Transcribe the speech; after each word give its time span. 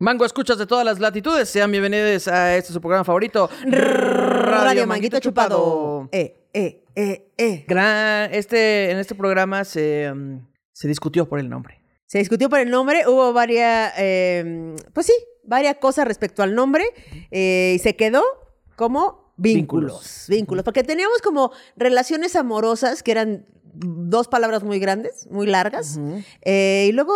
Mango, 0.00 0.26
escuchas 0.26 0.58
de 0.58 0.66
todas 0.66 0.84
las 0.84 1.00
latitudes. 1.00 1.48
Sean 1.48 1.70
bienvenidos 1.70 2.28
a 2.28 2.56
este 2.56 2.74
su 2.74 2.80
programa 2.80 3.04
favorito, 3.04 3.48
Radio 3.64 4.86
Manguito 4.86 5.18
Chupado. 5.18 6.10
Eh, 6.12 6.48
eh, 6.52 6.84
eh, 6.94 7.32
eh. 7.38 7.64
Gran, 7.66 8.34
este, 8.34 8.90
en 8.90 8.98
este 8.98 9.14
programa 9.14 9.64
se, 9.64 10.10
um, 10.12 10.46
se 10.72 10.88
discutió 10.88 11.26
por 11.26 11.38
el 11.38 11.48
nombre. 11.48 11.80
Se 12.04 12.18
discutió 12.18 12.50
por 12.50 12.60
el 12.60 12.70
nombre, 12.70 13.08
hubo 13.08 13.32
varias, 13.32 13.94
eh, 13.96 14.76
pues 14.92 15.06
sí, 15.06 15.14
varias 15.42 15.76
cosas 15.76 16.06
respecto 16.06 16.42
al 16.42 16.54
nombre 16.54 16.84
eh, 17.30 17.72
y 17.76 17.78
se 17.78 17.96
quedó 17.96 18.22
como 18.76 19.32
vínculos. 19.36 19.92
Vínculos. 19.92 20.26
Vínculos, 20.28 20.64
porque 20.64 20.84
teníamos 20.84 21.22
como 21.22 21.50
relaciones 21.76 22.36
amorosas 22.36 23.02
que 23.02 23.10
eran 23.10 23.46
dos 23.74 24.28
palabras 24.28 24.62
muy 24.62 24.78
grandes, 24.78 25.26
muy 25.30 25.46
largas, 25.46 25.98
eh, 26.42 26.86
y 26.88 26.92
luego 26.92 27.14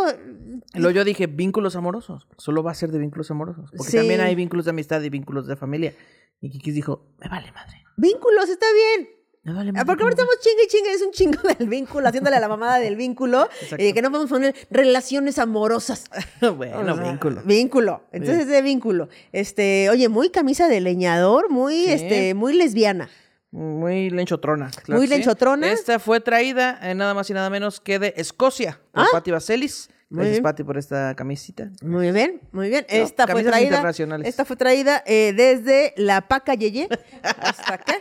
Luego 0.74 0.90
yo 0.90 1.04
dije 1.04 1.26
vínculos 1.26 1.76
amorosos. 1.76 2.26
Solo 2.36 2.62
va 2.62 2.72
a 2.72 2.74
ser 2.74 2.90
de 2.92 2.98
vínculos 2.98 3.30
amorosos. 3.30 3.70
Porque 3.76 3.90
Sí. 3.90 3.96
también 3.96 4.20
hay 4.20 4.34
vínculos 4.34 4.64
de 4.66 4.70
amistad 4.70 5.00
y 5.02 5.08
vínculos 5.08 5.46
de 5.46 5.56
familia. 5.56 5.94
Y 6.40 6.50
Kikis 6.50 6.74
dijo, 6.74 7.06
me 7.18 7.28
vale 7.28 7.50
madre. 7.52 7.84
vínculos, 7.96 8.48
está 8.48 8.66
bien. 8.72 9.08
Me 9.44 9.52
vale 9.54 9.72
madre. 9.72 9.86
Porque 9.86 10.02
ahorita 10.02 10.22
¿cómo 10.22 10.32
estamos 10.32 10.44
chingue 10.44 10.64
y 10.64 10.68
chingue, 10.68 10.92
es 10.92 11.02
un 11.02 11.10
chingo 11.12 11.38
del 11.58 11.68
vínculo, 11.68 12.06
haciéndole 12.08 12.36
a 12.36 12.40
la 12.40 12.48
mamada 12.48 12.78
del 12.78 12.96
vínculo, 12.96 13.48
y 13.78 13.92
que 13.92 14.02
no 14.02 14.10
podemos 14.10 14.30
poner 14.30 14.54
relaciones 14.70 15.38
amorosas. 15.38 16.10
bueno, 16.56 16.92
O 16.92 16.96
sea, 16.96 17.10
vínculo. 17.10 17.42
Vínculo. 17.44 18.02
Entonces 18.12 18.42
es 18.42 18.48
de 18.48 18.62
vínculo. 18.62 19.08
Este, 19.32 19.88
oye, 19.90 20.08
muy 20.08 20.30
camisa 20.30 20.68
de 20.68 20.80
leñador, 20.80 21.50
muy, 21.50 21.86
este, 21.86 22.34
muy 22.34 22.52
lesbiana. 22.52 23.08
Muy 23.50 24.10
lenchotrona. 24.10 24.70
claro 24.84 24.98
Muy 25.00 25.06
sí. 25.08 25.14
lenchotrona. 25.14 25.72
Esta 25.72 25.98
fue 25.98 26.20
traída 26.20 26.78
eh, 26.82 26.94
nada 26.94 27.14
más 27.14 27.28
y 27.30 27.32
nada 27.32 27.48
menos 27.50 27.80
que 27.80 27.98
de 27.98 28.14
Escocia. 28.16 28.80
Por 28.92 29.04
Ah. 29.04 29.08
Patti 29.12 29.30
Vaselis. 29.30 29.88
Muy 30.10 30.20
Gracias, 30.20 30.32
bien. 30.36 30.42
Patti, 30.42 30.64
por 30.64 30.78
esta 30.78 31.14
camisita. 31.14 31.70
Muy 31.82 32.10
bien, 32.12 32.40
muy 32.52 32.68
bien. 32.70 32.86
No, 32.90 32.96
esta 32.96 33.24
fue 33.26 33.44
camisas 33.44 33.52
traída. 33.52 34.18
Esta 34.24 34.44
fue 34.46 34.56
traída 34.56 35.02
eh, 35.06 35.34
desde 35.36 35.92
la 35.96 36.22
Paca 36.28 36.54
Yeye 36.54 36.88
hasta 37.22 37.74
acá. 37.74 37.94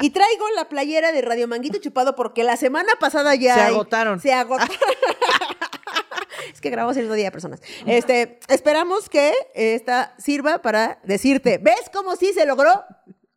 Y 0.00 0.08
traigo 0.10 0.44
la 0.56 0.68
playera 0.70 1.12
de 1.12 1.20
Radio 1.20 1.46
Manguito 1.48 1.78
Chupado 1.78 2.14
porque 2.16 2.42
la 2.42 2.56
semana 2.56 2.88
pasada 2.98 3.34
ya. 3.34 3.54
Se 3.54 3.60
hay- 3.60 3.74
agotaron. 3.74 4.18
Se 4.20 4.32
agotaron. 4.32 4.70
es 6.54 6.60
que 6.60 6.70
grabamos 6.70 6.96
el 6.96 7.02
mismo 7.02 7.14
día, 7.14 7.30
personas. 7.30 7.60
Este, 7.86 8.38
esperamos 8.48 9.08
que 9.10 9.32
esta 9.54 10.14
sirva 10.18 10.62
para 10.62 10.98
decirte, 11.04 11.58
¿ves 11.58 11.90
cómo 11.92 12.16
sí 12.16 12.32
se 12.32 12.46
logró? 12.46 12.84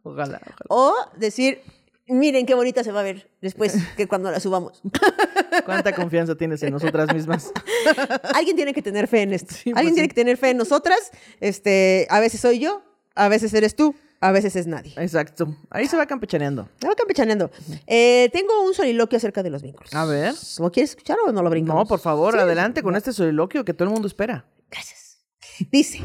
Ojalá, 0.06 0.40
ojalá. 0.42 0.66
O 0.70 0.94
decir, 1.18 1.62
miren 2.08 2.46
qué 2.46 2.54
bonita 2.54 2.84
se 2.84 2.92
va 2.92 3.00
a 3.00 3.04
ver 3.04 3.30
después 3.42 3.76
que 3.98 4.08
cuando 4.08 4.30
la 4.32 4.40
subamos. 4.40 4.82
¿Cuánta 5.66 5.94
confianza 5.94 6.36
tienes 6.36 6.62
en 6.64 6.72
nosotras 6.72 7.14
mismas? 7.14 7.52
Alguien 8.36 8.56
tiene 8.56 8.74
que 8.74 8.82
tener 8.82 9.08
fe 9.08 9.24
en 9.24 9.34
esto. 9.34 9.54
Sí, 9.54 9.72
pues 9.72 9.78
Alguien 9.78 9.94
sí. 9.94 9.96
tiene 9.96 10.08
que 10.10 10.16
tener 10.16 10.38
fe 10.38 10.52
en 10.52 10.58
nosotras. 10.58 11.12
Este, 11.40 12.08
a 12.10 12.20
veces 12.20 12.40
soy 12.40 12.60
yo, 12.60 12.84
a 13.16 13.28
veces 13.30 13.54
eres 13.56 13.76
tú, 13.76 13.96
a 14.22 14.32
veces 14.32 14.56
es 14.56 14.68
nadie. 14.68 14.94
Exacto. 14.98 15.58
Ahí 15.72 15.88
se 15.88 15.98
va 15.98 16.06
campechaneando. 16.06 16.70
Me 16.82 16.88
voy 16.88 16.96
campechaneando. 16.96 17.50
Eh, 17.88 18.30
tengo 18.32 18.64
un 18.64 18.74
soliloquio 18.74 19.18
acerca 19.18 19.42
de 19.42 19.50
los 19.50 19.62
vínculos. 19.62 19.94
A 19.94 20.06
ver. 20.06 20.36
¿Lo 20.60 20.72
quieres 20.72 20.92
escuchar 20.92 21.18
o 21.26 21.32
no 21.32 21.42
lo 21.42 21.50
brincamos? 21.50 21.84
No, 21.84 21.88
por 21.88 22.00
favor, 22.00 22.38
adelante 22.38 22.84
con 22.84 22.96
este 22.96 23.12
soliloquio 23.12 23.66
que 23.66 23.74
todo 23.74 23.88
el 23.88 23.94
mundo 23.94 24.08
espera. 24.08 24.46
Gracias. 24.70 25.26
Dice, 25.72 26.02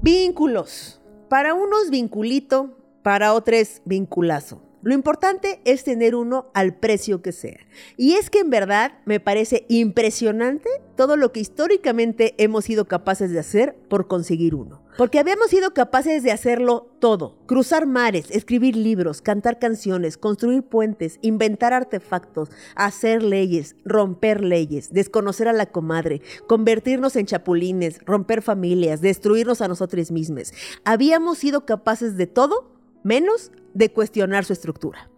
vínculos. 0.00 1.00
Para 1.28 1.54
unos 1.54 1.90
vinculito, 1.90 2.81
para 3.02 3.34
otros 3.34 3.82
vinculazo. 3.84 4.62
Lo 4.84 4.94
importante 4.94 5.60
es 5.64 5.84
tener 5.84 6.16
uno 6.16 6.50
al 6.54 6.74
precio 6.74 7.22
que 7.22 7.30
sea. 7.30 7.60
Y 7.96 8.14
es 8.14 8.30
que 8.30 8.40
en 8.40 8.50
verdad 8.50 8.98
me 9.04 9.20
parece 9.20 9.64
impresionante 9.68 10.68
todo 10.96 11.16
lo 11.16 11.30
que 11.30 11.38
históricamente 11.38 12.34
hemos 12.38 12.64
sido 12.64 12.86
capaces 12.86 13.30
de 13.30 13.38
hacer 13.38 13.76
por 13.88 14.08
conseguir 14.08 14.56
uno. 14.56 14.82
Porque 14.98 15.20
habíamos 15.20 15.50
sido 15.50 15.72
capaces 15.72 16.24
de 16.24 16.32
hacerlo 16.32 16.90
todo. 16.98 17.38
Cruzar 17.46 17.86
mares, 17.86 18.26
escribir 18.32 18.74
libros, 18.74 19.22
cantar 19.22 19.60
canciones, 19.60 20.18
construir 20.18 20.64
puentes, 20.64 21.20
inventar 21.22 21.72
artefactos, 21.72 22.50
hacer 22.74 23.22
leyes, 23.22 23.76
romper 23.84 24.42
leyes, 24.42 24.92
desconocer 24.92 25.46
a 25.46 25.52
la 25.52 25.66
comadre, 25.66 26.22
convertirnos 26.48 27.14
en 27.14 27.26
chapulines, 27.26 28.00
romper 28.04 28.42
familias, 28.42 29.00
destruirnos 29.00 29.60
a 29.60 29.68
nosotros 29.68 30.10
mismos. 30.10 30.52
Habíamos 30.84 31.38
sido 31.38 31.66
capaces 31.66 32.16
de 32.16 32.26
todo 32.26 32.72
menos 33.02 33.50
de 33.74 33.92
cuestionar 33.92 34.44
su 34.44 34.52
estructura. 34.52 35.08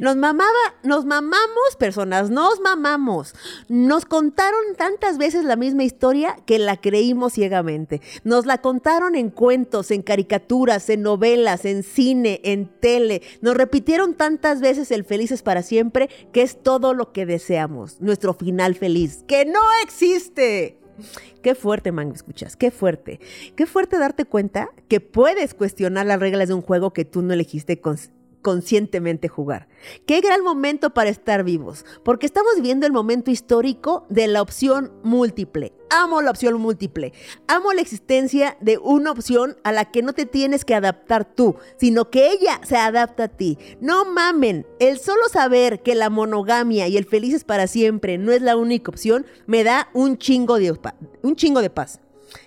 Nos 0.00 0.16
mamaba, 0.16 0.74
nos 0.82 1.04
mamamos, 1.04 1.76
personas, 1.78 2.30
nos 2.30 2.60
mamamos. 2.60 3.34
Nos 3.68 4.04
contaron 4.04 4.60
tantas 4.76 5.18
veces 5.18 5.44
la 5.44 5.56
misma 5.56 5.84
historia 5.84 6.36
que 6.46 6.58
la 6.58 6.76
creímos 6.76 7.34
ciegamente. 7.34 8.00
Nos 8.24 8.46
la 8.46 8.58
contaron 8.58 9.14
en 9.14 9.30
cuentos, 9.30 9.90
en 9.90 10.02
caricaturas, 10.02 10.88
en 10.90 11.02
novelas, 11.02 11.64
en 11.64 11.82
cine, 11.82 12.40
en 12.44 12.66
tele. 12.66 13.22
Nos 13.40 13.56
repitieron 13.56 14.14
tantas 14.14 14.60
veces 14.60 14.90
el 14.90 15.04
felices 15.04 15.42
para 15.42 15.62
siempre 15.62 16.08
que 16.32 16.42
es 16.42 16.62
todo 16.62 16.94
lo 16.94 17.12
que 17.12 17.26
deseamos, 17.26 18.00
nuestro 18.00 18.34
final 18.34 18.74
feliz, 18.74 19.24
que 19.26 19.44
no 19.44 19.60
existe. 19.82 20.85
Qué 21.42 21.54
fuerte, 21.54 21.92
Mango, 21.92 22.14
escuchas, 22.14 22.56
qué 22.56 22.70
fuerte. 22.70 23.20
Qué 23.54 23.66
fuerte 23.66 23.98
darte 23.98 24.24
cuenta 24.24 24.70
que 24.88 25.00
puedes 25.00 25.54
cuestionar 25.54 26.06
las 26.06 26.20
reglas 26.20 26.48
de 26.48 26.54
un 26.54 26.62
juego 26.62 26.92
que 26.92 27.04
tú 27.04 27.22
no 27.22 27.32
elegiste 27.32 27.80
conscientemente 28.42 29.28
jugar. 29.28 29.68
Qué 30.06 30.20
gran 30.20 30.42
momento 30.42 30.90
para 30.90 31.10
estar 31.10 31.44
vivos, 31.44 31.84
porque 32.04 32.26
estamos 32.26 32.54
viviendo 32.56 32.86
el 32.86 32.92
momento 32.92 33.30
histórico 33.30 34.06
de 34.08 34.26
la 34.26 34.42
opción 34.42 34.92
múltiple. 35.02 35.72
Amo 35.90 36.20
la 36.20 36.30
opción 36.30 36.60
múltiple. 36.60 37.12
Amo 37.46 37.72
la 37.72 37.80
existencia 37.80 38.56
de 38.60 38.78
una 38.78 39.12
opción 39.12 39.56
a 39.62 39.70
la 39.72 39.84
que 39.84 40.02
no 40.02 40.12
te 40.12 40.26
tienes 40.26 40.64
que 40.64 40.74
adaptar 40.74 41.24
tú, 41.24 41.56
sino 41.76 42.10
que 42.10 42.30
ella 42.32 42.60
se 42.64 42.76
adapta 42.76 43.24
a 43.24 43.28
ti. 43.28 43.58
No 43.80 44.04
mamen, 44.04 44.66
el 44.80 44.98
solo 44.98 45.28
saber 45.28 45.82
que 45.82 45.94
la 45.94 46.10
monogamia 46.10 46.88
y 46.88 46.96
el 46.96 47.04
felices 47.04 47.44
para 47.44 47.66
siempre 47.66 48.18
no 48.18 48.32
es 48.32 48.42
la 48.42 48.56
única 48.56 48.90
opción 48.90 49.26
me 49.46 49.64
da 49.64 49.88
un 49.92 50.18
chingo 50.18 50.58
de, 50.58 50.76
un 51.22 51.36
chingo 51.36 51.60
de 51.60 51.70
paz. 51.70 52.00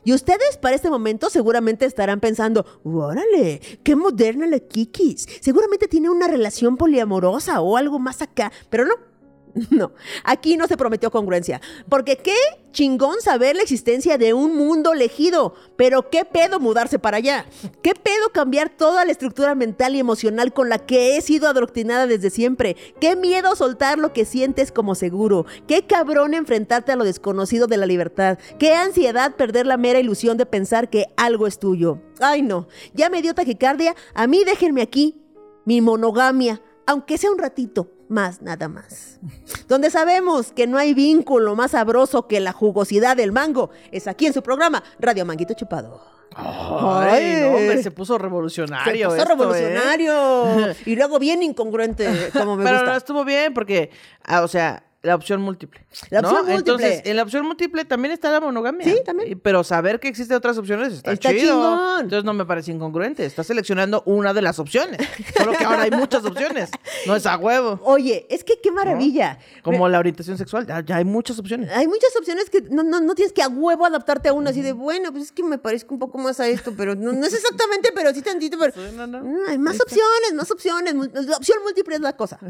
Y 0.03 0.13
ustedes 0.13 0.57
para 0.57 0.75
este 0.75 0.90
momento 0.90 1.29
seguramente 1.29 1.85
estarán 1.85 2.19
pensando, 2.19 2.66
órale, 2.84 3.59
qué 3.84 3.95
moderna 3.95 4.47
la 4.47 4.59
Kikis. 4.59 5.28
Seguramente 5.41 5.88
tiene 5.88 6.09
una 6.09 6.28
relación 6.28 6.78
poliamorosa 6.78 7.62
o 7.62 7.78
algo 7.78 8.00
más 8.00 8.22
acá, 8.22 8.51
pero 8.69 8.85
no. 8.85 9.08
No, 9.71 9.91
aquí 10.23 10.57
no 10.57 10.67
se 10.67 10.77
prometió 10.77 11.11
congruencia. 11.11 11.61
Porque 11.87 12.17
qué 12.17 12.35
chingón 12.71 13.21
saber 13.21 13.55
la 13.55 13.61
existencia 13.61 14.17
de 14.17 14.33
un 14.33 14.55
mundo 14.55 14.93
elegido. 14.93 15.53
Pero 15.75 16.09
qué 16.09 16.25
pedo 16.25 16.59
mudarse 16.59 16.99
para 16.99 17.17
allá. 17.17 17.45
Qué 17.81 17.93
pedo 17.93 18.29
cambiar 18.33 18.69
toda 18.69 19.05
la 19.05 19.11
estructura 19.11 19.55
mental 19.55 19.95
y 19.95 19.99
emocional 19.99 20.53
con 20.53 20.69
la 20.69 20.79
que 20.79 21.17
he 21.17 21.21
sido 21.21 21.47
adoctrinada 21.47 22.07
desde 22.07 22.29
siempre. 22.29 22.75
Qué 22.99 23.15
miedo 23.15 23.55
soltar 23.55 23.99
lo 23.99 24.13
que 24.13 24.25
sientes 24.25 24.71
como 24.71 24.95
seguro. 24.95 25.45
Qué 25.67 25.85
cabrón 25.85 26.33
enfrentarte 26.33 26.91
a 26.91 26.95
lo 26.95 27.03
desconocido 27.03 27.67
de 27.67 27.77
la 27.77 27.85
libertad. 27.85 28.38
Qué 28.57 28.73
ansiedad 28.73 29.35
perder 29.35 29.65
la 29.65 29.77
mera 29.77 29.99
ilusión 29.99 30.38
de 30.38 30.45
pensar 30.45 30.89
que 30.89 31.07
algo 31.17 31.47
es 31.47 31.59
tuyo. 31.59 32.01
Ay 32.19 32.41
no, 32.41 32.67
ya 32.93 33.09
me 33.09 33.21
dio 33.21 33.33
taquicardia. 33.33 33.95
A 34.13 34.27
mí 34.27 34.43
déjenme 34.45 34.81
aquí. 34.81 35.21
Mi 35.65 35.81
monogamia. 35.81 36.61
Aunque 36.85 37.19
sea 37.19 37.29
un 37.29 37.38
ratito, 37.38 37.91
más 38.09 38.41
nada 38.41 38.67
más. 38.67 39.19
Donde 39.67 39.89
sabemos 39.89 40.51
que 40.51 40.67
no 40.67 40.77
hay 40.77 40.93
vínculo 40.93 41.55
más 41.55 41.71
sabroso 41.71 42.27
que 42.27 42.39
la 42.39 42.51
jugosidad 42.51 43.15
del 43.15 43.31
mango, 43.31 43.69
es 43.91 44.07
aquí 44.07 44.25
en 44.25 44.33
su 44.33 44.41
programa 44.43 44.83
Radio 44.99 45.25
Manguito 45.25 45.53
Chupado. 45.53 46.01
Ay, 46.35 47.23
Ay. 47.23 47.41
no, 47.41 47.47
hombre, 47.57 47.81
se 47.83 47.91
puso 47.91 48.13
Se 48.15 48.19
revolucionario. 48.19 49.09
puso 49.09 49.17
esto, 49.17 49.31
¿eh? 49.31 49.35
revolucionario. 49.35 50.75
Y 50.85 50.95
luego 50.95 51.17
bien 51.19 51.41
incongruente, 51.43 52.29
como 52.33 52.55
me 52.55 52.63
Pero 52.63 52.77
gusta. 52.77 52.91
no 52.91 52.97
estuvo 52.97 53.25
bien 53.25 53.53
porque, 53.53 53.89
ah, 54.23 54.41
o 54.43 54.47
sea, 54.47 54.83
la 55.01 55.15
opción 55.15 55.41
múltiple. 55.41 55.85
La 56.09 56.21
¿no? 56.21 56.29
opción 56.29 56.45
múltiple. 56.47 56.74
Entonces, 56.74 57.01
en 57.06 57.15
la 57.15 57.24
opción 57.24 57.45
múltiple 57.45 57.85
también 57.85 58.12
está 58.12 58.31
la 58.31 58.41
monogamia. 58.41 58.83
Sí, 58.83 59.01
también. 59.06 59.39
Pero 59.39 59.63
saber 59.63 60.00
que 60.00 60.09
existen 60.09 60.35
otras 60.35 60.57
opciones 60.57 60.91
está, 60.91 61.13
Está 61.13 61.29
chido. 61.29 61.53
chingón. 61.53 62.01
Entonces 62.01 62.25
no 62.25 62.33
me 62.33 62.45
parece 62.45 62.71
incongruente. 62.71 63.25
Estás 63.25 63.47
seleccionando 63.47 64.03
una 64.06 64.33
de 64.33 64.41
las 64.41 64.59
opciones. 64.59 65.00
Solo 65.38 65.53
que 65.53 65.63
ahora 65.63 65.83
hay 65.83 65.91
muchas 65.91 66.25
opciones. 66.25 66.69
No 67.07 67.15
es 67.15 67.25
a 67.25 67.38
huevo. 67.38 67.79
Oye, 67.83 68.27
es 68.29 68.44
que 68.44 68.59
qué 68.62 68.71
maravilla. 68.71 69.39
Como 69.63 69.88
la 69.88 70.00
orientación 70.00 70.38
sexual. 70.38 70.68
Ya, 70.68 70.81
ya 70.81 70.97
hay 70.97 71.06
muchas 71.06 71.39
opciones. 71.39 71.71
Hay 71.71 71.88
muchas 71.88 72.13
opciones 72.18 72.50
que 72.50 72.62
no, 72.63 72.83
no, 72.83 73.00
no 73.00 73.15
tienes 73.15 73.31
que 73.31 73.41
a 73.41 73.47
huevo 73.47 73.85
adaptarte 73.85 74.27
a 74.27 74.33
una 74.33 74.50
así 74.50 74.62
de, 74.62 74.74
bueno, 74.74 75.12
pues 75.12 75.25
es 75.25 75.31
que 75.31 75.44
me 75.44 75.57
parezco 75.57 75.94
un 75.94 76.00
poco 76.00 76.18
más 76.18 76.41
a 76.41 76.47
esto, 76.47 76.74
pero 76.75 76.95
no, 76.95 77.13
no 77.13 77.25
es 77.25 77.33
exactamente, 77.33 77.91
pero 77.95 78.13
sí 78.13 78.21
tantito, 78.21 78.57
pero... 78.59 78.74
Sí, 78.74 78.95
no, 78.95 79.07
no. 79.07 79.21
Mm, 79.24 79.50
hay 79.50 79.57
más 79.57 79.79
opciones, 79.79 80.33
más 80.33 80.51
opciones. 80.51 80.94
La 80.94 81.38
opción 81.38 81.59
múltiple 81.63 81.95
es 81.95 82.01
la 82.01 82.18
cosa. 82.18 82.38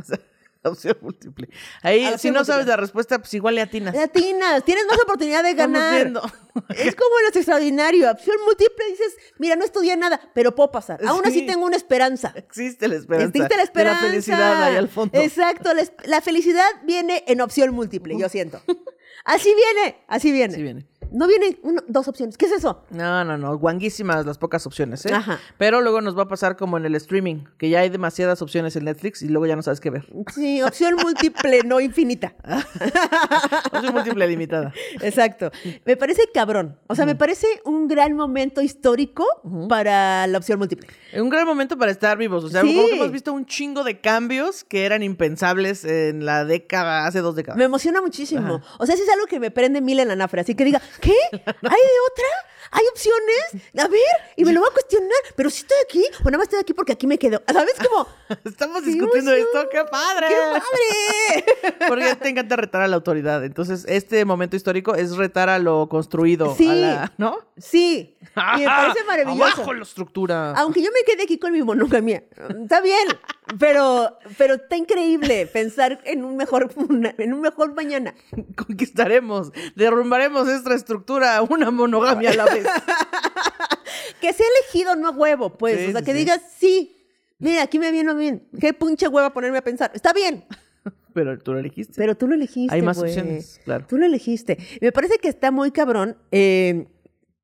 Opción 0.63 0.97
múltiple. 1.01 1.49
Ahí, 1.81 2.05
si 2.17 2.31
no 2.31 2.43
sabes 2.43 2.65
la 2.67 2.75
respuesta, 2.75 3.17
pues 3.19 3.33
igual 3.33 3.55
le 3.55 3.61
atinas. 3.61 3.95
Latinas, 3.95 4.63
tienes 4.65 4.85
más 4.87 4.99
oportunidad 5.01 5.43
de 5.43 5.53
ganar. 5.55 6.07
Es 6.75 6.93
como 6.95 7.15
los 7.25 7.35
extraordinario. 7.35 8.11
Opción 8.11 8.35
múltiple 8.45 8.83
dices, 8.89 9.15
mira, 9.37 9.55
no 9.55 9.63
estudié 9.63 9.95
nada, 9.95 10.19
pero 10.33 10.53
puedo 10.55 10.71
pasar. 10.71 10.99
Aún 11.05 11.21
así 11.25 11.39
Sí. 11.39 11.45
tengo 11.45 11.65
una 11.65 11.77
esperanza. 11.77 12.33
Existe 12.35 12.87
la 12.89 12.95
esperanza. 12.95 13.27
Existe 13.29 13.55
la 13.55 13.63
esperanza. 13.63 14.01
De 14.01 14.07
la 14.07 14.11
felicidad 14.11 14.63
ahí 14.63 14.75
al 14.75 14.89
fondo. 14.89 15.17
Exacto, 15.21 15.73
la, 15.73 15.83
la 16.03 16.19
felicidad 16.21 16.67
viene 16.83 17.23
en 17.27 17.39
opción 17.39 17.73
múltiple, 17.73 18.17
yo 18.19 18.27
siento. 18.27 18.61
Así 19.23 19.53
viene, 19.55 20.03
así 20.07 20.31
viene. 20.33 20.53
Así 20.53 20.63
viene. 20.63 20.85
No 21.11 21.27
viene 21.27 21.57
uno- 21.63 21.81
dos 21.87 22.07
opciones. 22.07 22.37
¿Qué 22.37 22.45
es 22.45 22.51
eso? 22.51 22.83
No, 22.91 23.23
no, 23.25 23.37
no. 23.37 23.57
Guanguísimas 23.57 24.25
las 24.25 24.37
pocas 24.37 24.65
opciones, 24.67 25.05
¿eh? 25.05 25.13
Ajá. 25.13 25.39
Pero 25.57 25.81
luego 25.81 26.01
nos 26.01 26.17
va 26.17 26.23
a 26.23 26.27
pasar 26.27 26.55
como 26.55 26.77
en 26.77 26.85
el 26.85 26.95
streaming, 26.95 27.45
que 27.57 27.69
ya 27.69 27.79
hay 27.79 27.89
demasiadas 27.89 28.41
opciones 28.41 28.75
en 28.75 28.85
Netflix 28.85 29.21
y 29.21 29.27
luego 29.29 29.45
ya 29.45 29.55
no 29.55 29.61
sabes 29.63 29.79
qué 29.79 29.89
ver. 29.89 30.07
Sí, 30.33 30.61
opción 30.61 30.95
múltiple, 30.95 31.61
no 31.65 31.79
infinita. 31.79 32.33
Opción 33.71 33.93
múltiple 33.93 34.27
limitada. 34.27 34.73
Exacto. 35.01 35.51
Me 35.85 35.95
parece 35.97 36.23
cabrón. 36.33 36.77
O 36.87 36.95
sea, 36.95 37.05
me 37.05 37.15
parece 37.15 37.47
un 37.65 37.87
gran 37.87 38.15
momento 38.15 38.61
histórico 38.61 39.25
para 39.67 40.27
la 40.27 40.37
opción 40.37 40.59
múltiple. 40.59 40.87
Un 41.17 41.29
gran 41.29 41.45
momento 41.45 41.77
para 41.77 41.91
estar 41.91 42.17
vivos. 42.17 42.43
O 42.43 42.49
sea, 42.49 42.61
Sí. 42.61 42.75
como 42.75 42.87
que 42.87 42.95
hemos 42.95 43.11
visto 43.11 43.33
un 43.33 43.45
chingo 43.45 43.83
de 43.83 43.99
cambios 43.99 44.63
que 44.63 44.85
eran 44.85 45.03
impensables 45.03 45.85
en 45.85 46.25
la 46.25 46.45
década, 46.45 47.05
hace 47.07 47.19
dos 47.21 47.35
décadas. 47.35 47.57
Me 47.57 47.65
emociona 47.65 48.01
muchísimo. 48.01 48.61
O 48.77 48.85
sea, 48.85 48.95
sí 48.95 49.01
es 49.03 49.09
algo 49.09 49.25
que 49.25 49.39
me 49.39 49.51
prende 49.51 49.81
mil 49.81 49.99
en 49.99 50.07
la 50.07 50.15
nafra. 50.15 50.41
Así 50.41 50.55
que 50.55 50.65
diga, 50.65 50.81
¿qué? 50.99 51.15
¿Hay 51.31 51.41
de 51.41 51.99
otra? 52.11 52.27
¿Hay 52.71 52.83
opciones? 52.91 53.65
A 53.77 53.87
ver, 53.87 54.01
y 54.35 54.45
me 54.45 54.53
lo 54.53 54.59
voy 54.61 54.69
a 54.69 54.73
cuestionar. 54.73 55.09
Pero 55.35 55.49
si 55.49 55.61
estoy 55.61 55.77
aquí, 55.83 56.03
o 56.21 56.25
nada 56.25 56.37
más 56.37 56.45
estoy 56.45 56.59
aquí 56.59 56.73
porque 56.73 56.93
aquí 56.93 57.07
me 57.07 57.17
quedo. 57.17 57.41
¿Sabes 57.51 57.73
cómo? 57.87 58.07
Estamos 58.45 58.81
¡Qué 58.81 58.91
discutiendo 58.91 59.31
emoción! 59.33 59.47
esto, 59.63 59.69
¡qué 59.71 59.83
padre! 59.89 60.27
¡Qué 60.27 60.35
padre! 60.35 61.77
Porque 61.87 62.15
te 62.15 62.29
encanta 62.29 62.55
retar 62.55 62.81
a 62.81 62.87
la 62.87 62.95
autoridad. 62.95 63.43
Entonces, 63.43 63.85
este 63.87 64.23
momento 64.25 64.55
histórico 64.55 64.93
es 64.95 65.15
retar 65.17 65.49
a 65.49 65.57
lo 65.57 65.87
construido. 65.89 66.55
Sí. 66.55 66.69
a 66.69 66.73
la- 66.75 67.13
¿No? 67.17 67.39
Sí. 67.57 68.15
Y 68.57 68.59
me 68.61 68.65
parece 68.65 69.03
maravilloso. 69.05 69.43
Abajo 69.43 69.73
la 69.73 69.83
estructura. 69.83 70.51
Aunque 70.51 70.81
yo 70.81 70.91
me 70.91 71.03
quede 71.03 71.23
aquí 71.23 71.37
con 71.39 71.51
mi 71.51 71.61
monogamia. 71.63 72.23
Está 72.61 72.79
bien. 72.81 73.07
Pero, 73.57 74.17
pero 74.37 74.53
está 74.55 74.77
increíble 74.77 75.47
pensar 75.47 75.99
en 76.05 76.23
un 76.23 76.37
mejor, 76.37 76.69
en 77.17 77.33
un 77.33 77.41
mejor 77.41 77.73
mañana. 77.73 78.13
Conquistaremos, 78.55 79.51
derrumbaremos 79.75 80.47
esta 80.47 80.75
estructura, 80.75 81.41
una 81.41 81.71
monogamia 81.71 82.29
a 82.31 82.35
la 82.35 82.45
vez. 82.45 82.58
Que 84.21 84.33
sea 84.33 84.45
elegido, 84.59 84.95
no 84.95 85.07
a 85.07 85.11
huevo, 85.11 85.57
pues. 85.57 85.77
Sí, 85.77 85.85
o 85.87 85.91
sea, 85.91 85.99
sí, 85.99 86.05
que 86.05 86.11
sí. 86.11 86.17
digas, 86.17 86.41
sí. 86.57 86.95
Mira, 87.37 87.63
aquí 87.63 87.79
me 87.79 87.91
viene 87.91 88.13
bien. 88.13 88.47
Qué 88.59 88.73
pinche 88.73 89.07
hueva 89.07 89.31
ponerme 89.31 89.57
a 89.59 89.63
pensar. 89.63 89.91
Está 89.93 90.13
bien. 90.13 90.45
Pero 91.13 91.37
tú 91.39 91.53
lo 91.53 91.59
elegiste. 91.59 91.93
Pero 91.95 92.15
tú 92.15 92.27
lo 92.27 92.35
elegiste. 92.35 92.73
Hay 92.73 92.81
más 92.81 92.97
opciones, 92.97 93.61
claro. 93.63 93.85
Tú 93.87 93.97
lo 93.97 94.05
elegiste. 94.05 94.57
Me 94.81 94.91
parece 94.91 95.17
que 95.17 95.27
está 95.27 95.51
muy 95.51 95.71
cabrón 95.71 96.17
eh, 96.31 96.87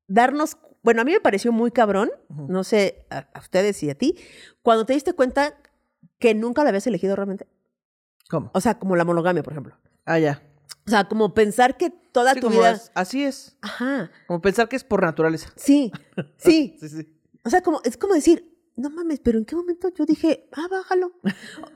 darnos. 0.06 0.56
Bueno, 0.82 1.02
a 1.02 1.04
mí 1.04 1.12
me 1.12 1.20
pareció 1.20 1.50
muy 1.50 1.72
cabrón, 1.72 2.10
no 2.28 2.62
sé 2.62 3.06
a, 3.10 3.26
a 3.34 3.40
ustedes 3.40 3.82
y 3.82 3.90
a 3.90 3.96
ti, 3.96 4.16
cuando 4.62 4.86
te 4.86 4.92
diste 4.92 5.14
cuenta 5.14 5.58
que 6.20 6.32
nunca 6.32 6.62
lo 6.62 6.68
habías 6.68 6.86
elegido 6.86 7.16
realmente. 7.16 7.48
¿Cómo? 8.30 8.50
O 8.54 8.60
sea, 8.60 8.78
como 8.78 8.94
la 8.94 9.04
monogamia, 9.04 9.42
por 9.42 9.52
ejemplo. 9.52 9.76
Ah, 10.04 10.20
ya. 10.20 10.42
O 10.86 10.90
sea, 10.90 11.08
como 11.08 11.34
pensar 11.34 11.76
que 11.76 11.90
toda 11.90 12.34
Sí, 12.34 12.40
tu 12.40 12.46
como 12.48 12.60
vida. 12.60 12.72
es- 12.72 12.90
así 12.94 13.24
es. 13.24 13.56
Ajá. 13.60 14.10
Como 14.26 14.40
pensar 14.40 14.68
que 14.68 14.76
es 14.76 14.84
por 14.84 15.02
naturaleza. 15.02 15.50
Sí, 15.56 15.90
sí. 16.36 16.76
Sí, 16.80 16.88
sí. 16.88 17.08
O 17.44 17.50
sea, 17.50 17.62
como, 17.62 17.80
es 17.84 17.96
como 17.96 18.14
decir, 18.14 18.52
no 18.76 18.90
mames, 18.90 19.20
pero 19.20 19.38
¿en 19.38 19.44
qué 19.44 19.56
momento 19.56 19.88
yo 19.88 20.04
dije, 20.04 20.48
ah, 20.52 20.66
bájalo? 20.70 21.12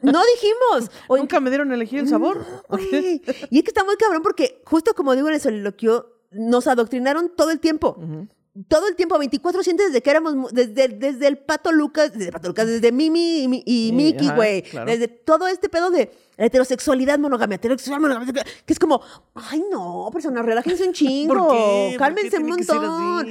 No 0.02 0.20
dijimos. 0.34 0.90
O 1.08 1.16
en 1.16 1.22
Nunca 1.22 1.40
me 1.40 1.50
dieron 1.50 1.70
a 1.70 1.74
elegir 1.74 2.00
el 2.00 2.08
sabor. 2.08 2.44
No. 2.68 2.78
Y 3.50 3.58
es 3.58 3.64
que 3.64 3.70
está 3.70 3.84
muy 3.84 3.96
cabrón 3.96 4.22
porque, 4.22 4.62
justo 4.66 4.94
como 4.94 5.14
digo 5.14 5.28
en 5.28 5.34
el 5.34 5.40
soliloquio, 5.40 6.16
nos 6.32 6.66
adoctrinaron 6.66 7.32
todo 7.34 7.50
el 7.50 7.58
tiempo. 7.60 7.96
Ujú. 7.98 8.28
Todo 8.68 8.88
el 8.88 8.96
tiempo, 8.96 9.18
24 9.18 9.62
siete 9.62 9.86
desde 9.86 10.02
que 10.02 10.10
éramos, 10.10 10.52
desde, 10.52 10.88
desde 10.88 11.26
el 11.26 11.38
Pato 11.38 11.72
Lucas, 11.72 12.12
desde 12.12 12.32
Pato 12.32 12.48
Lucas, 12.48 12.66
desde 12.66 12.92
Mimi 12.92 13.44
y, 13.44 13.62
y 13.64 13.86
Sí, 13.88 13.92
Mickey, 13.92 14.28
güey. 14.34 14.62
claro. 14.62 14.90
Desde 14.90 15.08
todo 15.08 15.46
este 15.46 15.68
pedo 15.68 15.90
de 15.90 16.10
heterosexualidad, 16.36 17.18
monogamia, 17.18 17.56
heterosexualidad, 17.56 18.00
monogamia, 18.08 18.44
que 18.64 18.72
es 18.72 18.78
como, 18.78 19.02
ay 19.34 19.62
no, 19.70 20.08
personas, 20.12 20.44
relájense 20.44 20.84
un 20.84 20.92
chingo, 20.94 21.34
¿Por 21.34 21.56
qué? 21.56 21.86
¿Por 21.90 21.98
cálmense 21.98 22.38
un 22.38 22.48
montón. 22.48 23.26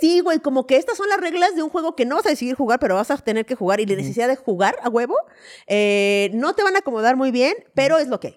Sí, 0.00 0.20
güey, 0.20 0.40
como 0.40 0.66
que 0.66 0.76
estas 0.76 0.96
son 0.96 1.08
las 1.08 1.20
reglas 1.20 1.54
de 1.54 1.62
un 1.62 1.70
juego 1.70 1.94
que 1.96 2.04
no 2.04 2.16
vas 2.16 2.26
a 2.26 2.30
decidir 2.30 2.54
jugar, 2.54 2.78
pero 2.78 2.94
vas 2.96 3.10
a 3.10 3.16
tener 3.18 3.46
que 3.46 3.54
jugar 3.54 3.80
y 3.80 3.86
la 3.86 3.96
necesidad 3.96 4.28
de 4.28 4.36
jugar 4.36 4.76
a 4.82 4.88
huevo, 4.88 5.16
eh, 5.66 6.30
no 6.34 6.54
te 6.54 6.62
van 6.62 6.76
a 6.76 6.80
acomodar 6.80 7.16
muy 7.16 7.30
bien, 7.30 7.54
pero 7.74 7.98
es 7.98 8.08
lo 8.08 8.20
que 8.20 8.28
hay. 8.28 8.36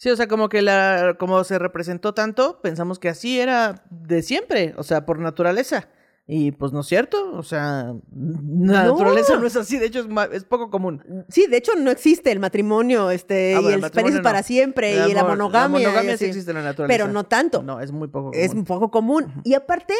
Sí, 0.00 0.08
o 0.08 0.16
sea, 0.16 0.28
como 0.28 0.48
que 0.48 0.62
la, 0.62 1.16
como 1.18 1.44
se 1.44 1.58
representó 1.58 2.14
tanto, 2.14 2.58
pensamos 2.62 2.98
que 2.98 3.10
así 3.10 3.38
era 3.38 3.84
de 3.90 4.22
siempre, 4.22 4.72
o 4.78 4.82
sea, 4.82 5.04
por 5.04 5.18
naturaleza. 5.18 5.90
Y 6.26 6.52
pues 6.52 6.72
no 6.72 6.80
es 6.80 6.86
cierto, 6.86 7.32
o 7.34 7.42
sea, 7.42 7.92
la 8.12 8.84
No. 8.84 8.92
naturaleza 8.92 9.36
no 9.36 9.46
es 9.46 9.56
así, 9.56 9.78
de 9.78 9.86
hecho 9.86 10.06
es, 10.32 10.44
poco 10.44 10.70
común. 10.70 11.04
Sí, 11.28 11.46
de 11.48 11.58
hecho 11.58 11.72
no 11.76 11.90
existe 11.90 12.32
el 12.32 12.38
matrimonio, 12.38 13.10
este, 13.10 13.54
Ah, 13.56 13.60
y 13.60 13.66
el 13.66 13.84
el 13.84 14.14
no. 14.14 14.22
para 14.22 14.42
siempre, 14.42 14.96
El 14.96 15.10
y 15.10 15.12
la 15.12 15.24
monogamia. 15.24 15.80
La 15.80 15.88
monogamia 15.88 16.16
sí 16.16 16.24
existe 16.26 16.52
en 16.52 16.56
la 16.58 16.62
naturaleza. 16.62 16.96
Pero 16.98 17.12
no 17.12 17.24
tanto. 17.24 17.62
No, 17.62 17.80
es 17.80 17.92
muy 17.92 18.08
poco 18.08 18.30
común. 18.30 18.40
Es 18.42 18.54
un 18.54 18.64
poco 18.64 18.90
común. 18.90 19.42
Y 19.44 19.52
aparte, 19.52 19.92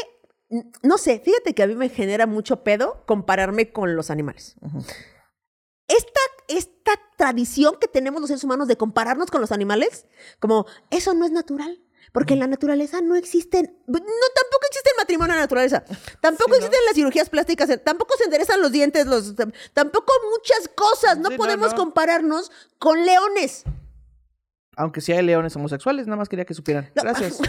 no 0.82 0.96
sé, 0.96 1.20
fíjate 1.22 1.52
que 1.52 1.62
a 1.62 1.66
mí 1.66 1.74
me 1.74 1.90
genera 1.90 2.26
mucho 2.26 2.62
pedo 2.62 3.02
compararme 3.06 3.70
con 3.70 3.96
los 3.96 4.10
animales. 4.10 4.56
Esta, 5.88 6.20
esta 6.50 6.92
tradición 7.16 7.76
que 7.80 7.88
tenemos 7.88 8.20
los 8.20 8.28
seres 8.28 8.44
humanos 8.44 8.68
de 8.68 8.76
compararnos 8.76 9.30
con 9.30 9.40
los 9.40 9.52
animales, 9.52 10.06
como 10.38 10.66
eso 10.90 11.14
no 11.14 11.24
es 11.24 11.30
natural. 11.32 11.80
Porque 12.12 12.32
en 12.32 12.40
la 12.40 12.48
naturaleza 12.48 13.00
no 13.02 13.14
existen, 13.14 13.66
no, 13.86 13.98
tampoco 13.98 14.66
existe 14.68 14.90
el 14.90 14.96
matrimonio 14.98 15.32
en 15.34 15.36
la 15.36 15.44
naturaleza, 15.44 15.84
tampoco 16.20 16.54
Sí, 16.54 16.58
¿no? 16.60 16.66
existen 16.66 16.80
las 16.86 16.94
cirugías 16.96 17.30
plásticas, 17.30 17.68
tampoco 17.84 18.16
se 18.16 18.24
enderezan 18.24 18.60
los 18.60 18.72
dientes, 18.72 19.06
los, 19.06 19.34
tampoco 19.74 20.12
muchas 20.32 20.68
cosas, 20.74 21.18
no 21.18 21.28
Sí, 21.28 21.36
podemos 21.36 21.70
no. 21.70 21.76
compararnos 21.76 22.50
con 22.80 23.06
leones. 23.06 23.62
Aunque 24.76 25.00
sí 25.00 25.12
hay 25.12 25.22
leones 25.24 25.54
homosexuales, 25.54 26.06
nada 26.08 26.16
más 26.16 26.28
quería 26.28 26.44
que 26.44 26.54
supieran. 26.54 26.90
Gracias. 26.96 27.38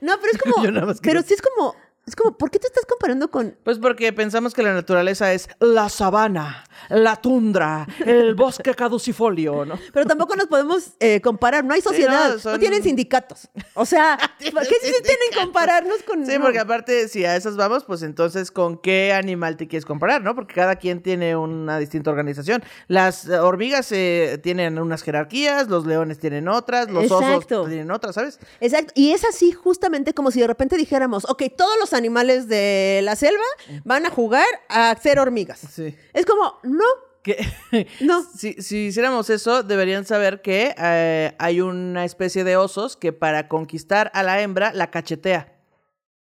No, 0.00 0.14
pero 0.20 0.32
es 0.32 0.38
como, 0.42 0.92
pero 1.02 1.22
sí 1.22 1.34
es 1.34 1.42
como, 1.42 1.74
es 2.08 2.16
como, 2.16 2.36
¿por 2.36 2.50
qué 2.50 2.58
te 2.58 2.66
estás 2.66 2.84
comparando 2.86 3.30
con, 3.30 3.56
Pues 3.64 3.78
porque 3.78 4.12
pensamos 4.12 4.54
que 4.54 4.62
la 4.62 4.72
naturaleza 4.74 5.32
es 5.32 5.48
la 5.60 5.88
sabana, 5.88 6.64
la 6.88 7.16
tundra, 7.16 7.86
el 8.04 8.34
bosque 8.34 8.74
caducifolio, 8.74 9.64
¿no? 9.64 9.78
Pero 9.92 10.06
tampoco 10.06 10.34
nos 10.36 10.46
podemos 10.46 10.92
eh, 11.00 11.20
comparar, 11.20 11.64
no 11.64 11.74
hay 11.74 11.80
sociedad, 11.80 12.28
no, 12.28 12.34
no, 12.34 12.38
son- 12.40 12.60
tienen 12.60 12.82
sindicatos. 12.82 13.48
O 13.74 13.84
sea, 13.84 14.18
¿por 14.52 14.62
qué 14.68 14.74
se 14.80 15.02
tienen 15.02 15.28
compararnos 15.34 16.02
con 16.04 16.26
Sí, 16.26 16.38
porque 16.40 16.58
aparte, 16.58 17.08
si 17.08 17.24
a 17.24 17.36
esas 17.36 17.56
vamos, 17.56 17.84
pues 17.84 18.02
entonces, 18.02 18.50
¿con 18.50 18.78
qué 18.78 19.12
animal 19.12 19.56
te 19.56 19.68
quieres 19.68 19.84
comparar, 19.84 20.22
no? 20.22 20.34
Porque 20.34 20.54
cada 20.54 20.76
quien 20.76 21.02
tiene 21.02 21.36
una 21.36 21.78
distinta 21.78 22.10
organización. 22.10 22.62
Las 22.88 23.28
hormigas 23.28 23.92
eh, 23.92 24.38
tienen 24.42 24.78
unas 24.78 25.02
jerarquías, 25.02 25.68
los 25.68 25.86
leones 25.86 26.18
tienen 26.18 26.48
otras, 26.48 26.90
los 26.90 27.04
Exacto. 27.04 27.60
osos 27.62 27.68
tienen 27.68 27.90
otras, 27.90 28.14
¿sabes? 28.14 28.38
Exacto, 28.60 28.92
y 28.94 29.12
es 29.12 29.24
así 29.24 29.52
justamente 29.52 30.14
como 30.14 30.30
si 30.30 30.40
de 30.40 30.46
repente 30.46 30.76
dijéramos, 30.76 31.24
ok, 31.28 31.42
todos 31.56 31.74
los 31.80 31.92
animales 31.98 32.48
de 32.48 33.00
la 33.02 33.14
selva 33.16 33.44
van 33.84 34.06
a 34.06 34.10
jugar 34.10 34.46
a 34.70 34.96
ser 35.02 35.18
hormigas. 35.18 35.58
Sí. 35.70 35.94
Es 36.14 36.24
como, 36.24 36.58
no, 36.62 36.84
Que, 37.22 37.36
no. 38.00 38.22
si, 38.24 38.54
si 38.54 38.86
hiciéramos 38.86 39.28
eso, 39.28 39.62
deberían 39.62 40.06
saber 40.06 40.40
que 40.40 40.74
eh, 40.78 41.34
hay 41.38 41.60
una 41.60 42.04
especie 42.06 42.44
de 42.44 42.56
osos 42.56 42.96
que 42.96 43.12
para 43.12 43.48
conquistar 43.48 44.10
a 44.14 44.22
la 44.22 44.40
hembra 44.40 44.72
la 44.72 44.90
cachetea. 44.90 45.52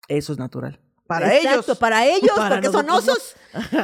Eso 0.10 0.34
es 0.34 0.40
natural. 0.40 0.80
Para 1.08 1.36
Exacto, 1.36 1.72
ellos. 1.72 1.78
para 1.78 2.06
ellos, 2.16 2.32
Para 2.36 2.56
porque 2.56 2.70
son 2.70 2.90
osos. 2.90 3.36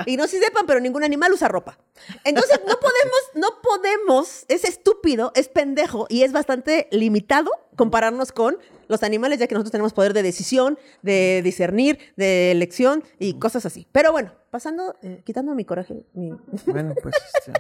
Y 0.06 0.16
no 0.18 0.28
si 0.28 0.40
sepan, 0.40 0.66
pero 0.66 0.80
ningún 0.80 1.04
animal 1.04 1.34
usa 1.34 1.48
ropa. 1.50 1.78
Entonces, 2.24 2.60
no 2.66 2.80
podemos, 2.80 3.20
no 3.36 3.48
podemos, 3.62 4.46
es 4.48 4.64
estúpido, 4.64 5.32
es 5.36 5.50
pendejo 5.50 6.06
y 6.10 6.24
es 6.24 6.32
bastante 6.32 6.88
limitado 6.92 7.52
compararnos 7.76 8.32
con 8.32 8.58
los 8.88 9.04
animales, 9.04 9.40
ya 9.40 9.48
que 9.48 9.56
nosotros 9.56 9.72
tenemos 9.72 9.94
poder 9.94 10.14
de 10.14 10.24
decisión, 10.24 10.78
de 11.02 11.42
discernir, 11.44 12.00
de 12.16 12.52
elección 12.52 13.04
y 13.20 13.34
cosas 13.40 13.66
así. 13.66 13.88
Pero 13.92 14.12
bueno, 14.12 14.34
pasando, 14.52 14.96
eh, 15.02 15.22
quitando 15.26 15.54
mi 15.56 15.66
coraje, 15.66 16.04
mi- 16.14 16.32
Bueno, 16.68 16.94
pues 17.02 17.16
este, 17.38 17.54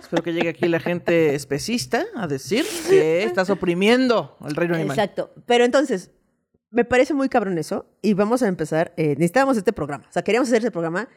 espero 0.00 0.22
que 0.22 0.32
llegue 0.32 0.48
aquí 0.50 0.68
la 0.68 0.80
gente 0.80 1.34
especista 1.34 2.04
a 2.14 2.26
decir 2.26 2.64
que 2.88 3.24
estás 3.24 3.50
oprimiendo 3.50 4.36
al 4.40 4.54
reino 4.54 4.74
animal. 4.74 4.96
Exacto. 4.98 5.32
Pero 5.46 5.64
entonces, 5.64 6.10
me 6.70 6.84
parece 6.84 7.14
muy 7.14 7.28
cabrón 7.28 7.58
eso 7.58 7.86
y 8.02 8.14
vamos 8.14 8.42
a 8.42 8.48
empezar. 8.48 8.92
eh, 8.96 9.08
necesitábamos 9.16 9.56
este 9.56 9.72
programa. 9.72 10.06
O 10.08 10.12
sea, 10.12 10.22
queríamos 10.22 10.48
hacer 10.48 10.58
este 10.58 10.70
programa. 10.70 11.08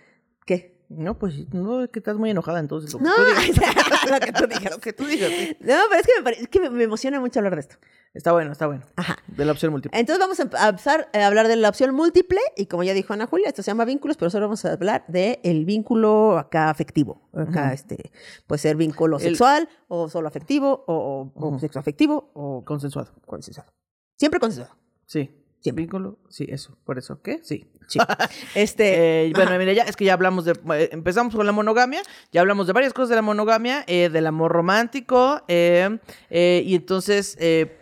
¿Qué? 0.45 0.78
No, 0.89 1.17
pues 1.19 1.47
no, 1.53 1.83
es 1.83 1.89
que 1.91 1.99
estás 1.99 2.17
muy 2.17 2.31
enojada 2.31 2.59
entonces. 2.59 2.91
Lo 2.93 2.99
que 2.99 3.05
No, 3.05 3.15
tú 3.15 3.21
digas. 3.23 4.09
lo 4.11 4.19
que 4.19 4.31
tú 4.31 4.47
digas. 4.47 4.71
Lo 4.73 4.79
que 4.79 4.93
tú 4.93 5.05
digas, 5.05 5.29
sí. 5.29 5.57
No, 5.59 5.75
pero 5.87 6.01
es 6.01 6.07
que, 6.07 6.13
me, 6.17 6.23
pare- 6.23 6.41
es 6.41 6.47
que 6.47 6.59
me, 6.59 6.69
me 6.71 6.83
emociona 6.83 7.19
mucho 7.19 7.39
hablar 7.39 7.53
de 7.55 7.61
esto. 7.61 7.75
Está 8.15 8.31
bueno, 8.31 8.51
está 8.51 8.65
bueno. 8.65 8.85
Ajá. 8.95 9.17
De 9.27 9.45
la 9.45 9.51
opción 9.51 9.71
múltiple. 9.71 9.99
Entonces 9.99 10.19
vamos 10.19 10.39
a 10.39 10.45
emp- 10.49 11.09
a 11.13 11.27
hablar 11.27 11.47
de 11.47 11.55
la 11.57 11.69
opción 11.69 11.93
múltiple 11.93 12.39
y 12.57 12.65
como 12.65 12.81
ya 12.81 12.95
dijo 12.95 13.13
Ana 13.13 13.27
Julia, 13.27 13.49
esto 13.49 13.61
se 13.61 13.69
llama 13.69 13.85
vínculos, 13.85 14.17
pero 14.17 14.31
solo 14.31 14.47
vamos 14.47 14.65
a 14.65 14.73
hablar 14.73 15.05
del 15.07 15.37
el 15.43 15.63
vínculo 15.65 16.39
acá 16.39 16.71
afectivo. 16.71 17.29
Acá 17.33 17.71
este 17.71 18.11
puede 18.47 18.57
ser 18.57 18.75
vínculo 18.75 19.17
El- 19.17 19.23
sexual 19.23 19.69
o 19.89 20.09
solo 20.09 20.27
afectivo 20.27 20.85
o, 20.87 20.93
o, 20.95 21.31
o 21.39 21.47
Ujú. 21.49 21.59
sexoafectivo 21.59 22.31
o 22.33 22.65
Consensuado. 22.65 23.13
consensuado. 23.27 23.71
Siempre 24.17 24.39
consensuado. 24.39 24.75
Sí. 25.05 25.38
Siempre. 25.61 25.83
Vínculo. 25.83 26.17
Sí, 26.29 26.45
eso. 26.49 26.77
¿Por 26.85 26.97
eso 26.97 27.21
qué? 27.21 27.39
Sí. 27.43 27.67
Sí. 27.87 27.99
Este, 28.55 29.25
Eh, 29.27 29.31
bueno, 29.35 29.57
mira, 29.57 29.73
ya 29.73 29.83
es 29.83 29.95
que 29.95 30.05
ya 30.05 30.13
hablamos 30.13 30.45
de. 30.45 30.53
eh, 30.75 30.89
empezamos 30.91 31.35
con 31.35 31.45
la 31.45 31.51
monogamia, 31.51 32.01
ya 32.31 32.41
hablamos 32.41 32.67
de 32.67 32.73
varias 32.73 32.93
cosas 32.93 33.09
de 33.09 33.15
la 33.15 33.21
monogamia, 33.21 33.83
eh, 33.87 34.09
del 34.09 34.27
amor 34.27 34.51
romántico, 34.51 35.41
y 35.49 36.75
entonces 36.75 37.35
eh, 37.39 37.77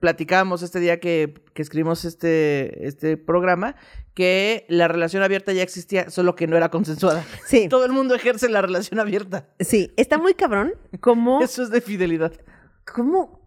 platicábamos 0.00 0.62
este 0.62 0.80
día 0.80 1.00
que, 1.00 1.34
que 1.54 1.62
escribimos 1.62 2.04
este, 2.04 2.86
este 2.86 3.16
programa 3.16 3.76
que 4.14 4.66
la 4.68 4.88
relación 4.88 5.22
abierta 5.22 5.52
ya 5.52 5.62
existía, 5.62 6.10
solo 6.10 6.34
que 6.34 6.46
no 6.46 6.56
era 6.56 6.70
consensuada. 6.70 7.24
Sí. 7.46 7.66
Todo 7.70 7.84
el 7.86 7.92
mundo 7.92 8.14
ejerce 8.14 8.48
la 8.48 8.60
relación 8.62 9.00
abierta. 9.00 9.46
Sí, 9.60 9.92
está 9.96 10.18
muy 10.18 10.34
cabrón 10.34 10.74
cómo, 11.00 11.40
Eso 11.42 11.62
es 11.62 11.70
de 11.70 11.80
fidelidad. 11.80 12.32
cómo, 12.94 13.40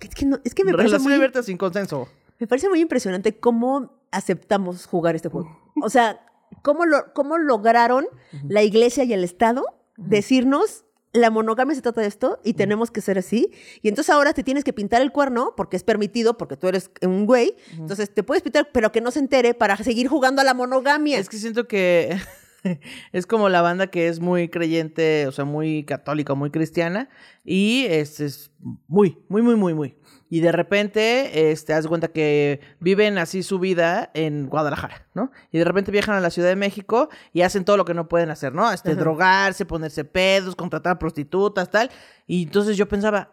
es 0.00 0.14
que, 0.14 0.24
no- 0.26 0.40
es 0.44 0.54
que 0.54 0.64
me 0.64 0.72
parece, 0.72 0.88
Relación 0.88 1.02
muy, 1.04 1.14
abierta 1.14 1.42
sin 1.42 1.56
consenso. 1.56 2.08
Me 2.38 2.46
parece 2.46 2.68
muy 2.68 2.80
impresionante 2.80 3.38
cómo 3.38 4.00
aceptamos 4.10 4.86
jugar 4.86 5.16
este 5.16 5.28
juego. 5.28 5.58
O 5.82 5.90
sea, 5.90 6.20
cómo, 6.62 6.86
lo, 6.86 7.12
cómo 7.14 7.38
lograron 7.38 8.06
la 8.48 8.62
iglesia 8.62 9.04
y 9.04 9.12
el 9.12 9.24
Estado 9.24 9.64
decirnos 9.96 10.84
la 11.12 11.30
monogamia 11.30 11.74
se 11.74 11.82
trata 11.82 12.02
de 12.02 12.06
esto 12.06 12.38
y 12.44 12.54
tenemos 12.54 12.90
que 12.90 13.00
ser 13.00 13.18
así. 13.18 13.50
Y 13.82 13.88
entonces 13.88 14.14
ahora 14.14 14.34
te 14.34 14.42
tienes 14.42 14.62
que 14.62 14.72
pintar 14.72 15.02
el 15.02 15.10
cuerno 15.10 15.54
porque 15.56 15.76
es 15.76 15.82
permitido, 15.82 16.36
porque 16.36 16.56
tú 16.56 16.68
eres 16.68 16.90
un 17.02 17.26
güey. 17.26 17.56
Entonces 17.72 18.12
te 18.12 18.22
puedes 18.22 18.42
pintar, 18.42 18.70
pero 18.72 18.92
que 18.92 19.00
no 19.00 19.10
se 19.10 19.18
entere 19.18 19.54
para 19.54 19.76
seguir 19.78 20.08
jugando 20.08 20.42
a 20.42 20.44
la 20.44 20.54
monogamia. 20.54 21.18
Es 21.18 21.28
que 21.28 21.38
siento 21.38 21.66
que 21.66 22.18
es 23.12 23.26
como 23.26 23.48
la 23.48 23.62
banda 23.62 23.88
que 23.88 24.08
es 24.08 24.20
muy 24.20 24.48
creyente, 24.48 25.26
o 25.26 25.32
sea, 25.32 25.44
muy 25.44 25.84
católica, 25.84 26.34
muy 26.34 26.50
cristiana, 26.50 27.08
y 27.44 27.86
es, 27.88 28.20
es 28.20 28.50
muy, 28.86 29.18
muy, 29.28 29.42
muy, 29.42 29.56
muy, 29.56 29.74
muy. 29.74 29.97
Y 30.30 30.40
de 30.40 30.52
repente, 30.52 31.50
este, 31.50 31.72
haz 31.72 31.86
cuenta 31.86 32.08
que 32.08 32.60
viven 32.80 33.18
así 33.18 33.42
su 33.42 33.58
vida 33.58 34.10
en 34.14 34.48
Guadalajara, 34.48 35.06
¿no? 35.14 35.30
Y 35.50 35.58
de 35.58 35.64
repente 35.64 35.90
viajan 35.90 36.16
a 36.16 36.20
la 36.20 36.30
Ciudad 36.30 36.48
de 36.48 36.56
México 36.56 37.08
y 37.32 37.42
hacen 37.42 37.64
todo 37.64 37.76
lo 37.76 37.84
que 37.84 37.94
no 37.94 38.08
pueden 38.08 38.30
hacer, 38.30 38.54
¿no? 38.54 38.70
Este, 38.70 38.90
Ajá. 38.90 39.00
drogarse, 39.00 39.64
ponerse 39.64 40.04
pedos, 40.04 40.54
contratar 40.54 40.98
prostitutas, 40.98 41.70
tal. 41.70 41.90
Y 42.26 42.42
entonces 42.44 42.76
yo 42.76 42.86
pensaba, 42.88 43.30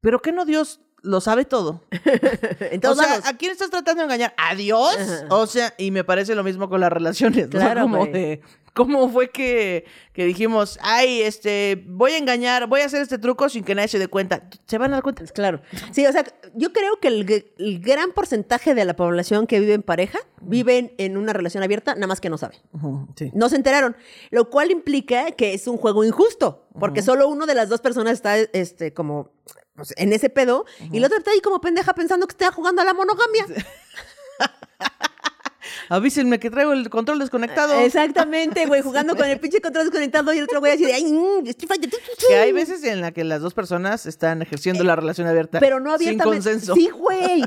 ¿pero 0.00 0.22
qué 0.22 0.32
no 0.32 0.44
Dios 0.44 0.80
lo 1.02 1.20
sabe 1.20 1.44
todo? 1.44 1.82
en 2.60 2.84
O 2.86 2.94
sea. 2.94 3.20
¿a 3.24 3.36
quién 3.36 3.52
estás 3.52 3.70
tratando 3.70 4.00
de 4.00 4.04
engañar? 4.04 4.34
¿A 4.36 4.54
Dios? 4.54 4.96
Ajá. 4.98 5.26
O 5.30 5.46
sea, 5.46 5.74
y 5.78 5.90
me 5.90 6.04
parece 6.04 6.34
lo 6.34 6.44
mismo 6.44 6.68
con 6.68 6.80
las 6.80 6.92
relaciones, 6.92 7.48
¿no? 7.48 7.58
Claro, 7.58 7.82
como 7.82 8.06
de, 8.06 8.42
¿cómo 8.74 9.08
fue 9.08 9.30
que, 9.30 9.84
que 10.12 10.24
dijimos, 10.24 10.78
ay, 10.82 11.22
este, 11.22 11.84
voy 11.86 12.12
a 12.12 12.18
engañar, 12.18 12.66
voy 12.66 12.80
a 12.80 12.86
hacer 12.86 13.02
este 13.02 13.18
truco 13.18 13.48
sin 13.48 13.64
que 13.64 13.74
nadie 13.74 13.88
se 13.88 13.98
dé 13.98 14.08
cuenta? 14.08 14.48
¿Se 14.66 14.78
van 14.78 14.92
a 14.92 14.96
dar 14.96 15.02
cuenta? 15.02 15.24
Claro. 15.26 15.60
Sí, 15.92 16.06
o 16.06 16.12
sea, 16.12 16.24
yo 16.54 16.72
creo 16.72 16.98
que 17.00 17.08
el, 17.08 17.80
gran 17.80 18.12
porcentaje 18.12 18.74
de 18.74 18.84
la 18.84 18.94
población 18.94 19.46
que 19.46 19.60
vive 19.60 19.74
en 19.74 19.82
pareja 19.82 20.18
viven 20.40 20.92
en 20.98 21.16
una 21.16 21.32
relación 21.32 21.62
abierta, 21.62 21.94
nada 21.94 22.06
más 22.06 22.20
que 22.20 22.30
no 22.30 22.38
saben. 22.38 22.58
Sí. 23.16 23.30
No 23.34 23.48
se 23.48 23.56
enteraron, 23.56 23.96
lo 24.30 24.50
cual 24.50 24.70
implica 24.70 25.32
que 25.32 25.54
es 25.54 25.66
un 25.66 25.76
juego 25.76 26.04
injusto, 26.04 26.66
porque 26.78 27.02
solo 27.02 27.28
uno 27.28 27.46
de 27.46 27.54
las 27.54 27.68
dos 27.68 27.80
personas 27.80 28.14
está 28.14 28.38
este 28.38 28.92
como 28.92 29.30
pues, 29.74 29.94
en 29.96 30.12
ese 30.12 30.30
pedo 30.30 30.64
y 30.92 31.00
la 31.00 31.06
otra 31.06 31.18
está 31.18 31.30
ahí 31.30 31.40
como 31.40 31.60
pendeja 31.60 31.94
pensando 31.94 32.26
que 32.26 32.32
está 32.32 32.52
jugando 32.52 32.82
a 32.82 32.84
la 32.84 32.94
monogamia. 32.94 33.46
Avísenme 35.88 36.38
que 36.38 36.50
traigo 36.50 36.72
el 36.72 36.88
control 36.88 37.18
desconectado. 37.18 37.74
Exactamente, 37.80 38.66
güey, 38.66 38.80
jugando 38.82 39.16
con 39.16 39.26
el 39.26 39.38
pinche 39.40 39.60
control 39.60 39.86
desconectado 39.86 40.32
y 40.32 40.38
el 40.38 40.44
otro 40.44 40.60
güey 40.60 40.72
así 40.72 40.84
de 40.84 40.94
ay, 40.94 41.12
mm, 41.12 41.46
estoy 41.46 41.68
fallando". 41.68 41.96
Que 42.28 42.36
hay 42.36 42.52
veces 42.52 42.82
en 42.84 43.00
la 43.00 43.12
que 43.12 43.24
las 43.24 43.40
dos 43.40 43.54
personas 43.54 44.06
están 44.06 44.40
ejerciendo 44.42 44.84
la 44.84 44.96
relación 44.96 45.26
abierta. 45.26 45.58
pero 45.60 45.80
no 45.80 45.98
Sin 45.98 46.08
abiertamente. 46.08 46.50
consenso. 46.50 46.74
Sí, 46.74 46.88
güey. 46.90 47.42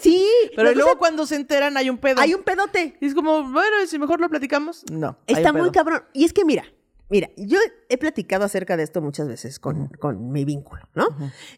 Sí, 0.00 0.26
Pero 0.56 0.74
luego 0.74 0.98
cuando 0.98 1.26
se 1.26 1.36
enteran 1.36 1.76
hay 1.76 1.88
un 1.90 1.98
pedo. 1.98 2.20
hay 2.20 2.34
un 2.34 2.42
pedote. 2.42 2.96
Y 3.00 3.06
es 3.06 3.14
como, 3.14 3.44
bueno, 3.50 3.82
¿y 3.82 3.86
si 3.86 3.98
mejor 3.98 4.20
lo 4.20 4.28
platicamos? 4.28 4.84
No. 4.90 5.16
Está 5.26 5.52
muy 5.52 5.70
cabrón. 5.70 6.04
Y 6.12 6.24
es 6.24 6.32
que 6.32 6.44
mira, 6.44 6.64
mira, 7.08 7.30
yo 7.36 7.58
he 7.88 7.98
platicado 7.98 8.44
acerca 8.44 8.76
de 8.76 8.82
esto 8.84 9.00
muchas 9.02 9.28
veces 9.28 9.58
con, 9.58 9.88
con 9.88 10.30
mi 10.32 10.44
vínculo, 10.44 10.82
¿no? 10.94 11.06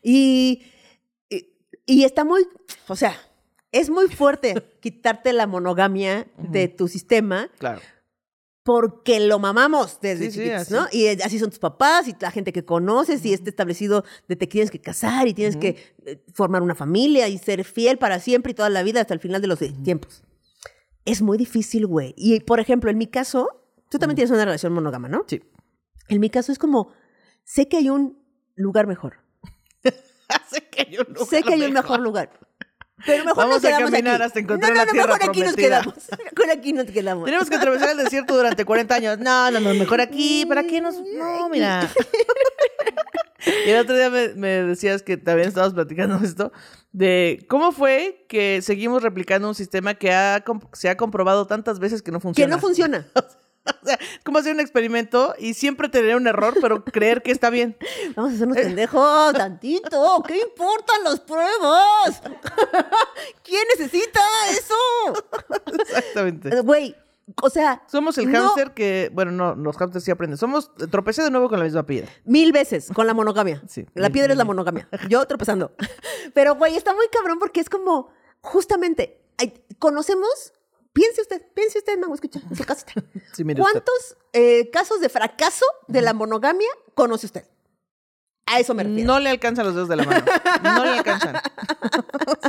y, 0.03 0.63
y, 1.31 1.47
y 1.87 2.05
está 2.05 2.25
muy, 2.25 2.47
o 2.89 2.97
sea, 2.97 3.17
es 3.73 3.91
muy 3.91 4.09
fuerte 4.09 4.55
quitarte 4.81 5.33
la 5.33 5.47
monogamia 5.47 6.27
de 6.39 6.69
tu 6.69 6.89
sistema 6.89 7.51
Claro. 7.59 7.81
porque 8.63 9.21
lo 9.21 9.39
mamamos 9.39 9.99
desde 10.01 10.31
Sí, 10.31 10.39
chiquitos. 10.39 10.71
¿no? 10.71 10.87
Y 10.93 11.07
así 11.23 11.39
son 11.39 11.51
tus 11.51 11.59
papás 11.59 12.09
y 12.09 12.15
la 12.21 12.31
gente 12.31 12.53
que 12.53 12.65
conoces 12.65 13.25
y 13.27 13.33
este 13.33 13.51
establecido 13.51 14.05
de 14.29 14.37
te 14.37 14.47
tienes 14.47 14.71
que 14.71 14.81
casar 14.81 15.29
y 15.29 15.35
tienes 15.35 15.57
que 15.57 15.77
eh, 16.07 16.25
formar 16.33 16.63
una 16.63 16.75
familia 16.75 17.29
y 17.29 17.39
ser 17.39 17.65
fiel 17.65 17.99
para 17.99 18.21
siempre 18.21 18.53
y 18.53 18.55
toda 18.55 18.71
la 18.71 18.83
vida 18.83 19.01
hasta 19.03 19.13
el 19.15 19.21
final 19.21 19.43
de 19.43 19.49
los 19.49 19.59
tiempos. 19.83 20.23
Es 21.05 21.21
muy 21.21 21.37
difícil, 21.37 21.87
güey. 21.87 22.15
Y 22.17 22.41
por 22.41 22.61
ejemplo, 22.61 22.91
en 22.91 22.97
mi 22.97 23.07
caso, 23.07 23.64
tú 23.95 24.01
también 24.01 24.17
tienes 24.17 24.33
una 24.33 24.45
relación 24.45 24.73
monógama, 24.73 25.09
¿no? 25.09 25.25
Sí. 25.29 25.41
En 26.09 26.19
mi 26.21 26.29
caso 26.31 26.51
es 26.51 26.59
como, 26.59 26.93
sé 27.45 27.69
que 27.69 27.77
hay 27.77 27.91
un 27.91 28.19
lugar 28.57 28.89
mejor. 28.89 29.19
sé 30.51 30.69
que 30.69 30.83
hay 30.83 30.99
un 30.99 31.07
lugar 31.15 31.29
sé 31.29 31.43
que 31.45 31.55
hay 31.55 31.63
un 31.63 31.73
mejor 31.73 32.01
lugar. 32.01 32.31
Pero 33.07 33.25
mejor 33.25 33.45
Vamos 33.45 33.63
nos 33.63 33.73
a 33.73 33.79
caminar 33.79 34.15
aquí. 34.17 34.25
hasta 34.25 34.41
encontrar 34.41 34.73
no, 34.73 34.75
no, 34.77 34.81
la 34.81 34.87
no, 34.87 34.93
tierra 34.93 35.07
mejor 35.15 35.31
aquí 35.31 35.41
nos 35.43 35.55
quedamos. 35.55 35.95
Mejor 36.37 36.51
aquí 36.51 36.73
nos 36.73 36.87
quedamos. 36.87 37.25
Tenemos 37.27 37.51
que 37.51 37.57
atravesar 37.57 37.91
el 37.91 37.99
desierto 37.99 38.37
durante 38.37 38.65
40 38.65 38.95
años. 38.95 39.19
No, 39.19 39.51
no, 39.51 39.61
no, 39.61 39.75
mejor 39.75 40.01
aquí. 40.01 40.45
¿Para 40.47 40.65
qué 40.65 40.81
nos.? 40.81 40.97
No, 41.17 41.49
mira. 41.49 41.89
Y 43.67 43.71
el 43.71 43.79
otro 43.81 43.95
día 43.95 44.09
me, 44.09 44.29
me 44.35 44.49
decías 44.63 45.03
que 45.03 45.19
también 45.19 45.49
estabas 45.49 45.75
platicando 45.75 46.17
esto, 46.25 46.51
de 46.93 47.45
cómo 47.49 47.73
fue 47.73 48.25
que 48.27 48.63
seguimos 48.63 49.03
replicando 49.03 49.49
un 49.49 49.55
sistema 49.55 49.93
que 49.95 50.13
ha, 50.13 50.43
se 50.73 50.89
ha 50.89 50.97
comprobado 50.97 51.47
tantas 51.47 51.79
veces 51.79 52.01
que 52.01 52.11
no 52.11 52.19
Que 52.21 52.23
funciona. 52.23 52.57
no 52.57 52.61
funciona. 52.61 53.07
O 53.83 53.87
sea, 53.87 53.99
como 54.25 54.39
hacer 54.39 54.55
un 54.55 54.61
experimento 54.61 55.35
y 55.39 55.55
siempre 55.55 55.89
tener 55.89 56.17
un 56.17 56.27
error, 56.27 56.55
pero 56.61 56.85
creer 56.85 57.23
que 57.23 57.31
está 57.31 57.51
bien. 57.51 57.77
Vamos 58.17 58.33
a 58.33 58.35
hacernos 58.35 58.57
pendejos 58.57 59.33
tantito. 59.37 60.23
¿Qué 60.27 60.41
importan 60.41 61.05
las 61.05 61.21
pruebas? 61.21 62.23
¿Quién 63.43 63.63
necesita 63.77 64.21
eso? 64.51 64.75
Exactamente. 65.81 66.61
Güey, 66.63 66.95
o 67.43 67.51
sea, 67.51 67.83
Somos 67.87 68.19
el 68.19 68.31
no, 68.31 68.39
hámster 68.39 68.73
que, 68.75 69.11
bueno, 69.13 69.33
no, 69.33 69.55
los 69.55 69.77
hámsters 69.77 70.05
sí 70.05 70.11
aprenden. 70.11 70.37
Somos, 70.37 70.75
tropecé 70.91 71.23
de 71.23 71.31
nuevo 71.31 71.49
con 71.49 71.59
la 71.59 71.65
misma 71.65 71.87
piedra. 71.87 72.11
Mil 72.25 72.53
veces 72.53 72.91
con 72.95 73.07
la 73.07 73.15
monogamia. 73.15 73.63
Sí. 73.67 73.87
La 73.95 74.11
piedra 74.11 74.33
es 74.33 74.39
la 74.39 74.45
monogamia. 74.45 74.89
Yo 75.09 75.27
tropezando. 75.27 75.75
Pero, 76.35 76.55
güey, 76.57 76.77
está 76.77 76.95
muy 76.95 77.07
cabrón 77.09 77.39
porque 77.39 77.61
es 77.61 77.71
como, 77.71 78.11
justamente, 78.41 79.21
conocemos, 79.79 80.53
piense 80.95 81.21
usted, 81.21 81.43
piense 81.53 81.79
usted, 81.79 81.99
mamá, 81.99 82.15
escucha, 82.15 82.41
en 82.49 82.57
su 82.57 82.65
casita. 82.65 82.93
Sí. 83.35 83.45
¿Cuántos 83.45 84.17
eh, 84.33 84.71
casos 84.71 85.01
de 85.01 85.11
fracaso 85.11 85.67
de 85.89 86.01
la 86.01 86.15
monogamia 86.15 86.69
conoce 86.95 87.27
usted? 87.27 87.45
A 88.47 88.61
eso 88.61 88.75
me 88.75 88.85
refiero. 88.85 89.07
No 89.07 89.21
le 89.21 89.31
alcanzan 89.31 89.67
los 89.67 89.75
dedos 89.75 89.89
de 89.89 89.97
la 89.97 90.05
mano. 90.05 90.25
No 90.63 90.85
le 90.85 90.91
alcanzan. 90.91 91.37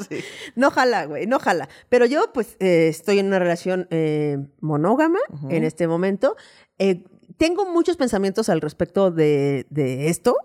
Sí. 0.10 0.20
No 0.56 0.72
jala, 0.72 1.06
güey, 1.06 1.26
no 1.26 1.40
jala. 1.40 1.70
Pero 1.90 2.06
yo, 2.06 2.32
pues, 2.34 2.58
eh, 2.60 2.88
estoy 2.90 3.20
en 3.20 3.28
una 3.28 3.40
relación 3.40 3.88
eh, 3.92 4.38
monógama 4.60 5.20
en 5.50 5.64
este 5.64 5.88
momento. 5.88 6.36
Eh, 6.78 7.06
tengo 7.38 7.66
muchos 7.66 7.98
pensamientos 7.98 8.50
al 8.50 8.62
respecto 8.62 9.12
de, 9.12 9.66
de 9.70 10.10
esto. 10.10 10.36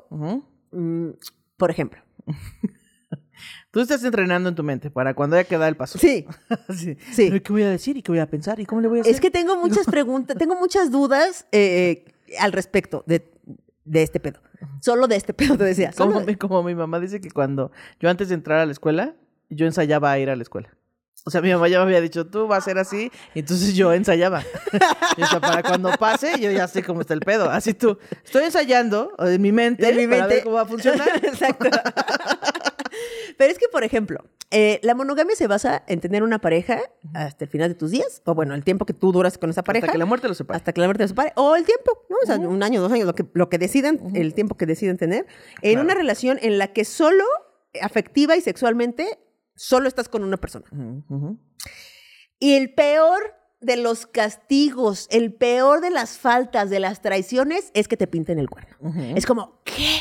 Mm, 0.71 1.11
por 1.57 1.71
ejemplo. 1.71 2.00
Tú 3.70 3.80
estás 3.80 4.02
entrenando 4.02 4.48
en 4.48 4.54
tu 4.56 4.62
mente 4.64 4.90
para 4.90 5.14
cuando 5.14 5.36
haya 5.36 5.44
que 5.48 5.56
dar 5.56 5.68
el 5.68 5.76
paso. 5.76 5.98
Sí, 5.98 6.26
sí. 6.76 6.96
Sí. 7.12 7.28
Pero, 7.30 7.42
¿Qué 7.42 7.52
voy 7.52 7.62
a 7.62 7.70
decir 7.70 7.96
y 7.96 8.02
qué 8.02 8.10
voy 8.10 8.18
a 8.18 8.26
pensar 8.28 8.58
y 8.60 8.66
cómo 8.66 8.80
le 8.80 8.88
voy 8.88 8.98
a 8.98 9.02
hacer? 9.02 9.14
es 9.14 9.20
que 9.20 9.30
tengo 9.30 9.56
muchas 9.60 9.86
preguntas, 9.86 10.36
tengo 10.36 10.56
muchas 10.56 10.90
dudas 10.90 11.46
eh, 11.52 12.04
al 12.40 12.52
respecto 12.52 13.04
de, 13.06 13.30
de 13.84 14.02
este 14.02 14.18
pedo. 14.20 14.40
Solo 14.80 15.06
de 15.06 15.16
este 15.16 15.32
pedo, 15.34 15.56
te 15.56 15.64
decía. 15.64 15.92
como, 15.96 16.20
de- 16.20 16.26
mi, 16.26 16.34
como 16.36 16.62
mi 16.62 16.74
mamá 16.74 16.98
dice 17.00 17.20
que 17.20 17.30
cuando 17.30 17.70
yo 18.00 18.10
antes 18.10 18.28
de 18.28 18.34
entrar 18.34 18.58
a 18.58 18.66
la 18.66 18.72
escuela, 18.72 19.14
yo 19.50 19.66
ensayaba 19.66 20.10
a 20.12 20.18
ir 20.18 20.30
a 20.30 20.36
la 20.36 20.42
escuela. 20.42 20.68
O 21.26 21.30
sea, 21.30 21.42
mi 21.42 21.52
mamá 21.52 21.68
ya 21.68 21.76
me 21.78 21.84
había 21.84 22.00
dicho, 22.00 22.26
tú 22.26 22.46
vas 22.46 22.60
a 22.60 22.64
ser 22.64 22.78
así, 22.78 23.12
y 23.34 23.40
entonces 23.40 23.74
yo 23.74 23.92
ensayaba. 23.92 24.42
o 25.18 25.26
sea, 25.26 25.38
para 25.38 25.62
cuando 25.62 25.90
pase, 25.98 26.40
yo 26.40 26.50
ya 26.50 26.66
sé 26.66 26.82
cómo 26.82 27.02
está 27.02 27.12
el 27.12 27.20
pedo. 27.20 27.50
Así 27.50 27.74
tú, 27.74 27.98
estoy 28.24 28.44
ensayando 28.44 29.12
en 29.18 29.40
mi 29.42 29.52
mente, 29.52 29.86
En 29.86 29.96
mi 29.98 30.06
para 30.06 30.20
mente. 30.22 30.34
ver 30.36 30.44
cómo 30.44 30.56
va 30.56 30.62
a 30.62 30.66
funcionar. 30.66 31.08
Exacto. 31.22 31.68
Pero 33.37 33.52
es 33.52 33.59
que, 33.59 33.66
por 33.73 33.85
ejemplo, 33.85 34.25
eh, 34.50 34.80
la 34.83 34.95
monogamia 34.95 35.35
se 35.37 35.47
basa 35.47 35.85
en 35.87 36.00
tener 36.00 36.23
una 36.23 36.40
pareja 36.40 36.80
hasta 37.14 37.45
el 37.45 37.50
final 37.50 37.69
de 37.69 37.75
tus 37.76 37.90
días, 37.92 38.21
o 38.25 38.35
bueno, 38.35 38.54
el 38.54 38.64
tiempo 38.64 38.85
que 38.87 38.92
tú 38.95 39.12
duras 39.12 39.38
con 39.38 39.50
esa 39.50 39.62
pareja. 39.62 39.87
Hasta 39.87 39.92
que 39.92 39.99
la 39.99 40.07
muerte 40.07 40.28
lo 40.28 40.35
separe. 40.35 40.57
hasta 40.57 40.73
que 40.73 40.80
la 40.80 40.87
muerte 40.88 41.04
los 41.04 41.11
separe, 41.11 41.33
o 41.37 41.54
el 41.57 41.64
tiempo, 41.64 42.04
¿no? 42.09 42.16
O 42.23 42.26
sea, 42.26 42.37
un 42.37 42.62
año, 42.62 42.80
dos 42.83 42.90
años, 42.92 43.07
lo 43.07 43.14
que, 43.14 43.25
lo 43.33 43.49
que 43.49 43.59
decidan, 43.59 43.99
el 44.14 44.35
tiempo 44.35 44.57
que 44.57 44.66
deciden 44.66 44.97
tener, 44.97 45.26
en 45.62 45.73
Claro. 45.75 45.85
una 45.85 45.95
relación 45.95 46.38
en 46.42 46.59
la 46.59 46.73
que 46.73 46.85
solo 46.85 47.25
afectiva 47.80 48.37
y 48.37 48.40
sexualmente, 48.40 49.19
solo 49.54 49.87
estás 49.88 50.09
con 50.09 50.25
una 50.25 50.37
persona. 50.38 50.66
Y 52.38 52.54
el 52.54 52.75
peor 52.75 53.21
de 53.61 53.76
los 53.76 54.07
castigos, 54.07 55.07
el 55.11 55.33
peor 55.35 55.80
de 55.83 55.90
las 55.90 56.19
faltas, 56.19 56.71
de 56.71 56.80
las 56.80 57.02
traiciones, 57.02 57.71
es 57.75 57.87
que 57.87 57.97
te 57.97 58.07
pinten 58.07 58.38
el 58.38 58.49
cuerno. 58.50 58.76
Es 59.14 59.26
como, 59.26 59.61
¿qué? 59.64 60.00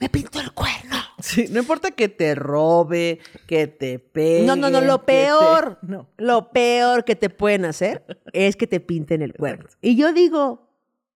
Me 0.00 0.08
pintó 0.08 0.40
el 0.40 0.52
cuerno. 0.52 0.96
Sí, 1.20 1.46
no 1.50 1.60
importa 1.60 1.90
que 1.92 2.08
te 2.08 2.34
robe, 2.34 3.20
que 3.46 3.66
te 3.66 3.98
pegue. 3.98 4.46
No, 4.46 4.54
no, 4.56 4.68
no, 4.70 4.80
lo 4.80 5.00
que 5.00 5.06
te- 5.06 5.12
peor, 5.24 5.78
No. 5.82 6.08
lo 6.18 6.50
peor 6.50 7.04
que 7.04 7.16
te 7.16 7.30
pueden 7.30 7.64
hacer 7.64 8.04
es 8.32 8.56
que 8.56 8.66
te 8.66 8.80
pinten 8.80 9.22
el 9.22 9.32
cuerno. 9.34 9.66
Y 9.80 9.96
yo 9.96 10.12
digo, 10.12 10.68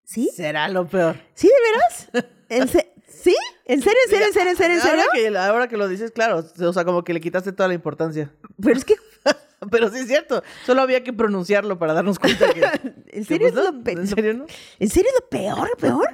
¿sí? 0.05 0.31
Será 0.35 0.69
lo 0.69 0.87
peor. 0.89 1.17
¿Sí, 1.35 1.49
de 1.49 2.15
veras? 2.15 2.31
¿En 2.49 2.69
se- 2.69 2.93
¿Sí? 3.09 3.37
¿En 3.67 3.83
serio, 3.83 3.99
en 4.07 4.11
serio, 4.11 4.27
en 4.29 4.33
serio, 4.33 4.51
en 4.53 4.57
serio, 4.57 4.75
en 4.77 4.81
serio? 4.83 5.01
Ahora 5.03 5.13
que, 5.13 5.39
ahora 5.39 5.69
que 5.69 5.77
lo 5.77 5.89
dices, 5.89 6.11
claro, 6.13 6.43
o 6.59 6.73
sea, 6.73 6.85
como 6.85 7.05
que 7.05 7.13
le 7.13 7.21
quitaste 7.21 7.53
toda 7.53 7.69
la 7.69 7.75
importancia. 7.75 8.33
Pero 8.63 8.77
es 8.79 8.85
que, 8.85 8.95
Pero 9.71 9.91
sí 9.91 9.99
es 9.99 10.07
cierto, 10.07 10.43
solo 10.65 10.81
había 10.81 11.05
que 11.05 11.13
pronunciarlo 11.13 11.79
para 11.79 11.93
darnos 11.93 12.19
cuenta 12.19 12.51
que... 12.55 12.61
¿en 12.85 13.05
que, 13.05 13.25
serio 13.25 13.49
es 13.49 13.53
pues, 13.53 13.65
lo 13.65 13.73
no, 13.73 13.85
pe- 13.85 13.93
¿En 13.93 14.07
serio 14.07 14.33
no? 14.35 14.47
¿En 14.79 14.89
serio 14.89 15.11
es 15.15 15.21
lo 15.23 15.29
peor, 15.29 15.69
lo 15.69 15.77
peor? 15.77 16.09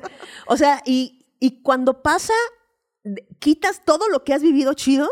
O 0.49 0.57
sea, 0.57 0.83
y, 0.85 1.25
y 1.38 1.62
cuando 1.62 2.02
pasa, 2.02 2.33
quitas 3.39 3.83
todo 3.85 4.09
lo 4.09 4.25
que 4.25 4.35
has 4.35 4.43
vivido 4.43 4.75
chido 4.75 5.09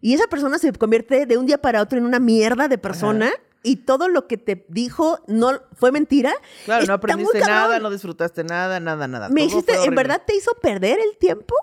y 0.00 0.12
esa 0.14 0.26
persona 0.26 0.58
se 0.58 0.70
convierte 0.72 1.24
de 1.24 1.38
un 1.38 1.46
día 1.46 1.58
para 1.58 1.80
otro 1.80 1.98
en 1.98 2.04
una 2.04 2.18
mierda 2.18 2.68
de 2.68 2.76
persona 2.78 3.30
y 3.62 3.76
todo 3.76 4.08
lo 4.08 4.26
que 4.26 4.36
te 4.36 4.66
dijo 4.68 5.20
no 5.28 5.60
fue 5.74 5.92
mentira. 5.92 6.32
Claro, 6.64 6.80
no 6.80 6.82
Está 6.84 6.94
aprendiste 6.94 7.40
nada, 7.40 7.78
no 7.78 7.90
disfrutaste 7.90 8.44
nada, 8.44 8.80
nada, 8.80 9.06
nada. 9.08 9.28
Me 9.28 9.44
hiciste, 9.44 9.72
¿en 9.84 9.94
verdad 9.94 10.22
te 10.26 10.36
hizo 10.36 10.52
perder 10.60 10.98
el 10.98 11.16
tiempo? 11.18 11.54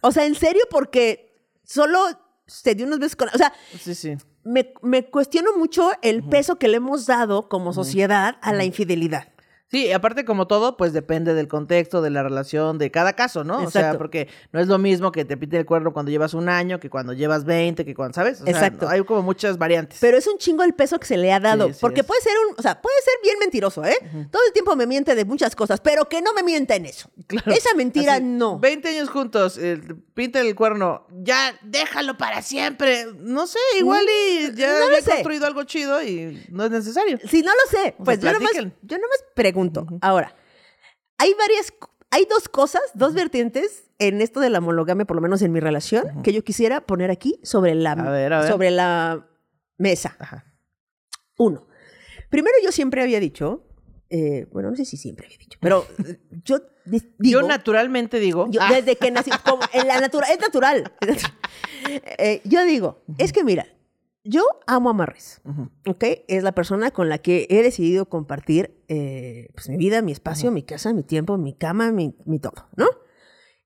O 0.00 0.12
sea, 0.12 0.24
en 0.26 0.34
serio, 0.36 0.62
porque 0.70 1.34
solo 1.64 1.98
se 2.46 2.74
dio 2.74 2.86
unos 2.86 2.98
besos 2.98 3.16
con... 3.16 3.28
O 3.28 3.36
sea, 3.38 3.52
Sí, 3.80 3.94
sí. 3.94 4.16
me, 4.44 4.72
me 4.82 5.10
cuestiono 5.10 5.56
mucho 5.56 5.90
el 6.02 6.22
peso 6.22 6.56
que 6.56 6.68
le 6.68 6.76
hemos 6.76 7.06
dado 7.06 7.48
como 7.48 7.72
sociedad 7.72 8.36
a 8.40 8.52
la 8.52 8.64
infidelidad. 8.64 9.28
Sí, 9.74 9.90
aparte 9.92 10.24
como 10.24 10.46
todo, 10.46 10.76
pues 10.76 10.92
depende 10.92 11.34
del 11.34 11.48
contexto, 11.48 12.00
de 12.00 12.10
la 12.10 12.22
relación, 12.22 12.78
de 12.78 12.92
cada 12.92 13.14
caso, 13.14 13.42
¿no? 13.42 13.58
O 13.64 13.70
sea, 13.72 13.98
porque 13.98 14.28
no 14.52 14.60
es 14.60 14.68
lo 14.68 14.78
mismo 14.78 15.10
que 15.10 15.24
te 15.24 15.36
pinte 15.36 15.56
el 15.58 15.66
cuerno 15.66 15.92
cuando 15.92 16.12
llevas 16.12 16.32
un 16.32 16.48
año, 16.48 16.78
que 16.78 16.88
cuando 16.88 17.12
llevas 17.12 17.44
20, 17.44 17.84
que 17.84 17.92
cuando, 17.92 18.14
¿sabes? 18.14 18.40
O 18.40 18.44
sea, 18.44 18.52
Exacto. 18.52 18.88
hay 18.88 19.02
como 19.04 19.22
muchas 19.22 19.58
variantes. 19.58 19.98
Pero 20.00 20.16
es 20.16 20.28
un 20.28 20.38
chingo 20.38 20.62
el 20.62 20.74
peso 20.74 21.00
que 21.00 21.08
se 21.08 21.16
le 21.16 21.32
ha 21.32 21.40
dado. 21.40 21.66
Sí, 21.66 21.72
sí 21.74 21.78
porque 21.80 22.02
es. 22.02 22.06
puede 22.06 22.20
ser 22.20 22.32
un, 22.48 22.54
o 22.56 22.62
sea, 22.62 22.80
puede 22.80 22.94
ser 23.02 23.14
bien 23.24 23.36
mentiroso, 23.40 23.84
¿eh? 23.84 23.96
Todo 24.30 24.42
el 24.46 24.52
tiempo 24.52 24.76
me 24.76 24.86
miente 24.86 25.16
de 25.16 25.24
muchas 25.24 25.56
cosas, 25.56 25.80
pero 25.80 26.08
que 26.08 26.22
no 26.22 26.32
me 26.34 26.44
mienta 26.44 26.76
en 26.76 26.86
eso. 26.86 27.10
Claro. 27.26 27.50
Esa 27.50 27.74
mentira 27.74 28.14
Así, 28.14 28.22
no. 28.24 28.60
20 28.60 28.88
años 28.90 29.08
juntos, 29.10 29.58
eh, 29.58 29.80
pinta 30.14 30.40
el 30.40 30.54
cuerno, 30.54 31.04
ya 31.10 31.52
déjalo 31.62 32.16
para 32.16 32.42
siempre. 32.42 33.06
No 33.16 33.48
sé, 33.48 33.58
igual 33.80 34.04
y 34.38 34.54
ya 34.54 34.68
Mm, 34.68 34.72
No 34.74 34.78
lo 34.78 34.84
había 34.86 35.02
sé. 35.02 35.10
construido 35.10 35.46
algo 35.46 35.64
chido 35.64 36.00
y 36.00 36.44
no 36.50 36.64
es 36.66 36.70
necesario. 36.70 37.18
Si 37.28 37.42
no 37.42 37.50
lo 37.50 37.70
sé, 37.76 37.96
O 37.98 38.04
pues 38.04 38.20
sea, 38.20 38.30
yo 38.32 38.38
nomás, 38.38 38.52
yo 38.54 38.98
nomás 38.98 39.24
pregunto. 39.34 39.63
Ahora, 40.02 40.34
hay 41.18 41.32
varias, 41.34 41.72
hay 42.10 42.26
dos 42.28 42.48
cosas, 42.48 42.82
dos 42.94 43.14
vertientes 43.14 43.84
en 43.98 44.20
esto 44.20 44.40
de 44.40 44.50
la 44.50 44.60
monogamia, 44.60 45.04
por 45.04 45.16
lo 45.16 45.22
menos 45.22 45.40
en 45.42 45.52
mi 45.52 45.60
relación, 45.60 46.22
que 46.22 46.32
yo 46.32 46.42
quisiera 46.44 46.80
poner 46.80 47.10
aquí 47.10 47.38
sobre 47.42 47.74
la, 47.74 47.92
A 47.92 48.10
ver, 48.10 48.32
a 48.32 48.40
ver. 48.40 48.48
sobre 48.50 48.70
la 48.70 49.26
mesa. 49.78 50.16
Ajá. 50.18 50.44
Uno, 51.38 51.66
primero 52.30 52.54
yo 52.62 52.72
siempre 52.72 53.02
había 53.02 53.20
dicho, 53.20 53.66
eh, 54.10 54.46
bueno, 54.52 54.70
no 54.70 54.76
sé 54.76 54.84
si 54.84 54.96
siempre 54.96 55.26
había 55.26 55.38
dicho, 55.38 55.58
pero 55.60 55.86
eh, 56.06 56.20
yo 56.44 56.58
di- 56.84 57.14
digo... 57.18 57.40
Yo 57.40 57.46
naturalmente 57.48 58.18
digo, 58.20 58.46
Yo, 58.50 58.60
ah, 58.62 58.72
Desde 58.72 58.96
que 58.96 59.10
nací, 59.10 59.30
como 59.44 59.62
en 59.72 59.86
la 59.88 60.00
natura, 60.00 60.26
es 60.32 60.40
natural. 60.40 60.92
Eh, 62.18 62.40
yo 62.44 62.64
digo, 62.64 63.04
es 63.18 63.32
que 63.32 63.44
mira, 63.44 63.66
yo 64.24 64.42
amo 64.66 64.90
a 64.90 64.94
Marris, 64.94 65.40
ujú, 65.44 65.70
¿ok? 65.86 66.04
Es 66.28 66.42
la 66.42 66.52
persona 66.52 66.90
con 66.90 67.08
la 67.08 67.18
que 67.18 67.46
he 67.50 67.62
decidido 67.62 68.08
compartir 68.08 68.82
eh, 68.88 69.48
pues, 69.54 69.68
mi 69.68 69.76
vida, 69.76 70.02
mi 70.02 70.12
espacio, 70.12 70.50
mi 70.50 70.62
casa, 70.62 70.92
mi 70.92 71.02
tiempo, 71.02 71.36
mi 71.36 71.54
cama, 71.54 71.92
mi, 71.92 72.16
mi 72.24 72.38
todo, 72.38 72.68
¿no? 72.76 72.86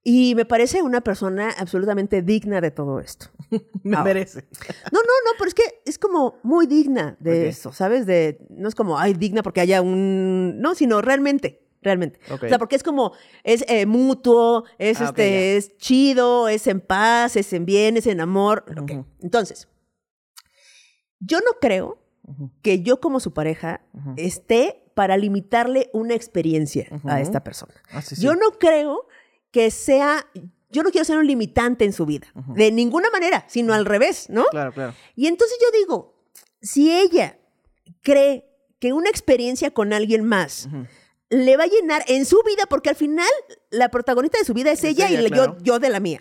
Y 0.02 0.34
me 0.34 0.44
parece 0.44 0.82
una 0.82 1.00
persona 1.02 1.50
absolutamente 1.58 2.22
digna 2.22 2.60
de 2.60 2.70
todo 2.70 2.98
esto. 2.98 3.26
me 3.82 4.02
merece. 4.02 4.46
No, 4.90 5.00
no, 5.00 5.12
no, 5.24 5.32
pero 5.36 5.48
es 5.48 5.54
que 5.54 5.82
es 5.84 5.98
como 5.98 6.38
muy 6.42 6.66
digna 6.66 7.16
de 7.20 7.48
eso, 7.48 7.72
¿sabes? 7.72 8.06
De, 8.06 8.46
no 8.50 8.68
es 8.68 8.74
como, 8.74 8.98
ay, 8.98 9.14
digna 9.14 9.42
porque 9.42 9.60
haya 9.60 9.82
un... 9.82 10.60
No, 10.60 10.74
sino 10.74 11.02
realmente, 11.02 11.68
realmente. 11.82 12.20
O 12.30 12.38
sea, 12.38 12.58
porque 12.58 12.76
es 12.76 12.82
como, 12.82 13.12
es 13.44 13.64
eh, 13.68 13.86
mutuo, 13.86 14.64
es, 14.78 15.00
Ah, 15.00 15.06
este, 15.06 15.56
es 15.56 15.76
chido, 15.76 16.48
es 16.48 16.66
en 16.68 16.80
paz, 16.80 17.36
es 17.36 17.52
en 17.52 17.66
bien, 17.66 17.96
es 17.96 18.06
en 18.06 18.20
amor. 18.20 18.64
Ujú. 18.70 19.04
Entonces, 19.20 19.68
yo 21.20 21.38
no 21.40 21.58
creo 21.60 21.98
que 22.62 22.82
yo 22.82 23.00
como 23.00 23.20
su 23.20 23.32
pareja 23.32 23.80
esté 24.16 24.84
para 24.94 25.16
limitarle 25.16 25.90
una 25.92 26.14
experiencia 26.14 26.88
a 27.04 27.20
esta 27.20 27.42
persona. 27.44 27.74
Ah, 27.90 28.02
sí, 28.02 28.16
sí. 28.16 28.22
Yo 28.22 28.34
no 28.34 28.52
creo 28.58 29.06
que 29.50 29.70
sea, 29.70 30.26
yo 30.68 30.82
no 30.82 30.90
quiero 30.90 31.04
ser 31.04 31.18
un 31.18 31.26
limitante 31.26 31.84
en 31.84 31.92
su 31.92 32.04
vida, 32.04 32.26
de 32.54 32.70
ninguna 32.70 33.08
manera, 33.10 33.44
sino 33.48 33.72
al 33.72 33.86
revés, 33.86 34.28
¿no? 34.28 34.44
Claro, 34.50 34.72
claro. 34.72 34.94
Y 35.16 35.26
entonces 35.26 35.56
yo 35.60 35.78
digo, 35.78 36.22
si 36.60 36.92
ella 36.92 37.38
cree 38.02 38.44
que 38.78 38.92
una 38.92 39.08
experiencia 39.08 39.70
con 39.70 39.92
alguien 39.92 40.24
más 40.24 40.68
le 41.30 41.56
va 41.56 41.64
a 41.64 41.68
llenar 41.68 42.04
en 42.08 42.24
su 42.24 42.42
vida, 42.44 42.64
porque 42.68 42.90
al 42.90 42.96
final 42.96 43.28
la 43.70 43.90
protagonista 43.90 44.38
de 44.38 44.44
su 44.44 44.54
vida 44.54 44.70
es, 44.72 44.84
Es 44.84 44.90
ella, 44.90 45.08
ella, 45.08 45.22
y 45.22 45.30
claro. 45.30 45.56
yo, 45.58 45.64
yo 45.64 45.78
de 45.78 45.90
la 45.90 46.00
mía. 46.00 46.20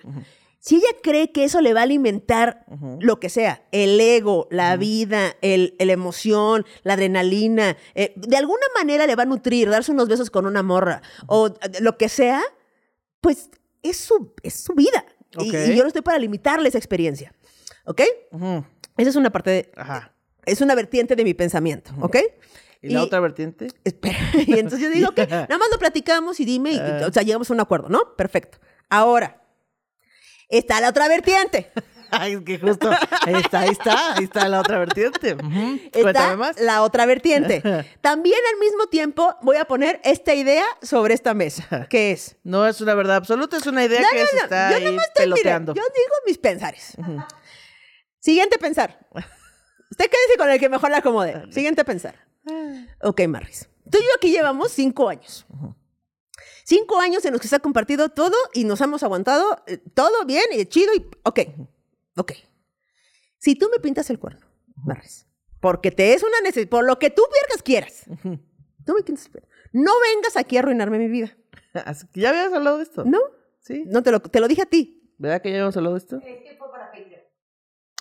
Si 0.59 0.75
ella 0.75 0.87
cree 1.03 1.31
que 1.31 1.43
eso 1.43 1.61
le 1.61 1.73
va 1.73 1.81
a 1.81 1.83
alimentar 1.83 2.65
lo 2.99 3.19
que 3.19 3.29
sea, 3.29 3.63
el 3.71 3.99
ego, 4.01 4.47
la 4.51 4.75
vida, 4.75 5.35
el, 5.41 5.75
la 5.79 5.93
emoción, 5.93 6.65
la 6.83 6.93
adrenalina, 6.93 7.77
eh, 7.95 8.13
de 8.15 8.37
alguna 8.37 8.65
manera 8.75 9.05
le 9.07 9.15
va 9.15 9.23
a 9.23 9.27
nutrir, 9.27 9.69
darse 9.69 9.91
unos 9.91 10.09
besos 10.09 10.29
con 10.29 10.45
una 10.45 10.63
morra 10.63 11.01
o 11.27 11.53
lo 11.79 11.97
que 11.97 12.09
sea, 12.09 12.41
pues 13.21 13.49
es 13.83 13.97
su, 13.97 14.33
es 14.43 14.55
su 14.55 14.73
vida. 14.73 15.05
Y- 15.39 15.51
yo 15.75 15.83
no 15.83 15.87
estoy 15.87 16.01
para 16.01 16.17
limitarle 16.19 16.67
esa 16.69 16.77
experiencia. 16.77 17.33
¿Ok? 17.85 18.01
Esa 18.97 19.09
es 19.09 19.15
una 19.15 19.29
parte 19.29 19.49
de, 19.49 19.71
Ajá. 19.77 20.13
es 20.45 20.59
una 20.59 20.75
vertiente 20.75 21.15
de 21.15 21.23
mi 21.23 21.33
pensamiento, 21.33 21.91
¿ok? 22.01 22.17
¿Y, 22.81 22.89
la 22.89 23.03
otra 23.03 23.19
vertiente? 23.21 23.67
Espera, 23.83 24.17
y 24.45 24.53
entonces 24.59 24.81
yo 24.81 24.89
digo 24.89 25.11
que 25.11 25.25
nada 25.27 25.47
más 25.57 25.69
lo 25.71 25.79
platicamos 25.79 26.39
y 26.41 26.45
dime, 26.45 26.71
y- 26.73 26.79
Ah. 26.79 27.05
o 27.07 27.13
sea, 27.13 27.23
llegamos 27.23 27.49
a 27.49 27.53
un 27.53 27.59
acuerdo, 27.61 27.87
¿no? 27.89 28.15
Perfecto. 28.17 28.57
Ahora, 28.89 29.41
está 30.49 30.79
la 30.81 30.89
otra 30.89 31.07
vertiente. 31.07 31.71
Ay, 32.09 32.35
es 32.35 32.41
que 32.41 32.57
justo. 32.57 32.89
Ahí 33.25 33.33
está, 33.35 33.59
ahí 33.59 33.69
está, 33.69 34.15
ahí 34.15 34.23
está 34.23 34.47
la 34.47 34.61
otra 34.61 34.79
vertiente. 34.79 35.33
Ujú. 35.33 35.79
Está 35.87 36.01
Cuéntame 36.01 36.35
más. 36.37 36.57
la 36.61 36.81
otra 36.83 37.05
vertiente. 37.05 37.61
También 38.01 38.39
al 38.53 38.59
mismo 38.61 38.87
tiempo 38.87 39.35
voy 39.41 39.57
a 39.57 39.65
poner 39.65 39.99
esta 40.05 40.33
idea 40.33 40.63
sobre 40.81 41.13
esta 41.15 41.33
mesa, 41.33 41.85
que 41.89 42.11
es... 42.11 42.37
No 42.45 42.65
es 42.65 42.79
una 42.79 42.93
verdad 42.95 43.17
absoluta, 43.17 43.57
es 43.57 43.65
una 43.67 43.83
idea 43.83 43.99
No, 43.99 44.07
que 44.09 44.21
no, 44.21 44.25
se 44.27 44.35
no, 44.37 44.43
está 44.43 44.69
yo 44.71 44.75
ahí 44.77 44.85
nomás 44.85 45.07
estoy, 45.07 45.25
mire, 45.25 45.35
peloteando. 45.35 45.73
yo 45.73 45.81
digo 45.83 46.13
mis 46.25 46.37
pensares. 46.37 46.93
Siguiente 48.19 48.57
pensar. 48.57 49.05
Usted 49.91 50.05
quédese 50.05 50.37
con 50.37 50.49
el 50.49 50.59
que 50.59 50.69
mejor 50.69 50.89
le 50.91 50.97
acomode. 50.97 51.51
Siguiente 51.51 51.83
pensar. 51.83 52.15
Ok, 53.01 53.21
Marris. 53.27 53.67
Tú 53.91 53.97
y 53.97 54.01
yo 54.01 54.09
aquí 54.15 54.31
llevamos 54.31 54.71
cinco 54.71 55.09
años. 55.09 55.45
Cinco 56.69 56.99
años 56.99 57.23
en 57.23 57.31
los 57.31 57.39
que 57.39 57.47
se 57.47 57.55
ha 57.55 57.59
compartido 57.59 58.09
todo 58.09 58.35
y 58.53 58.65
nos 58.65 58.81
hemos 58.81 59.01
aguantado 59.01 59.63
eh, 59.67 59.77
todo 59.93 60.25
bien 60.25 60.43
y 60.51 60.65
chido 60.65 60.93
y... 60.93 61.05
Ok, 61.23 61.39
ok. 62.17 62.33
Si 63.37 63.55
tú 63.55 63.69
me 63.71 63.79
pintas 63.79 64.09
el 64.09 64.19
cuerno, 64.19 64.45
Marris, 64.75 65.25
porque 65.61 65.91
te 65.91 66.13
es 66.13 66.23
una 66.23 66.41
necesidad, 66.41 66.69
por 66.69 66.83
lo 66.83 66.99
que 66.99 67.09
tú 67.09 67.21
vergas 67.41 67.63
quieras, 67.63 68.03
tú 68.85 68.93
me 68.93 69.01
pintas 69.01 69.27
el 69.27 69.31
cuerno. 69.31 69.49
No 69.71 69.93
vengas 70.13 70.35
aquí 70.35 70.57
a 70.57 70.59
arruinarme 70.59 70.97
mi 70.99 71.07
vida. 71.07 71.37
Que 72.13 72.19
¿Ya 72.19 72.29
habías 72.31 72.51
hablado 72.51 72.77
de 72.77 72.83
esto? 72.83 73.05
No, 73.05 73.19
Sí. 73.61 73.83
no 73.87 74.03
te 74.03 74.11
lo, 74.11 74.19
te 74.19 74.39
lo 74.41 74.47
dije 74.49 74.63
a 74.63 74.65
ti. 74.65 75.13
¿Verdad 75.17 75.41
que 75.41 75.49
ya 75.49 75.55
habíamos 75.55 75.77
hablado 75.77 75.95
de 75.95 75.99
esto? 75.99 76.19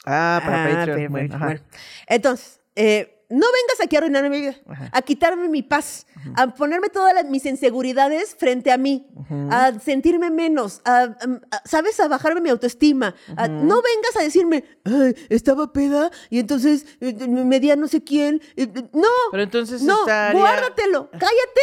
Ah, 0.05 0.40
para 0.44 0.64
Ah, 0.64 0.87
Patreon. 0.87 1.12
Bueno, 1.12 1.38
bueno. 1.38 1.61
Entonces, 2.09 2.61
eh, 2.74 3.15
no 3.29 3.47
vengas 3.47 3.81
aquí 3.83 3.97
a 3.97 3.99
arruinarme 3.99 4.31
mi 4.31 4.41
vida, 4.41 4.57
Ajá. 4.69 4.91
a 4.93 5.03
quitarme 5.03 5.49
mi 5.49 5.62
paz, 5.62 6.07
a 6.37 6.55
ponerme 6.55 6.89
todas 6.91 7.12
las- 7.15 7.25
mis 7.25 7.45
inseguridades 7.45 8.37
frente 8.39 8.71
a 8.71 8.79
mí, 8.79 9.09
a 9.51 9.73
sentirme 9.81 10.31
menos, 10.31 10.81
a, 10.85 11.03
a- 11.51 11.62
¿sabes? 11.65 11.99
A 12.01 12.09
bajarme 12.09 12.41
mi 12.41 12.51
autoestima. 12.51 13.15
A- 13.37 13.49
no 13.49 13.83
vengas 13.83 14.17
a 14.19 14.23
decirme, 14.23 14.65
Ay, 14.85 15.15
estaba 15.29 15.73
peda 15.73 16.11
y 16.31 16.39
entonces 16.39 16.87
eh, 17.01 17.12
me 17.29 17.59
di 17.59 17.71
a 17.71 17.77
no 17.77 17.89
sé 17.89 18.05
quién. 18.05 18.41
Eh, 18.57 18.69
eh, 18.75 18.89
No, 18.93 19.09
Pero 19.33 19.43
entonces 19.43 19.83
no, 19.83 19.99
estaría... 20.01 20.41
guárdatelo, 20.41 21.11
cállate 21.11 21.61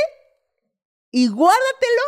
y 1.12 1.28
guárdatelo 1.28 2.02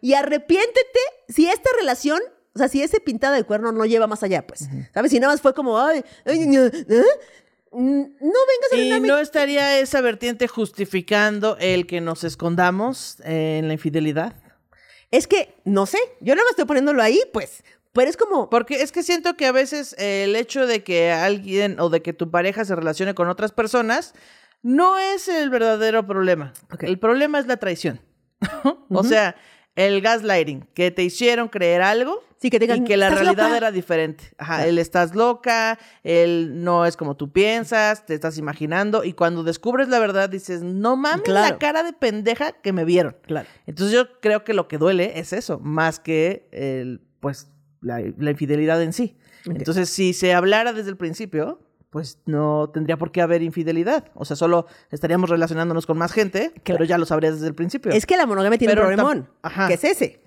y 0.00 0.14
arrepiéntete 0.14 1.00
si 1.28 1.48
esta 1.48 1.70
relación, 1.78 2.20
o 2.54 2.58
sea, 2.58 2.68
si 2.68 2.82
ese 2.82 3.00
pintada 3.00 3.36
de 3.36 3.44
cuerno 3.44 3.72
no 3.72 3.84
lleva 3.86 4.06
más 4.06 4.22
allá, 4.22 4.46
pues, 4.46 4.68
¿sabes? 4.94 5.10
Si 5.10 5.20
nada 5.20 5.32
más 5.32 5.40
fue 5.40 5.54
como, 5.54 5.78
ay, 5.78 6.04
ay, 6.24 6.46
ña, 6.46 6.66
¿eh? 6.66 7.04
No 7.72 7.78
vengas 7.78 8.72
a 8.72 8.76
¿Y 8.76 9.00
no 9.00 9.18
estaría 9.18 9.78
esa 9.78 10.00
vertiente 10.00 10.48
justificando 10.48 11.56
el 11.60 11.86
que 11.86 12.00
nos 12.00 12.24
escondamos 12.24 13.20
en 13.24 13.68
la 13.68 13.74
infidelidad? 13.74 14.34
Es 15.10 15.26
que, 15.26 15.54
no 15.64 15.86
sé, 15.86 15.98
yo 16.20 16.34
nada 16.34 16.44
más 16.44 16.50
estoy 16.50 16.64
poniéndolo 16.64 17.02
ahí, 17.02 17.20
pues, 17.32 17.62
Pero 17.92 18.08
es 18.08 18.16
como, 18.16 18.50
Porque 18.50 18.82
es 18.82 18.92
que 18.92 19.02
siento 19.02 19.36
que 19.36 19.46
a 19.46 19.52
veces 19.52 19.94
el 19.98 20.36
hecho 20.36 20.66
de 20.66 20.82
que 20.82 21.10
alguien 21.12 21.78
o 21.80 21.90
de 21.90 22.02
que 22.02 22.12
tu 22.12 22.30
pareja 22.30 22.64
se 22.64 22.74
relacione 22.74 23.14
con 23.14 23.28
otras 23.28 23.52
personas 23.52 24.14
no 24.62 24.98
es 24.98 25.28
el 25.28 25.50
verdadero 25.50 26.06
problema. 26.06 26.52
El 26.80 26.98
problema 26.98 27.38
es 27.38 27.46
la 27.46 27.56
traición. 27.56 28.00
o 28.90 29.04
sea, 29.04 29.36
el 29.76 30.00
gaslighting, 30.00 30.66
que 30.74 30.90
te 30.90 31.02
hicieron 31.02 31.48
creer 31.48 31.82
algo 31.82 32.22
sí 32.40 32.48
que 32.48 32.58
te 32.58 32.64
digan, 32.64 32.82
y 32.82 32.84
que 32.88 32.96
la 32.96 33.08
"Estás 33.08 33.20
realidad 33.20 33.44
loca". 33.48 33.56
era 33.58 33.70
diferente. 33.70 34.24
Ajá, 34.38 34.54
Claro. 34.56 34.70
él 34.70 34.78
estás 34.78 35.14
loca, 35.14 35.78
él 36.02 36.64
no 36.64 36.86
es 36.86 36.96
como 36.96 37.14
tú 37.16 37.30
piensas, 37.30 38.06
te 38.06 38.14
estás 38.14 38.38
imaginando 38.38 39.04
y 39.04 39.12
cuando 39.12 39.42
descubres 39.42 39.88
la 39.88 39.98
verdad 39.98 40.30
dices, 40.30 40.62
no 40.62 40.96
mames 40.96 41.22
Claro. 41.24 41.52
la 41.52 41.58
cara 41.58 41.82
de 41.82 41.92
pendeja 41.92 42.52
que 42.52 42.72
me 42.72 42.84
vieron. 42.86 43.16
Claro. 43.26 43.46
Entonces 43.66 43.94
yo 43.94 44.20
creo 44.20 44.42
que 44.42 44.54
lo 44.54 44.68
que 44.68 44.78
duele 44.78 45.18
es 45.20 45.34
eso, 45.34 45.58
más 45.60 46.00
que 46.00 46.48
el, 46.52 47.02
pues, 47.20 47.50
la, 47.82 48.00
la 48.18 48.30
infidelidad 48.30 48.82
en 48.82 48.92
sí. 48.94 49.18
Entonces, 49.46 49.88
si 49.90 50.12
se 50.14 50.32
hablara 50.34 50.72
desde 50.74 50.90
el 50.90 50.96
principio, 50.98 51.60
pues 51.90 52.18
no 52.24 52.70
tendría 52.72 52.96
por 52.96 53.10
qué 53.10 53.20
haber 53.20 53.42
infidelidad. 53.42 54.04
O 54.14 54.24
sea, 54.24 54.36
solo 54.36 54.66
estaríamos 54.90 55.28
relacionándonos 55.28 55.86
con 55.86 55.98
más 55.98 56.12
gente, 56.12 56.52
pero 56.64 56.84
ya 56.84 56.98
lo 56.98 57.04
sabrías 57.04 57.34
desde 57.34 57.48
el 57.48 57.54
principio. 57.54 57.90
Es 57.90 58.06
que 58.06 58.16
la 58.16 58.26
monogamia 58.26 58.58
tiene 58.58 58.74
Pero 58.74 58.88
un 58.88 58.94
problemón, 58.94 59.28
que 59.66 59.74
es 59.74 59.84
ese, 59.84 60.20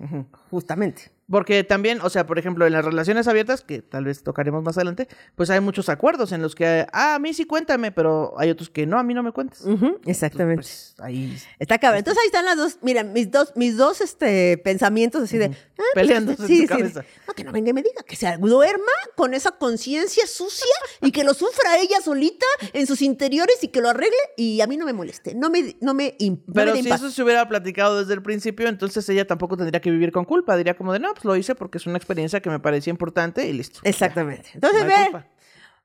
justamente. 0.50 1.10
Porque 1.30 1.64
también, 1.64 2.00
o 2.02 2.10
sea, 2.10 2.26
por 2.26 2.38
ejemplo, 2.38 2.66
en 2.66 2.72
las 2.74 2.84
relaciones 2.84 3.26
abiertas, 3.28 3.62
que 3.62 3.80
tal 3.80 4.04
vez 4.04 4.22
tocaremos 4.22 4.62
más 4.62 4.76
adelante, 4.76 5.08
pues 5.36 5.48
hay 5.48 5.60
muchos 5.60 5.88
acuerdos 5.88 6.32
en 6.32 6.42
los 6.42 6.54
que, 6.54 6.86
ah, 6.92 7.14
a 7.14 7.18
mí 7.18 7.32
sí 7.32 7.46
cuéntame, 7.46 7.92
pero 7.92 8.34
hay 8.38 8.50
otros 8.50 8.68
que 8.68 8.86
no, 8.86 8.98
a 8.98 9.02
mí 9.02 9.14
no 9.14 9.22
me 9.22 9.32
cuentes. 9.32 9.64
Exactamente. 10.04 10.62
Pues 10.62 10.94
ahí 10.98 11.34
Está 11.58 11.78
cabrón. 11.78 12.00
Entonces 12.00 12.20
ahí 12.22 12.26
están 12.26 12.44
las 12.44 12.56
dos, 12.56 12.78
mira, 12.82 13.04
mis 13.04 13.30
dos, 13.30 13.52
mis 13.56 13.76
dos 13.78 14.02
este, 14.02 14.58
pensamientos 14.58 15.22
así 15.22 15.38
de... 15.38 15.46
ah, 15.46 15.48
pues, 15.76 15.88
Peleándose 15.94 16.42
en 16.42 16.48
sí, 16.48 16.56
tu 16.56 16.62
sí. 16.62 16.68
cabeza. 16.68 17.04
No, 17.26 17.32
que 17.34 17.44
no 17.44 17.52
venga 17.52 17.70
y 17.70 17.72
me 17.72 17.82
diga, 17.82 18.02
que 18.06 18.16
se 18.16 18.36
duerma 18.36 18.84
con 19.16 19.32
esa 19.32 19.52
conciencia 19.52 20.26
sucia 20.26 20.66
y 21.00 21.10
que 21.10 21.24
lo 21.24 21.32
sufra 21.32 21.78
ella 21.78 22.02
solita 22.02 22.46
en 22.74 22.86
sus 22.86 23.00
interiores 23.00 23.62
y 23.62 23.68
que 23.68 23.80
lo 23.80 23.88
arregle 23.88 24.14
y 24.36 24.60
a 24.60 24.66
mí 24.66 24.76
no 24.76 24.84
me 24.84 24.92
moleste, 24.92 25.34
no 25.34 25.48
me, 25.48 25.74
no 25.80 25.94
me, 25.94 26.16
im- 26.18 26.42
no 26.46 26.52
me 26.54 26.64
Pero 26.64 26.76
si 26.76 26.88
eso 26.90 27.10
se 27.10 27.22
hubiera 27.22 27.48
platicado 27.48 27.98
desde 28.00 28.12
el 28.12 28.22
principio, 28.22 28.68
entonces 28.68 29.08
ella 29.08 29.26
tampoco 29.26 29.56
tendría 29.56 29.80
que 29.80 29.90
vivir 29.90 30.12
con 30.12 30.24
culpa. 30.26 30.56
Diría 30.56 30.74
como 30.76 30.92
de, 30.92 30.98
no, 30.98 31.13
pues 31.14 31.24
lo 31.24 31.36
hice 31.36 31.54
porque 31.54 31.78
es 31.78 31.86
una 31.86 31.96
experiencia 31.96 32.40
que 32.40 32.50
me 32.50 32.60
parecía 32.60 32.90
importante 32.90 33.46
y 33.46 33.52
listo. 33.52 33.80
Exactamente. 33.82 34.50
Entonces, 34.54 34.82
No 34.82 34.86
ve, 34.88 34.94
culpa. 35.10 35.26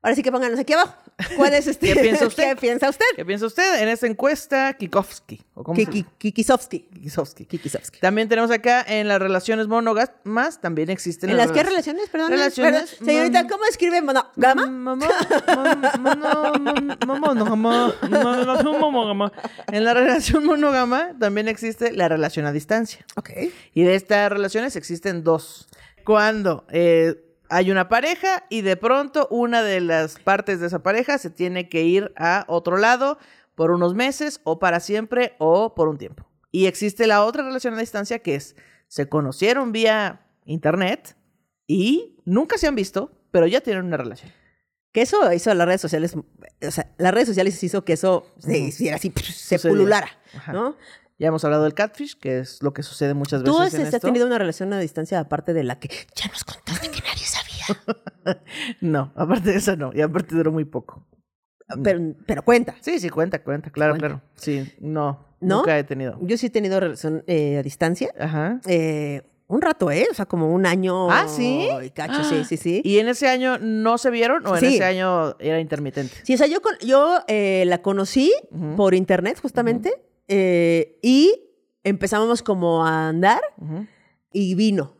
Ahora 0.02 0.16
sí 0.16 0.24
que 0.24 0.32
pónganos 0.32 0.60
aquí 0.60 0.74
abajo. 0.74 0.96
¿Cuál 1.36 1.54
es 1.54 1.68
este? 1.74 1.94
¿Qué 1.94 2.00
piensa 2.02 2.28
usted? 2.28 2.50
¿Qué 2.50 2.56
piensa 2.56 2.90
usted? 2.90 3.06
¿Qué 3.16 3.26
piensa 3.26 3.46
usted 3.46 3.82
en 3.82 3.90
esta 3.90 4.08
encuesta 4.08 4.74
Kikowski? 4.74 5.42
¿O 5.54 5.64
cómo 5.64 5.76
Kiki-? 5.78 6.06
Kikisovsky. 6.18 6.80
Kikowski. 7.02 7.46
Kikisovsky. 7.46 8.00
También 8.00 8.30
tenemos 8.30 8.50
acá 8.52 8.86
en 8.88 9.08
las 9.08 9.20
relaciones 9.20 9.68
monógamas, 9.68 10.62
también 10.62 10.90
existen 10.90 11.30
¿En 11.30 11.38
las 11.38 11.52
qué 11.52 11.62
relac- 11.62 11.70
relaciones? 11.70 12.10
Perdón. 12.10 12.32
Relaciones, 12.32 12.92
perdón. 12.92 13.06
Señorita, 13.08 13.44
mm, 13.44 13.48
¿cómo 13.50 13.66
escribe 13.66 14.02
monógama, 14.02 14.66
monógama. 18.80 19.32
En 19.72 19.84
la 19.84 19.94
relación 19.94 20.46
monógama 20.46 21.14
también 21.20 21.48
existe 21.48 21.92
la 21.92 22.08
relación 22.08 22.46
a 22.46 22.52
distancia. 22.52 23.06
Ok. 23.16 23.30
Y 23.74 23.84
de 23.84 23.96
estas 23.96 24.32
relaciones 24.32 24.76
existen 24.76 25.24
dos. 25.24 25.68
Cuando 26.06 26.66
eh, 26.70 27.16
hay 27.50 27.72
una 27.72 27.90
pareja 27.90 28.46
y 28.50 28.62
de 28.62 28.78
pronto 28.78 29.28
una 29.32 29.62
de 29.64 29.82
las 29.82 30.20
partes 30.20 30.60
de 30.60 30.68
esa 30.68 30.80
pareja 30.80 31.18
se 31.18 31.30
tiene 31.30 31.70
que 31.70 31.84
ir 31.84 32.14
a 32.16 32.46
otro 32.48 32.78
lado 32.78 33.18
por 33.56 33.72
unos 33.72 33.96
meses 33.96 34.40
o 34.44 34.60
para 34.60 34.80
siempre 34.80 35.36
o 35.40 35.76
por 35.76 35.88
un 35.88 35.98
tiempo. 35.98 36.26
Y 36.52 36.68
existe 36.68 37.08
la 37.08 37.24
otra 37.26 37.44
relación 37.44 37.74
a 37.74 37.80
distancia 37.80 38.20
que 38.20 38.36
es, 38.36 38.56
se 38.88 39.10
conocieron 39.10 39.72
vía 39.72 40.26
internet 40.46 41.16
y 41.68 42.18
nunca 42.26 42.58
se 42.58 42.68
han 42.68 42.76
visto, 42.76 43.12
pero 43.32 43.48
ya 43.48 43.62
tienen 43.62 43.86
una 43.86 43.98
relación. 43.98 44.32
Que 44.92 45.02
eso 45.02 45.32
hizo 45.32 45.54
las 45.54 45.68
redes 45.68 45.82
sociales, 45.82 46.16
o 46.16 46.72
sea, 46.72 46.92
las 46.98 47.14
redes 47.14 47.28
sociales 47.28 47.62
hizo 47.64 47.86
que 47.86 47.94
eso 47.94 48.26
se 48.40 48.58
hiciera 48.58 48.96
así, 48.96 49.14
se 49.22 49.60
pululara. 49.60 50.10
¿no? 50.52 50.76
Ya 51.20 51.28
hemos 51.28 51.44
hablado 51.44 51.64
del 51.64 51.74
catfish, 51.74 52.18
que 52.18 52.40
es 52.40 52.64
lo 52.64 52.74
que 52.74 52.82
sucede 52.82 53.14
muchas 53.14 53.44
veces 53.44 53.56
¿Tú 53.56 53.62
en 53.62 53.68
has, 53.68 53.74
has 53.74 53.94
esto. 53.94 54.08
tenido 54.08 54.26
una 54.26 54.38
relación 54.38 54.72
a 54.74 54.80
distancia 54.80 55.20
aparte 55.20 55.54
de 55.54 55.64
la 55.64 55.78
que 55.78 55.90
ya 56.16 56.28
nos 56.30 56.44
contaste? 56.44 56.89
No, 58.82 59.12
aparte 59.16 59.52
de 59.52 59.58
eso 59.58 59.76
no, 59.76 59.92
y 59.94 60.02
aparte 60.02 60.36
duró 60.36 60.52
muy 60.52 60.66
poco. 60.66 61.06
pero, 61.84 62.00
pero 62.26 62.44
cuenta. 62.44 62.76
Sí, 62.82 63.00
sí, 63.00 63.10
cuenta, 63.10 63.44
cuenta, 63.44 63.70
claro, 63.72 63.94
Cuenta. 63.94 64.08
claro. 64.08 64.22
Sí, 64.36 64.72
no, 64.80 65.26
¿No? 65.42 65.58
nunca 65.58 65.78
he 65.78 65.84
tenido. 65.84 66.18
Yo 66.22 66.38
sí 66.38 66.48
he 66.48 66.50
tenido 66.50 66.80
relación 66.80 67.24
eh, 67.28 67.58
a 67.58 67.64
distancia. 67.64 68.14
Ajá. 68.20 68.60
eh, 68.68 69.24
un 69.48 69.62
rato, 69.64 69.90
¿eh? 69.90 70.06
O 70.12 70.14
sea, 70.14 70.28
como 70.28 70.54
un 70.54 70.68
año. 70.68 71.10
Ah, 71.10 71.28
¿sí? 71.28 71.68
y 71.84 71.90
cacho, 71.90 72.24
sí, 72.24 72.44
sí, 72.44 72.56
sí. 72.56 72.82
¿Y 72.86 73.00
en 73.00 73.08
ese 73.08 73.28
año 73.28 73.58
no 73.58 73.98
se 73.98 74.12
vieron 74.12 74.46
o 74.46 74.54
en 74.56 74.60
Sí. 74.60 74.76
ese 74.76 74.84
año 74.84 75.36
era 75.40 75.60
intermitente? 75.60 76.14
Sí, 76.22 76.36
o 76.36 76.38
sea, 76.38 76.46
yo, 76.46 76.60
eh, 77.28 77.64
la 77.66 77.82
conocí 77.82 78.32
por 78.78 78.94
internet, 78.94 79.40
justamente, 79.42 79.92
eh, 80.28 81.00
y 81.02 81.34
empezamos 81.84 82.44
como 82.44 82.86
a 82.86 83.08
andar 83.10 83.42
y 84.32 84.54
vino. 84.54 84.94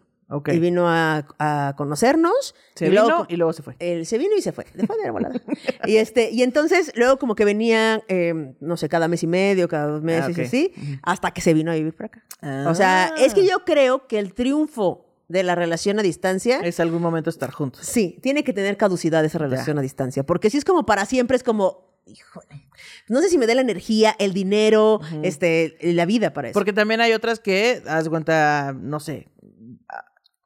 Y 0.48 0.60
vino 0.60 0.88
a, 0.88 1.26
a 1.40 1.74
conocernos. 1.76 2.54
Se 2.76 2.86
y 2.88 2.90
vino 2.92 3.08
luego, 3.08 3.26
y 3.30 3.36
luego 3.36 3.52
se 3.54 3.64
fue. 3.64 3.76
Él 3.80 4.06
se 4.06 4.18
vino 4.18 4.36
y 4.38 4.42
se 4.42 4.52
fue. 4.52 4.66
Después 4.76 5.00
de 5.00 5.06
la 5.06 5.12
volada. 5.12 5.42
y, 5.86 5.96
este, 5.98 6.30
y 6.32 6.44
entonces, 6.44 6.92
luego 6.96 7.18
como 7.18 7.34
que 7.36 7.46
venía, 7.46 8.04
eh, 8.08 8.54
no 8.60 8.78
sé, 8.78 8.90
cada 8.90 9.08
mes 9.08 9.24
y 9.24 9.28
medio, 9.28 9.68
cada 9.68 9.88
dos 9.88 10.04
meses, 10.04 10.38
ok. 10.38 10.46
así, 10.46 10.74
hasta 11.02 11.32
que 11.32 11.42
se 11.42 11.54
vino 11.54 11.72
a 11.72 11.76
vivir 11.76 11.94
para 11.96 12.08
acá. 12.08 12.24
O 12.70 12.76
sea, 12.76 13.14
es 13.18 13.34
que 13.34 13.42
Ah. 13.42 13.46
yo 13.52 13.66
creo 13.66 14.08
que 14.08 14.20
el 14.20 14.34
triunfo 14.34 15.06
de 15.28 15.44
la 15.44 15.56
relación 15.56 16.00
a 16.00 16.02
distancia, 16.04 16.60
Es 16.62 16.80
algún 16.80 17.02
momento 17.02 17.30
estar 17.30 17.52
juntos. 17.52 17.86
sí, 17.86 18.18
tiene 18.22 18.44
que 18.44 18.54
tener 18.54 18.78
caducidad 18.78 19.24
esa 19.26 19.38
relación 19.40 19.78
a 19.78 19.82
distancia. 19.82 20.24
Porque 20.24 20.50
si 20.50 20.58
es 20.58 20.66
como 20.66 20.86
para 20.86 21.06
siempre, 21.06 21.38
es 21.38 21.44
como, 21.44 21.88
híjole, 22.08 22.68
no 23.08 23.22
sé 23.22 23.30
si 23.30 23.38
me 23.38 23.46
dé 23.46 23.54
la 23.56 23.62
energía, 23.62 24.16
el 24.18 24.34
dinero, 24.34 25.02
este, 25.22 25.78
la 25.82 26.06
vida 26.08 26.34
para 26.34 26.48
eso. 26.50 26.54
Porque 26.54 26.74
también 26.74 27.00
hay 27.02 27.14
otras 27.14 27.40
que, 27.40 27.84
haz 27.88 28.10
cuenta, 28.10 28.74
no 28.76 29.00
sé, 29.00 29.28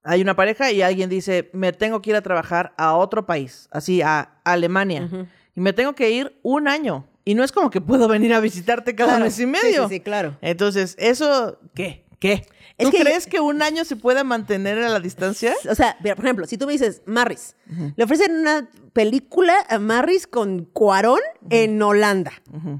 hay 0.03 0.21
una 0.21 0.35
pareja 0.35 0.71
y 0.71 0.81
alguien 0.81 1.09
dice, 1.09 1.49
me 1.53 1.71
tengo 1.73 2.01
que 2.01 2.09
ir 2.11 2.15
a 2.15 2.21
trabajar 2.21 2.73
a 2.77 2.95
otro 2.95 3.25
país, 3.25 3.67
así, 3.71 4.01
a 4.01 4.35
Alemania, 4.43 5.09
y 5.55 5.61
me 5.61 5.73
tengo 5.73 5.93
que 5.95 6.11
ir 6.11 6.37
un 6.43 6.67
año. 6.67 7.07
Y 7.25 7.35
no 7.35 7.43
es 7.43 7.51
como 7.53 7.69
que 7.69 7.79
puedo 7.79 8.07
venir 8.09 8.33
a 8.33 8.41
visitarte 8.41 8.95
cada 8.95 9.11
Claro. 9.11 9.25
mes 9.25 9.39
y 9.39 9.45
medio. 9.45 9.87
Sí, 9.87 9.95
sí, 9.95 9.99
claro. 10.01 10.35
Entonces, 10.41 10.95
¿eso 10.99 11.57
qué? 11.73 12.03
¿Qué? 12.19 12.45
Es 12.77 12.85
¿Tú 12.85 12.91
que- 12.91 12.99
crees 13.01 13.27
que 13.27 13.39
un 13.39 13.61
año 13.61 13.85
se 13.85 13.95
pueda 13.95 14.23
mantener 14.25 14.77
a 14.79 14.89
la 14.89 14.99
distancia? 14.99 15.53
O 15.69 15.75
sea, 15.75 15.95
mira, 16.03 16.15
por 16.15 16.25
ejemplo, 16.25 16.47
si 16.47 16.57
tú 16.57 16.65
me 16.65 16.73
dices, 16.73 17.01
Marris, 17.05 17.55
le 17.95 18.03
ofrecen 18.03 18.35
una 18.35 18.69
película 18.93 19.53
a 19.69 19.77
Marris 19.79 20.27
con 20.27 20.65
Cuarón 20.65 21.19
en 21.49 21.81
Holanda, 21.81 22.31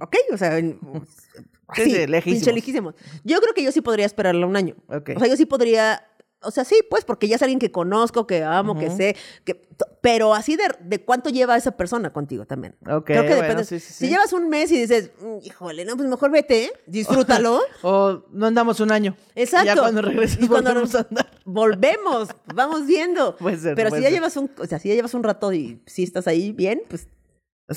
¿ok? 0.02 0.16
O 0.34 0.38
sea, 0.38 0.58
en, 0.58 0.80
Sí, 1.76 1.86
sí, 1.86 1.92
lejísimos. 2.08 2.24
pinche 2.24 2.54
lejísimos. 2.54 2.96
Yo 3.24 3.40
creo 3.42 3.54
que 3.54 3.64
yo 3.64 3.72
sí 3.72 3.82
podría 3.82 4.06
esperarlo 4.06 4.48
un 4.48 4.56
año. 4.56 4.76
Ok. 4.90 5.12
O 5.16 5.20
sea, 5.20 5.28
yo 5.28 5.36
sí 5.38 5.46
podría, 5.46 6.06
o 6.44 6.52
sea, 6.52 6.64
sí, 6.66 6.76
pues, 6.90 7.06
porque 7.06 7.28
ya 7.28 7.36
es 7.38 7.42
alguien 7.42 7.60
que 7.60 7.72
conozco, 7.72 8.28
que 8.28 8.44
amo, 8.44 8.78
que 8.78 8.90
sé, 8.90 9.16
que, 9.44 9.68
pero 10.02 10.34
así 10.34 10.56
de, 10.56 10.64
de 10.82 11.04
cuánto 11.04 11.30
lleva 11.30 11.58
esa 11.58 11.72
persona 11.72 12.12
contigo 12.14 12.46
también. 12.46 12.76
Ok, 12.90 13.06
Creo 13.06 13.24
que 13.24 13.30
bueno, 13.30 13.42
depende. 13.44 13.64
sí, 13.66 13.80
sí, 13.80 13.94
Si 13.94 14.06
sí. 14.06 14.10
llevas 14.10 14.34
un 14.34 14.50
mes 14.50 14.72
y 14.72 14.80
dices, 14.80 15.12
"Mm, 15.22 15.38
híjole, 15.44 15.86
no, 15.86 15.96
pues 15.98 16.08
mejor 16.10 16.32
vete, 16.32 16.72
disfrútalo. 16.86 17.60
O 17.84 18.24
no 18.32 18.46
andamos 18.46 18.80
un 18.80 18.92
año. 18.92 19.16
Exacto. 19.36 19.66
Ya 19.68 19.76
cuando 19.76 20.02
regreses 20.02 20.40
Y 20.42 20.48
cuando 20.48 20.70
volvemos 20.72 20.96
a 20.96 21.00
andar. 21.10 21.32
Volvemos, 21.46 22.30
vamos 22.54 22.86
viendo. 22.86 23.36
Puede 23.36 23.58
ser, 23.58 23.76
Pero 23.76 23.90
puede 23.90 24.02
si 24.02 24.04
ya 24.06 24.10
llevas 24.12 24.38
un, 24.38 24.50
o 24.58 24.66
sea, 24.66 24.80
si 24.80 24.90
ya 24.90 24.96
llevas 24.96 25.14
un 25.14 25.24
rato 25.24 25.52
y 25.54 25.82
si 25.86 26.04
estás 26.04 26.28
ahí 26.28 26.52
bien, 26.52 26.82
pues 26.88 27.08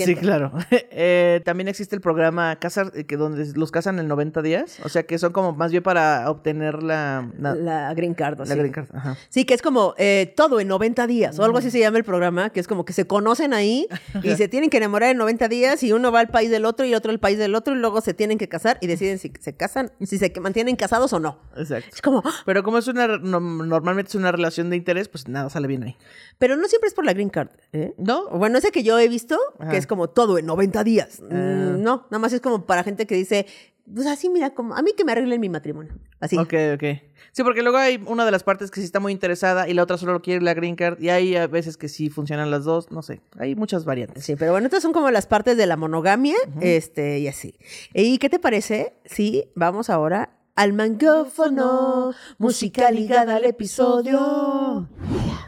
Sí, 0.05 0.15
claro. 0.17 0.53
Eh, 0.99 1.43
también 1.45 1.69
existe 1.69 1.95
el 1.95 2.01
programa 2.01 2.57
Casar, 2.57 2.91
eh, 2.95 3.05
que 3.05 3.17
donde 3.17 3.45
los 3.55 3.71
casan 3.71 3.99
en 3.99 4.09
90 4.09 4.41
días. 4.43 4.79
O 4.85 4.89
sea, 4.89 5.03
que 5.05 5.19
son 5.19 5.33
como 5.33 5.53
más 5.53 5.71
bien 5.71 5.83
para 5.83 6.31
obtener 6.31 6.83
la, 6.83 7.29
la, 7.39 7.55
la 7.55 7.95
green 7.95 8.15
card. 8.15 8.39
la 8.39 8.47
sí. 8.47 8.55
green 8.55 8.73
card. 8.73 8.87
Ajá. 8.95 9.17
Sí, 9.29 9.45
que 9.45 9.53
es 9.55 9.61
como 9.63 9.95
eh, 9.99 10.33
todo 10.37 10.59
en 10.61 10.69
90 10.69 11.07
días, 11.07 11.39
o 11.39 11.45
algo 11.45 11.59
así 11.59 11.71
se 11.71 11.79
llama 11.81 11.99
el 11.99 12.05
programa, 12.05 12.51
que 12.51 12.61
es 12.61 12.67
como 12.69 12.85
que 12.85 12.93
se 12.95 13.07
conocen 13.07 13.53
ahí 13.53 13.87
y 14.23 14.35
se 14.37 14.49
tienen 14.49 14.71
que 14.71 14.79
enamorar 14.79 15.11
en 15.11 15.19
90 15.19 15.49
días 15.49 15.83
y 15.83 15.93
uno 15.93 16.11
va 16.13 16.21
al 16.21 16.29
país 16.29 16.51
del 16.51 16.65
otro 16.65 16.87
y 16.87 16.95
otro 16.95 17.11
al 17.11 17.21
país 17.21 17.39
del 17.39 17.55
otro 17.55 17.75
y 17.75 17.79
luego 17.79 18.01
se 18.01 18.15
tienen 18.15 18.39
que 18.39 18.49
casar 18.49 18.79
y 18.81 18.87
deciden 18.87 19.19
si 19.19 19.33
se 19.41 19.55
casan, 19.55 19.93
si 20.03 20.19
se 20.19 20.33
mantienen 20.41 20.77
casados 20.77 21.13
o 21.13 21.21
no. 21.21 21.39
Exacto. 21.57 21.91
Es 21.93 22.01
como, 22.03 22.23
¡ah! 22.25 22.33
Pero 22.47 22.63
como 22.63 22.79
es 22.79 22.89
una, 22.89 23.07
no- 23.19 23.41
normalmente 23.41 24.09
es 24.09 24.15
una 24.15 24.33
relación 24.33 24.71
de 24.71 24.77
interés, 24.77 25.09
pues 25.09 25.29
nada 25.29 25.51
sale 25.51 25.67
bien 25.69 25.83
ahí. 25.83 25.97
pero 26.39 26.57
no 26.57 26.67
siempre 26.69 26.89
es 26.89 26.95
por 26.95 27.05
la 27.05 27.13
green 27.13 27.29
card, 27.31 27.49
¿eh? 27.73 27.93
¿No? 27.99 28.29
Bueno, 28.31 28.59
ese 28.59 28.71
que 28.71 28.83
yo 28.83 28.99
he 28.99 29.09
visto, 29.09 29.39
Ajá. 29.59 29.71
que 29.71 29.77
es 29.77 29.86
como 29.87 30.09
todo 30.09 30.38
en 30.38 30.46
90 30.46 30.85
días. 30.85 31.20
Mm, 31.20 31.27
Ah. 31.33 31.77
no, 31.79 32.07
nada 32.11 32.18
más 32.18 32.33
es 32.33 32.40
como 32.40 32.64
para 32.66 32.83
gente 32.85 33.07
que 33.07 33.14
dice, 33.14 33.46
pues 33.94 34.07
así, 34.07 34.29
mira, 34.29 34.51
como 34.55 34.75
a 34.75 34.83
mí 34.83 34.92
que 34.96 35.05
me 35.05 35.12
arreglen 35.12 35.40
mi 35.40 35.49
matrimonio. 35.49 35.94
Así. 36.20 36.37
Ok, 36.37 36.55
ok. 36.75 36.85
Sí, 37.33 37.42
porque 37.44 37.62
luego 37.62 37.77
hay 37.79 38.03
una 38.07 38.25
de 38.25 38.31
las 38.31 38.42
partes 38.42 38.70
que 38.70 38.81
sí 38.81 38.87
está 38.87 38.99
muy 38.99 39.12
interesada 39.12 39.68
y 39.68 39.75
la 39.75 39.83
otra 39.83 39.99
solo 39.99 40.22
quiere 40.22 40.42
la 40.42 40.55
green 40.55 40.75
card. 40.75 40.99
Y 41.01 41.11
hay 41.11 41.37
a 41.37 41.46
veces 41.46 41.77
que 41.77 41.88
sí 41.88 42.09
funcionan 42.09 42.51
las 42.51 42.64
dos. 42.64 42.90
No 42.90 43.03
sé. 43.03 43.20
Hay 43.38 43.55
muchas 43.55 43.85
variantes. 43.85 44.25
Sí, 44.25 44.35
pero 44.37 44.53
bueno, 44.53 44.66
estas 44.66 44.83
son 44.83 44.92
como 44.92 45.11
las 45.11 45.27
partes 45.27 45.57
de 45.59 45.66
la 45.66 45.77
monogamia, 45.77 46.37
este, 46.61 47.18
y 47.20 47.29
así. 47.29 47.55
¿Y 47.92 48.18
qué 48.18 48.29
te 48.31 48.38
parece 48.38 48.94
si 49.05 49.44
vamos 49.55 49.90
ahora 49.90 50.31
al 50.57 50.72
mangófono, 50.72 52.12
música 52.38 52.90
ligada 52.90 53.37
al 53.37 53.44
episodio. 53.44 54.88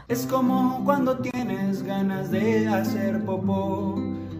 Es 0.07 0.27
como 0.27 0.83
cuando 0.85 1.17
tienes 1.17 1.81
ganas 1.83 2.29
de 2.31 2.67
hacer 2.67 3.23
popó, 3.25 3.95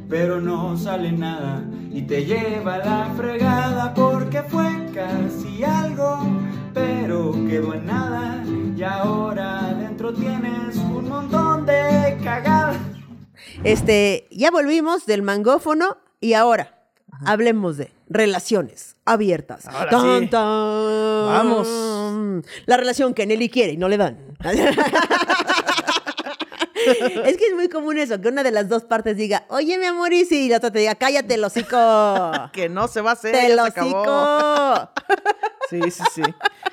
pero 0.10 0.41
no 0.41 0.76
sale 0.76 1.12
nada 1.12 1.63
y 1.91 2.02
te 2.02 2.26
lleva 2.26 2.80
la 2.80 3.13
fregada 3.15 3.93
porque 3.93 4.41
fue 4.41 4.67
casi 4.93 5.63
algo, 5.63 6.19
pero 6.74 7.32
quedó 7.48 7.76
en 7.76 7.86
nada 7.86 8.43
y 8.76 8.82
ahora 8.84 9.76
dentro 9.80 10.13
tienes 10.13 10.76
un 10.78 11.08
montón 11.08 11.65
de 11.65 12.17
cagadas. 12.24 12.78
Este, 13.63 14.28
ya 14.32 14.52
volvimos 14.52 15.06
del 15.06 15.22
mangófono 15.22 15.98
y 16.19 16.34
ahora 16.34 16.80
hablemos 17.26 17.78
de 17.78 17.91
relaciones 18.08 18.95
abiertas. 19.06 19.67
Ahora 19.67 19.91
Tan, 19.91 20.19
sí. 20.22 20.28
tan. 20.28 20.41
Vamos. 20.41 21.67
La 22.65 22.78
relación 22.78 23.13
que 23.13 23.26
Nelly 23.28 23.50
quiere 23.50 23.74
y 23.74 23.78
no 23.78 23.88
le 23.89 23.98
dan. 23.98 24.17
es 27.25 27.38
que 27.38 27.47
es 27.47 27.54
muy 27.56 27.69
común 27.69 27.97
eso, 27.97 28.19
que 28.19 28.28
una 28.28 28.43
de 28.43 28.52
las 28.52 28.69
dos 28.69 28.84
partes 28.84 29.17
diga, 29.17 29.45
oye, 29.49 29.78
mi 29.78 29.86
amor, 29.86 30.13
y 30.13 30.28
y 30.30 30.49
la 30.49 30.58
otra 30.58 30.71
te 30.71 30.80
diga, 30.80 30.95
cállate, 30.95 31.36
el 31.36 31.43
hocico. 31.43 31.78
Que 32.54 32.69
no 32.69 32.88
se 32.88 33.02
va 33.02 33.12
a 33.12 33.13
hacer. 33.13 33.32
¡Te 33.32 33.60
acabó. 33.60 34.02
hocico! 34.02 34.91
Sí, 35.69 35.80
sí, 35.91 36.04
sí. 36.15 36.23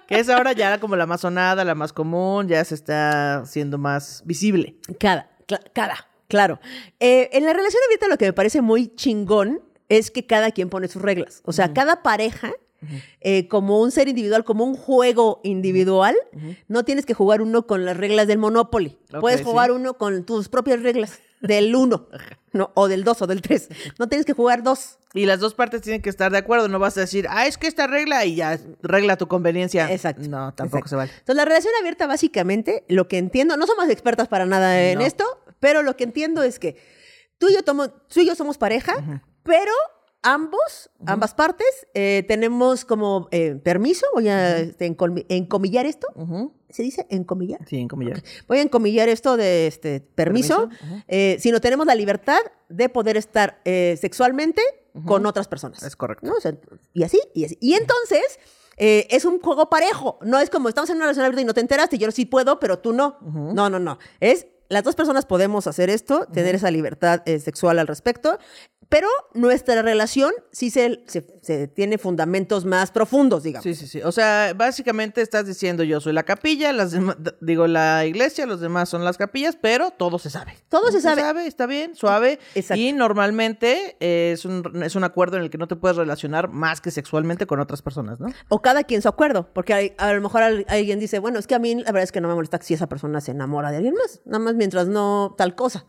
Que 0.06 0.18
es 0.20 0.30
ahora 0.30 0.52
ya 0.52 0.80
como 0.80 0.96
la 0.96 1.04
más 1.04 1.20
sonada, 1.20 1.64
la 1.64 1.74
más 1.74 1.92
común, 1.92 2.48
ya 2.48 2.64
se 2.64 2.74
está 2.74 3.40
haciendo 3.40 3.76
más 3.76 4.22
visible. 4.24 4.78
Cada, 4.98 5.28
cada, 5.74 6.08
claro. 6.28 6.60
Eh, 6.98 7.28
en 7.32 7.44
la 7.44 7.52
relación 7.52 7.82
abierta 7.84 8.08
lo 8.08 8.16
que 8.16 8.24
me 8.24 8.32
parece 8.32 8.62
muy 8.62 8.94
chingón 8.94 9.60
es 9.90 10.10
que 10.10 10.26
cada 10.26 10.50
quien 10.50 10.70
pone 10.70 10.88
sus 10.88 11.02
reglas. 11.02 11.42
O 11.44 11.52
sea, 11.52 11.74
cada 11.74 12.02
pareja, 12.02 12.52
eh, 13.20 13.48
como 13.48 13.80
un 13.80 13.90
ser 13.90 14.08
individual, 14.08 14.44
como 14.44 14.64
un 14.64 14.76
juego 14.76 15.40
individual, 15.44 16.16
no 16.68 16.84
tienes 16.84 17.06
que 17.06 17.14
jugar 17.14 17.42
uno 17.42 17.66
con 17.66 17.84
las 17.84 17.96
reglas 17.96 18.26
del 18.26 18.38
Monopoly. 18.38 18.98
Puedes 19.20 19.40
sí. 19.40 19.44
jugar 19.44 19.70
uno 19.72 19.94
con 19.94 20.24
tus 20.24 20.48
propias 20.48 20.82
reglas 20.82 21.20
del 21.40 21.74
uno, 21.76 22.08
no, 22.52 22.70
o 22.74 22.88
del 22.88 23.04
dos 23.04 23.20
o 23.22 23.26
del 23.26 23.42
tres. 23.42 23.68
No 23.98 24.08
tienes 24.08 24.24
que 24.26 24.32
jugar 24.32 24.62
dos. 24.62 24.98
Y 25.14 25.24
las 25.26 25.40
dos 25.40 25.54
partes 25.54 25.80
tienen 25.82 26.02
que 26.02 26.10
estar 26.10 26.30
de 26.30 26.38
acuerdo. 26.38 26.68
No 26.68 26.78
vas 26.78 26.96
a 26.98 27.00
decir, 27.00 27.26
ah, 27.30 27.46
es 27.46 27.56
que 27.56 27.66
esta 27.66 27.86
regla 27.86 28.24
y 28.26 28.34
ya 28.36 28.58
regla 28.82 29.16
tu 29.16 29.28
conveniencia. 29.28 29.90
Exacto. 29.90 30.22
No, 30.28 30.52
tampoco 30.52 30.78
exacto. 30.78 30.88
se 30.90 30.96
vale. 30.96 31.10
Entonces, 31.10 31.36
la 31.36 31.44
relación 31.46 31.72
abierta, 31.80 32.06
básicamente, 32.06 32.84
lo 32.88 33.08
que 33.08 33.16
entiendo, 33.16 33.56
no 33.56 33.66
somos 33.66 33.88
expertas 33.88 34.28
para 34.28 34.44
nada 34.44 34.78
en 34.90 34.98
No. 34.98 35.04
esto, 35.06 35.24
pero 35.58 35.82
lo 35.82 35.96
que 35.96 36.04
entiendo 36.04 36.42
es 36.42 36.58
que 36.58 36.76
tú 37.38 37.48
y 37.48 37.54
yo, 37.54 37.62
tomo- 37.62 37.88
tú 37.90 38.20
y 38.20 38.26
yo 38.26 38.34
somos 38.34 38.58
pareja, 38.58 39.22
pero 39.42 39.72
ambos, 40.22 40.90
ambas 41.06 41.34
partes, 41.34 41.86
eh, 41.94 42.24
tenemos 42.26 42.84
como 42.84 43.28
eh, 43.30 43.54
permiso, 43.62 44.06
voy 44.14 44.28
a 44.28 44.58
este, 44.58 44.86
encomillar 44.86 45.86
esto. 45.86 46.08
¿Se 46.68 46.82
dice 46.82 47.06
encomillar? 47.10 47.60
Sí, 47.66 47.78
en 47.78 47.88
comillas. 47.88 48.22
Voy 48.48 48.58
a 48.58 48.62
encomillar 48.62 49.08
esto 49.08 49.36
de 49.36 49.66
este 49.66 50.00
permiso, 50.00 50.68
Permiso, 50.68 51.04
eh, 51.08 51.36
sino 51.40 51.60
tenemos 51.60 51.86
la 51.86 51.94
libertad 51.94 52.40
de 52.68 52.88
poder 52.88 53.16
estar 53.16 53.60
sexualmente 53.64 54.62
con 55.04 55.26
otras 55.26 55.48
personas. 55.48 55.82
Es 55.82 55.96
correcto. 55.96 56.26
¿no? 56.26 56.34
O 56.34 56.40
sea, 56.40 56.56
y 56.92 57.02
así, 57.02 57.20
y 57.34 57.44
así. 57.44 57.56
Y 57.60 57.74
entonces, 57.74 58.38
eh, 58.76 59.06
es 59.10 59.24
un 59.24 59.40
juego 59.40 59.68
parejo. 59.70 60.18
No 60.22 60.38
es 60.38 60.50
como 60.50 60.68
estamos 60.68 60.90
en 60.90 60.96
una 60.96 61.06
relación 61.06 61.24
abierta 61.24 61.42
y 61.42 61.44
no 61.44 61.54
te 61.54 61.60
enteraste, 61.60 61.98
yo 61.98 62.10
sí 62.10 62.26
puedo, 62.26 62.60
pero 62.60 62.78
tú 62.78 62.92
no. 62.92 63.18
No, 63.22 63.70
no, 63.70 63.78
no. 63.78 63.98
Es 64.20 64.46
las 64.68 64.82
dos 64.82 64.96
personas 64.96 65.26
podemos 65.26 65.66
hacer 65.66 65.90
esto, 65.90 66.26
tener 66.26 66.56
esa 66.56 66.70
libertad 66.70 67.22
eh, 67.24 67.38
sexual 67.38 67.78
al 67.78 67.86
respecto, 67.86 68.38
pero 68.88 69.08
nuestra 69.34 69.82
relación 69.82 70.32
sí 70.52 70.70
se, 70.70 71.02
se- 71.06 71.26
se 71.42 71.68
tiene 71.68 71.98
fundamentos 71.98 72.64
más 72.64 72.90
profundos, 72.92 73.42
digamos. 73.42 73.64
Sí, 73.64 73.74
sí, 73.74 73.86
sí. 73.86 74.00
O 74.02 74.12
sea, 74.12 74.52
básicamente 74.56 75.20
estás 75.22 75.46
diciendo 75.46 75.82
yo 75.82 76.00
soy 76.00 76.12
la 76.12 76.22
capilla, 76.22 76.72
las 76.72 76.94
digo 77.40 77.66
la 77.66 78.04
iglesia, 78.06 78.46
los 78.46 78.60
demás 78.60 78.88
son 78.88 79.04
las 79.04 79.16
capillas, 79.18 79.56
pero 79.60 79.90
todo 79.90 80.18
se 80.18 80.30
sabe. 80.30 80.54
Todo 80.68 80.90
se 80.92 81.00
sabe. 81.00 81.46
está 81.46 81.66
bien, 81.66 81.94
suave. 81.96 82.38
Exacto. 82.54 82.80
Y 82.80 82.92
normalmente 82.92 83.96
eh, 84.00 84.32
es 84.32 84.44
un, 84.44 84.82
es 84.82 84.94
un 84.94 85.04
acuerdo 85.04 85.36
en 85.36 85.42
el 85.42 85.50
que 85.50 85.58
no 85.58 85.68
te 85.68 85.76
puedes 85.76 85.96
relacionar 85.96 86.48
más 86.48 86.80
que 86.80 86.90
sexualmente 86.90 87.46
con 87.46 87.60
otras 87.60 87.82
personas, 87.82 88.20
¿no? 88.20 88.28
O 88.48 88.62
cada 88.62 88.84
quien 88.84 89.02
su 89.02 89.08
acuerdo, 89.08 89.50
porque 89.52 89.74
hay- 89.74 89.92
a 89.98 90.12
lo 90.12 90.20
mejor 90.20 90.42
al- 90.42 90.64
alguien 90.68 90.98
dice, 91.00 91.18
bueno, 91.18 91.38
es 91.38 91.46
que 91.46 91.54
a 91.54 91.58
mí 91.58 91.74
la 91.74 91.84
verdad 91.92 92.02
es 92.04 92.12
que 92.12 92.20
no 92.20 92.28
me 92.28 92.34
molesta 92.34 92.58
si 92.62 92.74
esa 92.74 92.88
persona 92.88 93.20
se 93.20 93.32
enamora 93.32 93.70
de 93.70 93.78
alguien 93.78 93.94
más, 93.94 94.20
nada 94.24 94.38
más 94.38 94.54
mientras 94.54 94.86
no 94.88 95.34
tal 95.36 95.54
cosa. 95.54 95.86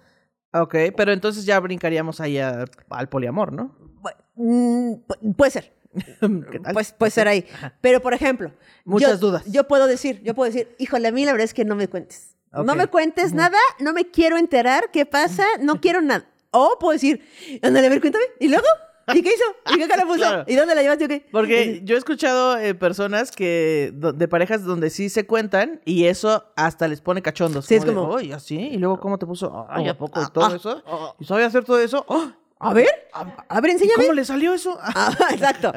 Ok, 0.54 0.76
pero 0.96 1.12
entonces 1.12 1.46
ya 1.46 1.60
brincaríamos 1.60 2.20
ahí 2.22 2.38
a- 2.40 2.66
al 2.90 3.10
poliamor, 3.10 3.52
¿no? 3.54 3.76
Bueno, 4.02 4.18
mm, 4.36 4.92
pu- 5.08 5.36
puede 5.36 5.52
ser. 5.52 5.74
¿Qué 6.52 6.60
tal? 6.60 6.74
Pues 6.74 6.92
puede 6.94 7.12
ser 7.12 7.28
ahí. 7.28 7.46
Pero, 7.82 8.02
por 8.02 8.14
ejemplo, 8.14 8.52
Muchas 8.86 9.12
yo- 9.12 9.18
dudas. 9.28 9.44
Yo 9.46 9.68
puedo 9.68 9.88
decir, 9.88 10.22
yo 10.24 10.34
puedo 10.36 10.52
decir, 10.52 10.74
híjole, 10.80 11.08
a 11.08 11.12
mí 11.12 11.26
la 11.26 11.32
verdad 11.32 11.46
es 11.46 11.54
que 11.54 11.66
no 11.66 11.76
me 11.76 11.88
cuentes. 11.88 12.36
No 12.54 12.76
me 12.76 12.88
cuentes 12.88 13.34
nada, 13.34 13.58
no 13.80 13.94
me 13.94 14.10
quiero 14.10 14.38
enterar 14.38 14.90
qué 14.92 15.06
pasa, 15.06 15.46
no 15.60 15.80
quiero 15.82 16.02
nada. 16.02 16.26
O 16.52 16.78
puedo 16.80 16.94
decir, 16.94 17.22
ándale, 17.62 17.88
a 17.88 17.90
ver, 17.90 18.00
cuéntame. 18.02 18.24
¿Y 18.40 18.48
luego? 18.48 18.66
¿Y 19.13 19.22
qué 19.22 19.30
hizo? 19.30 19.76
¿Y 19.76 19.80
qué 19.80 19.88
cara 19.88 20.04
puso? 20.06 20.17
Claro. 20.20 20.43
¿Y 20.48 20.56
dónde 20.56 20.76
la 20.76 20.82
llevaste 20.82 21.06
o 21.06 21.08
qué? 21.08 21.26
Porque 21.32 21.82
yo 21.84 21.96
he 21.96 21.98
escuchado 21.98 22.58
eh, 22.58 22.76
personas 22.76 23.32
que 23.32 23.91
de 23.93 24.28
parejas 24.28 24.63
donde 24.63 24.89
sí 24.89 25.10
se 25.10 25.26
cuentan 25.26 25.82
y 25.86 26.06
eso 26.06 26.46
hasta 26.56 26.88
les 26.88 27.02
pone 27.02 27.22
cachondos. 27.22 27.65
Sí, 27.65 27.76
es 27.76 27.86
de, 27.86 27.93
como- 27.93 28.17
"Ay, 28.17 28.32
así? 28.32 28.58
¿Y 28.58 28.78
luego 28.78 29.00
cómo 29.00 29.17
te 29.17 29.26
puso? 29.26 29.65
Ay, 29.70 29.88
¿a 29.88 29.98
poco? 29.98 30.20
ah, 30.20 30.30
¿Todo 30.34 30.46
ah, 30.46 30.56
eso? 30.56 30.84
ah. 30.86 31.13
¿Y 31.20 31.26
sabía 31.26 31.46
hacer 31.48 31.63
todo 31.63 31.80
eso? 31.80 32.04
¡Oh! 32.08 32.26
A 32.60 32.74
ver, 32.74 32.89
a 33.13 33.62
ver, 33.62 33.70
¿Y 33.70 33.74
enséñame. 33.74 34.04
¿Cómo 34.06 34.13
le 34.13 34.26
salió 34.26 34.54
eso? 34.54 34.78
Ah, 34.82 35.15
exacto. 35.32 35.72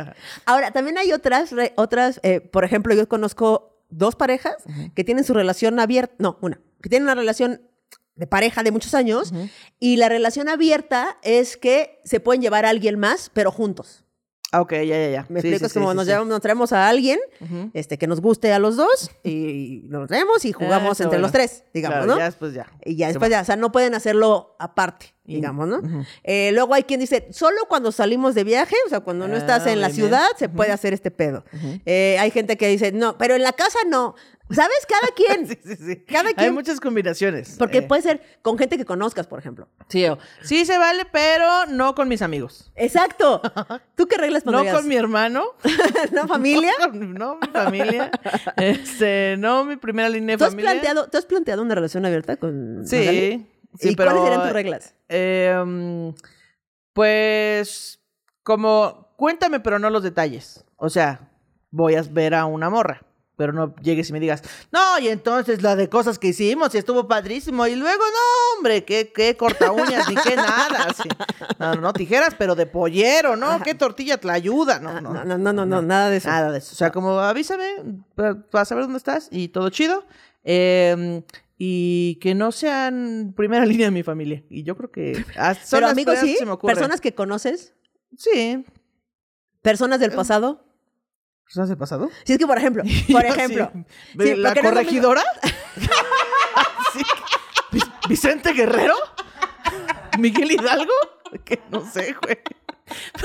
Ahora, 0.46 0.70
también 0.70 0.96
hay 0.98 1.12
otras, 1.12 1.54
otras 1.76 2.20
eh, 2.22 2.40
por 2.40 2.64
ejemplo, 2.64 2.94
yo 2.94 3.06
conozco 3.06 3.76
dos 3.90 4.16
parejas 4.16 4.56
que 4.94 5.04
tienen 5.04 5.24
su 5.24 5.34
relación 5.34 5.78
abierta, 5.78 6.14
no, 6.18 6.38
una, 6.40 6.58
que 6.80 6.88
tienen 6.88 7.04
una 7.04 7.14
relación 7.14 7.60
de 8.20 8.26
pareja 8.28 8.62
de 8.62 8.70
muchos 8.70 8.94
años 8.94 9.32
y 9.80 9.96
la 9.96 10.08
relación 10.08 10.48
abierta 10.48 11.16
es 11.22 11.56
que 11.56 12.00
se 12.04 12.20
pueden 12.20 12.42
llevar 12.42 12.66
a 12.66 12.68
alguien 12.68 12.98
más, 12.98 13.30
pero 13.32 13.50
juntos. 13.50 14.04
Ah, 14.52 14.60
ok, 14.62 14.72
ya, 14.72 14.84
ya, 14.84 15.08
ya. 15.10 15.26
Me 15.28 15.40
Sí, 15.40 15.46
explico, 15.48 15.58
sí, 15.60 15.64
es 15.66 15.72
como 15.74 15.90
sí, 15.92 15.96
nos, 15.96 16.06
llevamos- 16.06 16.28
nos 16.28 16.40
traemos 16.40 16.72
a 16.72 16.88
alguien 16.88 17.18
este, 17.72 17.98
que 17.98 18.06
nos 18.08 18.20
guste 18.20 18.52
a 18.52 18.58
los 18.58 18.76
dos 18.76 19.10
y 19.24 19.82
nos 19.88 20.08
traemos 20.08 20.44
y 20.44 20.52
jugamos 20.52 20.98
entre 21.00 21.06
bueno. 21.18 21.22
los 21.22 21.32
tres, 21.32 21.64
digamos, 21.72 21.98
Claro, 21.98 22.12
¿no? 22.12 22.18
Ya 22.18 22.24
después 22.24 22.52
ya. 22.52 22.66
Y 22.84 22.96
ya 22.96 23.06
después 23.08 23.30
ya, 23.30 23.40
o 23.42 23.44
sea, 23.44 23.54
no 23.56 23.70
pueden 23.72 23.94
hacerlo 23.94 24.56
aparte, 24.58 25.14
digamos, 25.34 25.68
¿no? 25.68 25.80
Eh, 26.24 26.50
luego 26.52 26.74
hay 26.74 26.82
quien 26.84 27.00
dice, 27.00 27.28
solo 27.30 27.56
cuando 27.68 27.92
salimos 27.92 28.34
de 28.34 28.44
viaje, 28.44 28.76
o 28.86 28.88
sea, 28.88 29.00
cuando 29.00 29.26
no 29.28 29.34
Ah, 29.34 29.38
estás 29.38 29.66
en 29.66 29.80
la 29.80 29.88
bien. 29.88 29.96
ciudad, 29.96 30.26
se 30.38 30.48
puede 30.48 30.72
hacer 30.72 30.92
este 30.92 31.10
pedo. 31.10 31.44
Eh, 31.86 32.16
hay 32.20 32.30
gente 32.30 32.56
que 32.56 32.68
dice, 32.68 32.92
no, 32.92 33.16
pero 33.18 33.34
en 33.34 33.42
la 33.42 33.52
casa 33.52 33.78
no. 33.88 34.14
¿Sabes? 34.52 34.78
Cada 34.88 35.14
quien. 35.14 35.46
Sí, 35.46 35.56
sí, 35.64 35.76
sí. 35.76 35.96
Cada 36.08 36.30
Hay 36.30 36.34
quien. 36.34 36.52
muchas 36.54 36.80
combinaciones. 36.80 37.54
Porque 37.56 37.78
eh, 37.78 37.82
puede 37.82 38.02
ser 38.02 38.20
con 38.42 38.58
gente 38.58 38.76
que 38.76 38.84
conozcas, 38.84 39.28
por 39.28 39.38
ejemplo. 39.38 39.68
Sí, 39.88 40.04
o- 40.06 40.18
sí 40.42 40.64
se 40.64 40.76
vale, 40.76 41.04
pero 41.12 41.66
no 41.68 41.94
con 41.94 42.08
mis 42.08 42.20
amigos. 42.20 42.72
Exacto. 42.74 43.40
¿Tú 43.94 44.08
qué 44.08 44.16
reglas 44.16 44.44
No 44.44 44.50
pondrías? 44.50 44.74
con 44.76 44.88
mi 44.88 44.96
hermano. 44.96 45.44
¿No, 46.12 46.26
familia? 46.26 46.72
No, 46.80 46.90
con- 46.90 47.14
no, 47.14 47.38
mi 47.40 47.46
familia. 47.52 48.10
este, 48.56 49.36
no 49.38 49.64
mi 49.64 49.76
primera 49.76 50.08
línea 50.08 50.34
de 50.34 50.38
¿Tú 50.38 50.44
has, 50.44 50.50
familia. 50.50 50.72
planteado, 50.72 51.08
¿Tú 51.08 51.18
has 51.18 51.26
planteado 51.26 51.62
una 51.62 51.76
relación 51.76 52.04
abierta 52.04 52.36
con 52.36 52.82
Magali? 52.82 53.46
Sí. 53.78 53.90
¿Y 53.90 53.96
pero, 53.96 54.10
cuáles 54.10 54.24
serían 54.24 54.42
tus 54.46 54.52
reglas? 54.52 54.94
eh, 55.08 55.62
mm, 55.64 56.08
pues, 56.92 58.00
como, 58.42 59.08
cuéntame, 59.16 59.60
pero 59.60 59.78
no 59.78 59.90
los 59.90 60.02
detalles. 60.02 60.64
O 60.76 60.88
sea, 60.90 61.30
voy 61.70 61.94
a 61.94 62.02
ver 62.02 62.34
a 62.34 62.46
una 62.46 62.70
morra. 62.70 63.02
Pero 63.36 63.54
no 63.54 63.74
llegues 63.76 64.10
y 64.10 64.12
me 64.12 64.20
digas, 64.20 64.42
no, 64.70 64.98
y 64.98 65.08
entonces 65.08 65.62
la 65.62 65.74
de 65.74 65.88
cosas 65.88 66.18
que 66.18 66.26
hicimos 66.28 66.74
y 66.74 66.78
estuvo 66.78 67.08
padrísimo. 67.08 67.66
Y 67.66 67.74
luego, 67.74 68.02
no, 68.04 68.56
hombre, 68.58 68.84
qué, 68.84 69.12
qué 69.14 69.34
corta 69.34 69.72
uñas 69.72 70.06
ni 70.10 70.14
qué 70.16 70.36
nada. 70.36 70.84
así. 70.90 71.08
No, 71.58 71.74
no, 71.76 71.80
no, 71.80 71.92
tijeras, 71.94 72.34
pero 72.38 72.54
de 72.54 72.66
pollero, 72.66 73.36
¿no? 73.36 73.62
Qué 73.62 73.74
tortilla 73.74 74.18
te 74.18 74.30
ayuda. 74.30 74.78
No, 74.78 74.90
Ah, 74.90 75.00
no, 75.00 75.14
No, 75.14 75.24
no, 75.24 75.38
no, 75.38 75.52
no, 75.54 75.64
no, 75.64 75.80
nada 75.80 76.10
de 76.10 76.18
eso. 76.18 76.28
Nada 76.28 76.52
de 76.52 76.58
eso. 76.58 76.72
O 76.72 76.76
sea, 76.76 76.90
como 76.92 77.18
avísame 77.18 77.64
pa- 78.14 78.34
para 78.50 78.66
saber 78.66 78.84
dónde 78.84 78.98
estás 78.98 79.28
y 79.30 79.48
todo 79.48 79.70
chido. 79.70 80.04
Eh, 80.44 81.22
y 81.62 82.14
que 82.22 82.34
no 82.34 82.52
sean 82.52 83.34
primera 83.36 83.66
línea 83.66 83.88
de 83.88 83.90
mi 83.90 84.02
familia. 84.02 84.42
Y 84.48 84.62
yo 84.62 84.76
creo 84.78 84.90
que 84.90 85.14
son 85.34 85.56
Pero 85.70 85.88
amigos, 85.88 86.18
sí. 86.18 86.36
que. 86.38 86.74
Personas 86.74 87.00
que 87.02 87.14
conoces, 87.14 87.74
Sí. 88.16 88.64
personas 89.60 89.98
Eh, 89.98 90.00
del 90.00 90.12
pasado. 90.12 90.64
¿Personas 91.44 91.68
del 91.68 91.76
pasado? 91.78 92.08
Si 92.24 92.32
es 92.32 92.38
que, 92.38 92.46
por 92.46 92.56
ejemplo, 92.56 92.82
por 93.12 93.24
ejemplo. 93.26 93.70
sí. 93.74 93.84
sí, 94.18 94.34
¿La 94.36 94.54
no 94.54 94.62
corregidora? 94.62 95.22
Sí. 96.94 97.02
Vi- 97.72 97.80
¿Vicente 98.08 98.52
Guerrero? 98.54 98.94
¿Miguel 100.18 100.52
Hidalgo? 100.52 100.92
Que 101.44 101.60
no 101.70 101.84
sé, 101.88 102.16
güey. 102.22 102.38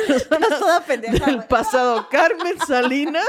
Estás 0.09 0.59
toda 0.59 0.81
pendeja, 0.85 1.25
Del 1.25 1.43
pasado, 1.45 2.07
Carmen 2.09 2.59
Salinas. 2.67 3.25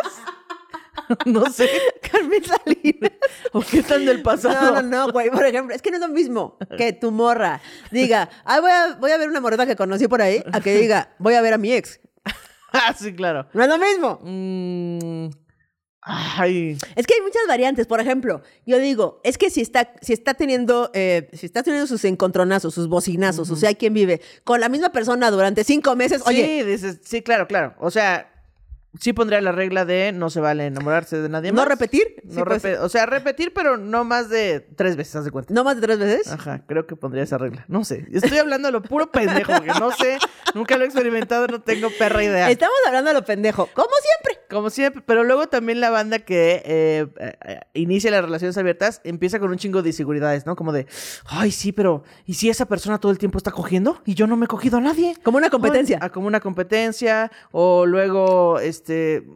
No 1.27 1.51
sé. 1.51 1.69
Carmen 2.11 2.43
Salinas. 2.45 3.13
¿O 3.53 3.61
qué 3.61 3.83
tan 3.83 4.05
del 4.05 4.23
pasado? 4.23 4.75
No, 4.75 4.83
no, 4.83 5.07
no, 5.07 5.13
güey. 5.13 5.31
Por 5.31 5.45
ejemplo, 5.45 5.75
es 5.75 5.83
que 5.83 5.91
no 5.91 5.97
es 5.97 6.03
lo 6.03 6.09
mismo 6.09 6.59
que 6.77 6.93
tu 6.93 7.11
morra 7.11 7.61
diga, 7.91 8.29
ay, 8.45 8.61
voy 8.61 8.71
a, 8.71 8.97
voy 9.01 9.11
a 9.11 9.19
ver 9.19 9.29
una 9.29 9.41
morreta 9.41 9.67
que 9.67 9.77
conocí 9.77 10.09
por 10.09 10.23
ahí, 10.23 10.43
a 10.53 10.61
que 10.61 10.75
diga, 10.75 11.15
voy 11.19 11.35
a 11.35 11.41
ver 11.41 11.55
a 11.55 11.59
mi 11.59 11.73
ex. 11.73 12.01
Ah, 12.73 12.93
sí, 12.93 13.15
claro. 13.15 13.47
No 13.55 13.63
es 13.63 13.69
lo 13.71 13.79
mismo. 13.79 14.21
Mm, 14.23 15.29
Ay. 16.09 16.79
Es 16.95 17.05
que 17.05 17.15
hay 17.15 17.21
muchas 17.21 17.43
variantes. 17.49 17.89
Por 17.89 18.01
ejemplo, 18.01 18.41
yo 18.65 18.79
digo, 18.79 19.21
es 19.25 19.39
que 19.39 19.51
si 19.51 19.61
está, 19.61 19.93
si 20.01 20.13
está 20.13 20.35
teniendo, 20.35 20.91
eh, 20.95 21.29
si 21.33 21.47
está 21.47 21.65
teniendo 21.65 21.89
sus 21.89 22.05
encontronazos, 22.05 22.75
sus 22.75 22.89
bocinazos, 22.89 23.51
o 23.51 23.57
sea, 23.57 23.71
hay 23.71 23.75
quien 23.75 23.93
vive 23.93 24.21
con 24.45 24.61
la 24.61 24.69
misma 24.69 24.91
persona 24.91 25.33
durante 25.33 25.65
cinco 25.65 25.97
meses, 25.97 26.23
oye, 26.25 26.45
Sí, 26.45 26.63
dices, 26.65 27.01
sí, 27.03 27.23
claro, 27.23 27.49
claro. 27.49 27.75
O 27.81 27.91
sea, 27.91 28.31
sí 29.01 29.13
pondría 29.13 29.41
la 29.41 29.53
regla 29.53 29.85
de 29.85 30.13
no 30.13 30.31
se 30.31 30.41
vale 30.41 30.67
enamorarse 30.67 31.21
de 31.21 31.29
nadie 31.29 31.51
¿no 31.53 31.57
más. 31.63 31.69
repetir? 31.69 32.17
Sí, 32.29 32.37
No 32.39 32.45
pues, 32.45 32.63
repe- 32.63 32.79
o 32.81 32.89
sea, 32.89 33.07
repetir, 33.07 33.53
pero 33.55 33.77
no 33.77 34.05
más 34.05 34.29
de 34.29 34.61
tres 34.77 34.97
veces, 34.97 35.17
haz 35.17 35.25
de 35.25 35.31
cuenta. 35.31 35.53
¿No 35.55 35.65
más 35.65 35.77
de 35.77 35.83
tres 35.83 35.99
veces? 35.99 36.33
Ajá, 36.33 36.63
creo 36.67 36.87
que 36.87 36.97
pondría 36.97 37.23
esa 37.25 37.39
regla. 37.39 37.65
No 37.69 37.85
sé. 37.85 38.07
Estoy 38.13 38.39
hablando 38.39 38.69
de 38.69 38.73
lo 38.73 38.83
puro 38.83 39.11
pendejo, 39.11 39.53
que 39.61 39.69
no 39.79 39.91
sé, 39.93 40.19
nunca 40.55 40.77
lo 40.77 40.85
he 40.85 40.87
experimentado, 40.87 41.47
no 41.47 41.61
tengo 41.63 41.89
perra 41.99 42.23
idea. 42.25 42.51
Estamos 42.51 42.77
hablando 42.87 43.09
de 43.11 43.15
lo 43.15 43.25
pendejo, 43.25 43.69
como 43.75 43.89
siempre. 44.03 44.45
Como 44.49 44.71
siempre, 44.71 45.03
pero 45.05 45.25
luego 45.25 45.49
también 45.49 45.81
la 45.81 45.91
banda 45.91 46.21
que 46.21 46.63
eh, 46.65 47.07
eh, 47.19 47.61
inicia 47.75 48.13
las 48.13 48.23
relaciones 48.25 48.57
abiertas 48.57 49.01
empieza 49.03 49.41
con 49.41 49.51
un 49.51 49.57
chingo 49.59 49.83
de 49.83 49.89
inseguridades, 49.89 50.47
¿no? 50.47 50.55
Como 50.55 50.73
de, 50.73 50.87
ay, 51.27 51.51
sí, 51.51 51.73
pero 51.73 52.05
¿y 52.27 52.35
si 52.35 52.49
esa 52.49 52.67
persona 52.67 52.99
todo 53.01 53.11
el 53.11 53.19
tiempo 53.19 53.39
está 53.39 53.51
cogiendo 53.51 54.01
y 54.05 54.15
yo 54.15 54.29
no 54.29 54.37
me 54.37 54.45
he 54.45 54.49
cogido 54.49 54.79
a 54.79 54.81
nadie? 54.81 55.17
Como 55.25 55.39
una 55.39 55.51
competencia. 55.51 55.99
Ah, 56.01 56.11
como 56.11 56.29
una 56.29 56.39
competencia, 56.39 57.33
o 57.51 57.87
luego, 57.87 58.61
este, 58.61 58.86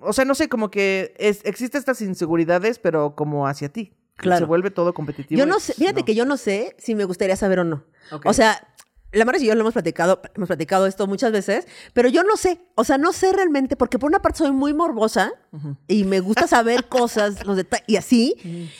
o 0.02 0.12
sea, 0.12 0.24
no 0.24 0.34
sé, 0.34 0.48
como 0.48 0.70
que 0.70 1.14
es, 1.18 1.40
existen 1.44 1.78
estas 1.78 2.00
inseguridades, 2.02 2.78
pero 2.78 3.14
como 3.14 3.46
hacia 3.46 3.68
ti. 3.68 3.92
Claro. 4.16 4.40
Se 4.40 4.44
vuelve 4.44 4.70
todo 4.70 4.92
competitivo. 4.92 5.38
Yo 5.38 5.46
no 5.46 5.60
sé, 5.60 5.72
fíjate 5.74 6.04
que 6.04 6.14
yo 6.14 6.26
no 6.26 6.36
sé 6.36 6.76
si 6.78 6.94
me 6.94 7.04
gustaría 7.04 7.36
saber 7.36 7.60
o 7.60 7.64
no. 7.64 7.84
O 8.24 8.32
sea, 8.32 8.60
la 9.12 9.24
Mara 9.24 9.38
y 9.38 9.46
yo 9.46 9.54
lo 9.54 9.60
hemos 9.60 9.72
platicado, 9.72 10.20
hemos 10.34 10.46
platicado 10.46 10.86
esto 10.86 11.06
muchas 11.06 11.32
veces, 11.32 11.66
pero 11.94 12.08
yo 12.08 12.22
no 12.22 12.36
sé, 12.36 12.60
o 12.74 12.84
sea, 12.84 12.98
no 12.98 13.12
sé 13.12 13.32
realmente, 13.32 13.76
porque 13.76 13.98
por 13.98 14.08
una 14.08 14.20
parte 14.20 14.38
soy 14.38 14.52
muy 14.52 14.74
morbosa 14.74 15.32
y 15.88 16.04
me 16.04 16.20
gusta 16.20 16.46
saber 16.46 16.84
cosas, 16.88 17.44
los 17.46 17.56
detalles, 17.56 17.84
y 17.88 17.96
así. 17.96 18.70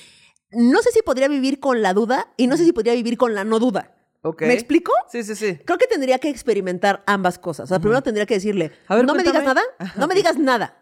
No 0.52 0.82
sé 0.82 0.90
si 0.90 1.02
podría 1.02 1.28
vivir 1.28 1.60
con 1.60 1.80
la 1.80 1.94
duda 1.94 2.32
y 2.36 2.48
no 2.48 2.56
sé 2.56 2.64
si 2.64 2.72
podría 2.72 2.94
vivir 2.94 3.16
con 3.16 3.34
la 3.34 3.44
no 3.44 3.60
duda. 3.60 3.94
Ok. 4.22 4.42
¿Me 4.42 4.52
explico? 4.52 4.92
Sí, 5.08 5.22
sí, 5.22 5.34
sí. 5.34 5.58
Creo 5.64 5.78
que 5.78 5.86
tendría 5.86 6.18
que 6.18 6.28
experimentar 6.28 7.02
ambas 7.06 7.38
cosas. 7.38 7.64
O 7.64 7.68
sea, 7.68 7.78
primero 7.78 8.02
tendría 8.02 8.26
que 8.26 8.34
decirle, 8.34 8.72
A 8.86 8.96
ver, 8.96 9.06
no 9.06 9.14
me 9.14 9.22
digas 9.22 9.44
nada, 9.44 9.62
no 9.96 10.06
me 10.06 10.14
digas 10.14 10.38
nada. 10.38 10.76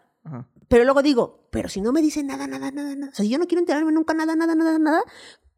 Pero 0.67 0.83
luego 0.83 1.01
digo, 1.01 1.47
pero 1.49 1.67
si 1.67 1.81
no 1.81 1.91
me 1.91 2.01
dice 2.01 2.23
nada, 2.23 2.45
nada, 2.45 2.69
nada, 2.71 2.95
nada. 2.95 3.11
O 3.11 3.15
sea, 3.15 3.23
si 3.23 3.29
yo 3.29 3.39
no 3.39 3.47
quiero 3.47 3.59
enterarme 3.59 3.91
nunca 3.91 4.13
nada, 4.13 4.35
nada, 4.35 4.53
nada, 4.53 4.77
nada, 4.77 5.01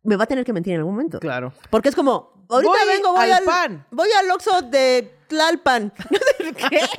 me 0.03 0.15
va 0.15 0.23
a 0.23 0.27
tener 0.27 0.45
que 0.45 0.53
mentir 0.53 0.73
en 0.73 0.79
algún 0.79 0.93
momento. 0.93 1.19
Claro. 1.19 1.53
Porque 1.69 1.89
es 1.89 1.95
como, 1.95 2.45
ahorita 2.49 2.71
Voy 2.71 2.87
vengo, 2.87 3.11
voy 3.11 3.25
al 3.25 3.33
al, 3.33 3.43
pan. 3.43 3.85
Voy 3.91 4.09
al 4.17 4.31
Oxxo 4.31 4.61
de 4.63 5.13
Tlalpan. 5.27 5.91
¿Qué? 6.69 6.79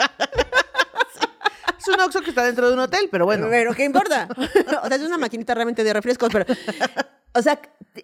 Es 1.83 1.89
un 1.89 2.01
Oxxo 2.01 2.21
que 2.21 2.31
está 2.31 2.45
dentro 2.45 2.69
de 2.69 2.75
un 2.75 2.79
hotel, 2.79 3.09
pero 3.11 3.25
bueno. 3.25 3.49
Pero, 3.51 3.75
¿qué 3.75 3.83
importa? 3.83 4.29
o 4.37 4.87
sea, 4.87 4.97
es 4.97 5.03
una 5.03 5.19
maquinita 5.19 5.53
realmente 5.53 5.83
de 5.83 5.93
refrescos, 5.93 6.29
pero... 6.33 6.47
O 7.35 7.43
sea, 7.43 7.61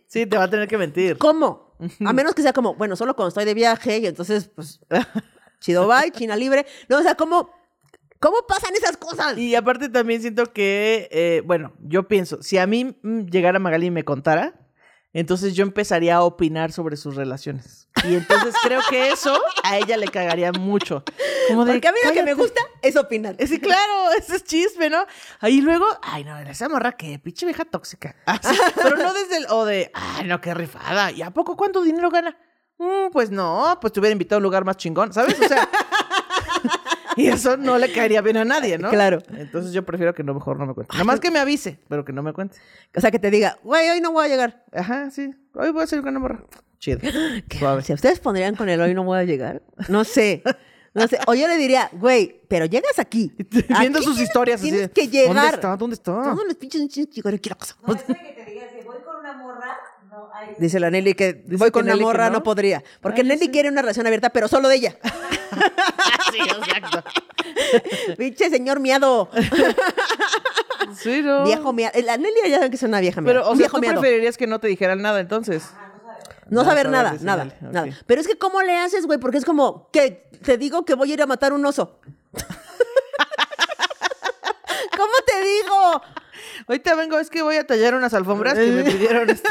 Sí, 0.06 0.26
te 0.26 0.36
va 0.36 0.44
a 0.44 0.50
tener 0.50 0.68
que 0.68 0.78
mentir. 0.78 1.18
¿cómo? 1.18 1.76
A 2.04 2.12
menos 2.12 2.34
que 2.34 2.42
sea 2.42 2.52
como, 2.52 2.74
bueno, 2.74 2.96
solo 2.96 3.14
cuando 3.14 3.28
estoy 3.28 3.44
de 3.44 3.54
viaje 3.54 3.98
y 3.98 4.06
entonces, 4.06 4.50
pues, 4.54 4.80
chido 5.60 5.86
bye, 5.86 6.10
China 6.10 6.36
libre. 6.36 6.66
No, 6.88 6.98
o 6.98 7.02
sea, 7.02 7.14
¿cómo, 7.14 7.50
cómo 8.18 8.38
pasan 8.48 8.74
esas 8.74 8.96
cosas? 8.96 9.38
Y 9.38 9.54
aparte 9.54 9.88
también 9.88 10.20
siento 10.20 10.52
que, 10.52 11.08
eh, 11.12 11.42
bueno, 11.44 11.72
yo 11.80 12.08
pienso, 12.08 12.42
si 12.42 12.58
a 12.58 12.66
mí 12.66 12.96
mm, 13.02 13.26
llegara 13.26 13.58
Magali 13.58 13.86
y 13.86 13.90
me 13.90 14.04
contara, 14.04 14.54
entonces 15.12 15.54
yo 15.54 15.62
empezaría 15.62 16.16
a 16.16 16.22
opinar 16.22 16.72
sobre 16.72 16.96
sus 16.96 17.14
relaciones. 17.14 17.87
Y 18.04 18.14
entonces 18.14 18.54
creo 18.62 18.80
que 18.88 19.10
eso 19.10 19.40
a 19.62 19.76
ella 19.78 19.96
le 19.96 20.08
cagaría 20.08 20.52
mucho. 20.52 21.02
Como 21.48 21.64
de, 21.64 21.72
Porque 21.72 21.88
a 21.88 21.92
mí 21.92 21.98
lo 22.04 22.12
que 22.12 22.22
me 22.22 22.34
gusta 22.34 22.60
es 22.82 22.96
opinar. 22.96 23.36
Sí, 23.46 23.58
claro, 23.58 24.12
ese 24.18 24.36
es 24.36 24.44
chisme, 24.44 24.90
¿no? 24.90 25.04
Ahí 25.40 25.60
luego, 25.60 25.86
ay, 26.02 26.24
no, 26.24 26.38
esa 26.38 26.68
morra 26.68 26.92
que 26.92 27.18
pinche 27.18 27.46
vieja 27.46 27.64
tóxica. 27.64 28.14
Así, 28.26 28.56
pero 28.82 28.96
no 28.96 29.12
desde 29.12 29.38
el, 29.38 29.46
o 29.50 29.64
de, 29.64 29.90
ay, 29.94 30.26
no, 30.26 30.40
qué 30.40 30.54
rifada. 30.54 31.10
¿Y 31.12 31.22
a 31.22 31.30
poco 31.30 31.56
cuánto 31.56 31.82
dinero 31.82 32.10
gana? 32.10 32.36
"Mm, 32.78 33.10
pues 33.12 33.30
no, 33.30 33.78
pues 33.80 33.92
te 33.92 34.00
hubiera 34.00 34.12
invitado 34.12 34.36
a 34.36 34.38
un 34.38 34.44
lugar 34.44 34.64
más 34.64 34.76
chingón, 34.76 35.12
¿sabes? 35.12 35.36
O 35.40 35.48
sea, 35.48 35.68
y 37.16 37.26
eso 37.26 37.56
no 37.56 37.76
le 37.78 37.92
caería 37.92 38.20
bien 38.20 38.36
a 38.36 38.44
nadie, 38.44 38.78
¿no? 38.78 38.90
Claro. 38.90 39.18
Entonces 39.36 39.72
yo 39.72 39.84
prefiero 39.84 40.14
que 40.14 40.22
no, 40.22 40.34
mejor 40.34 40.58
no 40.58 40.66
me 40.66 40.74
cuente. 40.74 40.92
Nada 40.92 41.04
más 41.04 41.18
que 41.18 41.30
me 41.30 41.38
avise, 41.40 41.80
pero 41.88 42.04
que 42.04 42.12
no 42.12 42.22
me 42.22 42.32
cuente. 42.32 42.56
O 42.94 43.00
sea, 43.00 43.10
que 43.10 43.18
te 43.18 43.30
diga, 43.30 43.58
güey, 43.64 43.90
hoy 43.90 44.00
no 44.00 44.12
voy 44.12 44.26
a 44.26 44.28
llegar. 44.28 44.64
Ajá, 44.72 45.10
sí. 45.10 45.34
Hoy 45.54 45.70
voy 45.70 45.82
a 45.82 45.86
salir 45.88 46.04
con 46.04 46.10
una 46.10 46.20
morra. 46.20 46.44
Chido. 46.78 47.00
Suave. 47.58 47.82
Si 47.82 47.92
ustedes 47.92 48.20
pondrían 48.20 48.54
con 48.54 48.68
el 48.68 48.80
hoy 48.80 48.94
no 48.94 49.04
voy 49.04 49.18
a 49.18 49.24
llegar, 49.24 49.62
no 49.88 50.04
sé. 50.04 50.42
No 50.94 51.06
sé. 51.06 51.18
O 51.26 51.34
yo 51.34 51.46
le 51.48 51.56
diría, 51.56 51.90
güey, 51.92 52.40
pero 52.48 52.64
llegas 52.64 52.98
aquí. 52.98 53.32
Viendo 53.50 53.98
Aquí 53.98 54.06
sus 54.06 54.16
tienes- 54.16 54.20
historias 54.28 54.60
así. 54.60 54.70
Tienes 54.70 54.88
de, 54.88 54.92
que 54.92 55.08
llegar. 55.08 55.34
¿Dónde 55.34 55.54
está? 55.54 55.76
¿Dónde 55.76 55.94
está? 55.94 56.12
Todos 56.12 56.44
los 56.46 56.54
pinches 56.56 56.88
chicos. 56.88 57.32
No, 57.86 57.94
eso 57.94 58.04
de 58.08 58.14
que 58.14 58.42
te 58.44 58.50
diga, 58.50 58.66
si 58.70 58.84
voy 58.86 58.96
con 59.04 59.16
una 59.16 59.32
morra, 59.34 59.76
no 60.10 60.28
hay. 60.32 60.54
Dice 60.58 60.80
la 60.80 60.90
Nelly 60.90 61.14
que 61.14 61.44
voy 61.48 61.68
que 61.68 61.72
con 61.72 61.82
una 61.84 61.92
Nelly 61.92 62.04
morra, 62.04 62.26
no. 62.30 62.38
no. 62.38 62.42
podría. 62.42 62.82
Porque 63.00 63.20
Ay, 63.20 63.28
Nelly 63.28 63.44
sí. 63.46 63.50
quiere 63.50 63.68
una 63.68 63.82
relación 63.82 64.06
abierta, 64.06 64.30
pero 64.30 64.48
solo 64.48 64.68
de 64.68 64.76
ella. 64.76 64.96
sí, 66.32 66.38
exacto. 66.40 67.04
Pinche 68.16 68.50
señor 68.50 68.80
miado. 68.80 69.28
Sí, 70.96 71.22
no. 71.22 71.44
Viejo 71.44 71.72
miado. 71.72 72.00
La 72.02 72.16
Nelly 72.16 72.34
ya 72.48 72.56
saben 72.56 72.70
que 72.70 72.76
es 72.76 72.82
una 72.82 73.00
vieja 73.00 73.20
miada. 73.20 73.40
Pero, 73.40 73.46
o 73.46 73.50
sea, 73.52 73.58
viejo 73.58 73.76
tú 73.76 73.80
miado. 73.82 74.00
preferirías 74.00 74.36
que 74.36 74.46
no 74.46 74.58
te 74.58 74.68
dijeran 74.68 75.02
nada 75.02 75.20
entonces. 75.20 75.64
No 76.48 76.64
saber 76.64 76.86
saber, 76.86 76.90
nada, 76.90 77.16
nada, 77.20 77.56
nada. 77.60 77.98
Pero 78.06 78.20
es 78.20 78.26
que, 78.26 78.38
¿cómo 78.38 78.62
le 78.62 78.76
haces, 78.76 79.06
güey? 79.06 79.18
Porque 79.18 79.38
es 79.38 79.44
como 79.44 79.90
que 79.90 80.28
te 80.42 80.56
digo 80.58 80.84
que 80.84 80.94
voy 80.94 81.10
a 81.10 81.14
ir 81.14 81.22
a 81.22 81.26
matar 81.26 81.52
un 81.52 81.64
oso. 81.64 82.00
¿Cómo 84.96 85.12
te 85.26 85.40
digo? 85.40 86.02
Ahorita 86.66 86.94
vengo, 86.94 87.18
es 87.18 87.30
que 87.30 87.42
voy 87.42 87.56
a 87.56 87.66
tallar 87.66 87.94
unas 87.94 88.14
alfombras 88.14 88.54
que 88.54 88.70
me 88.70 88.84
pidieron. 88.90 89.28
este. 89.30 89.48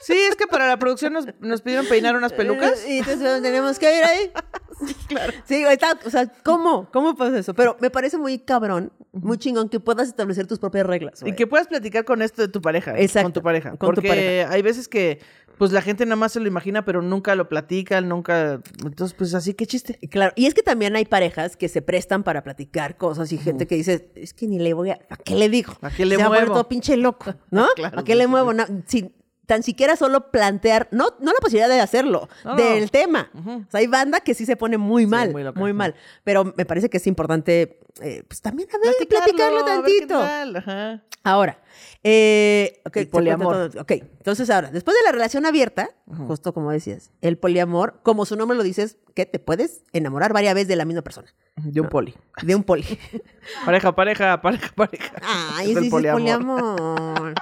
Sí, 0.00 0.18
es 0.18 0.36
que 0.36 0.46
para 0.46 0.66
la 0.68 0.78
producción 0.78 1.14
nos, 1.14 1.26
nos 1.40 1.62
pidieron 1.62 1.86
peinar 1.86 2.14
unas 2.14 2.32
pelucas. 2.32 2.86
Y 2.86 2.98
entonces 2.98 3.42
tenemos 3.42 3.78
que 3.78 3.98
ir 3.98 4.04
ahí. 4.04 4.32
claro. 5.08 5.32
Sí, 5.44 5.64
está, 5.64 5.98
o 6.04 6.10
sea, 6.10 6.26
¿cómo? 6.42 6.88
¿Cómo 6.92 7.14
pasa 7.16 7.38
eso? 7.38 7.54
Pero 7.54 7.76
me 7.80 7.90
parece 7.90 8.18
muy 8.18 8.38
cabrón, 8.38 8.92
muy 9.12 9.38
chingón 9.38 9.68
que 9.68 9.80
puedas 9.80 10.08
establecer 10.08 10.46
tus 10.46 10.58
propias 10.58 10.86
reglas. 10.86 11.22
Y 11.24 11.32
que 11.34 11.46
puedas 11.46 11.68
platicar 11.68 12.04
con 12.04 12.22
esto 12.22 12.42
de 12.42 12.48
tu 12.48 12.60
pareja. 12.60 12.98
Exacto, 12.98 13.26
Con 13.26 13.32
tu 13.32 13.42
pareja. 13.42 13.70
con 13.70 13.78
tu 13.78 13.86
Porque 13.86 14.08
pareja. 14.08 14.50
hay 14.50 14.62
veces 14.62 14.88
que, 14.88 15.20
pues 15.58 15.70
la 15.72 15.82
gente 15.82 16.04
nada 16.04 16.16
más 16.16 16.32
se 16.32 16.40
lo 16.40 16.48
imagina, 16.48 16.84
pero 16.84 17.00
nunca 17.02 17.34
lo 17.36 17.48
platican, 17.48 18.08
nunca. 18.08 18.60
Entonces, 18.84 19.14
pues 19.16 19.34
así, 19.34 19.54
qué 19.54 19.66
chiste. 19.66 19.98
Claro, 20.10 20.32
y 20.36 20.46
es 20.46 20.54
que 20.54 20.62
también 20.62 20.96
hay 20.96 21.04
parejas 21.04 21.56
que 21.56 21.68
se 21.68 21.80
prestan 21.82 22.24
para 22.24 22.42
platicar 22.42 22.96
cosas 22.96 23.30
y 23.32 23.38
gente 23.38 23.66
que 23.66 23.76
dice, 23.76 24.10
es 24.16 24.34
que 24.34 24.46
ni 24.46 24.58
le 24.58 24.74
voy 24.74 24.90
a, 24.90 24.98
¿a 25.08 25.16
qué 25.16 25.34
le 25.36 25.48
digo? 25.48 25.74
¿A 25.80 25.90
qué 25.90 26.04
le 26.04 26.16
Se 26.16 26.22
ha 26.22 26.28
muevo? 26.28 26.46
vuelto 26.46 26.68
pinche 26.68 26.96
loco, 26.96 27.34
¿no? 27.50 27.66
Claro, 27.76 28.00
¿A 28.00 28.04
qué 28.04 28.12
sí, 28.12 28.18
le 28.18 28.24
sí, 28.24 28.30
muevo? 28.30 28.52
No, 28.52 28.64
sin 28.86 29.12
tan 29.46 29.62
siquiera 29.62 29.96
solo 29.96 30.30
plantear, 30.30 30.88
no, 30.90 31.08
no 31.20 31.32
la 31.32 31.38
posibilidad 31.40 31.68
de 31.68 31.80
hacerlo, 31.80 32.28
No. 32.44 32.56
del 32.56 32.90
tema. 32.90 33.30
O 33.34 33.70
sea, 33.70 33.80
hay 33.80 33.86
banda 33.86 34.20
que 34.20 34.34
sí 34.34 34.46
se 34.46 34.56
pone 34.56 34.78
muy 34.78 35.06
mal, 35.06 35.28
muy 35.28 35.34
muy, 35.34 35.42
loca, 35.44 35.60
sí. 35.66 35.72
mal. 35.72 35.94
Pero 36.24 36.52
me 36.56 36.64
parece 36.64 36.88
que 36.90 36.96
es 36.96 37.06
importante, 37.06 37.80
eh, 38.00 38.22
pues 38.26 38.40
también 38.40 38.68
a 38.72 38.78
ver, 38.78 38.94
Platicarlo, 39.08 39.24
platicarlo 39.24 39.58
a 39.60 39.64
ver 39.64 39.84
qué 39.84 40.06
tantito. 40.06 40.20
tal, 40.20 40.56
Ajá. 40.56 41.02
Ahora, 41.26 41.58
eh, 42.02 42.82
ok, 42.84 42.96
El 42.98 43.04
se 43.04 43.10
poliamor. 43.10 43.70
todo. 43.70 43.80
Ok, 43.82 43.92
entonces 43.92 44.50
ahora, 44.50 44.70
después 44.70 44.94
de 44.94 45.02
la 45.04 45.12
relación 45.12 45.46
abierta, 45.46 45.88
justo 46.26 46.52
como 46.52 46.70
decías, 46.70 47.10
el 47.22 47.38
poliamor, 47.38 48.00
como 48.02 48.26
su 48.26 48.36
nombre 48.36 48.58
lo 48.58 48.62
dices, 48.62 48.98
que 49.14 49.24
te 49.24 49.38
puedes 49.38 49.82
enamorar 49.94 50.34
varias 50.34 50.52
veces 50.54 50.68
de 50.68 50.76
la 50.76 50.84
misma 50.84 51.00
persona, 51.00 51.28
De 51.56 51.80
un 51.80 51.88
poli. 51.88 52.14
de 52.42 52.54
un 52.54 52.62
poli. 52.62 52.84
Pareja, 53.64 53.94
pareja, 53.94 54.40
pareja, 54.42 54.68
pareja. 54.74 55.14
Ay, 55.22 55.70
Es 55.70 55.76
el 55.78 55.84
sí, 55.84 55.90
sí, 55.90 55.96
es 55.96 56.12
poliamor. 56.12 57.34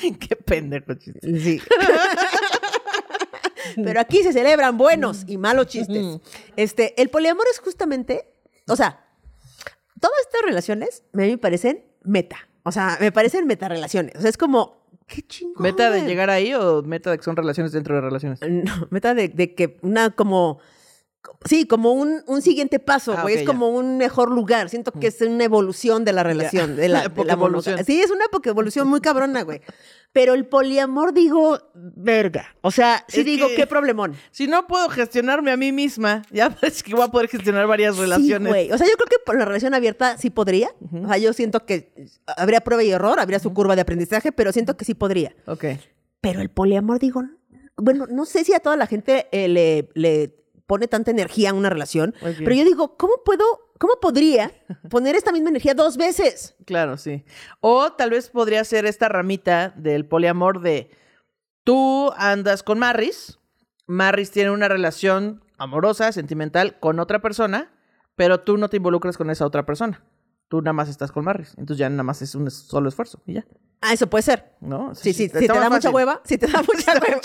Qué 0.00 0.36
pendejo 0.36 0.94
chiste. 0.94 1.20
Sí. 1.40 1.60
Pero 3.76 4.00
aquí 4.00 4.22
se 4.22 4.32
celebran 4.32 4.76
buenos 4.76 5.24
y 5.26 5.38
malos 5.38 5.66
chistes. 5.66 6.20
Este, 6.56 7.00
el 7.00 7.08
poliamor 7.08 7.46
es 7.50 7.58
justamente, 7.60 8.28
o 8.68 8.76
sea, 8.76 9.04
todas 10.00 10.18
estas 10.20 10.42
relaciones 10.44 11.02
a 11.12 11.18
mí 11.18 11.30
me 11.30 11.38
parecen 11.38 11.84
meta. 12.02 12.36
O 12.62 12.72
sea, 12.72 12.96
me 13.00 13.12
parecen 13.12 13.46
meta 13.46 13.68
relaciones. 13.68 14.14
O 14.16 14.20
sea, 14.20 14.30
es 14.30 14.36
como, 14.36 14.86
qué 15.06 15.22
chingón. 15.22 15.62
¿Meta 15.62 15.90
de 15.90 16.02
llegar 16.02 16.30
ahí 16.30 16.54
o 16.54 16.82
meta 16.82 17.10
de 17.10 17.18
que 17.18 17.24
son 17.24 17.36
relaciones 17.36 17.72
dentro 17.72 17.94
de 17.94 18.00
relaciones? 18.00 18.40
No, 18.42 18.88
meta 18.90 19.14
de, 19.14 19.28
de 19.28 19.54
que 19.54 19.78
una 19.82 20.10
como. 20.10 20.60
Sí, 21.44 21.66
como 21.66 21.92
un, 21.92 22.22
un 22.26 22.40
siguiente 22.42 22.78
paso, 22.78 23.14
Ah, 23.16 23.22
güey. 23.22 23.34
es 23.34 23.40
ya. 23.42 23.46
como 23.46 23.68
un 23.68 23.96
mejor 23.98 24.30
lugar. 24.30 24.68
Siento 24.70 24.92
que 24.92 25.08
es 25.08 25.20
una 25.20 25.44
evolución 25.44 26.04
de 26.04 26.12
la 26.12 26.22
relación. 26.22 26.76
De 26.76 26.88
la, 26.88 26.98
de 27.02 27.08
la 27.08 27.14
Pokevolución. 27.14 27.74
monoga- 27.76 27.84
Sí, 27.84 28.00
es 28.00 28.10
una 28.10 28.24
evolución 28.44 28.88
muy 28.88 29.00
cabrona, 29.00 29.42
güey. 29.42 29.60
Pero 30.12 30.34
el 30.34 30.46
poliamor, 30.46 31.12
digo, 31.12 31.58
verga. 31.74 32.54
O 32.60 32.70
sea, 32.70 33.04
sí 33.08 33.20
Es 33.20 33.26
digo, 33.26 33.48
que- 33.48 33.56
qué 33.56 33.66
problemón. 33.66 34.14
Si 34.30 34.46
no 34.46 34.66
puedo 34.66 34.88
gestionarme 34.88 35.50
a 35.50 35.56
mí 35.56 35.72
misma, 35.72 36.22
ya 36.30 36.50
parece 36.60 36.82
que 36.84 36.94
voy 36.94 37.04
a 37.04 37.08
poder 37.08 37.28
gestionar 37.28 37.66
varias 37.66 37.96
relaciones. 37.96 38.46
Sí, 38.46 38.48
güey. 38.48 38.72
O 38.72 38.78
sea, 38.78 38.86
yo 38.86 38.94
creo 38.94 39.06
que 39.08 39.16
por 39.26 39.36
la 39.38 39.44
relación 39.44 39.74
abierta 39.74 40.16
sí 40.16 40.30
podría. 40.30 40.70
O 41.04 41.08
sea, 41.08 41.18
yo 41.18 41.32
siento 41.32 41.66
que 41.66 41.92
habría 42.36 42.60
prueba 42.62 42.82
y 42.84 42.90
error, 42.90 43.18
habría 43.18 43.38
su 43.40 43.52
curva 43.52 43.74
de 43.74 43.82
aprendizaje, 43.82 44.30
pero 44.32 44.52
siento 44.52 44.76
que 44.76 44.84
sí 44.84 44.94
podría. 44.94 45.34
ok. 45.46 45.64
Pero 46.20 46.40
el 46.40 46.48
poliamor, 46.48 47.00
digo, 47.00 47.22
bueno, 47.76 48.06
no 48.08 48.24
sé 48.24 48.44
si 48.44 48.54
a 48.54 48.60
toda 48.60 48.76
la 48.76 48.86
gente 48.86 49.26
eh, 49.32 49.48
le, 49.48 49.90
le 49.94 50.34
pone 50.66 50.88
tanta 50.88 51.10
energía 51.10 51.50
en 51.50 51.56
una 51.56 51.70
relación. 51.70 52.14
Pero 52.20 52.54
yo 52.54 52.64
digo, 52.64 52.96
¿cómo 52.96 53.14
puedo, 53.24 53.44
cómo 53.78 53.94
podría 54.00 54.52
poner 54.90 55.14
esta 55.16 55.32
misma 55.32 55.50
energía 55.50 55.74
dos 55.74 55.96
veces? 55.96 56.56
Claro, 56.66 56.96
sí. 56.96 57.24
O 57.60 57.92
tal 57.92 58.10
vez 58.10 58.30
podría 58.30 58.64
ser 58.64 58.86
esta 58.86 59.08
ramita 59.08 59.74
del 59.76 60.06
poliamor 60.06 60.60
de 60.60 60.90
tú 61.64 62.12
andas 62.16 62.62
con 62.62 62.78
Marris, 62.78 63.38
Marris 63.86 64.30
tiene 64.30 64.50
una 64.50 64.68
relación 64.68 65.44
amorosa, 65.58 66.12
sentimental 66.12 66.78
con 66.80 66.98
otra 66.98 67.20
persona, 67.20 67.72
pero 68.16 68.40
tú 68.40 68.56
no 68.56 68.68
te 68.68 68.78
involucras 68.78 69.16
con 69.16 69.30
esa 69.30 69.46
otra 69.46 69.66
persona. 69.66 70.02
Tú 70.48 70.60
nada 70.62 70.72
más 70.72 70.88
estás 70.88 71.12
con 71.12 71.24
Marris. 71.24 71.54
Entonces 71.58 71.78
ya 71.78 71.90
nada 71.90 72.02
más 72.02 72.22
es 72.22 72.34
un 72.34 72.50
solo 72.50 72.88
esfuerzo 72.88 73.22
y 73.26 73.34
ya, 73.34 73.46
Ah, 73.80 73.92
eso 73.92 74.08
puede 74.08 74.22
ser. 74.22 74.50
¿no? 74.60 74.94
Sí, 74.94 75.12
sí, 75.12 75.24
está 75.24 75.38
si 75.40 75.46
te 75.46 75.52
da 75.52 75.68
mucha 75.68 75.90
hueva, 75.90 76.22
si 76.24 76.38
te 76.38 76.46
da 76.46 76.62
mucha 76.66 76.92
hueva. 76.94 77.20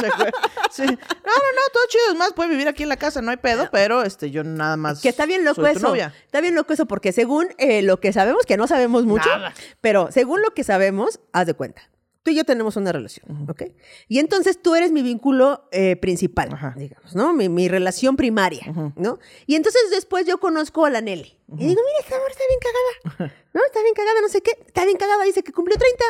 Sí. 0.71 0.83
No, 1.29 1.35
no, 1.35 1.51
no, 1.53 1.61
todo 1.71 1.83
chido. 1.87 2.11
Es 2.11 2.17
más, 2.17 2.33
puede 2.33 2.49
vivir 2.49 2.67
aquí 2.67 2.83
en 2.83 2.89
la 2.89 2.97
casa, 2.97 3.21
no 3.21 3.31
hay 3.31 3.37
pedo, 3.37 3.69
pero 3.71 4.03
este, 4.03 4.31
yo 4.31 4.43
nada 4.43 4.77
más. 4.77 4.99
Que 5.01 5.09
está 5.09 5.25
bien 5.25 5.45
loco 5.45 5.61
soy 5.61 5.73
tu 5.73 5.77
eso. 5.79 5.87
novia. 5.87 6.13
Está 6.25 6.41
bien 6.41 6.55
loco 6.55 6.73
eso 6.73 6.85
porque 6.87 7.11
según 7.11 7.47
eh, 7.57 7.81
lo 7.81 7.99
que 7.99 8.11
sabemos, 8.13 8.45
que 8.45 8.57
no 8.57 8.67
sabemos 8.67 9.05
mucho, 9.05 9.29
Nada. 9.29 9.53
pero 9.79 10.11
según 10.11 10.41
lo 10.41 10.51
que 10.53 10.63
sabemos, 10.63 11.19
haz 11.31 11.45
de 11.47 11.53
cuenta. 11.53 11.83
Tú 12.21 12.31
y 12.31 12.35
yo 12.35 12.43
tenemos 12.43 12.75
una 12.75 12.91
relación, 12.91 13.49
¿ok? 13.49 13.63
Y 14.09 14.19
entonces 14.19 14.61
tú 14.61 14.75
eres 14.75 14.91
mi 14.91 15.01
vínculo 15.01 15.69
eh, 15.71 15.95
principal, 15.95 16.49
Ajá. 16.51 16.73
digamos, 16.77 17.15
¿no? 17.15 17.31
Mi, 17.33 17.47
mi 17.47 17.69
relación 17.69 18.17
primaria, 18.17 18.65
¿no? 18.97 19.19
Y 19.47 19.55
entonces 19.55 19.81
después 19.89 20.25
yo 20.25 20.37
conozco 20.39 20.85
a 20.85 20.89
la 20.89 20.99
Nelly. 20.99 21.37
Y 21.57 21.65
digo, 21.65 21.81
mira, 21.85 21.99
esta 22.01 22.17
amor 22.17 22.29
está 22.29 22.43
bien 22.47 22.59
cagada. 22.59 23.33
¿No? 23.53 23.61
Está 23.65 23.81
bien 23.81 23.95
cagada, 23.95 24.21
no 24.21 24.29
sé 24.29 24.41
qué. 24.41 24.51
Está 24.65 24.85
bien 24.85 24.97
cagada, 24.97 25.23
dice 25.23 25.41
que 25.43 25.51
cumplió 25.53 25.77
30. 25.77 26.03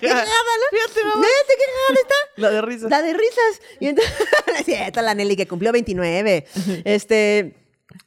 qué 0.00 0.08
cagada, 0.08 0.24
¿no? 0.28 0.78
Fíjate, 0.78 1.04
mamá. 1.04 1.26
Fíjate 1.26 1.54
qué 1.58 1.64
cagada 1.66 2.00
está. 2.00 2.14
La 2.36 2.50
de 2.50 2.62
risa. 2.62 2.88
La 2.88 3.02
de 3.02 3.12
risas. 3.12 3.60
Y 3.80 3.88
entonces, 3.88 4.14
sí, 4.64 4.72
esta 4.72 5.00
es 5.00 5.06
la 5.06 5.14
Nelly 5.14 5.36
que 5.36 5.48
cumplió 5.48 5.72
29. 5.72 6.46
Este, 6.84 7.56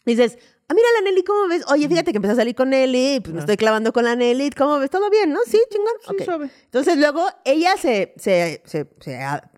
dices, 0.06 0.38
ah, 0.70 0.74
mira 0.74 0.88
la 0.96 1.02
Nelly, 1.10 1.24
¿cómo 1.24 1.48
ves? 1.48 1.64
Oye, 1.70 1.88
fíjate 1.88 2.12
que 2.12 2.18
empecé 2.18 2.34
a 2.34 2.38
salir 2.38 2.56
con 2.56 2.70
Nelly, 2.70 3.20
pues 3.22 3.34
me 3.34 3.40
estoy 3.40 3.58
clavando 3.58 3.94
con 3.94 4.04
la 4.06 4.16
Nelly, 4.16 4.50
¿cómo 4.52 4.80
ves? 4.80 4.90
¿Todo 4.90 5.10
bien, 5.10 5.32
no? 5.32 5.40
Sí, 5.46 5.60
chingón. 5.72 5.94
Sí, 6.02 6.16
Ok. 6.16 6.24
suave. 6.24 6.50
Entonces 6.66 6.98
luego 6.98 7.26
ella 7.46 7.76
se, 7.78 8.14
se, 8.18 8.62
se, 8.66 8.88
se, 9.00 9.16
ah, 9.18 9.50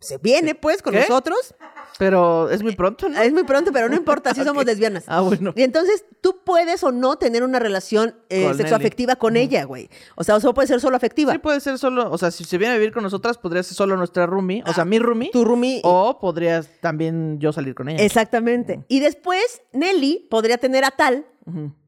se- 0.00 0.18
viene 0.18 0.54
pues 0.54 0.82
con 0.82 0.92
¿Qué? 0.94 1.00
nosotros. 1.00 1.54
Pero 1.98 2.48
es 2.50 2.62
muy 2.62 2.76
pronto, 2.76 3.08
¿no? 3.08 3.20
Es 3.20 3.32
muy 3.32 3.42
pronto, 3.42 3.72
pero 3.72 3.88
no 3.88 3.96
importa, 3.96 4.30
así 4.30 4.44
somos 4.44 4.64
lesbianas. 4.64 5.04
Ah, 5.08 5.20
bueno. 5.20 5.52
Y 5.56 5.62
entonces 5.62 6.04
tú 6.20 6.40
puedes 6.44 6.84
o 6.84 6.92
no 6.92 7.16
tener 7.16 7.42
una 7.42 7.58
relación 7.58 8.14
eh, 8.28 8.44
Con 8.44 8.56
sexoafectiva 8.56 9.16
con 9.16 9.36
ella, 9.36 9.64
güey. 9.64 9.90
O 10.14 10.22
sea, 10.22 10.36
o 10.36 10.40
solo 10.40 10.54
puede 10.54 10.68
ser 10.68 10.80
solo 10.80 10.96
afectiva. 10.96 11.32
Sí, 11.32 11.38
puede 11.38 11.60
ser 11.60 11.76
solo, 11.78 12.10
o 12.10 12.16
sea, 12.18 12.30
si 12.30 12.44
se 12.44 12.56
viene 12.58 12.74
a 12.74 12.76
vivir 12.78 12.92
con 12.92 13.02
nosotras, 13.02 13.36
podría 13.38 13.62
ser 13.64 13.74
solo 13.74 13.96
nuestra 13.96 14.26
roomie, 14.26 14.62
o 14.66 14.72
sea, 14.72 14.84
mi 14.84 14.98
roomie. 15.00 15.30
tu 15.32 15.44
roomie. 15.44 15.80
O 15.82 16.18
podrías 16.20 16.68
también 16.80 17.38
yo 17.40 17.52
salir 17.52 17.74
con 17.74 17.88
ella. 17.88 18.04
Exactamente. 18.04 18.84
Y 18.88 19.00
después 19.00 19.62
Nelly 19.72 20.28
podría 20.30 20.58
tener 20.58 20.84
a 20.84 20.92
tal, 20.92 21.26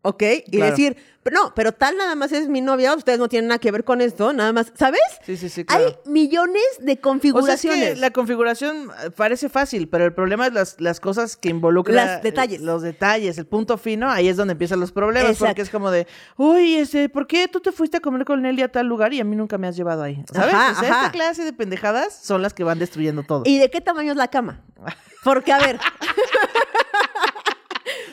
¿ok? 0.03 0.23
Y 0.47 0.57
Claro. 0.57 0.71
decir, 0.71 0.97
no, 1.31 1.53
pero 1.55 1.73
tal 1.73 1.97
nada 1.99 2.15
más 2.15 2.33
es 2.33 2.49
mi 2.49 2.61
novia, 2.63 2.95
ustedes 2.95 3.19
no 3.19 3.29
tienen 3.29 3.49
nada 3.49 3.59
que 3.59 3.71
ver 3.71 3.85
con 3.85 4.01
esto, 4.01 4.33
nada 4.33 4.53
más, 4.53 4.73
¿sabes? 4.75 5.01
Sí, 5.25 5.37
sí, 5.37 5.49
sí, 5.51 5.65
claro. 5.65 5.87
Hay 5.87 6.11
millones 6.11 6.63
de 6.79 6.85
O 6.85 6.87
sea, 6.87 6.93
es 6.95 6.99
configuraciones. 7.01 7.95
que 7.95 8.01
la 8.01 8.11
configuración 8.11 8.91
eh, 9.05 9.11
parece 9.11 9.49
fácil, 9.51 9.89
pero 9.89 10.07
el 10.07 10.15
problema 10.15 10.47
es 10.47 10.53
las, 10.55 10.81
las 10.81 10.99
cosas 11.01 11.37
que 11.37 11.51
involucran. 11.51 11.95
Las 11.97 12.23
detalles. 12.23 12.61
Los 12.63 12.81
detalles, 12.83 13.37
el 13.39 13.47
punto 13.47 13.77
fino, 13.77 14.11
ahí 14.11 14.29
es 14.29 14.37
donde 14.37 14.53
empiezan 14.53 14.81
los 14.81 14.93
problemas. 14.93 15.31
Exacto. 15.33 15.47
Porque 15.49 15.63
es 15.63 15.71
como 15.71 15.91
de, 15.91 16.07
uy, 16.39 16.77
este, 16.77 17.09
¿por 17.11 17.27
qué 17.27 17.47
tú 17.49 17.61
te 17.61 17.71
fuiste 17.71 17.99
a 17.99 18.01
comer 18.01 18.25
con 18.25 18.41
Nelly 18.41 18.63
a 18.63 18.69
tal 18.73 18.87
lugar 18.87 19.13
y 19.13 19.21
a 19.21 19.25
mí 19.25 19.37
nunca 19.37 19.59
me 19.59 19.67
has 19.67 19.77
llevado 19.77 20.03
ahí? 20.03 20.25
¿Sabes? 20.33 20.55
Ajá, 20.55 20.73
o 20.73 20.81
sea, 20.81 20.89
ajá. 20.91 21.01
esta 21.07 21.13
clase 21.13 21.45
de 21.45 21.53
pendejadas 21.53 22.19
son 22.23 22.41
las 22.41 22.55
que 22.55 22.65
van 22.65 22.79
destruyendo 22.79 23.23
todo. 23.25 23.43
¿Y 23.45 23.59
de 23.59 23.71
qué 23.71 23.81
tamaño 23.83 24.13
es 24.13 24.17
la 24.17 24.29
cama? 24.29 24.63
Porque, 25.23 25.53
a 25.53 25.59
ver. 25.59 25.79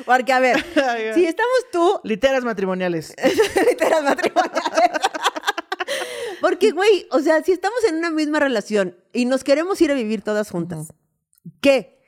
Porque, 0.07 0.31
a 0.31 0.39
ver, 0.39 0.63
si 1.13 1.25
estamos 1.25 1.65
tú, 1.71 1.99
Literas 2.03 2.43
matrimoniales. 2.45 3.13
literal 3.69 4.05
matrimoniales. 4.05 4.63
Porque, 6.39 6.71
güey, 6.71 7.07
o 7.11 7.19
sea, 7.19 7.43
si 7.43 7.51
estamos 7.51 7.83
en 7.83 7.97
una 7.97 8.09
misma 8.09 8.39
relación 8.39 8.95
y 9.11 9.25
nos 9.25 9.43
queremos 9.43 9.81
ir 9.81 9.91
a 9.91 9.95
vivir 9.95 10.21
todas 10.21 10.49
juntas, 10.49 10.93
¿qué? 11.59 11.99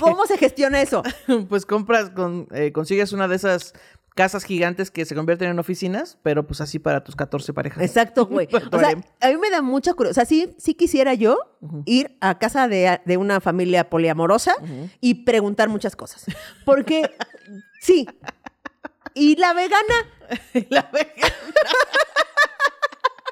¿Cómo 0.00 0.26
se 0.26 0.36
gestiona 0.36 0.82
eso? 0.82 1.02
pues 1.48 1.64
compras, 1.64 2.10
con, 2.10 2.48
eh, 2.52 2.72
consigues 2.72 3.12
una 3.12 3.28
de 3.28 3.36
esas 3.36 3.72
casas 4.16 4.42
gigantes 4.44 4.90
que 4.90 5.04
se 5.04 5.14
convierten 5.14 5.48
en 5.50 5.58
oficinas, 5.60 6.18
pero 6.24 6.44
pues 6.46 6.60
así 6.60 6.80
para 6.80 7.04
tus 7.04 7.14
14 7.14 7.52
parejas. 7.52 7.82
Exacto, 7.84 8.26
güey. 8.30 8.48
O 8.72 8.78
sea, 8.80 8.90
a 9.20 9.28
mí 9.28 9.36
me 9.36 9.50
da 9.50 9.62
mucha 9.62 9.92
curiosidad. 9.94 10.24
O 10.24 10.26
sea, 10.26 10.28
sí, 10.28 10.54
sí 10.58 10.74
quisiera 10.74 11.14
yo 11.14 11.38
ir 11.84 12.16
a 12.20 12.38
casa 12.38 12.66
de, 12.66 13.00
de 13.04 13.16
una 13.18 13.40
familia 13.40 13.88
poliamorosa 13.90 14.54
y 15.00 15.24
preguntar 15.24 15.68
muchas 15.68 15.94
cosas. 15.94 16.24
Porque, 16.64 17.08
sí. 17.80 18.08
Y 19.14 19.36
la 19.36 19.52
vegana, 19.52 19.94
La 20.70 20.90
vega- 20.92 21.32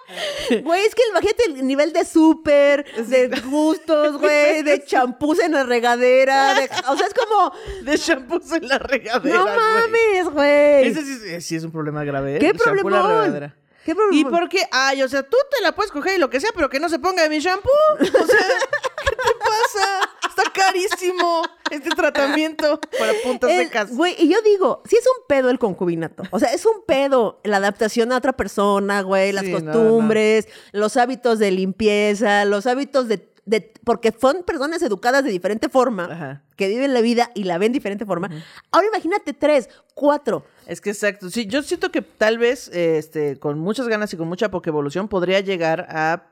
güey, 0.62 0.84
es 0.84 0.94
que 0.94 1.02
imagínate 1.10 1.44
el 1.46 1.66
nivel 1.66 1.92
de 1.92 2.04
súper, 2.04 2.84
de 3.06 3.28
gustos, 3.46 4.18
güey, 4.20 4.62
de 4.62 4.84
champús 4.84 5.40
en 5.40 5.52
la 5.52 5.64
regadera. 5.64 6.54
de- 6.54 6.70
o 6.88 6.96
sea, 6.96 7.06
es 7.06 7.14
como, 7.14 7.52
de 7.82 7.96
shampoos 7.96 8.52
en 8.52 8.68
la 8.68 8.78
regadera. 8.78 9.38
no 9.38 9.44
mames, 9.46 10.28
güey. 10.30 10.88
Ese 10.88 11.02
sí, 11.02 11.18
es- 11.26 11.46
sí 11.46 11.56
es 11.56 11.64
un 11.64 11.72
problema 11.72 12.04
grave. 12.04 12.36
¿eh? 12.36 12.38
¿Qué 12.38 12.52
regadera. 12.52 13.56
¿Qué 13.84 13.94
problema? 13.94 14.16
¿Y 14.18 14.24
por 14.24 14.48
qué? 14.48 14.66
Ay, 14.72 15.02
o 15.02 15.08
sea, 15.08 15.22
tú 15.22 15.36
te 15.54 15.62
la 15.62 15.72
puedes 15.74 15.92
coger 15.92 16.14
y 16.16 16.18
lo 16.18 16.30
que 16.30 16.40
sea, 16.40 16.50
pero 16.54 16.70
que 16.70 16.80
no 16.80 16.88
se 16.88 16.98
ponga 16.98 17.22
de 17.22 17.28
mi 17.28 17.38
shampoo. 17.40 17.70
O 18.00 18.04
sea, 18.04 18.08
¿qué 18.08 19.10
te 19.14 19.34
pasa? 19.38 20.03
Está 20.36 20.50
carísimo 20.52 21.42
este 21.70 21.90
tratamiento 21.90 22.80
para 22.98 23.12
puntas 23.22 23.50
El- 23.50 23.64
secas. 23.66 23.94
Güey, 23.94 24.14
y 24.18 24.28
yo 24.28 24.40
digo, 24.42 24.82
sí 24.88 24.96
es 24.96 25.06
un 25.06 25.26
pedo 25.28 25.50
el 25.50 25.58
concubinato. 25.58 26.24
O 26.30 26.38
sea, 26.38 26.52
es 26.52 26.64
un 26.66 26.84
pedo 26.86 27.40
la 27.44 27.58
adaptación 27.58 28.10
a 28.12 28.16
otra 28.16 28.32
persona, 28.32 29.02
güey, 29.02 29.32
las 29.32 29.44
Sí, 29.44 29.52
no, 29.52 29.60
no. 29.60 29.72
costumbres, 29.72 30.48
los 30.72 30.96
hábitos 30.96 31.38
de 31.38 31.50
limpieza, 31.52 32.44
los 32.44 32.66
hábitos 32.66 33.08
de, 33.08 33.28
de- 33.46 33.72
Porque 33.84 34.12
son 34.18 34.42
personas 34.44 34.80
educadas 34.82 35.22
de 35.24 35.30
diferente 35.30 35.68
forma, 35.68 36.04
Ajá. 36.10 36.42
que 36.56 36.66
viven 36.68 36.94
la 36.94 37.00
vida 37.02 37.30
y 37.34 37.44
la 37.44 37.58
ven 37.58 37.72
de 37.72 37.78
diferente 37.78 38.06
forma. 38.06 38.30
Ahora 38.72 38.86
imagínate 38.88 39.34
tres, 39.34 39.68
cuatro. 39.94 40.44
Es 40.66 40.80
que 40.80 40.90
exacto. 40.90 41.28
Sí, 41.30 41.46
yo 41.46 41.62
siento 41.62 41.90
que 41.92 42.00
tal 42.02 42.38
vez, 42.38 42.68
este, 42.68 43.38
con 43.38 43.58
muchas 43.58 43.86
ganas 43.86 44.12
y 44.14 44.16
con 44.16 44.26
mucha 44.28 44.50
poca 44.50 44.70
evolución, 44.70 45.08
podría 45.08 45.40
llegar 45.40 45.86
a 45.90 46.30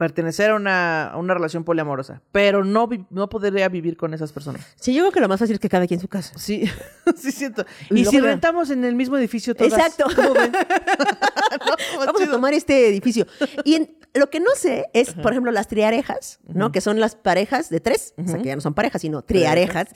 pertenecer 0.00 0.48
a 0.50 0.54
una, 0.54 1.08
a 1.10 1.18
una 1.18 1.34
relación 1.34 1.62
poliamorosa. 1.62 2.22
Pero 2.32 2.64
no, 2.64 2.88
no 3.10 3.28
podría 3.28 3.68
vivir 3.68 3.98
con 3.98 4.14
esas 4.14 4.32
personas. 4.32 4.66
Sí, 4.76 4.94
yo 4.94 5.02
creo 5.02 5.12
que 5.12 5.20
lo 5.20 5.28
más 5.28 5.38
fácil 5.38 5.52
es 5.56 5.60
que 5.60 5.68
cada 5.68 5.86
quien 5.86 5.98
en 5.98 6.00
su 6.00 6.08
casa. 6.08 6.32
Sí, 6.38 6.64
sí 7.16 7.30
siento. 7.30 7.66
Y 7.90 8.06
si 8.06 8.18
rentamos 8.18 8.70
en 8.70 8.82
el 8.86 8.94
mismo 8.94 9.18
edificio 9.18 9.54
todas. 9.54 9.74
Exacto. 9.74 10.06
¿cómo 10.16 10.32
ven? 10.32 10.52
No, 11.96 12.06
Vamos 12.06 12.22
a 12.22 12.30
tomar 12.30 12.54
este 12.54 12.88
edificio. 12.88 13.26
Y 13.64 13.74
en- 13.74 13.98
lo 14.14 14.30
que 14.30 14.40
no 14.40 14.50
sé 14.56 14.86
es, 14.94 15.12
por 15.12 15.32
ejemplo, 15.32 15.52
las 15.52 15.68
triarejas, 15.68 16.40
¿no? 16.48 16.72
Que 16.72 16.80
son 16.80 16.98
las 16.98 17.14
parejas 17.14 17.68
de 17.68 17.80
tres, 17.80 18.14
o 18.16 18.26
sea, 18.26 18.38
que 18.38 18.44
ya 18.48 18.54
no 18.54 18.62
son 18.62 18.72
parejas, 18.72 19.02
sino 19.02 19.20
triarejas. 19.22 19.88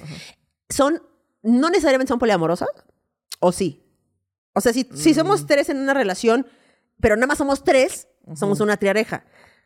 Son, 0.69 1.03
no 1.43 1.71
necesariamente 1.71 2.11
son 2.11 2.19
poliamorosas, 2.19 2.69
¿o 3.41 3.53
sí? 3.53 3.83
O 4.53 4.61
sea, 4.61 4.73
si, 4.75 4.87
si 4.95 5.13
Mm. 5.13 5.15
somos 5.15 5.47
tres 5.47 5.71
en 5.71 5.79
una 5.79 5.95
relación, 5.95 6.47
pero 7.01 7.17
nada 7.17 7.27
más 7.29 7.39
somos 7.39 7.65
tres, 7.65 8.07
somos 8.37 8.61
una 8.61 8.77
triareja. 8.77 9.25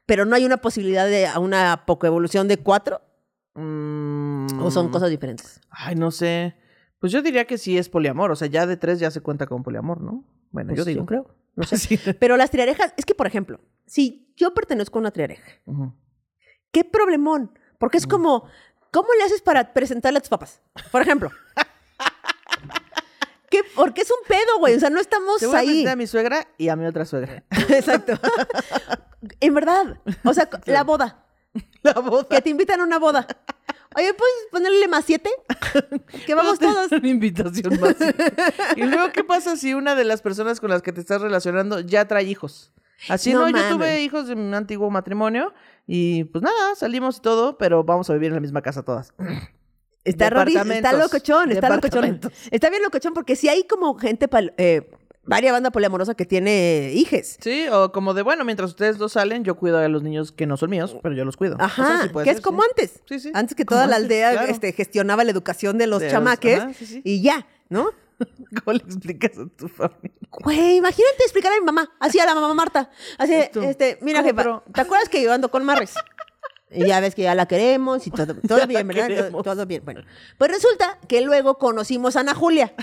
Pero 0.09 0.25
no 0.25 0.35
hay 0.35 0.47
una 0.47 0.57
posibilidad 0.57 1.07
de 1.07 1.29
una 1.39 1.85
evolución 2.03 2.49
de 2.49 2.57
cuatro, 2.57 3.03
Mm. 3.55 4.63
o 4.63 4.71
son 4.71 4.89
cosas 4.89 5.11
diferentes. 5.11 5.61
Ay, 5.69 5.97
no 5.97 6.11
sé. 6.11 6.55
Pues 6.99 7.13
yo 7.13 7.21
diría 7.23 7.45
que 7.45 7.59
sí 7.59 7.77
es 7.77 7.89
poliamor. 7.91 8.31
O 8.31 8.37
sea, 8.37 8.49
ya 8.49 8.67
de 8.67 8.77
tres 8.79 9.01
ya 9.01 9.11
se 9.11 9.21
cuenta 9.21 9.47
con 9.47 9.63
poliamor, 9.63 10.01
¿no? 10.01 10.25
Bueno, 10.51 10.69
Pues 10.69 10.79
yo 10.79 10.85
digo. 10.85 11.05
creo. 11.05 11.35
No 11.57 11.65
sé. 11.65 11.77
Sí. 11.77 11.99
Pero 12.21 12.37
las 12.39 12.51
triarejas, 12.51 12.95
es 12.97 13.05
que, 13.05 13.15
por 13.15 13.27
ejemplo, 13.27 13.61
si 13.85 14.33
yo 14.37 14.55
pertenezco 14.55 14.99
a 14.99 15.01
una 15.01 15.11
triareja, 15.11 15.45
qué 16.73 16.85
problemón. 16.85 17.53
Porque 17.79 17.99
es 17.99 18.07
como, 18.07 18.45
¿cómo 18.93 19.09
le 19.19 19.25
haces 19.25 19.43
para 19.43 19.75
presentarle 19.75 20.19
a 20.19 20.23
tus 20.23 20.31
papás? 20.31 20.63
Por 20.91 21.03
ejemplo. 21.03 21.31
¿Qué? 23.51 23.63
Porque 23.75 24.03
es 24.03 24.11
un 24.11 24.27
pedo, 24.27 24.59
güey. 24.59 24.75
O 24.75 24.81
sea, 24.81 24.91
no 24.91 25.01
estamos 25.01 25.39
Te 25.39 25.47
voy 25.47 25.57
a 25.57 25.59
ahí. 25.61 25.87
a 25.87 25.97
mi 25.97 26.07
suegra 26.07 26.47
y 26.59 26.69
a 26.69 26.77
mi 26.77 26.87
otra 26.87 27.05
suegra. 27.05 27.45
Exacto. 27.51 28.13
en 29.41 29.55
verdad. 29.55 30.01
O 30.25 30.35
sea, 30.35 30.49
la 30.67 30.85
boda. 30.85 31.25
La 31.83 31.95
boda. 31.95 32.29
Que 32.29 32.43
te 32.43 32.51
invitan 32.51 32.81
a 32.81 32.85
una 32.85 32.99
boda. 32.99 33.27
Oye, 33.97 34.13
¿puedes 34.15 34.35
ponerle 34.51 34.87
más 34.87 35.05
siete? 35.07 35.31
Que 36.27 36.35
vamos 36.35 36.59
todos. 36.59 36.93
Una 36.93 37.09
invitación 37.09 37.81
más. 37.81 37.97
y 38.77 38.83
luego, 38.83 39.11
¿qué 39.13 39.25
pasa 39.25 39.57
si 39.57 39.73
una 39.75 39.95
de 39.95 40.05
las 40.05 40.21
personas 40.21 40.61
con 40.61 40.71
las 40.71 40.83
que 40.83 40.93
te 40.93 41.01
estás 41.01 41.23
relacionando 41.23 41.81
ya 41.81 42.07
trae 42.07 42.25
hijos? 42.25 42.73
Así 43.09 43.33
No 43.33 43.49
no, 43.49 43.57
yo 43.57 43.77
tuve 43.77 44.03
hijos 44.03 44.27
de 44.27 44.35
un 44.35 44.53
antiguo 44.55 44.91
matrimonio 44.91 45.55
y 45.87 46.25
pues 46.25 46.43
nada, 46.43 46.75
salimos 46.75 47.19
y 47.19 47.21
todo, 47.21 47.57
pero 47.57 47.85
vamos 47.85 48.11
a 48.11 48.13
vivir 48.13 48.29
en 48.29 48.35
la 48.35 48.41
misma 48.41 48.61
casa 48.61 48.83
todas. 48.83 49.15
Está, 50.09 50.31
rari- 50.31 50.57
está 50.57 50.93
locochón, 50.93 51.53
está 51.53 51.69
locochón. 51.69 52.21
Está 52.51 52.71
bien 52.71 52.83
locochón 52.83 53.15
porque 53.15 53.37
si 53.37 53.49
hay 53.49 53.65
como 53.65 53.97
gente 53.99 54.29
pal- 54.29 54.55
eh, 54.57 54.91
varias 55.25 55.53
banda 55.53 55.71
poliamorosa 55.71 56.15
que 56.15 56.25
tiene 56.25 56.91
hijes. 56.95 57.37
Sí, 57.41 57.67
o 57.71 57.93
como 57.93 58.15
de, 58.15 58.23
bueno, 58.23 58.45
mientras 58.45 58.71
ustedes 58.71 58.97
dos 58.99 59.13
salen, 59.13 59.45
yo 59.45 59.57
cuido 59.57 59.79
a 59.79 59.87
los 59.89 60.03
niños 60.03 60.33
que 60.33 60.47
no 60.47 60.57
son 60.57 60.71
míos, 60.71 60.97
pero 61.03 61.15
yo 61.15 61.25
los 61.25 61.37
cuido. 61.37 61.55
O 61.55 61.59
sea, 61.59 61.67
Ajá, 61.67 62.03
sí 62.05 62.09
puede 62.09 62.25
que 62.25 62.31
ser, 62.31 62.39
es 62.39 62.43
como 62.43 62.63
sí. 62.63 62.69
antes. 62.71 63.03
Sí, 63.07 63.21
sí. 63.21 63.31
Antes 63.35 63.55
que 63.55 63.65
toda 63.65 63.87
la 63.87 63.97
aldea 63.97 64.33
claro. 64.33 64.49
este, 64.51 64.73
gestionaba 64.73 65.25
la 65.25 65.31
educación 65.31 65.77
de 65.79 65.87
los 65.87 66.01
De 66.01 66.07
los- 66.07 66.13
chamaques 66.13 66.59
ajá, 66.61 66.73
sí, 66.73 66.87
sí. 66.87 67.01
y 67.05 67.21
ya, 67.23 67.47
¿no? 67.69 67.91
¿Cómo 68.65 68.73
le 68.77 68.79
explicas 68.85 69.33
a 69.39 69.47
tu 69.57 69.69
familia? 69.69 70.11
Güey, 70.31 70.77
imagínate 70.77 71.23
explicar 71.23 71.53
a 71.53 71.59
mi 71.61 71.65
mamá, 71.65 71.91
así 72.01 72.19
a 72.19 72.25
la 72.27 72.35
mamá 72.35 72.53
Marta. 72.55 72.91
Así, 73.19 73.33
este, 73.35 73.99
mira, 74.01 74.21
¿cómo, 74.21 74.29
jefa, 74.31 74.37
pero? 74.43 74.65
¿te 74.73 74.81
acuerdas 74.81 75.09
que 75.09 75.23
yo 75.23 75.33
ando 75.33 75.51
con 75.51 75.65
Marres? 75.65 75.93
Y 76.71 76.87
ya 76.87 77.01
ves 77.01 77.15
que 77.15 77.23
ya 77.23 77.35
la 77.35 77.47
queremos 77.47 78.07
y 78.07 78.11
todo, 78.11 78.35
todo 78.47 78.67
bien, 78.67 78.87
¿verdad? 78.89 79.31
Todo, 79.43 79.67
bien. 79.67 79.83
Bueno, 79.85 80.03
pues 80.37 80.51
resulta 80.51 80.99
que 81.09 81.21
luego 81.23 81.59
conocimos 81.59 82.17
a 82.17 82.21
Ana 82.21 82.35
Julia, 82.35 82.75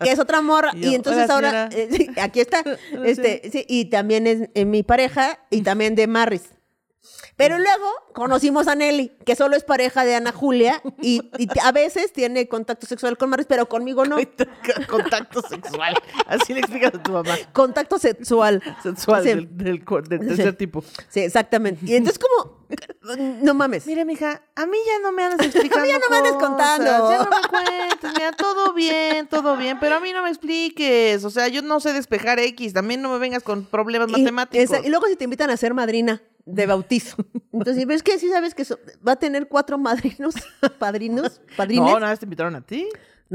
que 0.00 0.10
es 0.12 0.18
otra 0.18 0.40
morra, 0.40 0.72
Y 0.76 0.94
entonces 0.94 1.24
"Hola, 1.30 1.34
ahora, 1.34 1.70
señora". 1.70 1.84
eh, 1.84 1.88
sí, 1.96 2.10
aquí 2.20 2.40
está, 2.40 2.62
este, 3.04 3.48
sí, 3.52 3.64
y 3.68 3.86
también 3.86 4.26
es, 4.26 4.66
mi 4.66 4.82
pareja 4.82 5.38
y 5.50 5.62
también 5.62 5.94
de 5.94 6.06
Marris. 6.06 6.50
Pero 7.36 7.58
luego 7.58 7.86
conocimos 8.14 8.66
a 8.66 8.74
Nelly, 8.74 9.12
que 9.26 9.36
solo 9.36 9.56
es 9.56 9.62
pareja 9.62 10.06
de 10.06 10.14
Ana 10.14 10.32
Julia 10.32 10.80
y, 11.02 11.20
y 11.38 11.46
a 11.62 11.70
veces 11.70 12.10
tiene 12.14 12.48
contacto 12.48 12.86
sexual 12.86 13.18
con 13.18 13.28
Marris, 13.28 13.46
pero 13.46 13.68
conmigo 13.68 14.06
no. 14.06 14.16
Contacto 14.88 15.42
sexual. 15.42 15.94
Así 16.26 16.54
le 16.54 16.60
explicas 16.60 16.94
a 16.94 17.02
tu 17.02 17.12
mamá. 17.12 17.36
Contacto 17.52 17.98
sexual. 17.98 18.62
Sexual 18.82 19.22
Sí. 19.22 19.28
del, 19.28 19.54
del, 19.54 19.84
tercer 19.84 20.52
Sí. 20.52 20.56
tipo. 20.56 20.82
Sí, 21.10 21.20
exactamente. 21.20 21.84
Y 21.84 21.94
entonces 21.94 22.18
como, 22.18 22.55
no 23.42 23.54
mames. 23.54 23.86
Mira, 23.86 24.04
mija, 24.04 24.42
a 24.54 24.66
mí 24.66 24.76
ya 24.86 24.98
no 25.02 25.12
me 25.12 25.22
andas 25.24 25.40
explicando. 25.46 25.86
ya 25.86 25.98
no 25.98 26.08
me 26.10 26.16
andes 26.16 26.32
cosas, 26.32 26.48
contando. 26.48 27.10
Ya 27.10 27.18
no 27.18 27.24
me 27.30 27.48
cuentes. 27.48 28.10
Mira, 28.16 28.32
todo 28.32 28.72
bien, 28.72 29.26
todo 29.28 29.56
bien. 29.56 29.78
Pero 29.80 29.96
a 29.96 30.00
mí 30.00 30.12
no 30.12 30.22
me 30.22 30.28
expliques. 30.30 31.24
O 31.24 31.30
sea, 31.30 31.48
yo 31.48 31.62
no 31.62 31.80
sé 31.80 31.92
despejar 31.92 32.38
X. 32.38 32.72
También 32.72 33.02
no 33.02 33.10
me 33.12 33.18
vengas 33.18 33.42
con 33.42 33.64
problemas 33.64 34.08
Y- 34.08 34.12
matemáticos. 34.22 34.64
esa- 34.64 34.86
Y, 34.86 34.90
luego 34.90 35.06
si 35.06 35.16
te 35.16 35.24
invitan 35.24 35.50
a 35.50 35.56
ser 35.56 35.74
madrina 35.74 36.22
de 36.44 36.66
bautizo. 36.66 37.16
Entonces, 37.52 37.86
¿ves 37.86 38.02
que 38.02 38.18
sí 38.18 38.28
sabes 38.28 38.54
que 38.54 38.64
so- 38.64 38.78
va 39.06 39.12
a 39.12 39.16
tener 39.16 39.48
cuatro 39.48 39.78
madrinos, 39.78 40.34
padrinos, 40.78 41.40
padrines? 41.56 41.84
no, 41.92 42.00
No, 42.00 42.08
vez 42.08 42.18
te 42.18 42.26
invitaron 42.26 42.54
a 42.56 42.60
ti. 42.60 42.88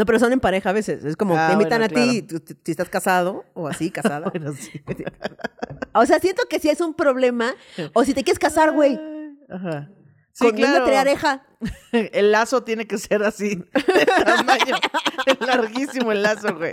pero 0.06 0.18
son 0.20 0.32
en 0.32 0.40
pareja 0.40 0.70
a 0.70 0.74
veces. 0.74 1.04
Es 1.04 1.18
como 1.18 1.36
Ah, 1.38 1.48
te 1.48 1.54
invitan 1.54 1.80
bueno, 1.82 1.86
a 1.86 1.88
ti 2.08 2.24
claro. 2.28 2.46
si 2.64 2.72
estás 2.72 2.88
casado 2.90 3.44
o 3.54 3.68
así, 3.68 3.92
casada. 3.92 4.30
Bueno, 4.30 4.54
sí. 4.54 4.82
O 5.94 6.06
sea, 6.06 6.20
siento 6.20 6.44
que 6.50 6.60
si 6.60 6.70
es 6.70 6.80
un 6.80 6.94
problema. 6.94 7.54
O 7.94 8.06
si 8.06 8.14
te 8.14 8.24
quieres 8.24 8.40
casar, 8.40 8.72
güey. 8.72 8.98
Ajá. 9.52 9.90
Sí, 10.34 10.50
con 10.50 10.64
una 10.64 10.84
triareja. 10.86 11.44
El 11.92 12.32
lazo 12.32 12.64
tiene 12.64 12.88
que 12.88 12.98
ser 12.98 13.24
así, 13.24 13.56
de 13.74 14.06
tamaño. 14.06 14.76
larguísimo 15.40 16.12
el 16.12 16.24
lazo, 16.24 16.56
güey. 16.56 16.72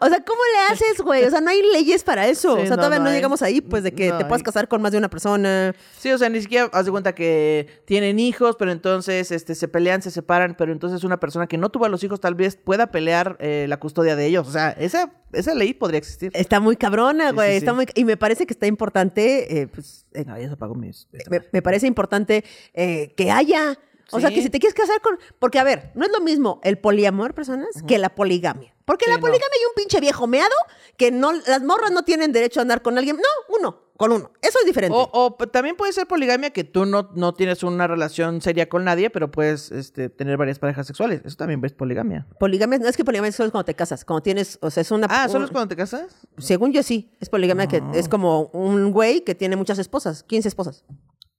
O 0.00 0.08
sea, 0.08 0.22
¿cómo 0.24 0.40
le 0.54 0.72
haces, 0.74 1.00
güey? 1.00 1.24
O 1.24 1.30
sea, 1.30 1.40
no 1.40 1.50
hay 1.50 1.62
leyes 1.72 2.04
para 2.04 2.28
eso. 2.28 2.56
Sí, 2.56 2.62
o 2.62 2.66
sea, 2.66 2.76
no, 2.76 2.82
todavía 2.82 2.98
no, 2.98 3.10
llegamos 3.10 3.42
ahí, 3.42 3.60
pues, 3.60 3.82
de 3.82 3.92
que 3.92 4.08
No 4.10 4.18
te 4.18 4.24
puedas 4.24 4.40
hay. 4.40 4.44
casar 4.44 4.68
con 4.68 4.82
más 4.82 4.92
de 4.92 4.98
una 4.98 5.08
persona. 5.08 5.74
Sí, 5.98 6.10
o 6.12 6.18
sea, 6.18 6.28
ni 6.28 6.40
siquiera 6.40 6.68
haz 6.72 6.84
de 6.84 6.90
cuenta 6.90 7.14
que 7.14 7.66
tienen 7.84 8.18
hijos, 8.18 8.56
pero 8.58 8.70
entonces 8.70 9.30
este, 9.32 9.54
se 9.54 9.68
pelean, 9.68 10.02
se 10.02 10.10
separan, 10.10 10.54
pero 10.56 10.72
entonces 10.72 11.04
una 11.04 11.18
persona 11.18 11.46
que 11.46 11.58
no 11.58 11.70
tuvo 11.70 11.86
a 11.86 11.88
los 11.88 12.04
hijos 12.04 12.20
tal 12.20 12.34
vez 12.34 12.56
pueda 12.56 12.90
pelear 12.90 13.36
eh, 13.40 13.66
la 13.68 13.78
custodia 13.78 14.16
de 14.16 14.26
ellos. 14.26 14.46
O 14.46 14.52
sea, 14.52 14.70
esa, 14.70 15.12
esa 15.32 15.54
ley 15.54 15.74
podría 15.74 15.98
existir. 15.98 16.30
Está 16.34 16.60
muy 16.60 16.76
cabrona, 16.76 17.32
güey. 17.32 17.52
sí, 17.52 17.56
está 17.56 17.72
muy... 17.72 17.86
Y 17.94 18.04
me 18.04 18.16
parece 18.16 18.46
que 18.46 18.52
está 18.52 18.66
importante, 18.66 19.60
eh, 19.60 19.66
pues, 19.66 20.06
eh, 20.12 20.24
No, 20.24 20.38
ya 20.38 20.46
se 20.48 20.54
apagó 20.54 20.74
mis... 20.74 21.08
me, 21.28 21.42
me 21.52 21.62
parece 21.62 21.86
importante 21.86 22.44
eh, 22.74 23.12
que 23.16 23.30
haya. 23.30 23.78
O 24.12 24.20
sea, 24.20 24.30
que 24.30 24.42
si 24.42 24.50
te 24.50 24.58
quieres 24.58 24.74
casar 24.74 25.00
con. 25.00 25.18
Porque, 25.38 25.58
a 25.58 25.64
ver, 25.64 25.90
no 25.94 26.04
es 26.04 26.10
lo 26.12 26.20
mismo 26.20 26.60
el 26.64 26.78
poliamor, 26.78 27.34
personas, 27.34 27.68
que 27.86 27.98
la 27.98 28.14
poligamia. 28.14 28.74
Porque 28.84 29.04
Sí, 29.04 29.10
la 29.10 29.16
no. 29.18 29.20
poligamia 29.20 29.46
hay 29.52 29.64
un 29.66 29.74
pinche 29.76 30.00
viejo 30.00 30.26
meado 30.26 30.54
que 30.96 31.12
no, 31.12 31.32
las 31.32 31.62
morras 31.62 31.92
no 31.92 32.02
tienen 32.02 32.32
derecho 32.32 32.58
a 32.60 32.62
andar 32.62 32.82
con 32.82 32.98
alguien. 32.98 33.16
No, 33.16 33.56
uno, 33.58 33.84
con 33.96 34.10
uno. 34.10 34.32
Eso 34.42 34.58
es 34.58 34.66
diferente. 34.66 34.96
O, 34.98 35.08
o 35.12 35.36
también 35.48 35.76
puede 35.76 35.92
ser 35.92 36.08
poligamia 36.08 36.50
que 36.50 36.64
tú 36.64 36.86
no, 36.86 37.10
no 37.14 37.32
tienes 37.34 37.62
una 37.62 37.86
relación 37.86 38.40
seria 38.42 38.68
con 38.68 38.82
nadie, 38.84 39.08
pero 39.10 39.30
puedes 39.30 39.70
este, 39.70 40.08
tener 40.08 40.36
varias 40.36 40.58
parejas 40.58 40.88
sexuales. 40.88 41.20
Eso 41.24 41.36
también 41.36 41.64
es 41.64 41.72
poligamia. 41.72 42.26
Poligamia, 42.40 42.78
no 42.80 42.88
es 42.88 42.96
que 42.96 43.04
poligamia 43.04 43.28
es 43.28 43.36
solo 43.36 43.52
cuando 43.52 43.66
te 43.66 43.74
casas. 43.76 44.04
Cuando 44.04 44.22
tienes, 44.22 44.58
o 44.60 44.70
sea, 44.70 44.80
es 44.80 44.90
una. 44.90 45.06
Ah, 45.08 45.28
¿solo 45.28 45.40
un- 45.40 45.44
es 45.44 45.50
cuando 45.52 45.68
te 45.68 45.76
casas? 45.76 46.26
Según 46.38 46.72
yo 46.72 46.82
sí, 46.82 47.12
es 47.20 47.28
poligamia 47.28 47.68
que 47.68 47.80
es 47.94 48.08
como 48.08 48.46
un 48.52 48.90
güey 48.90 49.20
que 49.22 49.36
tiene 49.36 49.54
muchas 49.54 49.78
esposas, 49.78 50.24
15 50.24 50.48
esposas. 50.48 50.84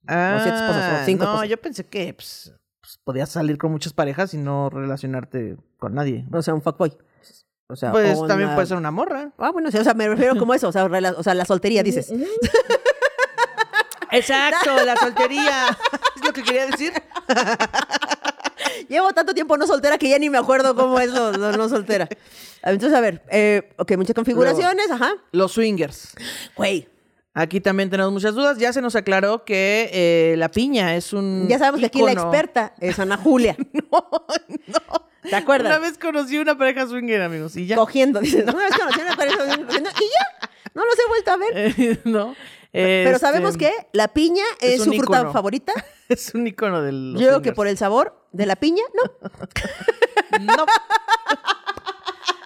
Ah, 0.08 0.40
siete 0.42 0.56
esposas, 0.58 1.02
o 1.02 1.04
cinco 1.04 1.24
no, 1.24 1.30
esposas. 1.32 1.48
yo 1.50 1.56
pensé 1.60 1.86
que 1.86 2.12
pues, 2.14 2.52
podías 3.04 3.30
salir 3.30 3.58
con 3.58 3.70
muchas 3.72 3.92
parejas 3.92 4.34
y 4.34 4.38
no 4.38 4.70
relacionarte 4.70 5.56
con 5.78 5.94
nadie. 5.94 6.24
O 6.32 6.42
sea, 6.42 6.54
un 6.54 6.62
fuckboy. 6.62 6.96
O 7.68 7.76
sea, 7.76 7.90
Pues 7.92 8.18
o 8.18 8.26
también 8.26 8.48
una- 8.48 8.54
puede 8.56 8.66
ser 8.66 8.76
una 8.76 8.90
morra. 8.90 9.32
Ah, 9.38 9.50
bueno, 9.50 9.70
sí, 9.70 9.78
o 9.78 9.84
sea, 9.84 9.94
me 9.94 10.06
refiero 10.08 10.36
como 10.38 10.52
eso, 10.54 10.68
o 10.68 10.72
sea, 10.72 10.86
rela- 10.86 11.14
o 11.16 11.22
sea, 11.22 11.34
la 11.34 11.44
soltería, 11.44 11.82
dices. 11.82 12.12
Exacto, 14.10 14.84
la 14.84 14.96
soltería. 14.96 15.68
es 16.16 16.24
lo 16.24 16.32
que 16.32 16.42
quería 16.42 16.66
decir. 16.66 16.92
Llevo 18.88 19.12
tanto 19.12 19.32
tiempo 19.32 19.56
no 19.56 19.66
soltera 19.66 19.96
que 19.98 20.08
ya 20.08 20.18
ni 20.18 20.28
me 20.28 20.38
acuerdo 20.38 20.74
cómo 20.74 21.00
es 21.00 21.10
lo, 21.10 21.32
lo 21.32 21.52
no 21.52 21.68
soltera. 21.68 22.08
Entonces, 22.62 22.96
a 22.96 23.00
ver, 23.00 23.22
eh, 23.30 23.72
ok, 23.78 23.96
muchas 23.96 24.14
configuraciones, 24.14 24.90
ajá. 24.90 25.12
Los 25.32 25.52
swingers. 25.52 26.14
Güey, 26.56 26.88
Aquí 27.34 27.60
también 27.62 27.88
tenemos 27.88 28.12
muchas 28.12 28.34
dudas. 28.34 28.58
Ya 28.58 28.72
se 28.74 28.82
nos 28.82 28.94
aclaró 28.94 29.44
que 29.44 29.88
eh, 29.92 30.34
la 30.36 30.50
piña 30.50 30.94
es 30.96 31.12
un. 31.14 31.46
ya 31.48 31.58
sabemos 31.58 31.80
que 31.80 31.86
aquí 31.86 32.02
la 32.02 32.12
ícono. 32.12 32.28
experta 32.28 32.74
es 32.78 32.98
Ana 32.98 33.16
Julia. 33.22 33.56
No, 33.72 34.06
no. 34.66 35.08
¿Te 35.22 35.36
acuerdas? 35.36 35.76
Una 35.78 35.78
vez 35.78 35.96
conocí 35.98 36.36
una 36.38 36.58
pareja 36.58 36.86
swinger, 36.86 37.22
amigos, 37.22 37.56
y 37.56 37.66
ya. 37.66 37.76
Cogiendo, 37.76 38.20
dices. 38.20 38.42
Una 38.42 38.54
vez 38.64 38.76
conocí 38.76 39.00
a 39.00 39.04
una 39.04 39.16
pareja 39.16 39.38
cogiendo 39.38 39.68
y 39.70 40.02
ya, 40.02 40.48
no 40.74 40.84
los 40.84 40.98
he 40.98 41.08
vuelto 41.08 41.30
a 41.30 41.36
ver. 41.36 41.54
Eh, 41.78 41.98
no. 42.04 42.34
Pero 42.70 43.16
Este, 43.16 43.18
sabemos 43.26 43.56
que 43.58 43.70
la 43.92 44.08
piña 44.08 44.42
es 44.60 44.82
su 44.82 44.92
fruta 44.92 45.18
ícono. 45.18 45.32
favorita. 45.32 45.72
Es 46.08 46.34
un 46.34 46.46
icono 46.46 46.82
del. 46.82 47.14
Yo 47.18 47.28
creo 47.28 47.42
que 47.42 47.52
por 47.52 47.66
el 47.66 47.76
sabor 47.78 48.26
de 48.32 48.46
la 48.46 48.56
piña, 48.56 48.82
no. 48.94 49.30
No. 50.56 50.66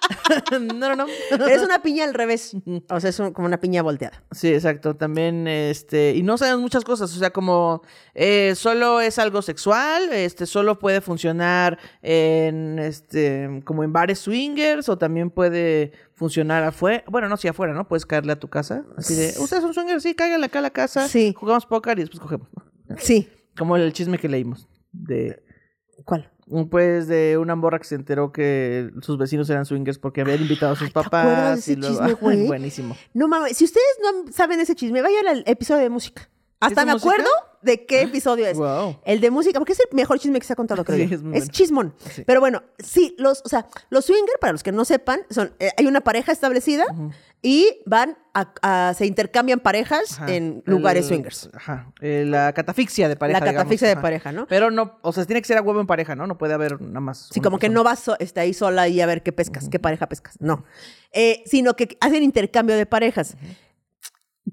no, 0.51 0.95
no, 0.95 0.95
no. 0.95 1.05
Es 1.47 1.61
una 1.61 1.81
piña 1.81 2.03
al 2.05 2.13
revés. 2.13 2.55
O 2.89 2.99
sea, 2.99 3.09
es 3.09 3.19
un- 3.19 3.33
como 3.33 3.47
una 3.47 3.59
piña 3.59 3.81
volteada. 3.81 4.23
Sí, 4.31 4.53
exacto. 4.53 4.95
También, 4.95 5.47
este, 5.47 6.13
y 6.15 6.23
no 6.23 6.37
sabemos 6.37 6.61
muchas 6.61 6.83
cosas, 6.83 7.13
o 7.15 7.19
sea, 7.19 7.31
como 7.31 7.81
eh, 8.13 8.53
solo 8.55 9.01
es 9.01 9.19
algo 9.19 9.41
sexual, 9.41 10.11
este, 10.13 10.45
solo 10.45 10.79
puede 10.79 11.01
funcionar 11.01 11.77
en, 12.01 12.79
este, 12.79 13.61
como 13.65 13.83
en 13.83 13.93
bares 13.93 14.19
swingers, 14.19 14.89
o 14.89 14.97
también 14.97 15.29
puede 15.29 15.91
funcionar 16.13 16.63
afuera, 16.63 17.03
bueno, 17.07 17.29
no, 17.29 17.37
si 17.37 17.47
afuera, 17.47 17.73
¿no? 17.73 17.87
Puedes 17.87 18.05
caerle 18.05 18.33
a 18.33 18.39
tu 18.39 18.47
casa, 18.49 18.85
así 18.97 19.13
de, 19.15 19.33
ustedes 19.39 19.61
son 19.63 19.73
swingers, 19.73 20.01
sí, 20.03 20.15
cáiganle 20.15 20.47
acá 20.47 20.59
a 20.59 20.63
la 20.63 20.71
casa, 20.71 21.07
Sí. 21.07 21.33
jugamos 21.37 21.65
póker 21.65 21.97
y 21.99 22.01
después 22.01 22.19
cogemos. 22.19 22.47
Sí. 22.97 23.29
Como 23.57 23.75
el 23.77 23.93
chisme 23.93 24.17
que 24.17 24.27
leímos, 24.29 24.67
de, 24.91 25.43
¿Cuál? 26.05 26.31
Un, 26.49 26.69
pues, 26.69 27.07
de 27.07 27.37
una 27.37 27.55
morra 27.55 27.77
que 27.79 27.85
se 27.85 27.95
enteró 27.95 28.31
que 28.31 28.89
sus 29.01 29.17
vecinos 29.17 29.49
eran 29.49 29.65
swingers 29.65 29.99
porque 29.99 30.21
habían 30.21 30.41
invitado 30.41 30.73
a 30.73 30.75
sus 30.75 30.83
Ay, 30.83 30.87
¿te 30.93 30.93
papás. 30.93 31.53
de 31.53 31.59
ese 31.59 31.73
y 31.73 31.75
luego- 31.75 31.95
chisme, 31.97 32.13
güey? 32.21 32.47
Buenísimo. 32.47 32.95
No 33.13 33.27
mames, 33.27 33.57
si 33.57 33.65
ustedes 33.65 33.85
no 34.01 34.31
saben 34.31 34.59
ese 34.59 34.73
chisme, 34.75 35.01
vayan 35.01 35.27
al 35.27 35.43
episodio 35.45 35.83
de 35.83 35.89
música. 35.89 36.29
Hasta 36.59 36.85
me 36.85 36.93
música? 36.93 37.11
acuerdo 37.11 37.29
de 37.61 37.85
qué 37.85 38.01
episodio 38.03 38.47
es. 38.47 38.57
Wow. 38.57 38.99
El 39.05 39.19
de 39.19 39.29
música, 39.29 39.59
porque 39.59 39.73
es 39.73 39.79
el 39.79 39.87
mejor 39.95 40.17
chisme 40.19 40.39
que 40.39 40.45
se 40.45 40.53
ha 40.53 40.55
contado, 40.55 40.83
creo 40.85 40.97
Sí, 40.97 41.07
yo. 41.17 41.31
es 41.33 41.49
chismón. 41.49 41.93
Sí. 42.11 42.23
Pero 42.25 42.39
bueno, 42.39 42.63
sí, 42.79 43.15
los, 43.19 43.41
o 43.45 43.49
sea, 43.49 43.67
los 43.89 44.05
swinger, 44.05 44.39
para 44.39 44.53
los 44.53 44.63
que 44.63 44.71
no 44.71 44.85
sepan, 44.85 45.21
son, 45.29 45.53
eh, 45.59 45.69
hay 45.77 45.85
una 45.85 46.01
pareja 46.01 46.31
establecida 46.31 46.85
y 47.43 47.81
van 47.85 48.17
a, 48.33 48.53
a- 48.61 48.93
se 48.95 49.05
intercambian 49.05 49.59
parejas 49.59 50.13
Ajá. 50.19 50.33
en 50.33 50.63
lugares 50.65 51.03
El- 51.03 51.09
swingers. 51.09 51.49
Ajá. 51.53 51.91
Eh, 52.01 52.25
la 52.27 52.53
catafixia 52.53 53.07
de 53.09 53.15
pareja. 53.17 53.39
La 53.39 53.45
catafixia 53.53 53.87
de 53.87 53.91
digamos. 53.93 54.01
Pareja, 54.03 54.31
¿no? 54.31 54.47
Pero 54.47 54.71
no, 54.71 54.97
o 55.01 55.11
sea, 55.11 55.25
tiene 55.25 55.41
que 55.41 55.47
ser 55.47 55.57
a 55.57 55.61
huevo 55.61 55.79
en 55.81 55.87
pareja, 55.87 56.15
¿no? 56.15 56.25
No 56.25 56.37
puede 56.39 56.53
haber 56.55 56.81
nada 56.81 57.01
más. 57.01 57.29
Sí, 57.31 57.39
como 57.41 57.59
que 57.59 57.69
no 57.69 57.83
vas 57.83 57.99
so- 57.99 58.17
está 58.19 58.41
ahí 58.41 58.53
sola 58.53 58.87
y 58.87 58.99
a 59.01 59.05
ver 59.05 59.21
qué 59.21 59.31
pescas, 59.31 59.67
qué 59.69 59.77
pareja 59.79 60.07
pescas. 60.07 60.35
No. 60.39 60.63
Eh, 61.11 61.43
sino 61.45 61.75
que 61.75 61.97
hacen 62.01 62.23
intercambio 62.23 62.75
de 62.75 62.85
parejas. 62.87 63.35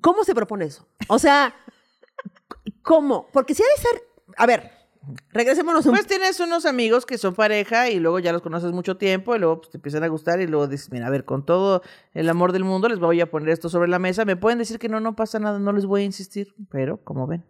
¿Cómo 0.00 0.24
se 0.24 0.34
propone 0.34 0.64
eso? 0.64 0.88
O 1.08 1.18
sea, 1.20 1.54
¿cómo? 2.82 3.28
Porque 3.32 3.54
si 3.54 3.62
ha 3.62 3.66
de 3.66 3.82
ser. 3.82 4.02
A 4.36 4.46
ver, 4.46 4.70
regresémonos 5.32 5.86
un 5.86 5.92
Pues 5.92 6.06
tienes 6.06 6.40
unos 6.40 6.66
amigos 6.66 7.06
que 7.06 7.18
son 7.18 7.34
pareja 7.34 7.90
y 7.90 7.98
luego 7.98 8.18
ya 8.18 8.32
los 8.32 8.42
conoces 8.42 8.72
mucho 8.72 8.96
tiempo 8.96 9.34
y 9.36 9.38
luego 9.38 9.60
pues, 9.60 9.70
te 9.70 9.78
empiezan 9.78 10.04
a 10.04 10.08
gustar 10.08 10.40
y 10.40 10.46
luego 10.46 10.66
dices, 10.66 10.90
mira, 10.90 11.06
a 11.06 11.10
ver, 11.10 11.24
con 11.24 11.44
todo 11.44 11.82
el 12.12 12.28
amor 12.28 12.52
del 12.52 12.64
mundo 12.64 12.88
les 12.88 12.98
voy 12.98 13.20
a 13.20 13.30
poner 13.30 13.50
esto 13.50 13.68
sobre 13.68 13.88
la 13.88 13.98
mesa. 13.98 14.24
Me 14.24 14.36
pueden 14.36 14.58
decir 14.58 14.78
que 14.78 14.88
no, 14.88 15.00
no 15.00 15.16
pasa 15.16 15.38
nada, 15.38 15.58
no 15.58 15.72
les 15.72 15.86
voy 15.86 16.02
a 16.02 16.04
insistir, 16.04 16.54
pero 16.70 17.02
como 17.04 17.26
ven. 17.26 17.44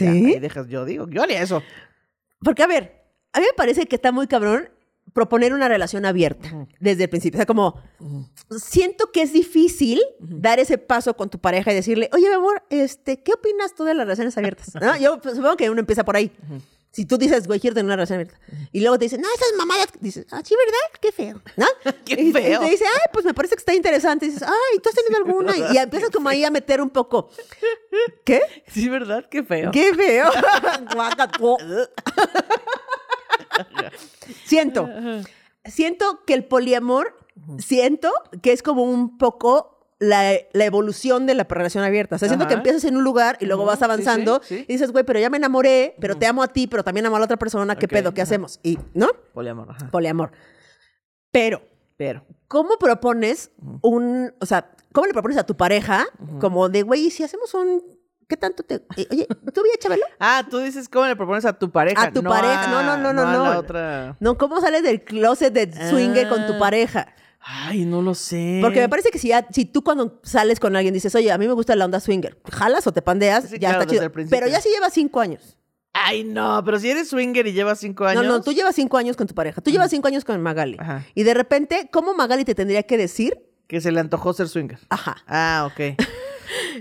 ya, 0.00 0.10
ahí 0.10 0.38
dejas, 0.38 0.68
yo 0.68 0.84
digo, 0.84 1.08
yo 1.08 1.22
haría 1.22 1.42
eso. 1.42 1.62
Porque, 2.42 2.62
a 2.62 2.66
ver, 2.66 3.04
a 3.32 3.40
mí 3.40 3.46
me 3.46 3.56
parece 3.56 3.86
que 3.86 3.96
está 3.96 4.12
muy 4.12 4.26
cabrón 4.26 4.70
proponer 5.12 5.52
una 5.52 5.68
relación 5.68 6.04
abierta 6.04 6.66
desde 6.80 7.04
el 7.04 7.10
principio. 7.10 7.38
O 7.38 7.40
sea, 7.40 7.46
como 7.46 7.80
siento 8.58 9.10
que 9.12 9.22
es 9.22 9.32
difícil 9.32 10.00
dar 10.18 10.58
ese 10.60 10.78
paso 10.78 11.14
con 11.14 11.30
tu 11.30 11.38
pareja 11.38 11.72
y 11.72 11.74
decirle, 11.74 12.08
oye, 12.12 12.28
mi 12.28 12.34
amor, 12.34 12.62
este, 12.70 13.22
¿qué 13.22 13.32
opinas 13.32 13.74
tú 13.74 13.84
de 13.84 13.94
las 13.94 14.06
relaciones 14.06 14.36
abiertas? 14.36 14.74
¿No? 14.74 14.96
Yo 14.96 15.20
pues, 15.20 15.36
supongo 15.36 15.56
que 15.56 15.70
uno 15.70 15.80
empieza 15.80 16.04
por 16.04 16.16
ahí. 16.16 16.32
Si 16.90 17.04
tú 17.04 17.18
dices, 17.18 17.46
güey, 17.46 17.60
quiero 17.60 17.74
tener 17.74 17.84
una 17.84 17.96
relación 17.96 18.20
abierta. 18.20 18.40
Y 18.72 18.80
luego 18.80 18.98
te 18.98 19.04
dicen, 19.04 19.20
no, 19.20 19.28
esas 19.34 19.52
mamadas. 19.56 19.88
Dices, 20.00 20.26
ah, 20.30 20.40
sí, 20.42 20.54
¿verdad? 20.56 21.00
Qué 21.00 21.12
feo. 21.12 21.40
¿No? 21.56 21.66
Qué 22.04 22.20
y, 22.20 22.28
y 22.28 22.32
feo. 22.32 22.60
te 22.60 22.70
dice, 22.70 22.84
ay, 22.86 23.10
pues 23.12 23.24
me 23.24 23.34
parece 23.34 23.54
que 23.54 23.60
está 23.60 23.74
interesante. 23.74 24.26
Y 24.26 24.30
dices, 24.30 24.42
ay, 24.42 24.78
¿tú 24.82 24.88
has 24.88 24.94
tenido 24.94 25.18
alguna? 25.18 25.56
Y, 25.56 25.74
y 25.74 25.78
empiezas 25.78 26.10
como 26.10 26.28
ahí 26.28 26.44
a 26.44 26.50
meter 26.50 26.80
un 26.80 26.90
poco. 26.90 27.30
¿Qué? 28.24 28.40
Sí, 28.68 28.88
¿verdad? 28.88 29.26
Qué 29.30 29.42
feo. 29.42 29.70
¡Qué 29.70 29.94
feo! 29.94 30.28
Siento, 34.44 34.88
siento 35.64 36.24
que 36.26 36.34
el 36.34 36.44
poliamor, 36.44 37.16
siento 37.58 38.12
que 38.42 38.52
es 38.52 38.62
como 38.62 38.82
un 38.82 39.18
poco 39.18 39.78
la, 39.98 40.32
la 40.52 40.64
evolución 40.64 41.26
de 41.26 41.34
la 41.34 41.44
relación 41.44 41.84
abierta. 41.84 42.16
O 42.16 42.18
sea, 42.18 42.28
siento 42.28 42.46
que 42.46 42.54
empiezas 42.54 42.84
en 42.84 42.96
un 42.96 43.04
lugar 43.04 43.36
y 43.40 43.46
luego 43.46 43.64
vas 43.64 43.82
avanzando 43.82 44.40
sí, 44.42 44.58
sí. 44.58 44.64
y 44.68 44.72
dices, 44.72 44.92
güey, 44.92 45.04
pero 45.04 45.18
ya 45.18 45.30
me 45.30 45.36
enamoré, 45.38 45.96
pero 46.00 46.16
te 46.16 46.26
amo 46.26 46.42
a 46.42 46.48
ti, 46.48 46.66
pero 46.66 46.84
también 46.84 47.06
amo 47.06 47.16
a 47.16 47.18
la 47.18 47.24
otra 47.24 47.36
persona, 47.36 47.76
¿qué 47.76 47.88
pedo? 47.88 48.14
¿Qué 48.14 48.20
ajá. 48.20 48.28
hacemos? 48.28 48.60
Y, 48.62 48.78
¿no? 48.94 49.08
Poliamor, 49.34 49.70
ajá. 49.70 49.90
Poliamor. 49.90 50.32
Pero, 51.30 51.62
Pero. 51.96 52.24
¿cómo 52.46 52.78
propones 52.78 53.50
un, 53.82 54.32
o 54.40 54.46
sea, 54.46 54.70
cómo 54.92 55.06
le 55.06 55.12
propones 55.12 55.38
a 55.38 55.44
tu 55.44 55.56
pareja 55.56 56.06
como 56.40 56.68
de, 56.68 56.82
güey, 56.82 57.06
¿y 57.06 57.10
si 57.10 57.24
hacemos 57.24 57.52
un, 57.54 57.82
qué 58.28 58.36
tanto 58.36 58.62
te, 58.62 58.76
eh, 58.96 59.08
oye, 59.10 59.26
¿tú 59.52 59.62
vi 59.62 59.70
Chabelo? 59.80 60.04
Ah, 60.20 60.46
tú 60.48 60.58
dices 60.58 60.88
cómo 60.88 61.06
le 61.06 61.16
propones 61.16 61.44
a 61.44 61.52
tu 61.54 61.70
pareja. 61.70 62.02
A 62.02 62.12
tu 62.12 62.22
pareja. 62.22 62.68
No, 62.68 62.82
no, 62.82 62.96
no, 62.98 63.12
no, 63.12 63.22
a 63.22 63.32
no. 63.32 63.44
la 63.44 63.58
otra. 63.58 64.16
No, 64.20 64.36
¿cómo 64.38 64.60
sales 64.60 64.82
del 64.82 65.02
closet 65.02 65.52
de 65.52 65.72
swinger 65.90 66.28
con 66.28 66.46
tu 66.46 66.52
Ah. 66.54 66.58
pareja? 66.58 67.14
Ay, 67.40 67.84
no 67.84 68.02
lo 68.02 68.14
sé. 68.14 68.58
Porque 68.62 68.80
me 68.80 68.88
parece 68.88 69.10
que 69.10 69.18
si, 69.18 69.28
ya, 69.28 69.46
si 69.50 69.64
tú 69.64 69.82
cuando 69.82 70.20
sales 70.24 70.60
con 70.60 70.76
alguien 70.76 70.92
dices, 70.92 71.14
oye, 71.14 71.30
a 71.32 71.38
mí 71.38 71.46
me 71.46 71.54
gusta 71.54 71.74
la 71.76 71.84
onda 71.86 72.00
swinger, 72.00 72.36
jalas 72.52 72.86
o 72.86 72.92
te 72.92 73.00
pandeas, 73.00 73.44
Sí, 73.44 73.58
ya 73.58 73.70
claro, 73.70 73.82
está 73.82 73.94
chido. 73.94 74.28
Pero 74.28 74.48
ya 74.48 74.60
si 74.60 74.68
llevas 74.68 74.92
cinco 74.92 75.20
años. 75.20 75.56
Ay, 75.94 76.24
no, 76.24 76.62
pero 76.64 76.78
si 76.78 76.90
eres 76.90 77.08
swinger 77.08 77.46
y 77.46 77.52
llevas 77.52 77.78
cinco 77.78 78.04
años. 78.04 78.22
No, 78.22 78.28
no, 78.28 78.42
tú 78.42 78.52
llevas 78.52 78.74
cinco 78.74 78.98
años 78.98 79.16
con 79.16 79.26
tu 79.26 79.34
pareja. 79.34 79.60
Tú 79.62 79.70
llevas 79.70 79.90
cinco 79.90 80.06
años 80.08 80.24
con 80.24 80.40
Magali. 80.42 80.76
Ajá. 80.78 81.04
Y 81.14 81.22
de 81.22 81.32
repente, 81.34 81.88
¿cómo 81.90 82.12
Magali 82.12 82.44
te 82.44 82.54
tendría 82.54 82.82
que 82.82 82.98
decir? 82.98 83.40
Que 83.66 83.80
se 83.80 83.92
le 83.92 84.00
antojó 84.00 84.32
ser 84.32 84.48
swinger. 84.48 84.78
Ajá. 84.90 85.16
Ah, 85.26 85.68
ok. 85.72 85.96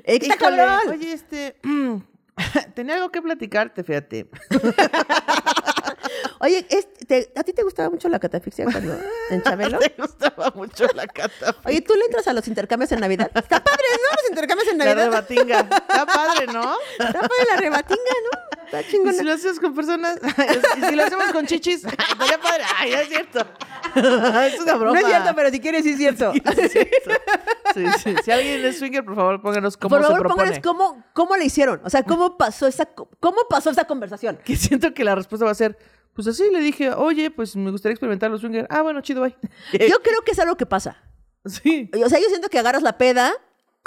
¡Está 0.03 0.25
Híjole, 0.35 0.57
cabrón! 0.57 0.89
Oye, 0.89 1.13
este. 1.13 1.55
mm, 1.63 1.97
tenía 2.75 2.95
algo 2.95 3.09
que 3.11 3.21
platicarte, 3.21 3.83
fíjate. 3.83 4.27
Oye, 6.39 6.65
es- 6.69 6.93
te- 7.07 7.31
¿a 7.35 7.43
ti 7.43 7.53
te 7.53 7.63
gustaba 7.63 7.89
mucho 7.89 8.09
la 8.09 8.19
catafixia 8.19 8.65
cuando 8.65 8.97
en 9.29 9.41
Chabelo? 9.41 9.79
Te 9.87 9.93
gustaba 9.97 10.51
mucho 10.55 10.85
la 10.93 11.07
cata. 11.07 11.55
Oye, 11.65 11.81
¿tú 11.81 11.93
le 11.95 12.05
entras 12.05 12.27
a 12.27 12.33
los 12.33 12.47
intercambios 12.47 12.91
en 12.91 12.99
Navidad? 12.99 13.31
Está 13.33 13.63
padre, 13.63 13.83
¿no? 13.93 14.15
Los 14.21 14.29
intercambios 14.29 14.67
en 14.69 14.77
La 14.77 14.85
Navidad. 14.85 15.05
rebatinga. 15.05 15.59
Está 15.61 16.05
padre, 16.05 16.47
¿no? 16.47 16.75
Está 16.99 17.13
padre 17.21 17.45
la 17.51 17.57
rebatinga, 17.57 18.01
¿no? 18.31 18.56
Está 18.67 18.81
Y 18.81 18.85
chingona. 18.91 19.13
si 19.13 19.23
lo 19.23 19.33
haces 19.33 19.59
con 19.59 19.73
personas. 19.73 20.19
Y 20.77 20.81
si 20.85 20.95
lo 20.95 21.03
hacemos 21.03 21.31
con 21.31 21.45
chichis. 21.47 21.83
Estaría 21.85 22.39
padre. 22.39 22.63
Ay, 22.77 22.91
no 22.91 22.97
es 22.97 23.07
cierto. 23.09 23.39
Es 23.95 24.59
una 24.59 24.75
broma. 24.75 24.93
No 24.93 24.99
es 24.99 25.05
cierto, 25.05 25.35
pero 25.35 25.49
si 25.49 25.59
quieres, 25.59 25.83
sí 25.83 25.91
es 25.91 25.97
cierto. 25.97 26.31
Sí, 26.33 26.41
es 26.57 26.71
cierto. 26.71 27.11
Sí, 27.73 27.85
sí. 28.03 28.15
Si 28.23 28.31
alguien 28.31 28.63
es 28.65 28.77
swinger, 28.79 29.03
por 29.03 29.15
favor, 29.15 29.41
pónganos 29.41 29.75
cómo 29.77 29.89
Por 29.89 29.99
se 30.01 30.07
favor, 30.07 30.19
propone. 30.19 30.43
pónganos 30.43 30.63
cómo, 30.63 31.03
cómo 31.13 31.35
le 31.37 31.45
hicieron. 31.45 31.81
O 31.83 31.89
sea, 31.89 32.03
cómo 32.03 32.37
pasó 32.37 32.67
esa, 32.67 32.85
cómo 32.85 33.37
pasó 33.49 33.69
esa 33.71 33.85
conversación. 33.85 34.39
Que 34.43 34.55
siento 34.55 34.93
que 34.93 35.03
la 35.03 35.15
respuesta 35.15 35.45
va 35.45 35.51
a 35.51 35.55
ser. 35.55 35.77
Pues 36.13 36.27
así 36.27 36.49
le 36.51 36.59
dije, 36.59 36.91
oye, 36.91 37.29
pues 37.31 37.55
me 37.55 37.69
gustaría 37.71 37.93
experimentar 37.93 38.29
los 38.31 38.41
swinger. 38.41 38.67
Ah, 38.69 38.81
bueno, 38.81 39.01
chido, 39.01 39.21
bye. 39.21 39.35
Yo 39.73 40.01
creo 40.01 40.21
que 40.25 40.31
es 40.31 40.39
algo 40.39 40.57
que 40.57 40.65
pasa. 40.65 40.97
Sí. 41.45 41.89
O 42.03 42.09
sea, 42.09 42.19
yo 42.19 42.27
siento 42.27 42.49
que 42.49 42.59
agarras 42.59 42.81
la 42.83 42.97
peda, 42.97 43.31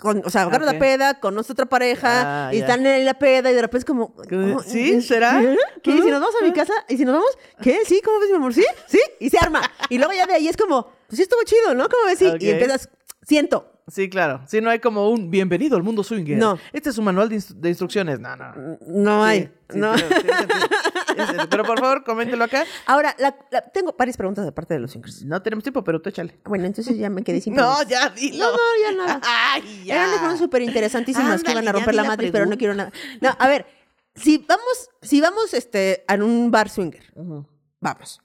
con- 0.01 0.22
o 0.24 0.30
sea, 0.30 0.42
agarras 0.42 0.66
Ok. 0.68 0.72
la 0.74 0.78
peda, 0.78 1.20
conoces 1.20 1.51
otra 1.53 1.66
pareja, 1.66 2.48
Ah, 2.48 2.55
y 2.55 2.59
están 2.59 2.84
en 2.86 3.05
la 3.05 3.14
peda, 3.18 3.51
y 3.51 3.55
de 3.55 3.61
repente 3.61 3.78
es 3.78 3.84
como. 3.84 4.14
Oh, 4.16 4.62
¿Sí? 4.62 5.01
¿Será? 5.03 5.40
¿Qué? 5.82 5.90
¿Y 5.90 6.03
si 6.03 6.11
nos 6.11 6.20
vamos 6.20 6.34
a 6.40 6.44
mi 6.44 6.53
casa? 6.53 6.72
¿Y 6.88 6.96
si 6.96 7.05
nos 7.05 7.14
vamos? 7.14 7.30
¿Qué? 7.62 7.78
¿Sí? 7.86 8.01
¿Cómo 8.05 8.18
ves, 8.20 8.30
mi 8.30 8.36
amor? 8.36 8.55
¿Sí? 8.55 8.64
¿Sí? 8.86 9.01
Y 9.20 9.30
se 9.30 9.38
arma. 9.38 9.62
Y 9.88 9.98
luego 9.98 10.12
ya 10.12 10.26
de 10.26 10.34
ahí 10.34 10.48
es 10.48 10.57
como, 10.57 10.84
pues 11.07 11.16
sí 11.16 11.22
estuvo 11.22 11.42
chido, 11.44 11.74
¿no? 11.74 11.88
¿Cómo 11.88 12.07
ves? 12.07 12.20
Y 12.22 12.51
empiezas, 12.51 12.88
siento. 13.26 13.66
Sí, 13.91 14.09
claro. 14.09 14.41
Sí, 14.47 14.61
no 14.61 14.70
hay 14.70 14.78
como 14.78 15.11
un 15.11 15.30
bienvenido 15.30 15.76
al 15.76 15.82
mundo 15.82 16.03
swinger. 16.05 16.38
No. 16.38 16.59
Este 16.72 16.91
es 16.91 16.99
un 16.99 17.05
manual 17.05 17.28
de, 17.28 17.36
instru- 17.36 17.55
de 17.57 17.68
instrucciones. 17.70 18.20
No, 18.20 18.36
no. 18.36 18.53
No 18.86 19.24
hay. 19.24 19.51
Sí, 19.70 19.78
no. 19.78 19.95
tiene- 19.95 20.09
tiene 20.09 20.36
sentido. 20.38 20.68
Tiene 21.07 21.26
sentido. 21.26 21.49
Pero 21.51 21.64
por 21.64 21.80
favor, 21.80 22.05
coméntelo 22.05 22.45
acá. 22.45 22.64
Ahora, 22.86 23.14
la- 23.18 23.36
la- 23.51 23.62
tengo 23.62 23.95
varias 23.99 24.16
preguntas 24.16 24.45
de 24.45 24.53
parte 24.53 24.74
de 24.74 24.80
los 24.80 24.93
swingers. 24.93 25.24
No 25.24 25.43
tenemos 25.43 25.62
tiempo, 25.64 25.82
pero 25.82 26.01
tú 26.01 26.09
échale. 26.09 26.38
Bueno, 26.45 26.66
entonces 26.66 26.97
ya 26.97 27.11
me 27.11 27.22
quedé 27.24 27.41
sin 27.41 27.55
No, 27.57 27.82
ya 27.82 28.09
dilo. 28.11 28.45
No, 28.47 28.53
no, 28.53 28.59
ya 28.82 28.97
nada. 28.97 29.20
Ay, 29.53 29.84
ya. 29.84 29.95
Eran 30.09 30.24
unas 30.24 30.38
súper 30.38 30.62
interesantísimas 30.62 31.43
que 31.43 31.51
iban 31.53 31.66
a 31.66 31.72
romper 31.72 31.95
la 31.95 32.05
madre, 32.05 32.30
pero 32.30 32.47
no 32.47 32.57
quiero 32.57 32.74
nada. 32.74 32.93
No, 33.20 33.36
a 33.38 33.49
ver, 33.49 33.66
si 34.14 34.38
vamos, 34.38 34.88
si 35.03 35.20
vamos 35.20 35.53
este, 35.55 36.05
a 36.07 36.14
un 36.14 36.51
bar 36.51 36.68
swinger, 36.68 37.12
vamos. 37.80 38.20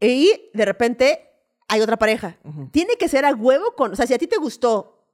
Y 0.00 0.50
de 0.54 0.64
repente 0.64 1.29
hay 1.70 1.80
otra 1.80 1.96
pareja. 1.96 2.36
Tiene 2.72 2.96
que 2.96 3.08
ser 3.08 3.24
a 3.24 3.32
huevo 3.34 3.74
con. 3.76 3.92
O 3.92 3.96
sea, 3.96 4.06
si 4.06 4.14
a 4.14 4.18
ti 4.18 4.26
te 4.26 4.36
gustó 4.38 5.06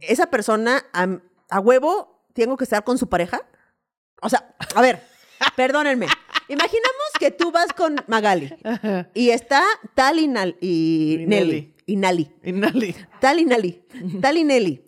esa 0.00 0.26
persona, 0.26 0.84
a, 0.92 1.06
a 1.50 1.60
huevo, 1.60 2.26
tengo 2.32 2.56
que 2.56 2.64
estar 2.64 2.84
con 2.84 2.98
su 2.98 3.08
pareja. 3.08 3.42
O 4.22 4.28
sea, 4.28 4.54
a 4.74 4.80
ver, 4.80 5.02
perdónenme. 5.56 6.06
Imaginamos 6.48 7.06
que 7.18 7.30
tú 7.30 7.50
vas 7.50 7.72
con 7.72 7.96
Magali 8.06 8.54
y 9.14 9.30
está 9.30 9.62
Tal 9.94 10.18
y, 10.18 10.28
Nal- 10.28 10.56
y 10.60 11.14
Y 11.22 11.26
Nelly. 11.26 11.50
Nelly. 11.50 11.74
Y 11.86 11.96
Nali. 11.96 12.30
Y 12.42 12.52
Nali. 12.52 12.96
Tal 13.20 13.40
y 13.40 13.44
Nali. 13.46 13.84
Tal 14.20 14.36
y 14.38 14.44
Nelly. 14.44 14.84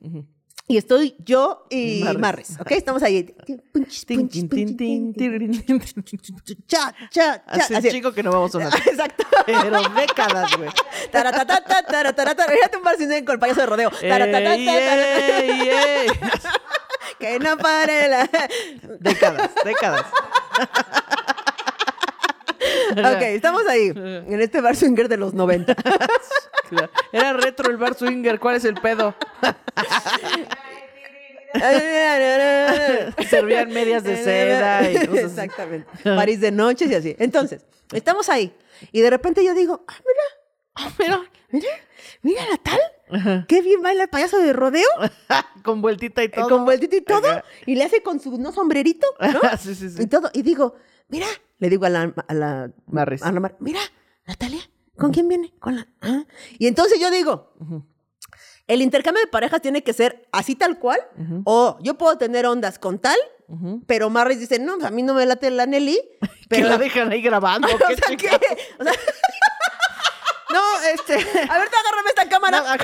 Y 0.69 0.79
estoy 0.79 1.15
yo 1.25 1.65
y 1.71 2.03
Marres. 2.03 2.21
Marres. 2.21 2.61
¿Ok? 2.61 2.73
Estamos 2.73 3.01
ahí. 3.03 3.33
Cha, 6.67 6.93
cha, 7.09 7.45
cha. 7.45 7.79
Hace 7.79 7.91
chico 7.91 8.13
que 8.13 8.25
no 8.25 8.33
vamos 8.33 8.51
a 8.51 8.53
sonar. 8.53 8.75
Exacto. 8.87 9.25
Pero 9.47 9.89
décadas, 9.91 10.57
güey. 10.57 10.71
Taratatata, 11.13 11.85
taratatata. 11.85 12.45
Imagínate 12.47 12.77
un 12.79 12.83
bar 12.83 12.97
sin 12.97 13.25
con 13.25 13.35
el 13.35 13.39
payaso 13.39 13.61
de 13.61 13.67
rodeo. 13.67 13.91
Taratatata. 13.91 14.57
Que 17.19 17.39
no 17.39 17.57
pare 17.57 18.09
la... 18.09 18.29
Décadas, 19.01 19.51
décadas. 19.65 20.05
Ok, 23.17 23.23
estamos 23.23 23.67
ahí. 23.67 23.89
En 23.97 24.41
este 24.41 24.61
bar 24.61 24.77
swinger 24.77 25.09
de 25.09 25.17
los 25.17 25.35
90. 25.35 25.75
Era 27.13 27.33
retro 27.33 27.71
el 27.71 27.77
bar 27.77 27.95
swinger. 27.95 28.41
¿Cuál 28.41 28.57
es 28.57 28.65
el 28.65 28.75
pedo? 28.75 29.15
Servían 33.31 33.71
medias 33.71 34.05
de 34.05 34.23
seda 34.23 34.91
y 34.91 35.07
cosas. 35.07 35.25
Exactamente. 35.25 35.89
París 36.03 36.41
de 36.41 36.51
noches 36.51 36.91
y 36.91 36.95
así. 36.95 37.17
Entonces, 37.19 37.65
estamos 37.93 38.29
ahí. 38.29 38.53
Y 38.93 39.01
de 39.01 39.11
repente 39.11 39.45
yo 39.45 39.55
digo, 39.55 39.85
ah, 39.87 39.95
mira, 39.99 40.23
ah, 40.75 40.93
mira, 40.99 41.23
mira, 41.51 41.69
mira 42.23 42.43
la 42.51 42.57
tal. 42.59 42.81
Qué 43.47 43.63
bien 43.63 43.81
baila 43.81 44.05
el 44.05 44.09
payaso 44.09 44.39
de 44.39 44.53
rodeo. 44.53 44.89
Con 45.63 45.81
vueltita 45.81 46.23
y 46.23 46.27
eh, 46.27 46.31
todo. 46.31 46.49
Con 46.49 46.65
vueltito 46.65 46.97
y 46.97 47.01
todo. 47.01 47.29
Ajá. 47.29 47.45
Y 47.65 47.77
le 47.77 47.85
hace 47.85 48.03
con 48.03 48.21
su 48.21 48.37
no 48.39 48.53
sombrerito, 48.53 49.07
¿no? 49.21 49.41
sí, 49.59 49.75
sí, 49.75 49.91
sí. 49.91 50.03
Y 50.03 50.07
todo. 50.07 50.31
Y 50.35 50.43
digo, 50.43 50.75
mira, 51.09 51.27
le 51.59 51.69
digo 51.71 51.87
a 51.87 51.89
la, 51.89 52.13
a 52.29 52.35
la 52.35 52.71
Marris. 52.87 53.23
a 53.23 53.33
la 53.33 53.41
Mar- 53.41 53.57
mira, 53.61 53.81
Natalia, 54.27 54.61
¿con 54.97 55.13
quién 55.13 55.29
viene? 55.29 55.53
Con 55.59 55.77
la. 55.77 55.87
ah". 56.03 56.25
Y 56.59 56.67
entonces 56.67 56.99
yo 57.01 57.11
digo, 57.11 57.55
el 58.67 58.83
intercambio 58.83 59.23
de 59.25 59.31
parejas 59.31 59.61
tiene 59.63 59.83
que 59.83 59.93
ser 59.93 60.29
así 60.33 60.55
tal 60.55 60.79
cual, 60.79 61.01
o 61.45 61.79
yo 61.83 61.95
puedo 61.95 62.19
tener 62.19 62.47
ondas 62.47 62.79
con 62.79 62.99
tal, 62.99 63.19
pero 63.87 64.11
Marris 64.11 64.41
dice, 64.41 64.59
no, 64.59 64.75
a 64.85 64.91
mí 64.91 65.03
no 65.03 65.15
me 65.15 65.25
late 65.27 65.51
la 65.51 65.67
Nelly, 65.67 65.99
Que 66.21 66.29
pero 66.49 66.69
la 66.69 66.79
dejan 66.79 67.11
ahí 67.13 67.23
grabando. 67.23 67.67
o 67.75 67.79
sea, 67.79 67.87
¿qué? 68.09 68.17
chingados. 68.17 68.41
O 68.81 68.85
sea, 68.85 68.93
No, 70.49 70.63
este. 70.95 71.15
a 71.15 71.59
ver, 71.59 71.69
te 71.69 71.77
agárrame 71.77 72.09
esta 72.09 72.29
cámara. 72.29 72.61
no. 72.61 72.77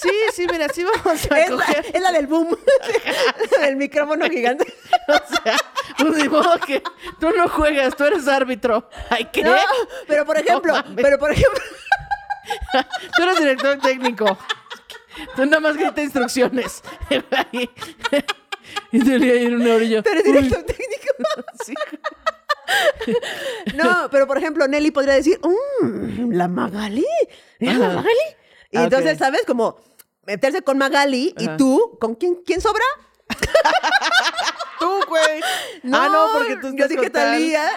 Sí, 0.00 0.10
sí, 0.32 0.46
mira, 0.50 0.68
sí 0.68 0.84
vamos 0.84 1.06
a 1.30 1.40
es, 1.40 1.50
la, 1.50 1.56
coger. 1.56 1.86
es 1.92 2.00
la 2.00 2.12
del 2.12 2.26
boom, 2.28 2.56
el 3.62 3.76
micrófono 3.76 4.28
gigante. 4.28 4.72
O 5.08 5.12
sea, 5.42 5.56
pues 5.96 6.64
que 6.66 6.82
tú 7.18 7.30
no 7.30 7.48
juegas, 7.48 7.96
tú 7.96 8.04
eres 8.04 8.28
árbitro. 8.28 8.88
Ay, 9.08 9.26
¿qué? 9.32 9.42
No, 9.42 9.56
pero 10.06 10.26
por 10.26 10.38
ejemplo, 10.38 10.74
pero 10.96 11.18
por 11.18 11.32
ejemplo, 11.32 11.58
Tú 13.16 13.22
eres 13.22 13.38
director 13.38 13.78
técnico. 13.78 14.38
Tú 15.34 15.44
nada 15.46 15.60
más 15.60 15.76
grita 15.76 16.00
instrucciones. 16.02 16.82
Y 18.92 18.98
te 19.04 19.18
leí 19.18 19.46
en 19.46 19.54
una 19.56 19.74
orilla. 19.74 20.02
tú 20.02 20.10
eres 20.10 20.24
director 20.24 20.62
técnico. 20.62 21.06
Sí. 21.64 21.74
No, 23.74 24.08
pero 24.10 24.26
por 24.26 24.38
ejemplo, 24.38 24.66
Nelly 24.68 24.90
podría 24.90 25.14
decir, 25.14 25.40
"Mm, 25.82 26.32
la 26.32 26.48
Magali, 26.48 27.06
¿era 27.58 27.72
la. 27.74 27.88
Magali? 27.88 28.16
Y 28.70 28.76
Ah, 28.76 28.84
entonces. 28.84 29.18
¿sabes? 29.18 29.42
Como 29.46 29.78
meterse 30.28 30.62
con 30.62 30.78
Magali 30.78 31.34
y 31.38 31.48
tú, 31.56 31.96
¿con 32.00 32.14
quién, 32.14 32.36
quién 32.46 32.60
sobra? 32.60 32.84
Tú, 34.78 35.00
güey. 35.08 35.40
ah, 35.92 36.08
no, 36.12 36.26
porque 36.34 36.56
tú 36.56 36.74
yo 36.76 36.86
dije. 36.86 37.10
Talía. 37.10 37.68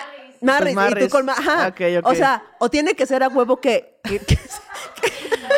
Marris, 0.41 0.73
y 0.73 0.75
Marris. 0.75 1.05
tú 1.05 1.11
con 1.11 1.25
Ma- 1.25 1.33
Ajá. 1.33 1.67
Ok, 1.67 1.81
ok. 1.99 2.07
O 2.07 2.15
sea, 2.15 2.43
o 2.59 2.69
tiene 2.69 2.95
que 2.95 3.05
ser 3.05 3.23
a 3.23 3.27
huevo 3.27 3.57
que. 3.61 3.99
que- 4.03 4.19
que- 4.19 4.39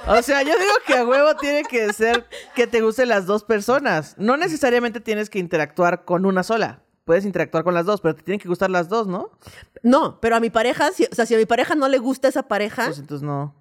O 0.07 0.21
sea, 0.21 0.41
yo 0.43 0.57
digo 0.59 0.73
que 0.85 0.95
a 0.97 1.05
huevo 1.05 1.35
tiene 1.37 1.63
que 1.63 1.91
ser 1.93 2.27
que 2.55 2.67
te 2.67 2.81
gusten 2.81 3.07
las 3.09 3.25
dos 3.25 3.43
personas. 3.45 4.15
No 4.17 4.35
necesariamente 4.37 4.99
tienes 4.99 5.29
que 5.29 5.39
interactuar 5.39 6.03
con 6.05 6.25
una 6.25 6.43
sola. 6.43 6.81
puedes 7.05 7.25
interactuar 7.25 7.63
con 7.65 7.73
las 7.73 7.85
dos, 7.85 7.99
pero 8.01 8.15
te 8.15 8.23
tienen 8.23 8.39
que 8.39 8.47
gustar 8.49 8.69
las 8.69 8.87
dos, 8.89 9.07
¿no? 9.07 9.31
No, 9.81 10.19
pero 10.21 10.35
a 10.37 10.39
mi 10.39 10.49
pareja, 10.49 10.91
si- 10.91 11.03
o 11.11 11.15
sea, 11.15 11.25
si 11.25 11.35
a 11.35 11.37
mi 11.37 11.45
pareja 11.45 11.75
no 11.75 11.87
le 11.89 11.97
gusta 11.97 12.27
esa 12.29 12.43
pareja, 12.47 12.85
Pues 12.85 12.99
entonces 12.99 13.23
no. 13.25 13.53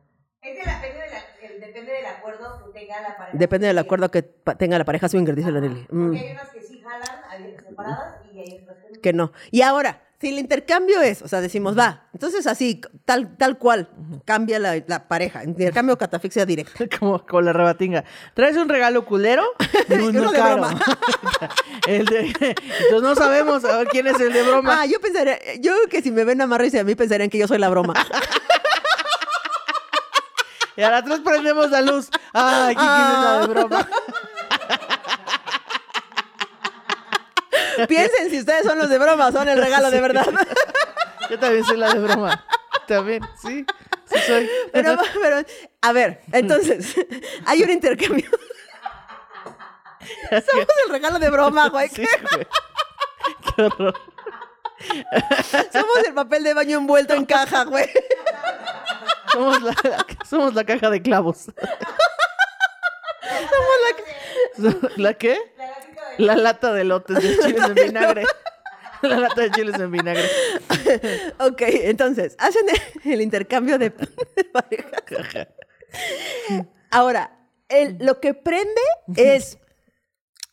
Es 0.42 0.56
de 0.56 0.64
la- 0.64 0.80
el- 1.42 1.60
depende 1.60 1.92
del 1.92 2.06
acuerdo 2.06 2.58
que 2.58 2.61
tenga 2.72 3.00
la 3.00 3.16
pareja. 3.16 3.38
depende 3.38 3.66
del 3.68 3.78
acuerdo 3.78 4.10
que 4.10 4.22
tenga 4.22 4.78
la 4.78 4.84
pareja 4.84 5.08
swinger, 5.08 5.34
dice 5.34 5.50
la 5.52 5.60
Nelly. 5.60 5.86
Mm, 5.90 6.06
Porque 6.08 6.20
hay 6.26 6.32
unas 6.32 6.48
que 6.50 6.62
sí 6.62 6.80
jalan 6.82 7.20
hay 7.30 7.56
separadas 7.66 8.14
y 8.32 8.38
hay 8.38 8.60
otras 8.62 8.76
que 8.78 8.90
no. 8.92 9.00
que 9.02 9.12
no. 9.12 9.32
Y 9.50 9.62
ahora, 9.62 10.02
si 10.20 10.28
el 10.28 10.38
intercambio 10.38 11.00
es, 11.00 11.20
o 11.22 11.26
sea, 11.28 11.40
decimos, 11.40 11.76
va, 11.76 12.04
entonces 12.12 12.46
así, 12.46 12.80
tal, 13.04 13.36
tal 13.36 13.58
cual, 13.58 13.88
cambia 14.24 14.60
la, 14.60 14.80
la 14.86 15.08
pareja, 15.08 15.42
intercambio 15.42 15.98
catafixia 15.98 16.46
directa. 16.46 16.84
Como 17.00 17.26
con 17.26 17.44
la 17.44 17.52
rebatinga. 17.52 18.04
¿Traes 18.34 18.56
un 18.56 18.68
regalo 18.68 19.04
culero? 19.04 19.42
Y 19.88 19.94
uno 19.94 20.20
uno 20.20 20.30
de 20.32 20.38
caro. 20.38 20.54
broma. 20.62 20.80
El 21.88 22.06
de- 22.06 22.26
Entonces 22.28 23.02
no 23.02 23.14
sabemos 23.16 23.64
a 23.64 23.78
ver 23.78 23.88
quién 23.88 24.06
es 24.06 24.20
el 24.20 24.32
de 24.32 24.42
broma. 24.44 24.82
Ah, 24.82 24.86
yo 24.86 25.00
pensaría, 25.00 25.36
yo 25.60 25.72
creo 25.74 25.88
que 25.88 26.02
si 26.02 26.12
me 26.12 26.22
ven 26.24 26.40
amarrarse 26.40 26.78
a 26.78 26.84
mí 26.84 26.94
pensarían 26.94 27.28
que 27.28 27.38
yo 27.38 27.48
soy 27.48 27.58
la 27.58 27.68
broma. 27.68 27.92
Y 30.76 30.82
a 30.82 30.90
las 30.90 31.20
prendemos 31.20 31.70
la 31.70 31.82
luz. 31.82 32.08
Ay, 32.32 32.74
¿quién 32.74 32.88
es 32.88 33.18
la 33.18 33.40
de 33.40 33.46
broma? 33.46 33.88
Piensen 37.88 38.30
si 38.30 38.38
ustedes 38.38 38.64
son 38.64 38.78
los 38.78 38.88
de 38.88 38.98
broma 38.98 39.32
son 39.32 39.48
el 39.48 39.58
regalo 39.58 39.90
de 39.90 40.00
verdad. 40.00 40.26
Yo 41.30 41.38
también 41.38 41.64
soy 41.64 41.76
la 41.76 41.92
de 41.92 42.00
broma. 42.00 42.44
También, 42.86 43.22
sí. 43.40 43.64
Sí 44.06 44.18
soy. 44.26 44.50
Pero, 44.72 44.98
pero, 45.20 45.42
a 45.80 45.92
ver, 45.92 46.20
entonces, 46.32 46.94
hay 47.46 47.62
un 47.62 47.70
intercambio. 47.70 48.28
Somos 50.30 50.66
el 50.86 50.92
regalo 50.92 51.18
de 51.18 51.30
broma, 51.30 51.68
güey. 51.68 51.88
Sí, 51.88 52.06
güey. 52.30 52.46
Qué 53.56 53.62
horror. 53.62 54.00
Somos 55.72 55.98
el 56.06 56.14
papel 56.14 56.42
de 56.42 56.54
baño 56.54 56.78
envuelto 56.78 57.14
en 57.14 57.24
caja, 57.24 57.64
güey. 57.64 57.88
Somos 59.32 59.62
la, 59.62 59.74
somos 60.28 60.54
la 60.54 60.64
caja 60.64 60.90
de 60.90 61.00
clavos. 61.02 61.46
Somos 64.56 64.80
la... 64.88 64.90
¿La 64.96 65.14
qué? 65.14 65.38
La 66.18 66.36
lata 66.36 66.72
de 66.72 66.84
lotes 66.84 67.22
de 67.22 67.38
chiles 67.38 67.64
en 67.68 67.74
vinagre. 67.74 68.24
La 69.02 69.16
lata 69.18 69.40
de 69.40 69.50
chiles 69.50 69.78
en 69.80 69.90
vinagre. 69.90 70.28
Ok, 71.38 71.62
entonces, 71.62 72.36
hacen 72.38 72.66
el, 73.04 73.20
intercambio 73.20 73.78
de, 73.78 73.90
de 73.90 74.44
pareja. 74.44 75.48
Ahora, 76.90 77.32
el- 77.68 77.96
lo 78.00 78.20
que 78.20 78.34
prende 78.34 78.80
es 79.16 79.58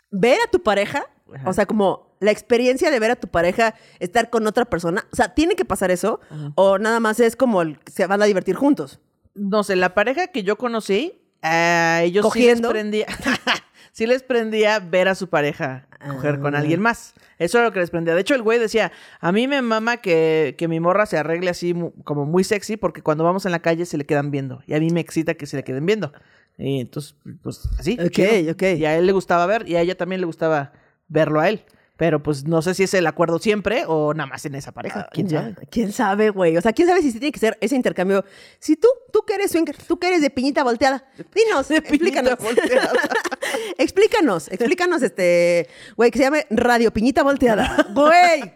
ver 0.10 0.40
a 0.46 0.50
tu 0.50 0.64
pareja, 0.64 1.06
o 1.46 1.54
sea, 1.54 1.66
como 1.66 2.09
la 2.20 2.32
experiencia 2.32 2.92
de 2.92 3.00
ver 3.00 3.12
a 3.12 3.16
tu 3.16 3.28
pareja 3.28 3.76
estar 4.00 4.30
con 4.30 4.46
otra 4.48 4.66
persona. 4.66 5.06
O 5.12 5.16
sea, 5.16 5.34
¿tiene 5.34 5.56
que 5.56 5.66
pasar 5.66 5.92
eso? 5.92 6.20
¿O 6.56 6.78
nada 6.78 7.00
más 7.00 7.20
es 7.20 7.36
como 7.36 7.62
el- 7.62 7.80
se 7.92 8.06
van 8.08 8.22
a 8.22 8.26
divertir 8.26 8.56
juntos? 8.56 9.00
No 9.36 9.64
sé, 9.64 9.76
la 9.76 9.94
pareja 9.94 10.28
que 10.28 10.44
yo 10.44 10.58
conocí, 10.58 11.22
a 11.42 12.02
ellos 12.04 12.24
¿Cogiendo? 12.26 12.68
sí 12.70 12.74
les 12.74 12.82
prendía. 12.82 13.06
sí 13.94 14.06
les 14.06 14.24
prendía 14.24 14.80
ver 14.80 15.08
a 15.08 15.16
su 15.16 15.30
pareja 15.30 15.88
coger 16.12 16.40
con 16.40 16.56
alguien 16.56 16.82
más. 16.82 17.14
Eso 17.38 17.58
era 17.58 17.68
lo 17.68 17.74
que 17.74 17.80
les 17.80 17.90
prendía. 17.90 18.16
De 18.16 18.22
hecho, 18.22 18.36
el 18.36 18.42
güey 18.42 18.60
decía: 18.60 18.92
A 19.22 19.32
mí 19.32 19.48
me 19.48 19.62
mama 19.62 19.98
que, 19.98 20.56
que 20.58 20.68
mi 20.68 20.80
morra 20.82 21.06
se 21.06 21.18
arregle 21.18 21.50
así 21.50 21.74
mu- 21.74 21.92
como 22.04 22.26
muy 22.26 22.44
sexy, 22.44 22.76
porque 22.78 23.02
cuando 23.02 23.24
vamos 23.24 23.46
en 23.46 23.52
la 23.54 23.60
calle 23.60 23.86
se 23.86 23.98
le 23.98 24.06
quedan 24.06 24.32
viendo. 24.32 24.62
Y 24.68 24.74
a 24.74 24.80
mí 24.80 24.90
me 24.90 25.00
excita 25.00 25.34
que 25.36 25.46
se 25.46 25.56
le 25.58 25.64
queden 25.64 25.86
viendo. 25.86 26.12
Y 26.58 26.82
entonces, 26.82 27.16
pues 27.42 27.62
así. 27.80 27.98
Ok, 28.02 28.12
chido. 28.12 28.52
ok. 28.52 28.64
Y 28.78 28.86
a 28.86 28.98
él 28.98 29.06
le 29.06 29.12
gustaba 29.14 29.46
ver, 29.46 29.68
y 29.68 29.76
a 29.78 29.82
ella 29.82 29.96
también 29.96 30.20
le 30.20 30.26
gustaba 30.28 30.74
verlo 31.08 31.40
a 31.40 31.48
él. 31.48 31.64
Pero 32.00 32.24
pues 32.24 32.46
no 32.46 32.62
sé 32.62 32.74
si 32.74 32.84
es 32.84 32.94
el 32.94 33.06
acuerdo 33.06 33.40
siempre 33.40 33.84
o 33.86 34.14
nada 34.14 34.26
más 34.26 34.46
en 34.46 34.56
esa 34.56 34.72
pareja. 34.72 35.10
¿Quién 35.12 35.28
Ya, 35.28 35.42
sabe? 35.42 35.56
¿Quién 35.70 35.92
sabe, 35.92 36.30
güey? 36.30 36.56
O 36.56 36.62
sea, 36.62 36.72
¿quién 36.72 36.88
sabe 36.88 37.02
si 37.02 37.12
tiene 37.12 37.34
que 37.34 37.40
ser 37.40 37.58
ese 37.60 37.76
intercambio? 37.76 38.24
Si 38.58 38.78
tú, 38.78 38.88
tú 39.12 39.24
que 39.26 39.34
eres 39.36 39.52
swinger, 39.52 39.76
tú 39.76 40.00
que 40.00 40.08
eres 40.08 40.22
de 40.22 40.30
piñita 40.30 40.64
volteada, 40.64 41.04
dinos, 41.36 41.68
De 41.68 41.76
explícanos. 41.76 42.38
volteada. 42.40 42.90
explícanos, 43.78 44.48
explícanos, 44.48 45.02
este, 45.02 45.68
güey, 45.98 46.10
que 46.10 46.20
se 46.20 46.24
llame 46.24 46.48
Radio 46.50 46.92
Piñita 46.92 47.22
Volteada. 47.24 47.86
Güey. 47.94 48.54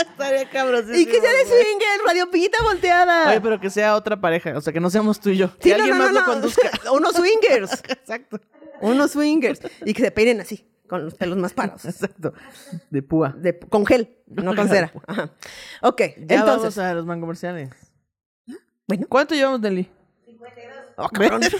Estaría 0.00 0.48
cabrón. 0.48 0.86
y 0.94 1.04
que 1.04 1.20
sea 1.20 1.30
de 1.30 1.44
swinger, 1.44 2.00
Radio 2.06 2.30
Piñita 2.30 2.62
Volteada. 2.62 3.28
Oye, 3.28 3.40
pero 3.42 3.60
que 3.60 3.68
sea 3.68 3.96
otra 3.96 4.18
pareja, 4.18 4.56
o 4.56 4.60
sea, 4.62 4.72
que 4.72 4.80
no 4.80 4.88
seamos 4.88 5.20
tú 5.20 5.28
y 5.28 5.36
yo. 5.36 5.48
Sí, 5.60 5.70
que 5.70 5.70
no, 5.70 5.74
alguien 5.84 5.98
no, 5.98 6.04
más 6.04 6.12
lo 6.14 6.24
conduzca. 6.24 6.70
Unos 6.92 7.12
swingers. 7.16 7.82
Exacto, 7.88 8.40
Unos 8.80 9.10
swingers. 9.10 9.60
Y 9.84 9.92
que 9.92 10.02
se 10.02 10.10
peinen 10.10 10.40
así, 10.40 10.64
con 10.86 11.04
los 11.04 11.14
pelos 11.14 11.36
más 11.38 11.52
parados. 11.52 11.84
exacto. 11.86 12.32
De 12.90 13.02
púa. 13.02 13.34
De- 13.36 13.58
con 13.58 13.84
gel, 13.86 14.16
no 14.26 14.54
con 14.54 14.68
cera. 14.70 14.92
Ajá. 15.06 15.30
Ok, 15.82 16.00
Ya 16.26 16.42
vamos 16.44 16.56
entonces. 16.56 16.78
a 16.84 16.94
los 16.94 17.06
mancomerciales. 17.06 17.70
Bueno. 18.88 19.06
¿Cuánto 19.08 19.34
llevamos, 19.34 19.60
Nelly? 19.60 19.90
Oh, 20.96 21.08
cabrón. 21.08 21.40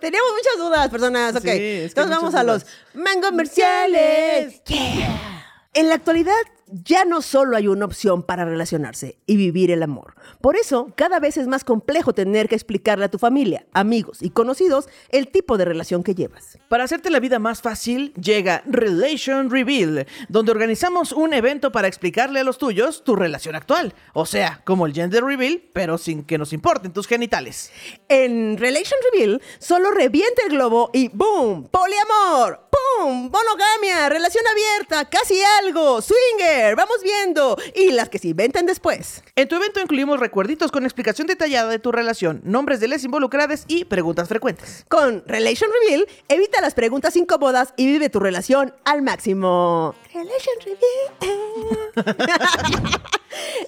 Teníamos 0.00 0.32
muchas 0.32 0.58
dudas, 0.58 0.88
personas. 0.88 1.36
Ok. 1.36 1.42
Sí, 1.42 1.48
es 1.50 1.94
que 1.94 2.00
Entonces 2.00 2.10
vamos 2.16 2.34
a 2.34 2.42
los 2.42 2.66
mango 2.94 3.28
comerciales. 3.28 4.64
Yeah. 4.64 5.46
En 5.74 5.88
la 5.88 5.94
actualidad 5.96 6.32
ya 6.68 7.04
no 7.04 7.22
solo 7.22 7.56
hay 7.56 7.68
una 7.68 7.84
opción 7.84 8.22
para 8.22 8.44
relacionarse 8.44 9.18
y 9.26 9.36
vivir 9.36 9.70
el 9.70 9.82
amor. 9.82 10.14
Por 10.40 10.56
eso, 10.56 10.92
cada 10.96 11.20
vez 11.20 11.36
es 11.36 11.46
más 11.46 11.64
complejo 11.64 12.12
tener 12.12 12.48
que 12.48 12.54
explicarle 12.54 13.04
a 13.04 13.10
tu 13.10 13.18
familia, 13.18 13.66
amigos 13.72 14.22
y 14.22 14.30
conocidos 14.30 14.88
el 15.10 15.28
tipo 15.28 15.58
de 15.58 15.64
relación 15.64 16.02
que 16.02 16.14
llevas. 16.14 16.58
Para 16.68 16.84
hacerte 16.84 17.10
la 17.10 17.20
vida 17.20 17.38
más 17.38 17.62
fácil, 17.62 18.12
llega 18.14 18.62
Relation 18.66 19.50
Reveal, 19.50 20.06
donde 20.28 20.52
organizamos 20.52 21.12
un 21.12 21.34
evento 21.34 21.72
para 21.72 21.88
explicarle 21.88 22.40
a 22.40 22.44
los 22.44 22.58
tuyos 22.58 23.04
tu 23.04 23.16
relación 23.16 23.54
actual. 23.54 23.94
O 24.12 24.26
sea, 24.26 24.62
como 24.64 24.86
el 24.86 24.94
gender 24.94 25.24
reveal, 25.24 25.62
pero 25.72 25.98
sin 25.98 26.24
que 26.24 26.38
nos 26.38 26.52
importen 26.52 26.92
tus 26.92 27.06
genitales. 27.06 27.70
En 28.08 28.56
Relation 28.58 28.98
Reveal, 29.12 29.42
solo 29.58 29.90
revienta 29.90 30.42
el 30.44 30.52
globo 30.52 30.90
y 30.92 31.08
¡boom! 31.08 31.68
¡Poliamor! 31.68 32.68
¡Pum! 32.70 33.30
¡Monogamia! 33.30 34.08
¡Relación 34.08 34.44
abierta! 34.46 35.08
¡Casi 35.08 35.40
algo! 35.60 36.00
¡Swinger! 36.00 36.53
¡Vamos 36.76 37.02
viendo! 37.02 37.56
Y 37.74 37.90
las 37.90 38.08
que 38.08 38.18
se 38.18 38.28
inventan 38.28 38.64
después. 38.66 39.22
En 39.34 39.48
tu 39.48 39.56
evento 39.56 39.80
incluimos 39.80 40.20
recuerditos 40.20 40.70
con 40.70 40.84
explicación 40.84 41.26
detallada 41.26 41.68
de 41.68 41.80
tu 41.80 41.90
relación, 41.90 42.42
nombres 42.44 42.78
de 42.80 42.86
les 42.88 43.02
involucradas 43.04 43.64
y 43.66 43.84
preguntas 43.86 44.28
frecuentes. 44.28 44.84
Con 44.88 45.24
Relation 45.26 45.68
Reveal, 45.82 46.06
evita 46.28 46.60
las 46.60 46.74
preguntas 46.74 47.16
incómodas 47.16 47.74
y 47.76 47.86
vive 47.86 48.08
tu 48.08 48.20
relación 48.20 48.72
al 48.84 49.02
máximo. 49.02 49.94
Relation 50.12 50.54
Reveal. 50.64 51.74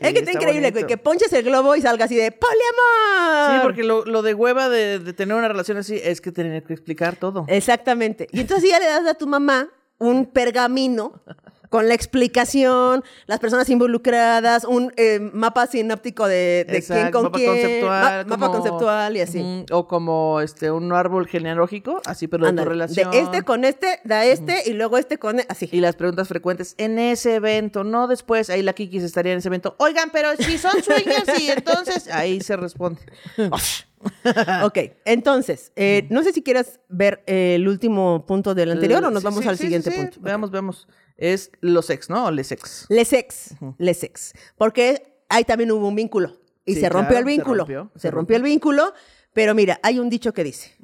es 0.00 0.12
que 0.12 0.18
está 0.18 0.18
está 0.18 0.32
increíble, 0.32 0.70
güey, 0.70 0.84
bonito. 0.84 0.86
que 0.86 0.96
ponches 0.96 1.32
el 1.32 1.42
globo 1.42 1.74
y 1.74 1.82
salga 1.82 2.04
así 2.04 2.14
de 2.14 2.30
¡Poliamor! 2.30 3.52
Sí, 3.52 3.58
porque 3.62 3.82
lo, 3.82 4.04
lo 4.04 4.22
de 4.22 4.34
hueva 4.34 4.68
de, 4.68 5.00
de 5.00 5.12
tener 5.12 5.36
una 5.36 5.48
relación 5.48 5.76
así 5.78 6.00
es 6.02 6.20
que 6.20 6.30
tener 6.30 6.62
que 6.62 6.72
explicar 6.72 7.16
todo. 7.16 7.46
Exactamente. 7.48 8.28
Y 8.30 8.40
entonces 8.40 8.70
ya 8.70 8.78
le 8.78 8.86
das 8.86 9.06
a 9.06 9.14
tu 9.14 9.26
mamá 9.26 9.70
un 9.98 10.26
pergamino 10.26 11.20
con 11.68 11.88
la 11.88 11.94
explicación, 11.94 13.02
las 13.26 13.40
personas 13.40 13.68
involucradas, 13.70 14.64
un 14.64 14.92
eh, 14.96 15.18
mapa 15.32 15.66
sinóptico 15.66 16.26
de, 16.26 16.64
de 16.64 16.64
quién 16.66 16.76
Exacto, 16.76 17.12
con 17.12 17.22
mapa 17.24 17.38
quién, 17.38 17.50
conceptual. 17.50 18.26
ma- 18.26 18.36
mapa 18.36 18.52
conceptual 18.52 19.16
y 19.16 19.20
así. 19.20 19.64
O 19.72 19.86
como 19.88 20.40
este 20.40 20.70
un 20.70 20.92
árbol 20.92 21.26
genealógico, 21.26 22.00
así, 22.06 22.26
pero 22.28 22.44
de 22.44 22.48
tu 22.48 22.50
Ándale. 22.50 22.68
relación. 22.70 23.10
De 23.10 23.20
este 23.20 23.42
con 23.42 23.64
este, 23.64 24.00
da 24.04 24.24
este 24.24 24.62
y 24.66 24.72
luego 24.74 24.98
este 24.98 25.18
con 25.18 25.40
así. 25.48 25.68
Y 25.72 25.80
las 25.80 25.96
preguntas 25.96 26.28
frecuentes 26.28 26.74
en 26.78 26.98
ese 26.98 27.34
evento, 27.36 27.84
no 27.84 28.06
después. 28.08 28.50
Ahí 28.50 28.62
la 28.62 28.72
Kikis 28.72 29.02
estaría 29.02 29.32
en 29.32 29.38
ese 29.38 29.48
evento. 29.48 29.74
Oigan, 29.78 30.10
pero 30.12 30.30
si 30.36 30.58
son 30.58 30.72
swingers 30.82 31.40
y 31.40 31.50
entonces 31.50 32.08
ahí 32.10 32.40
se 32.40 32.56
responde. 32.56 33.00
ok, 34.62 34.78
entonces, 35.04 35.72
eh, 35.76 36.06
no 36.10 36.22
sé 36.22 36.32
si 36.32 36.42
quieras 36.42 36.80
ver 36.88 37.22
eh, 37.26 37.54
el 37.56 37.66
último 37.68 38.24
punto 38.26 38.54
del 38.54 38.70
anterior 38.72 39.04
o 39.04 39.10
nos 39.10 39.22
vamos 39.22 39.42
sí, 39.42 39.48
al 39.48 39.56
sí, 39.56 39.64
siguiente 39.64 39.90
sí, 39.90 39.96
sí. 39.96 40.02
punto. 40.02 40.20
Veamos, 40.20 40.50
veamos. 40.50 40.86
Es 41.16 41.50
los 41.60 41.88
ex, 41.90 42.10
¿no? 42.10 42.26
O 42.26 42.30
les 42.30 42.52
ex. 42.52 42.86
Les 42.88 43.12
ex, 43.12 43.54
les 43.78 44.02
ex. 44.02 44.32
Porque 44.56 45.20
ahí 45.28 45.44
también 45.44 45.70
hubo 45.72 45.88
un 45.88 45.94
vínculo. 45.94 46.36
Y 46.64 46.74
Sí, 46.74 46.80
se 46.80 46.88
rompió 46.88 47.10
claro, 47.16 47.20
el 47.20 47.24
se 47.24 47.30
vínculo. 47.36 47.58
rompió, 47.60 47.90
Se 47.94 48.00
se 48.00 48.10
rompió 48.10 48.36
el 48.36 48.42
vínculo. 48.42 48.92
Pero 49.32 49.54
mira, 49.54 49.78
hay 49.82 49.98
un 49.98 50.08
dicho 50.10 50.32
que 50.34 50.44
dice: 50.44 50.76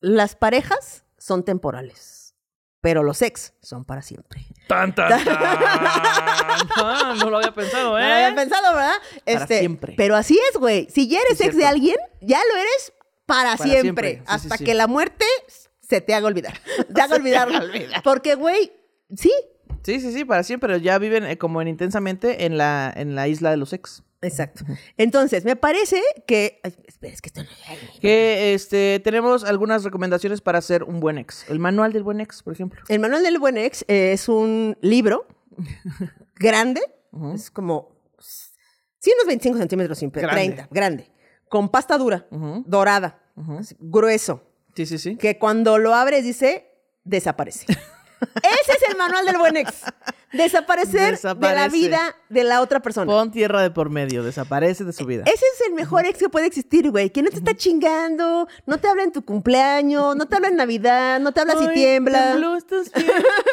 Las 0.00 0.34
parejas 0.34 1.04
son 1.18 1.44
temporales, 1.44 2.34
pero 2.80 3.02
los 3.02 3.20
ex 3.22 3.52
son 3.62 3.84
para 3.84 4.02
siempre. 4.02 4.46
Tan, 4.66 4.94
tan, 4.94 5.08
tan. 5.24 5.26
Ah, 6.76 7.14
no 7.18 7.30
lo 7.30 7.36
había 7.38 7.52
pensado, 7.54 7.90
No 7.90 7.98
¿eh? 7.98 8.08
lo 8.08 8.14
había 8.14 8.34
pensado, 8.34 8.74
¿verdad? 8.74 8.94
Para 9.24 9.46
siempre. 9.46 9.94
Pero 9.96 10.16
así 10.16 10.38
es, 10.50 10.58
güey. 10.58 10.88
Si 10.90 11.08
ya 11.08 11.20
eres 11.20 11.40
Es 11.40 11.46
ex 11.48 11.56
de 11.56 11.66
alguien, 11.66 11.96
ya 12.20 12.38
lo 12.52 12.56
eres 12.60 12.92
para, 13.26 13.56
Para 13.56 13.62
siempre. 13.70 13.82
siempre. 13.82 14.12
Sí, 14.18 14.22
hasta 14.26 14.56
sí, 14.56 14.58
sí. 14.58 14.64
que 14.64 14.74
la 14.74 14.86
muerte 14.86 15.24
se 15.80 16.00
te 16.00 16.14
haga 16.14 16.26
olvidar. 16.26 16.58
Te 16.94 17.00
haga 17.02 17.14
olvidar. 17.16 17.48
Porque, 18.02 18.34
güey, 18.34 18.72
sí. 19.14 19.32
Sí, 19.82 20.00
sí, 20.00 20.12
sí, 20.12 20.24
para 20.24 20.42
siempre. 20.42 20.80
Ya 20.80 20.98
viven 20.98 21.24
eh, 21.24 21.38
como 21.38 21.62
en 21.62 21.68
intensamente 21.68 22.44
en 22.44 22.58
la, 22.58 22.92
en 22.94 23.14
la 23.14 23.28
isla 23.28 23.50
de 23.50 23.56
los 23.56 23.72
ex. 23.72 24.02
Exacto. 24.20 24.64
Entonces, 24.96 25.44
me 25.44 25.56
parece 25.56 26.02
que. 26.26 26.60
Ay, 26.64 26.74
espera, 26.86 27.14
es 27.14 27.22
que 27.22 27.28
esto 27.28 27.42
no. 27.42 27.48
Que 28.00 28.54
este, 28.54 29.00
tenemos 29.00 29.44
algunas 29.44 29.84
recomendaciones 29.84 30.40
para 30.40 30.60
ser 30.60 30.82
un 30.82 31.00
buen 31.00 31.18
ex. 31.18 31.48
El 31.48 31.58
manual 31.60 31.92
del 31.92 32.02
buen 32.02 32.20
ex, 32.20 32.42
por 32.42 32.52
ejemplo. 32.52 32.82
El 32.88 32.98
manual 32.98 33.22
del 33.22 33.38
buen 33.38 33.56
ex 33.56 33.84
eh, 33.86 34.12
es 34.12 34.28
un 34.28 34.76
libro 34.80 35.26
grande, 36.36 36.80
es 37.34 37.50
como. 37.50 37.96
Sí, 39.00 39.12
unos 39.14 39.26
25 39.28 39.58
centímetros, 39.58 39.98
sin 39.98 40.10
Grande. 40.10 40.34
30, 40.34 40.68
grande. 40.72 41.12
Con 41.48 41.68
pasta 41.68 41.96
dura, 41.96 42.26
dorada, 42.66 43.22
grueso. 43.78 44.42
Sí, 44.74 44.86
sí, 44.86 44.98
sí. 44.98 45.16
Que 45.16 45.38
cuando 45.38 45.78
lo 45.78 45.94
abres 45.94 46.24
dice, 46.24 46.66
desaparece. 47.04 47.66
Ese 48.20 48.72
es 48.72 48.90
el 48.90 48.96
manual 48.96 49.24
del 49.26 49.38
buen 49.38 49.56
ex. 49.56 49.82
Desaparecer 50.32 51.00
de 51.00 51.06
la 51.06 51.10
Desaparece. 51.12 51.68
vida 51.76 52.16
de 52.28 52.44
la 52.44 52.60
otra 52.60 52.80
persona. 52.80 53.06
Pon 53.10 53.30
tierra 53.30 53.62
de 53.62 53.70
por 53.70 53.88
medio, 53.88 54.22
desaparece 54.22 54.84
de 54.84 54.92
su 54.92 55.06
vida. 55.06 55.22
Ese 55.24 55.44
es 55.54 55.66
el 55.66 55.72
mejor 55.74 56.04
ex 56.04 56.18
que 56.18 56.28
puede 56.28 56.46
existir, 56.46 56.90
güey. 56.90 57.10
Que 57.10 57.22
no 57.22 57.30
te 57.30 57.36
está 57.36 57.54
chingando, 57.54 58.46
no 58.66 58.78
te 58.78 58.88
habla 58.88 59.04
en 59.04 59.12
tu 59.12 59.24
cumpleaños, 59.24 60.14
no 60.16 60.26
te 60.26 60.36
habla 60.36 60.48
en 60.48 60.56
Navidad, 60.56 61.18
no 61.20 61.32
te 61.32 61.40
habla 61.40 61.56
si 61.56 61.68
tiembla. 61.68 62.32
tembló, 62.32 62.56
¿estás 62.56 62.92
bien? 62.92 63.10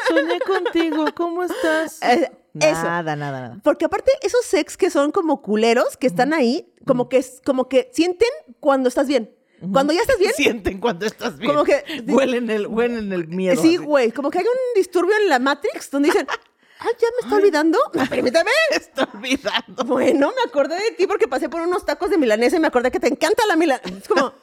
Soñé 0.09 0.39
contigo, 0.41 1.05
¿cómo 1.16 1.43
estás? 1.43 1.99
Eh, 2.57 2.70
eso. 2.72 2.84
Nada, 2.84 3.18
nada, 3.18 3.41
nada. 3.41 3.59
Porque 3.63 3.84
aparte, 3.84 4.09
esos 4.22 4.53
ex 4.53 4.78
que 4.78 4.89
son 4.89 5.11
como 5.11 5.41
culeros, 5.41 5.97
que 5.97 6.07
están 6.07 6.34
ahí, 6.34 6.74
como 6.88 7.09
que, 7.09 7.22
como 7.43 7.68
que 7.68 7.89
sienten 7.93 8.30
cuando 8.61 8.88
estás 8.88 9.07
bien. 9.07 9.36
Cuando 9.72 9.93
ya 9.93 10.01
estás 10.01 10.18
bien, 10.20 10.34
Sienten 10.36 10.80
cuando 10.80 11.06
estás 11.06 11.38
bien. 11.38 11.51
Como 11.51 11.64
que- 11.64 11.84
Huelen 12.08 12.49
el, 12.49 12.68
huelen 12.68 13.12
el 13.14 13.28
miedo. 13.28 13.62
sí, 13.62 13.78
güey, 13.78 14.12
como 14.12 14.30
que 14.30 14.39
hay 14.39 14.45
un 14.45 14.74
disturbio 14.76 15.16
en 15.22 15.30
la 15.30 15.39
Matrix 15.39 15.89
donde 15.91 16.10
dicen, 16.10 16.28
ah, 16.80 16.88
ya 16.99 17.08
me 17.20 17.26
está 17.26 17.36
olvidando. 17.36 17.80
No, 17.93 18.06
permítame. 18.10 18.51
Está 18.72 19.10
olvidando. 19.14 19.84
Bueno, 19.86 20.32
me 20.36 20.49
acordé 20.49 20.76
de 20.76 20.91
ti 20.91 21.08
porque 21.08 21.28
pasé 21.28 21.49
por 21.49 21.62
unos 21.62 21.86
tacos 21.86 22.10
de 22.10 22.18
milanesa 22.18 22.58
y 22.58 22.60
me 22.60 22.68
acordé 22.68 22.91
que 22.91 22.99
te 22.99 23.08
encanta 23.08 23.45
la 23.47 23.56
milanesa. 23.56 23.89
Es 23.97 24.08
como, 24.08 24.34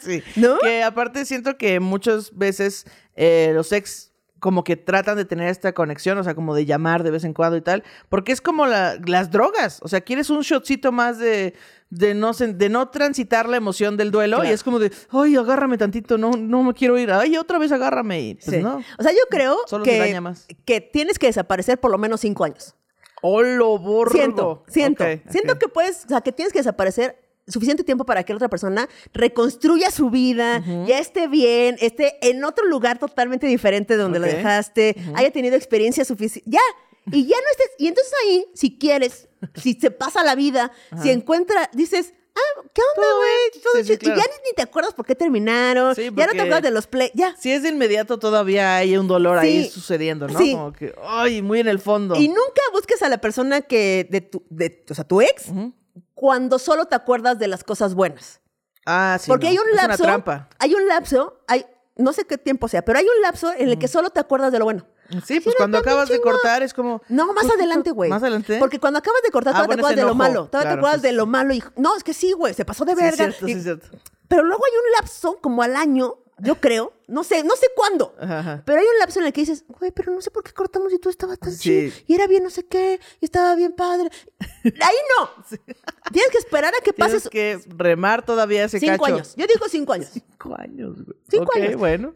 Sí. 0.00 0.22
¿No? 0.36 0.58
Que 0.58 0.82
aparte 0.82 1.24
siento 1.24 1.56
que 1.56 1.80
muchas 1.80 2.36
veces 2.36 2.84
eh, 3.14 3.52
los 3.54 3.72
ex 3.72 4.12
como 4.46 4.62
que 4.62 4.76
tratan 4.76 5.16
de 5.16 5.24
tener 5.24 5.48
esta 5.48 5.72
conexión, 5.72 6.16
o 6.18 6.22
sea, 6.22 6.36
como 6.36 6.54
de 6.54 6.64
llamar 6.66 7.02
de 7.02 7.10
vez 7.10 7.24
en 7.24 7.32
cuando 7.34 7.56
y 7.56 7.62
tal, 7.62 7.82
porque 8.08 8.30
es 8.30 8.40
como 8.40 8.64
la- 8.66 8.96
las 9.04 9.32
drogas, 9.32 9.80
o 9.82 9.88
sea, 9.88 10.02
quieres 10.02 10.30
un 10.30 10.42
shotcito 10.42 10.92
más 10.92 11.18
de, 11.18 11.54
de, 11.90 12.14
no, 12.14 12.30
de 12.32 12.68
no 12.68 12.88
transitar 12.90 13.48
la 13.48 13.56
emoción 13.56 13.96
del 13.96 14.12
duelo 14.12 14.36
Claro. 14.36 14.48
y 14.48 14.52
es 14.54 14.62
como 14.62 14.78
de, 14.78 14.92
ay, 15.10 15.34
agárrame 15.34 15.78
tantito, 15.78 16.16
no, 16.16 16.30
no 16.30 16.62
me 16.62 16.74
quiero 16.74 16.96
ir, 16.96 17.10
ay, 17.10 17.36
otra 17.36 17.58
vez 17.58 17.72
agárrame 17.72 18.20
y 18.20 18.34
pues 18.36 18.46
sí. 18.56 18.62
no. 18.62 18.84
O 18.98 19.02
sea, 19.02 19.10
yo 19.10 19.18
creo 19.28 19.56
Solo 19.66 19.82
que, 19.82 20.20
más. 20.20 20.46
que 20.64 20.80
tienes 20.80 21.18
que 21.18 21.26
desaparecer 21.26 21.80
por 21.80 21.90
lo 21.90 21.98
menos 21.98 22.20
cinco 22.20 22.44
años. 22.44 22.76
¡Holo, 23.22 23.78
borro! 23.80 24.12
Siento, 24.12 24.62
siento. 24.68 25.04
Siento 25.28 25.58
que 25.58 25.66
puedes, 25.66 26.04
o 26.04 26.08
sea, 26.08 26.20
que 26.20 26.30
tienes 26.30 26.52
que 26.52 26.60
desaparecer 26.60 27.18
suficiente 27.48 27.84
tiempo 27.84 28.04
para 28.04 28.24
que 28.24 28.32
la 28.32 28.36
otra 28.36 28.48
persona 28.48 28.88
reconstruya 29.12 29.90
su 29.90 30.10
vida, 30.10 30.62
ya 30.86 30.98
esté 30.98 31.28
bien, 31.28 31.76
esté 31.80 32.18
en 32.28 32.44
otro 32.44 32.66
lugar 32.66 32.98
totalmente 32.98 33.46
diferente 33.46 33.96
de 33.96 34.02
donde 34.02 34.18
lo 34.18 34.26
dejaste, 34.26 34.96
haya 35.14 35.30
tenido 35.30 35.56
experiencia 35.56 36.04
suficiente. 36.04 36.48
Ya. 36.50 36.60
Y 37.12 37.26
ya 37.26 37.36
no 37.36 37.50
estés. 37.52 37.70
Y 37.78 37.86
entonces 37.86 38.12
ahí, 38.24 38.46
si 38.54 38.78
quieres, 38.78 39.28
si 39.54 39.74
se 39.74 39.92
pasa 39.92 40.24
la 40.24 40.34
vida, 40.34 40.72
si 41.02 41.10
encuentra, 41.10 41.70
dices. 41.72 42.12
Ah, 42.38 42.62
¿qué 42.74 42.82
onda, 42.94 43.08
güey? 43.16 43.82
Sí, 43.82 43.92
sí, 43.92 43.96
chido". 43.96 44.12
Y 44.12 44.16
ya 44.18 44.22
ni, 44.24 44.48
ni 44.50 44.54
te 44.54 44.60
acuerdas 44.60 44.92
por 44.92 45.06
qué 45.06 45.14
terminaron. 45.14 45.94
Sí, 45.94 46.10
Ya 46.14 46.26
no 46.26 46.32
te 46.32 46.40
acuerdas 46.40 46.62
de 46.62 46.70
los 46.70 46.86
play. 46.86 47.10
Ya. 47.14 47.34
Si 47.38 47.50
es 47.50 47.62
de 47.62 47.70
inmediato 47.70 48.18
todavía 48.18 48.76
hay 48.76 48.98
un 48.98 49.08
dolor 49.08 49.38
ahí 49.38 49.70
sucediendo, 49.70 50.28
¿no? 50.28 50.38
Como 50.38 50.72
que, 50.72 50.94
ay, 51.02 51.40
muy 51.40 51.60
en 51.60 51.68
el 51.68 51.78
fondo. 51.78 52.14
Y 52.16 52.28
nunca 52.28 52.60
busques 52.74 53.00
a 53.02 53.08
la 53.08 53.18
persona 53.22 53.62
que, 53.62 54.06
de 54.10 54.20
tu, 54.20 54.42
de, 54.50 54.84
o 54.90 54.94
sea, 54.94 55.04
tu 55.04 55.22
ex. 55.22 55.46
Cuando 56.16 56.58
solo 56.58 56.86
te 56.86 56.94
acuerdas 56.96 57.38
de 57.38 57.46
las 57.46 57.62
cosas 57.62 57.94
buenas. 57.94 58.40
Ah, 58.86 59.18
sí. 59.20 59.28
Porque 59.28 59.44
no, 59.46 59.50
hay 59.50 59.58
un 59.58 59.68
es 59.68 59.74
lapso. 59.76 60.02
una 60.02 60.12
trampa. 60.12 60.48
Hay 60.58 60.74
un 60.74 60.88
lapso, 60.88 61.40
hay, 61.46 61.66
no 61.96 62.12
sé 62.14 62.24
qué 62.24 62.38
tiempo 62.38 62.68
sea, 62.68 62.82
pero 62.84 62.98
hay 62.98 63.04
un 63.04 63.20
lapso 63.22 63.52
en 63.52 63.68
el 63.68 63.78
que 63.78 63.86
solo 63.86 64.08
te 64.10 64.18
acuerdas 64.18 64.50
de 64.50 64.58
lo 64.58 64.64
bueno. 64.64 64.86
Sí, 65.24 65.38
pues 65.40 65.54
cuando 65.56 65.78
acabas 65.78 66.08
de 66.08 66.20
cortar 66.20 66.62
es 66.62 66.72
como. 66.74 67.02
No, 67.08 67.32
más 67.34 67.48
adelante, 67.48 67.90
güey. 67.92 68.08
Más 68.10 68.22
adelante. 68.22 68.56
Porque 68.58 68.80
cuando 68.80 68.98
acabas 68.98 69.22
de 69.22 69.30
cortar, 69.30 69.52
Ah, 69.54 69.58
todavía 69.58 69.76
te 69.76 69.80
acuerdas 69.82 69.96
de 70.04 70.08
lo 70.08 70.14
malo. 70.16 70.46
Todavía 70.48 70.72
te 70.72 70.78
acuerdas 70.78 71.00
sí, 71.00 71.02
de 71.02 71.08
sí. 71.10 71.14
lo 71.14 71.26
malo 71.26 71.54
y 71.54 71.62
no, 71.76 71.94
es 71.96 72.02
que 72.02 72.14
sí, 72.14 72.32
güey, 72.32 72.54
se 72.54 72.64
pasó 72.64 72.84
de 72.84 72.94
Sí, 72.96 73.00
verga. 73.02 73.10
es 73.10 73.16
cierto, 73.36 73.46
sí, 73.46 73.52
es 73.52 73.62
cierto. 73.62 73.86
Pero 74.26 74.42
luego 74.42 74.64
hay 74.64 74.72
un 74.72 74.92
lapso 74.98 75.38
como 75.40 75.62
al 75.62 75.76
año, 75.76 76.14
yo 76.38 76.60
creo, 76.60 76.92
no 77.08 77.24
sé, 77.24 77.42
no 77.44 77.56
sé 77.56 77.66
cuándo. 77.74 78.14
Ajá, 78.20 78.38
ajá. 78.40 78.62
Pero 78.66 78.80
hay 78.80 78.86
un 78.86 78.98
lapso 78.98 79.20
en 79.20 79.26
el 79.26 79.32
que 79.32 79.40
dices, 79.40 79.64
güey, 79.68 79.90
pero 79.92 80.12
no 80.12 80.20
sé 80.20 80.30
por 80.30 80.42
qué 80.44 80.52
cortamos 80.52 80.92
y 80.92 80.98
tú 80.98 81.08
estabas 81.08 81.38
tan 81.38 81.52
Sí. 81.52 81.58
chido. 81.90 81.92
Y 82.06 82.14
era 82.14 82.26
bien 82.26 82.42
no 82.42 82.50
sé 82.50 82.66
qué, 82.66 83.00
y 83.20 83.24
estaba 83.24 83.54
bien 83.54 83.72
padre. 83.72 84.10
Ahí 84.40 84.96
no. 85.18 85.30
Tienes 86.12 86.30
que 86.30 86.38
esperar 86.38 86.74
a 86.74 86.82
que 86.84 86.92
Tienes 86.92 87.14
pases 87.14 87.28
que 87.30 87.58
remar 87.68 88.24
todavía 88.24 88.64
ese 88.64 88.78
cinco 88.80 89.02
cacho. 89.04 89.14
años. 89.14 89.34
Yo 89.36 89.46
digo 89.46 89.66
cinco 89.68 89.92
años. 89.92 90.10
Cinco 90.12 90.54
años, 90.58 91.04
güey. 91.04 91.18
Cinco 91.28 91.52
años. 91.56 91.76
bueno. 91.76 92.14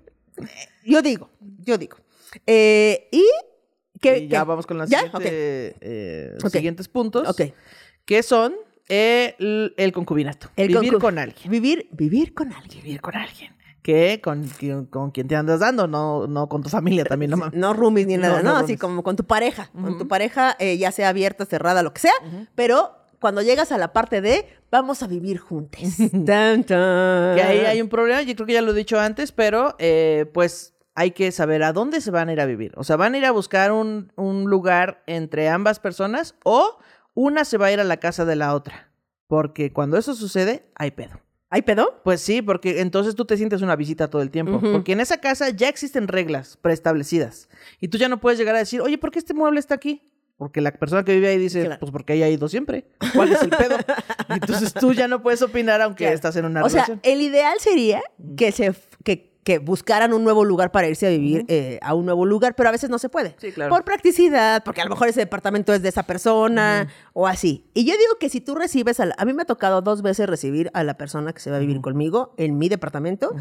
Yo 0.85 1.03
digo, 1.03 1.31
yo 1.61 1.77
digo. 1.79 1.97
Eh, 2.47 3.09
y 3.13 3.25
que 4.01 4.19
Y 4.19 4.29
ya 4.29 4.45
vamos 4.45 4.67
con 4.67 4.79
los 4.79 4.89
eh, 4.93 6.37
siguientes 6.51 6.89
puntos. 6.89 7.29
Ok. 7.29 7.53
Que 8.05 8.23
son 8.23 8.55
el, 8.89 9.75
el 9.77 9.93
concubinato. 9.93 10.51
El 10.57 10.69
Vivir 10.69 10.95
concu- 10.95 11.01
con 11.01 11.19
alguien. 11.19 11.51
Vivir, 11.51 11.89
vivir 11.93 12.35
con 12.35 12.53
alguien. 12.53 12.83
Vivir 12.83 13.01
con 13.01 13.15
alguien. 13.15 13.55
Que 13.83 14.21
con, 14.23 14.45
quien- 14.45 14.85
con 14.87 15.11
quien 15.11 15.27
te 15.29 15.37
andas 15.37 15.61
dando, 15.61 15.87
no, 15.87 16.27
no 16.27 16.49
con 16.49 16.63
tu 16.63 16.69
familia 16.69 17.05
también, 17.05 17.31
no 17.31 17.37
mames. 17.39 17.59
No 17.59 17.73
roomies 17.73 18.07
ni 18.07 18.17
nada, 18.17 18.43
No, 18.43 18.51
¿no? 18.51 18.59
no 18.59 18.65
Así 18.65 18.77
como 18.77 19.03
con 19.03 19.17
tu 19.17 19.25
pareja. 19.25 19.71
Con 19.73 19.97
tu 19.99 20.07
pareja, 20.09 20.55
eh, 20.59 20.77
ya 20.79 20.93
sea 20.93 21.09
abierta, 21.09 21.47
cerrada, 21.47 21.83
lo 21.83 21.93
que 21.95 22.01
sea. 22.01 22.13
Pero 22.55 22.93
cuando 23.21 23.41
llegas 23.43 23.73
a 23.73 23.79
la 23.79 23.93
parte 23.93 24.21
de 24.21 24.47
vamos 24.71 25.03
a 25.03 25.07
vivir 25.07 25.39
juntos. 25.39 25.81
Tan, 26.27 26.65
tan. 26.65 27.37
Que 27.37 27.43
ahí 27.43 27.59
hay 27.67 27.81
un 27.83 27.89
problema, 27.89 28.23
yo 28.23 28.35
creo 28.35 28.47
que 28.47 28.53
ya 28.55 28.63
lo 28.63 28.73
he 28.73 28.75
dicho 28.75 28.99
antes, 29.01 29.33
pero 29.33 29.75
eh, 29.79 30.27
pues 30.35 30.75
hay 30.95 31.13
que 31.13 31.33
saber 31.33 31.63
a 31.63 31.73
dónde 31.73 32.01
se 32.03 32.11
van 32.11 32.29
a 32.29 32.33
ir 32.35 32.41
a 32.41 32.47
vivir. 32.47 32.73
O 32.77 32.85
sea, 32.85 32.97
van 32.97 33.15
a 33.15 33.19
ir 33.19 33.25
a 33.25 33.31
buscar 33.31 33.73
un, 33.73 34.13
un 34.17 34.45
lugar 34.51 35.03
entre 35.07 35.49
ambas 35.49 35.79
personas 35.81 36.35
o 36.45 36.79
una 37.15 37.45
se 37.47 37.57
va 37.57 37.67
a 37.67 37.73
ir 37.73 37.81
a 37.81 37.85
la 37.85 37.97
casa 37.99 38.25
de 38.27 38.37
la 38.37 38.55
otra. 38.55 38.91
Porque 39.27 39.73
cuando 39.73 39.97
eso 39.97 40.15
sucede, 40.15 40.67
hay 40.75 40.91
pedo. 40.91 41.21
¿Hay 41.53 41.63
pedo? 41.63 42.01
Pues 42.05 42.21
sí, 42.21 42.43
porque 42.43 42.81
entonces 42.81 43.17
tú 43.17 43.25
te 43.25 43.37
sientes 43.37 43.61
una 43.61 43.75
visita 43.75 44.09
todo 44.09 44.23
el 44.23 44.31
tiempo. 44.31 44.61
Porque 44.61 44.93
en 44.93 45.01
esa 45.01 45.19
casa 45.19 45.51
ya 45.51 45.69
existen 45.69 46.07
reglas 46.07 46.57
preestablecidas. 46.63 47.49
Y 47.81 47.89
tú 47.89 47.99
ya 47.99 48.09
no 48.09 48.21
puedes 48.21 48.39
llegar 48.39 48.55
a 48.55 48.59
decir, 48.59 48.81
oye, 48.81 48.99
¿por 48.99 49.11
qué 49.11 49.19
este 49.19 49.35
mueble 49.35 49.59
está 49.59 49.75
aquí? 49.75 50.01
Porque 50.37 50.61
la 50.61 50.71
persona 50.73 51.05
que 51.05 51.13
vive 51.13 51.29
ahí 51.29 51.39
dice, 51.39 51.65
Claro. 51.65 51.81
pues 51.81 51.93
porque 51.93 52.13
ahí 52.15 52.23
ha 52.23 52.29
ido 52.31 52.49
siempre. 52.49 52.87
¿Cuál 53.15 53.33
es 53.33 53.43
el 53.43 53.51
pedo? 53.51 53.77
Entonces 54.29 54.73
tú 54.73 54.93
ya 54.95 55.07
no 55.09 55.23
puedes 55.23 55.43
opinar 55.43 55.83
aunque 55.83 56.05
Claro. 56.05 56.15
estás 56.15 56.37
en 56.37 56.45
una 56.47 56.63
o 56.65 56.69
relación. 56.69 57.01
sea, 57.03 57.13
el 57.13 57.21
ideal 57.21 57.55
sería 57.59 58.01
que 58.39 58.51
se 58.53 58.73
que, 59.45 59.59
buscaran 59.59 60.13
un 60.13 60.23
nuevo 60.25 60.45
lugar 60.45 60.71
para 60.71 60.89
irse 60.89 61.07
a 61.07 61.11
vivir 61.11 61.45
eh, 61.49 61.79
a 61.83 61.95
un 61.95 62.05
nuevo 62.07 62.25
lugar, 62.27 62.55
pero 62.55 62.69
a 62.69 62.73
veces 62.73 62.91
no 62.91 62.99
se 62.99 63.09
puede. 63.09 63.35
Sí, 63.39 63.53
claro. 63.53 63.71
Por 63.71 63.85
practicidad, 63.85 64.63
porque 64.65 64.81
a 64.81 64.85
lo 64.85 64.91
mejor 64.91 65.09
ese 65.09 65.21
departamento 65.21 65.73
es 65.73 65.83
de 65.83 65.89
esa 65.89 66.03
persona 66.05 66.89
o 67.13 67.27
así. 67.27 67.65
Y 67.75 67.85
yo 67.85 67.93
digo 67.97 68.17
que 68.19 68.29
si 68.29 68.41
tú 68.41 68.55
recibes 68.55 69.01
a 69.01 69.07
la- 69.07 69.15
a 69.19 69.25
mí 69.25 69.33
me 69.33 69.43
ha 69.43 69.47
tocado 69.47 69.83
dos 69.83 70.03
veces 70.03 70.29
recibir 70.29 70.71
a 70.75 70.85
la 70.85 70.95
persona 70.95 71.33
que 71.33 71.41
se 71.41 71.51
va 71.51 71.57
a 71.57 71.61
vivir 71.61 71.81
conmigo 71.81 72.35
en 72.37 72.59
mi 72.59 72.69
departamento 72.69 73.33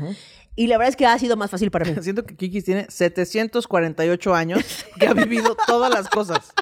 y 0.56 0.68
la 0.68 0.78
verdad 0.78 0.90
es 0.90 0.96
que 0.96 1.06
ha 1.06 1.18
sido 1.20 1.38
más 1.38 1.52
fácil 1.52 1.72
para 1.72 1.86
mí. 1.86 1.94
Siento 2.02 2.24
que 2.26 2.36
Kiki 2.36 2.62
tiene 2.62 2.86
748 2.90 4.34
años 4.36 4.86
que 5.00 5.08
ha 5.08 5.14
vivido 5.14 5.56
todas 5.68 5.92
las 5.94 6.10
cosas. 6.10 6.54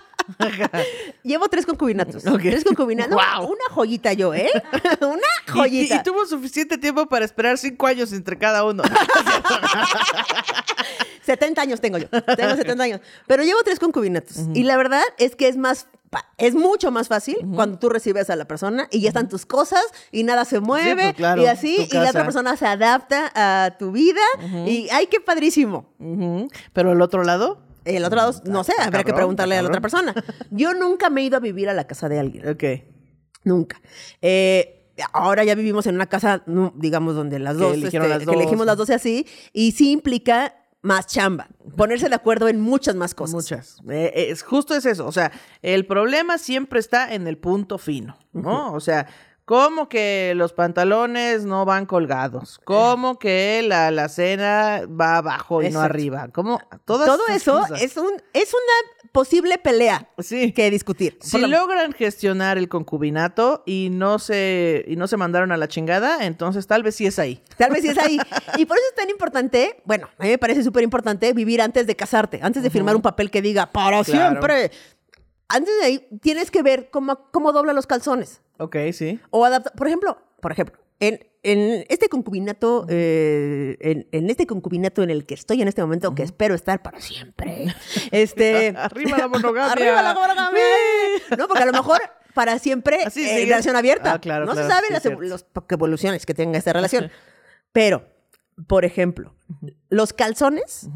Llevo 1.24 1.48
tres 1.50 1.66
concubinatos. 1.66 2.26
Ok. 2.26 2.42
Tres 2.42 2.64
concubinatos. 2.64 3.14
Guau. 3.14 3.46
Una 3.48 3.64
joyita 3.72 4.14
yo, 4.14 4.34
¿eh? 4.34 4.50
una 5.02 5.18
Y- 5.48 5.52
joyita. 5.52 5.96
Y, 5.96 6.04
tuvo 6.04 6.26
suficiente 6.26 6.78
tiempo 6.78 7.08
para 7.08 7.26
esperar 7.26 7.58
cinco 7.58 7.88
años 7.88 8.12
entre 8.14 8.38
cada 8.38 8.64
uno. 8.64 8.84
70 11.24 11.62
años 11.62 11.82
tengo 11.82 11.98
yo. 11.98 12.08
Tengo 12.10 12.56
70 12.56 12.84
años. 12.84 13.02
Pero 13.28 13.44
llevo 13.44 13.62
tres 13.64 13.80
concubinatos. 13.80 14.38
Y 14.54 14.64
la 14.64 14.78
verdad 14.78 15.04
es 15.18 15.36
que 15.36 15.48
es 15.48 15.58
más. 15.58 15.88
Es 16.38 16.56
mucho 16.56 16.90
más 16.90 17.10
fácil 17.10 17.36
cuando 17.54 17.80
tú 17.80 17.90
recibes 17.90 18.30
a 18.30 18.38
la 18.38 18.46
persona 18.46 18.88
y 18.92 19.02
ya 19.02 19.10
están 19.10 19.28
tus 19.28 19.46
cosas 19.46 19.84
y 20.10 20.24
nada 20.24 20.46
se 20.46 20.62
mueve 20.62 20.96
pues, 20.96 21.16
claro, 21.16 21.42
y 21.42 21.48
así, 21.48 21.86
y 21.92 21.94
la 21.96 22.12
otra 22.12 22.24
persona 22.24 22.56
se 22.56 22.66
adapta 22.66 23.30
a 23.36 23.78
tu 23.78 23.92
vida 23.92 24.22
y 24.66 24.88
¡ay, 24.94 25.08
qué 25.08 25.20
padrísimo! 25.20 25.90
Pero 26.72 26.94
el 26.94 27.02
otro 27.02 27.26
lado, 27.26 27.62
El 27.96 28.04
otro 28.04 28.18
lado, 28.18 28.34
no 28.46 28.64
sé, 28.64 28.74
está 28.74 28.86
habrá 28.86 29.04
que 29.04 29.14
preguntarle 29.14 29.58
a 29.58 29.62
la 29.62 29.70
otra 29.70 29.82
persona. 29.82 30.14
Yo 30.52 30.74
nunca 30.74 31.10
me 31.10 31.22
he 31.22 31.26
ido 31.26 31.38
a 31.38 31.40
vivir 31.40 31.70
a 31.70 31.74
la 31.74 31.88
casa 31.88 32.10
de 32.10 32.20
alguien. 32.20 32.48
ok. 32.50 32.64
Nunca. 33.44 33.82
Eh, 34.22 34.94
ahora 35.14 35.44
ya 35.44 35.56
vivimos 35.56 35.88
en 35.88 35.96
una 35.96 36.08
casa, 36.08 36.44
no, 36.48 36.74
digamos, 36.76 37.16
donde 37.16 37.40
las 37.40 37.58
dos, 37.58 37.74
eligieron 37.74 38.12
este, 38.12 38.26
las 38.26 38.28
que 38.28 38.36
elegimos 38.36 38.60
dos. 38.60 38.68
las 38.68 38.78
dos 38.78 38.90
y 38.90 38.94
así, 38.94 39.28
y 39.54 39.72
sí 39.72 39.92
implica 39.92 40.54
más 40.82 41.08
chamba, 41.08 41.50
ponerse 41.76 42.08
de 42.08 42.16
acuerdo 42.16 42.48
en 42.48 42.62
muchas 42.62 42.96
más 42.96 43.14
cosas. 43.14 43.34
Muchas. 43.34 43.82
Eh, 43.90 44.28
es, 44.30 44.44
justo 44.44 44.76
es 44.76 44.86
eso. 44.86 45.06
O 45.06 45.12
sea, 45.12 45.32
el 45.62 45.86
problema 45.86 46.38
siempre 46.38 46.80
está 46.80 47.14
en 47.14 47.28
el 47.28 47.38
punto 47.38 47.78
fino, 47.78 48.18
¿no? 48.32 48.74
O 48.74 48.80
sea, 48.80 49.08
¿Cómo 49.48 49.88
que 49.88 50.34
los 50.36 50.52
pantalones 50.52 51.46
no 51.46 51.64
van 51.64 51.86
colgados? 51.86 52.60
¿Cómo 52.66 53.18
que 53.18 53.64
la, 53.66 53.92
la 53.92 54.10
cena 54.10 54.82
va 54.88 55.20
abajo 55.20 55.64
y 55.64 55.70
no 55.70 55.80
arriba? 55.80 56.28
¿Cómo? 56.34 56.60
Todas 56.84 57.08
Todo 57.08 57.26
eso 57.30 57.62
cosas. 57.62 57.82
es, 57.82 57.96
un, 57.96 58.12
es 58.34 58.54
una 58.54 59.10
posible 59.14 59.58
pelea 59.58 60.10
Sí. 60.20 60.52
que 60.52 60.70
discutir. 60.70 61.18
Si 61.22 61.40
Por 61.40 61.48
logran 61.48 61.94
gestionar 61.94 62.58
el 62.58 62.68
concubinato 62.68 63.64
y 63.66 63.88
no 63.90 64.20
se 64.20 64.84
y 64.86 64.98
no 64.98 65.08
se 65.08 65.16
mandaron 65.16 65.54
a 65.54 65.58
la 65.58 65.70
chingada, 65.70 66.26
entonces 66.26 66.68
tal 66.68 66.84
vez 66.84 66.96
sí 66.96 67.06
es 67.08 67.18
ahí. 67.18 67.42
Tal 67.58 67.72
vez 67.72 67.84
sí 67.84 67.88
es 67.88 67.98
ahí. 67.98 68.18
Y 68.58 68.66
por 68.66 68.76
eso 68.76 68.86
es 68.90 68.96
tan 68.96 69.10
importante, 69.10 69.82
bueno, 69.86 70.10
a 70.20 70.24
mí 70.24 70.30
me 70.30 70.38
parece 70.38 70.62
súper 70.62 70.84
importante 70.84 71.32
vivir 71.32 71.62
antes 71.62 71.88
de 71.88 71.96
casarte, 71.96 72.42
antes 72.44 72.64
de 72.64 72.70
firmar 72.70 72.98
un 72.98 73.02
papel 73.02 73.32
que 73.32 73.42
diga 73.42 73.68
para 73.68 74.04
Claro. 74.04 74.30
siempre. 74.42 74.72
Antes 75.50 75.74
de 75.80 75.86
ahí, 75.86 76.08
tienes 76.22 76.52
que 76.52 76.62
ver 76.62 76.90
cómo, 76.90 77.30
cómo 77.32 77.54
dobla 77.54 77.74
los 77.74 77.88
calzones. 77.88 78.42
Ok, 78.58 78.76
sí. 78.94 79.20
O 79.30 79.46
adapta, 79.46 79.72
por 79.72 79.88
ejemplo, 79.88 80.18
por 80.42 80.52
ejemplo, 80.52 80.78
en, 81.00 81.26
en 81.44 81.86
este 81.90 82.10
concubinato, 82.10 82.86
eh, 82.90 83.78
en, 83.80 84.08
en 84.12 84.30
este 84.30 84.48
concubinato 84.48 85.04
en 85.04 85.10
el 85.10 85.26
que 85.26 85.36
estoy 85.36 85.62
en 85.62 85.68
este 85.68 85.82
momento, 85.82 86.14
que 86.16 86.24
espero 86.24 86.56
estar 86.56 86.82
para 86.82 87.00
siempre. 87.00 87.74
Este. 88.12 88.70
Arriba 88.78 89.18
la 89.18 89.28
monogamia. 89.28 89.72
Arriba 89.72 90.02
la 90.02 90.14
monogamia. 90.14 90.62
No, 91.38 91.48
porque 91.48 91.64
a 91.64 91.68
lo 91.68 91.74
mejor 91.74 92.02
para 92.34 92.60
siempre 92.60 93.04
Así 93.04 93.28
eh, 93.28 93.46
relación 93.46 93.76
abierta. 93.76 94.14
Ah, 94.14 94.22
claro, 94.22 94.46
no 94.46 94.52
claro, 94.54 94.68
se 94.68 94.74
sabe 94.74 94.88
sí, 94.88 95.10
las 95.30 95.30
los 95.30 95.46
evoluciones 95.70 96.26
que 96.26 96.34
tenga 96.34 96.58
esta 96.58 96.74
relación. 96.74 97.10
Pero, 97.72 98.08
por 98.68 98.86
ejemplo, 98.86 99.36
los 99.90 100.14
calzones, 100.14 100.90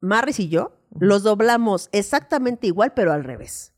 Marris 0.00 0.40
y 0.40 0.48
yo, 0.48 0.76
los 0.98 1.22
doblamos 1.22 1.88
exactamente 1.92 2.66
igual, 2.66 2.92
pero 2.94 3.12
al 3.12 3.24
revés. 3.24 3.71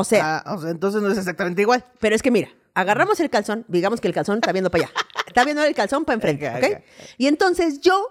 O 0.00 0.04
sea, 0.04 0.38
Ah, 0.38 0.54
o 0.54 0.60
sea, 0.60 0.70
entonces 0.70 1.02
no 1.02 1.10
es 1.10 1.18
exactamente 1.18 1.62
igual. 1.62 1.84
pero 2.00 2.14
es 2.16 2.22
que 2.22 2.30
mira, 2.30 2.48
agarramos 2.74 3.20
el 3.20 3.30
calzón, 3.30 3.64
digamos 3.68 4.00
que 4.00 4.08
el 4.08 4.14
calzón 4.14 4.36
está 4.36 4.52
viendo 4.52 4.70
para 4.70 4.84
allá. 4.84 4.92
Está 5.28 5.44
viendo 5.44 5.62
el 5.62 5.74
calzón 5.74 6.04
para 6.06 6.14
enfrente, 6.14 6.48
Ok. 6.48 6.82
Y 7.18 7.26
entonces 7.26 7.80
yo 7.82 8.02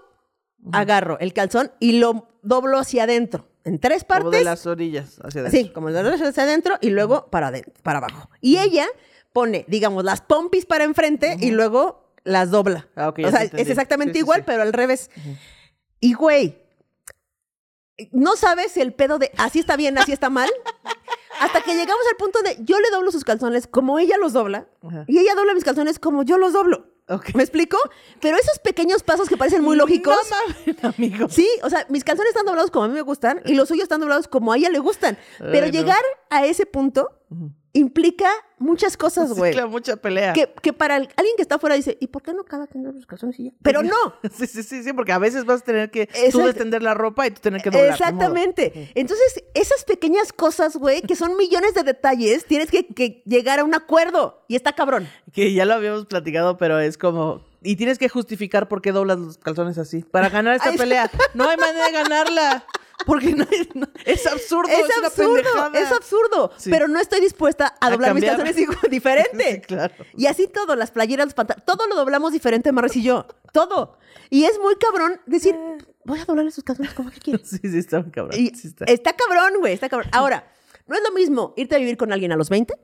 agarro 0.72 1.18
el 1.18 1.32
calzón 1.32 1.72
y 1.80 1.98
lo 1.98 2.28
doblo 2.42 2.78
hacia 2.78 3.02
adentro, 3.02 3.48
en 3.64 3.78
tres 3.80 4.04
Como 4.04 4.08
partes. 4.24 4.38
de 4.40 4.44
las 4.44 4.66
orillas 4.66 5.18
hacia 5.24 5.40
adentro. 5.42 5.60
Sí, 5.60 5.70
como 5.70 5.88
el 5.88 5.94
doblo 5.94 6.14
hacia 6.14 6.42
adentro 6.44 6.78
y 6.80 6.90
luego 6.90 7.26
para 7.28 7.48
adentro, 7.48 7.72
para 7.82 7.98
abajo. 7.98 8.30
Y 8.40 8.58
ella 8.58 8.86
pone, 9.32 9.64
digamos, 9.68 10.04
las 10.04 10.20
pompis 10.20 10.64
para 10.64 10.84
enfrente 10.84 11.36
y 11.40 11.50
luego 11.50 12.12
las 12.22 12.50
dobla. 12.50 12.86
Ah, 12.94 13.08
o 13.16 13.30
sea, 13.30 13.42
es 13.42 13.68
exactamente 13.68 14.12
Sí, 14.14 14.18
igual, 14.20 14.40
sí. 14.40 14.44
pero 14.46 14.62
al 14.62 14.72
revés. 14.72 15.10
Y 16.00 16.14
güey, 16.14 16.56
no 18.12 18.36
sabes 18.36 18.72
si 18.72 18.80
el 18.80 18.92
pedo 18.94 19.18
de 19.18 19.32
así 19.38 19.58
está 19.58 19.76
bien, 19.76 19.98
así 19.98 20.12
está 20.12 20.30
mal. 20.30 20.48
Hasta 21.40 21.60
que 21.62 21.74
llegamos 21.74 22.02
al 22.10 22.16
punto 22.16 22.40
de 22.42 22.56
yo 22.60 22.78
le 22.80 22.90
doblo 22.90 23.10
sus 23.12 23.24
calzones 23.24 23.66
como 23.66 23.98
ella 23.98 24.16
los 24.18 24.32
dobla 24.32 24.68
Ajá. 24.86 25.04
y 25.06 25.18
ella 25.18 25.34
dobla 25.34 25.54
mis 25.54 25.64
calzones 25.64 25.98
como 25.98 26.22
yo 26.22 26.38
los 26.38 26.52
doblo. 26.52 26.86
¿Me 27.34 27.42
explico? 27.42 27.78
Pero 28.20 28.36
esos 28.36 28.58
pequeños 28.58 29.02
pasos 29.02 29.30
que 29.30 29.38
parecen 29.38 29.62
muy 29.64 29.76
lógicos. 29.76 30.14
No 30.30 30.66
mames, 30.66 30.84
amigo. 30.84 31.28
Sí, 31.30 31.48
o 31.62 31.70
sea, 31.70 31.86
mis 31.88 32.04
calzones 32.04 32.28
están 32.30 32.44
doblados 32.44 32.70
como 32.70 32.84
a 32.84 32.88
mí 32.88 32.92
me 32.94 33.00
gustan 33.00 33.40
y 33.46 33.54
los 33.54 33.68
suyos 33.68 33.84
están 33.84 34.00
doblados 34.00 34.28
como 34.28 34.52
a 34.52 34.58
ella 34.58 34.68
le 34.68 34.78
gustan. 34.78 35.16
Pero 35.38 35.64
Ay, 35.66 35.72
no. 35.72 35.78
llegar 35.78 36.02
a 36.28 36.44
ese 36.44 36.66
punto 36.66 37.08
implica 37.72 38.28
muchas 38.58 38.96
cosas, 38.96 39.32
güey. 39.34 39.52
claro, 39.52 39.68
mucha 39.68 39.96
pelea. 39.96 40.32
que, 40.32 40.52
que 40.62 40.72
para 40.72 40.96
el- 40.96 41.08
alguien 41.16 41.36
que 41.36 41.42
está 41.42 41.56
afuera 41.56 41.76
dice, 41.76 41.96
¿y 42.00 42.08
por 42.08 42.22
qué 42.22 42.32
no 42.34 42.44
cada 42.44 42.66
quien 42.66 42.82
dobla 42.82 42.96
los 42.96 43.06
calzones 43.06 43.38
y 43.38 43.44
ya? 43.44 43.50
Pero 43.62 43.82
no. 43.82 43.94
Sí, 44.36 44.46
sí, 44.46 44.62
sí, 44.62 44.82
sí, 44.82 44.92
porque 44.92 45.12
a 45.12 45.18
veces 45.18 45.44
vas 45.44 45.60
a 45.60 45.64
tener 45.64 45.90
que 45.90 46.08
tú 46.32 46.46
extender 46.46 46.82
la 46.82 46.94
ropa 46.94 47.26
y 47.26 47.30
tú 47.30 47.40
tener 47.40 47.62
que 47.62 47.70
doblar. 47.70 47.90
Exactamente. 47.90 48.90
Entonces, 48.94 49.44
esas 49.54 49.84
pequeñas 49.84 50.32
cosas, 50.32 50.76
güey, 50.76 51.02
que 51.02 51.14
son 51.14 51.36
millones 51.36 51.74
de 51.74 51.82
detalles, 51.84 52.44
tienes 52.46 52.70
que, 52.70 52.86
que 52.86 53.22
llegar 53.26 53.58
a 53.60 53.64
un 53.64 53.74
acuerdo. 53.74 54.44
Y 54.48 54.56
está 54.56 54.72
cabrón. 54.72 55.08
Que 55.32 55.52
ya 55.52 55.64
lo 55.64 55.74
habíamos 55.74 56.06
platicado, 56.06 56.56
pero 56.56 56.78
es 56.80 56.98
como. 56.98 57.46
Y 57.62 57.76
tienes 57.76 57.98
que 57.98 58.08
justificar 58.08 58.68
por 58.68 58.80
qué 58.82 58.92
doblas 58.92 59.18
los 59.18 59.36
calzones 59.38 59.78
así. 59.78 60.02
Para 60.02 60.28
ganar 60.30 60.54
esta 60.56 60.72
pelea. 60.76 61.10
No 61.34 61.48
hay 61.48 61.56
manera 61.56 61.86
de 61.86 61.92
ganarla. 61.92 62.64
Porque 63.06 63.32
no 63.34 63.46
no- 63.74 63.86
es 64.04 64.26
absurdo. 64.26 64.68
Es, 64.70 64.78
Es 64.90 64.98
una 64.98 65.06
absurdo, 65.06 65.34
pendejada. 65.34 65.78
es 65.80 65.92
absurdo. 65.92 66.52
Sí. 66.56 66.70
Pero 66.70 66.88
no 66.88 67.00
estoy 67.00 67.20
dispuesta 67.20 67.74
a 67.80 67.86
A 67.86 67.90
doblar 67.90 68.14
mis 68.14 68.24
calzones 68.24 68.56
diferente. 68.90 69.54
Sí, 69.54 69.60
claro. 69.62 69.94
Y 70.16 70.26
así 70.26 70.48
todo, 70.48 70.74
las 70.76 70.90
playeras, 70.90 71.26
los 71.26 71.34
pantalones, 71.34 71.64
todo 71.64 71.86
lo 71.86 71.94
doblamos 71.96 72.32
diferente, 72.32 72.72
Marres 72.72 72.96
y 72.96 73.02
yo. 73.02 73.26
Todo. 73.52 73.98
Y 74.30 74.44
es 74.44 74.58
muy 74.60 74.76
cabrón 74.76 75.20
decir, 75.26 75.54
voy 76.04 76.18
a 76.20 76.24
doblarle 76.24 76.50
sus 76.50 76.64
calzones 76.64 76.92
como 76.94 77.10
que 77.10 77.20
quiero. 77.20 77.38
Sí, 77.44 77.58
sí, 77.62 77.78
está 77.78 78.00
muy 78.00 78.10
cabrón. 78.10 78.38
Y 78.38 78.48
Sí 78.54 78.68
está. 78.68 78.84
está 78.86 79.12
cabrón, 79.14 79.60
güey, 79.60 79.72
está 79.74 79.88
cabrón. 79.88 80.10
Ahora, 80.12 80.50
no 80.86 80.96
es 80.96 81.02
lo 81.02 81.12
mismo 81.12 81.54
irte 81.56 81.76
a 81.76 81.78
vivir 81.78 81.96
con 81.96 82.12
alguien 82.12 82.32
a 82.32 82.36
los 82.36 82.48
20 82.50 82.74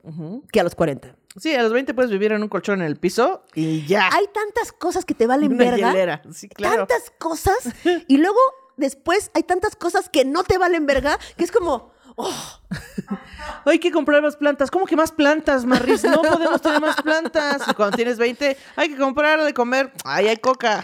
que 0.52 0.60
a 0.60 0.62
los 0.62 0.74
40. 0.74 1.16
Sí, 1.40 1.54
a 1.54 1.62
los 1.62 1.72
20 1.72 1.92
puedes 1.94 2.10
vivir 2.10 2.32
en 2.32 2.42
un 2.42 2.48
colchón 2.48 2.80
en 2.82 2.86
el 2.86 2.96
piso 2.96 3.44
y 3.54 3.84
ya. 3.86 4.08
Hay 4.12 4.26
tantas 4.32 4.72
cosas 4.72 5.04
que 5.04 5.14
te 5.14 5.26
valen 5.26 5.52
Una 5.54 5.64
verga. 5.64 5.90
hielera. 5.90 6.22
Sí, 6.32 6.48
claro. 6.48 6.86
Tantas 6.86 7.10
cosas. 7.18 7.56
Y 8.06 8.18
luego, 8.18 8.38
después, 8.76 9.30
hay 9.34 9.42
tantas 9.42 9.76
cosas 9.76 10.08
que 10.08 10.24
no 10.24 10.44
te 10.44 10.58
valen 10.58 10.86
verga, 10.86 11.18
que 11.36 11.44
es 11.44 11.50
como, 11.50 11.92
oh, 12.16 12.60
Hay 13.64 13.78
que 13.78 13.90
comprar 13.90 14.22
más 14.22 14.36
plantas. 14.36 14.70
¿Cómo 14.70 14.86
que 14.86 14.96
más 14.96 15.12
plantas, 15.12 15.64
Marris? 15.64 16.04
No 16.04 16.22
podemos 16.22 16.60
tener 16.60 16.80
más 16.80 17.00
plantas. 17.00 17.62
Y 17.68 17.74
cuando 17.74 17.96
tienes 17.96 18.18
20, 18.18 18.56
hay 18.76 18.88
que 18.88 18.96
comprar 18.96 19.42
de 19.42 19.54
comer. 19.54 19.92
Ahí 20.04 20.28
hay 20.28 20.36
coca. 20.36 20.82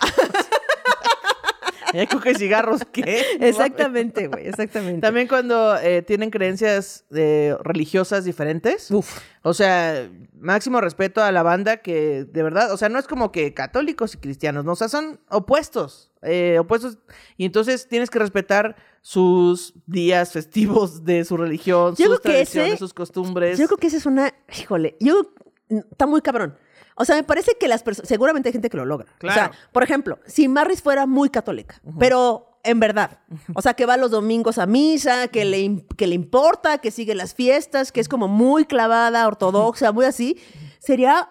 Ahí 1.93 2.01
hay 2.01 2.07
coca 2.07 2.30
y 2.30 2.34
cigarros. 2.34 2.82
¿Qué? 2.93 3.24
exactamente, 3.41 4.28
güey, 4.28 4.49
exactamente. 4.49 5.01
También 5.01 5.28
cuando 5.28 5.76
eh, 5.78 6.03
tienen 6.03 6.30
creencias 6.30 7.05
eh, 7.14 7.57
religiosas 7.62 8.24
diferentes. 8.24 8.91
Uf. 8.91 9.18
O 9.43 9.55
sea, 9.55 10.09
máximo 10.38 10.80
respeto 10.80 11.22
a 11.22 11.32
la 11.32 11.43
banda 11.43 11.78
que 11.78 12.24
de 12.24 12.43
verdad, 12.43 12.72
o 12.72 12.76
sea, 12.76 12.88
no 12.88 12.99
es 12.99 13.07
como 13.07 13.32
que 13.32 13.55
católicos 13.55 14.14
y 14.14 14.18
cristianos, 14.18 14.64
no, 14.64 14.72
o 14.72 14.76
sea, 14.76 14.88
son 14.88 15.20
opuestos, 15.30 16.09
eh, 16.22 16.58
opuestos. 16.58 16.98
Y 17.36 17.44
entonces 17.44 17.88
tienes 17.88 18.10
que 18.10 18.18
respetar 18.18 18.76
sus 19.02 19.74
días 19.86 20.32
festivos 20.32 21.04
de 21.04 21.24
su 21.24 21.36
religión, 21.36 21.94
Yo 21.96 22.06
sus 22.06 22.20
tradiciones, 22.22 22.72
ese- 22.72 22.78
sus 22.78 22.92
costumbres. 22.94 23.58
Yo 23.58 23.66
creo 23.66 23.78
que 23.78 23.86
esa 23.86 23.96
es 23.96 24.06
una, 24.06 24.32
híjole, 24.60 24.96
yo, 25.00 25.32
está 25.68 26.06
muy 26.06 26.20
cabrón. 26.20 26.56
O 26.96 27.04
sea, 27.06 27.16
me 27.16 27.22
parece 27.22 27.52
que 27.58 27.66
las 27.68 27.82
personas, 27.82 28.08
seguramente 28.08 28.48
hay 28.50 28.52
gente 28.52 28.68
que 28.68 28.76
lo 28.76 28.84
logra. 28.84 29.06
Claro. 29.18 29.32
O 29.50 29.52
sea, 29.54 29.70
por 29.72 29.82
ejemplo, 29.82 30.18
si 30.26 30.48
Marris 30.48 30.82
fuera 30.82 31.06
muy 31.06 31.30
católica, 31.30 31.80
pero 31.98 32.58
en 32.62 32.78
verdad, 32.78 33.20
o 33.54 33.62
sea, 33.62 33.72
que 33.72 33.86
va 33.86 33.96
los 33.96 34.10
domingos 34.10 34.58
a 34.58 34.66
misa, 34.66 35.28
que 35.28 35.46
le, 35.46 35.86
que 35.96 36.06
le 36.06 36.14
importa, 36.14 36.76
que 36.76 36.90
sigue 36.90 37.14
las 37.14 37.32
fiestas, 37.32 37.90
que 37.90 38.00
es 38.00 38.08
como 38.08 38.28
muy 38.28 38.66
clavada, 38.66 39.26
ortodoxa, 39.26 39.92
muy 39.92 40.04
así, 40.04 40.36
sería, 40.78 41.30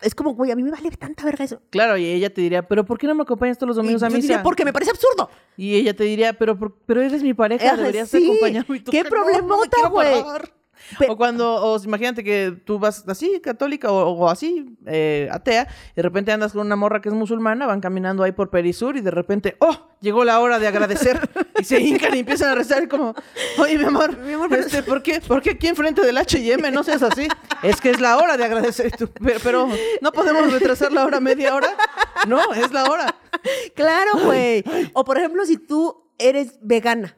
es 0.00 0.14
como, 0.14 0.34
güey, 0.34 0.50
a 0.50 0.56
mí 0.56 0.62
me 0.62 0.70
vale 0.70 0.90
tanta 0.92 1.24
verga 1.24 1.44
eso. 1.44 1.60
Claro, 1.70 1.96
y 1.96 2.04
ella 2.06 2.32
te 2.32 2.40
diría, 2.40 2.66
pero 2.68 2.84
¿por 2.84 2.98
qué 2.98 3.06
no 3.06 3.14
me 3.14 3.22
acompañas 3.22 3.58
todos 3.58 3.68
los 3.68 3.76
domingos 3.76 4.02
Y 4.02 4.04
a 4.04 4.08
yo 4.08 4.14
misa? 4.16 4.26
diría, 4.28 4.42
porque 4.42 4.64
me 4.64 4.72
parece 4.72 4.90
absurdo. 4.92 5.28
Y 5.56 5.74
ella 5.74 5.94
te 5.94 6.04
diría, 6.04 6.32
pero, 6.34 6.56
pero 6.86 7.02
eres 7.02 7.22
mi 7.22 7.34
pareja, 7.34 7.66
Ajá, 7.68 7.76
deberías 7.76 8.08
sí. 8.08 8.24
acompañarme. 8.24 8.76
Y 8.76 8.80
tú, 8.80 8.90
Qué 8.90 9.02
"Que 9.02 9.10
no, 9.42 9.42
no 9.42 10.38
O 11.08 11.16
cuando, 11.16 11.54
o 11.54 11.82
imagínate 11.82 12.24
que 12.24 12.54
tú 12.64 12.78
vas 12.78 13.04
así, 13.08 13.40
católica 13.40 13.90
o, 13.90 14.10
o 14.10 14.28
así, 14.28 14.76
eh, 14.86 15.28
atea, 15.30 15.68
y 15.92 15.96
de 15.96 16.02
repente 16.02 16.32
andas 16.32 16.52
con 16.52 16.66
una 16.66 16.76
morra 16.76 17.00
que 17.00 17.08
es 17.08 17.14
musulmana, 17.14 17.66
van 17.66 17.80
caminando 17.80 18.22
ahí 18.22 18.32
por 18.32 18.50
Perisur 18.50 18.96
y 18.96 19.00
de 19.00 19.10
repente, 19.10 19.56
¡oh! 19.60 19.88
Llegó 20.00 20.24
la 20.24 20.38
hora 20.38 20.58
de 20.58 20.68
agradecer. 20.68 21.28
y 21.58 21.64
se 21.64 21.80
hincan 21.80 22.14
y 22.14 22.20
empiezan 22.20 22.50
a 22.50 22.54
rezar 22.54 22.88
como, 22.88 23.14
oye, 23.58 23.78
mi 23.78 23.84
amor, 23.84 24.16
este, 24.52 24.82
¿por, 24.82 25.02
qué, 25.02 25.20
¿por 25.20 25.42
qué 25.42 25.50
aquí 25.50 25.66
enfrente 25.66 26.02
del 26.02 26.16
H&M 26.18 26.70
no 26.70 26.84
seas 26.84 27.02
así? 27.02 27.26
Es 27.62 27.80
que 27.80 27.90
es 27.90 28.00
la 28.00 28.16
hora 28.16 28.36
de 28.36 28.44
agradecer. 28.44 28.92
Pero, 29.42 29.68
¿no 30.00 30.12
podemos 30.12 30.52
retrasar 30.52 30.92
la 30.92 31.04
hora 31.04 31.20
media 31.20 31.54
hora? 31.54 31.68
No, 32.26 32.52
es 32.52 32.72
la 32.72 32.84
hora. 32.84 33.14
Claro, 33.74 34.12
güey. 34.24 34.64
O 34.92 35.04
por 35.04 35.18
ejemplo, 35.18 35.44
si 35.44 35.56
tú 35.56 36.08
eres 36.18 36.58
vegana. 36.60 37.16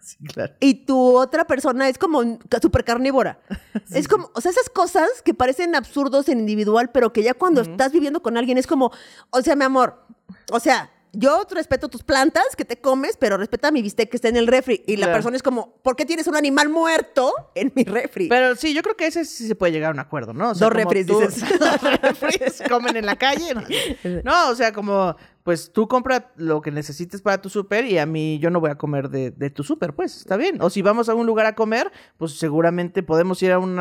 Sí, 0.08 0.16
claro. 0.32 0.54
y 0.60 0.86
tu 0.86 1.18
otra 1.18 1.46
persona 1.46 1.88
es 1.88 1.98
como 1.98 2.22
súper 2.62 2.84
carnívora. 2.84 3.40
es 3.90 4.08
como, 4.08 4.30
o 4.34 4.40
sea, 4.40 4.50
esas 4.50 4.70
cosas 4.70 5.08
que 5.24 5.34
parecen 5.34 5.74
absurdos 5.74 6.28
en 6.28 6.40
individual, 6.40 6.90
pero 6.92 7.12
que 7.12 7.22
ya 7.22 7.34
cuando 7.34 7.60
estás 7.60 7.92
viviendo 7.92 8.22
con 8.22 8.36
alguien 8.36 8.58
es 8.58 8.66
como, 8.66 8.90
o 9.30 9.42
sea, 9.42 9.54
mi 9.54 9.64
amor, 9.64 10.02
o 10.50 10.60
sea, 10.60 10.90
yo 11.18 11.42
respeto 11.50 11.88
tus 11.88 12.02
plantas 12.04 12.54
que 12.56 12.64
te 12.64 12.80
comes, 12.80 13.16
pero 13.18 13.36
respeta 13.36 13.70
mi 13.72 13.82
bistec 13.82 14.08
que 14.08 14.16
está 14.16 14.28
en 14.28 14.36
el 14.36 14.46
refri. 14.46 14.84
Y 14.86 14.96
la 14.96 15.06
Claro. 15.06 15.16
persona 15.16 15.36
es 15.36 15.42
como, 15.42 15.74
¿por 15.82 15.96
qué 15.96 16.06
tienes 16.06 16.26
un 16.28 16.36
animal 16.36 16.68
muerto 16.68 17.32
en 17.54 17.72
mi 17.74 17.82
refri? 17.84 18.28
Pero 18.28 18.54
sí, 18.56 18.72
yo 18.72 18.82
creo 18.82 18.96
que 18.96 19.06
ese 19.06 19.24
sí 19.24 19.46
se 19.48 19.54
puede 19.56 19.72
llegar 19.72 19.90
a 19.90 19.94
un 19.94 19.98
acuerdo, 20.00 20.32
¿no? 20.32 20.50
O 20.50 20.54
Dos 20.54 20.60
como 20.60 20.70
refris, 20.72 21.06
tú- 21.06 21.20
dices. 21.20 21.44
Dos 21.58 21.80
refris, 22.02 22.62
comen 22.68 22.96
en 22.96 23.06
la 23.06 23.16
calle. 23.16 23.54
No. 23.54 23.62
No, 24.24 24.50
o 24.50 24.54
sea, 24.54 24.72
como, 24.72 25.16
pues 25.42 25.72
tú 25.72 25.88
compra 25.88 26.32
lo 26.36 26.60
que 26.60 26.70
necesites 26.70 27.20
para 27.22 27.40
tu 27.40 27.48
súper 27.48 27.84
y 27.86 27.98
a 27.98 28.06
mí 28.06 28.38
yo 28.38 28.50
no 28.50 28.60
voy 28.60 28.70
a 28.70 28.76
comer 28.76 29.08
de, 29.08 29.30
de 29.30 29.50
tu 29.50 29.64
súper, 29.64 29.94
pues, 29.94 30.16
está 30.16 30.36
bien. 30.36 30.60
O 30.60 30.70
si 30.70 30.82
vamos 30.82 31.08
a 31.08 31.14
un 31.14 31.26
lugar 31.26 31.46
a 31.46 31.54
comer, 31.54 31.90
pues 32.16 32.38
seguramente 32.38 33.02
podemos 33.02 33.42
ir 33.42 33.52
a 33.52 33.58
un 33.58 33.78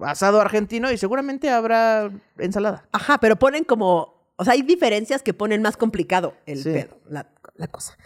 asado 0.00 0.40
argentino 0.40 0.90
y 0.92 0.98
seguramente 0.98 1.50
habrá 1.50 2.10
ensalada. 2.38 2.86
Ajá, 2.92 3.18
pero 3.18 3.36
ponen 3.36 3.64
como, 3.64 4.15
o 4.36 4.44
sea, 4.44 4.52
hay 4.54 4.62
diferencias 4.62 5.22
que 5.22 5.34
ponen 5.34 5.62
más 5.62 5.76
complicado 5.76 6.34
el 6.46 6.62
Sí. 6.62 6.70
pedo, 6.70 6.98
la, 7.08 7.30
la 7.54 7.68
cosa. 7.68 7.96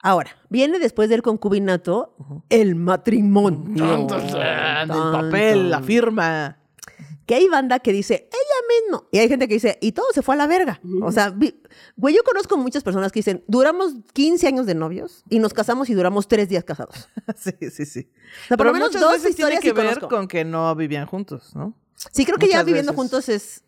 Ahora, 0.00 0.30
viene 0.48 0.78
después 0.78 1.08
del 1.08 1.22
concubinato 1.22 2.14
el 2.50 2.74
matrimonio. 2.76 4.06
Tan, 4.06 4.20
el 4.26 4.88
Tan, 4.88 5.12
papel, 5.12 5.70
la 5.70 5.82
firma. 5.82 6.58
que 7.26 7.34
hay 7.34 7.48
banda 7.48 7.80
que 7.80 7.92
dice, 7.92 8.28
ella 8.30 8.84
mismo. 8.86 9.08
Y 9.10 9.18
hay 9.18 9.28
gente 9.28 9.48
que 9.48 9.54
dice, 9.54 9.76
y 9.82 9.92
todo 9.92 10.06
se 10.14 10.22
fue 10.22 10.34
a 10.36 10.38
la 10.38 10.46
verga. 10.46 10.80
O 11.02 11.10
sea, 11.12 11.30
vi- 11.30 11.60
güey, 11.96 12.14
yo 12.14 12.22
conozco 12.22 12.56
muchas 12.56 12.82
personas 12.84 13.10
que 13.12 13.18
dicen, 13.18 13.44
duramos 13.48 13.94
15 14.14 14.46
años 14.46 14.66
de 14.66 14.74
novios 14.76 15.24
y 15.28 15.38
nos 15.40 15.52
casamos 15.52 15.90
y 15.90 15.94
duramos 15.94 16.28
tres 16.28 16.48
días 16.48 16.64
casados. 16.64 17.08
sí, 17.36 17.52
sí, 17.70 17.84
sí. 17.84 18.08
O 18.44 18.46
sea, 18.48 18.56
por 18.56 18.58
Pero 18.58 18.64
lo 18.68 18.72
menos 18.74 18.88
muchas 18.90 19.02
dos 19.02 19.12
veces 19.12 19.34
tiene 19.36 19.54
historias 19.56 19.60
que 19.62 19.68
sí 19.70 19.74
ver 19.74 19.86
conozco. 19.94 20.08
con 20.08 20.28
que 20.28 20.44
no 20.44 20.74
vivían 20.76 21.06
juntos, 21.06 21.54
¿no? 21.56 21.74
Sí, 22.12 22.24
creo 22.24 22.38
que 22.38 22.46
ya 22.48 22.62
viviendo 22.62 22.92
veces. 22.92 22.96
juntos 22.96 23.28
es... 23.28 23.64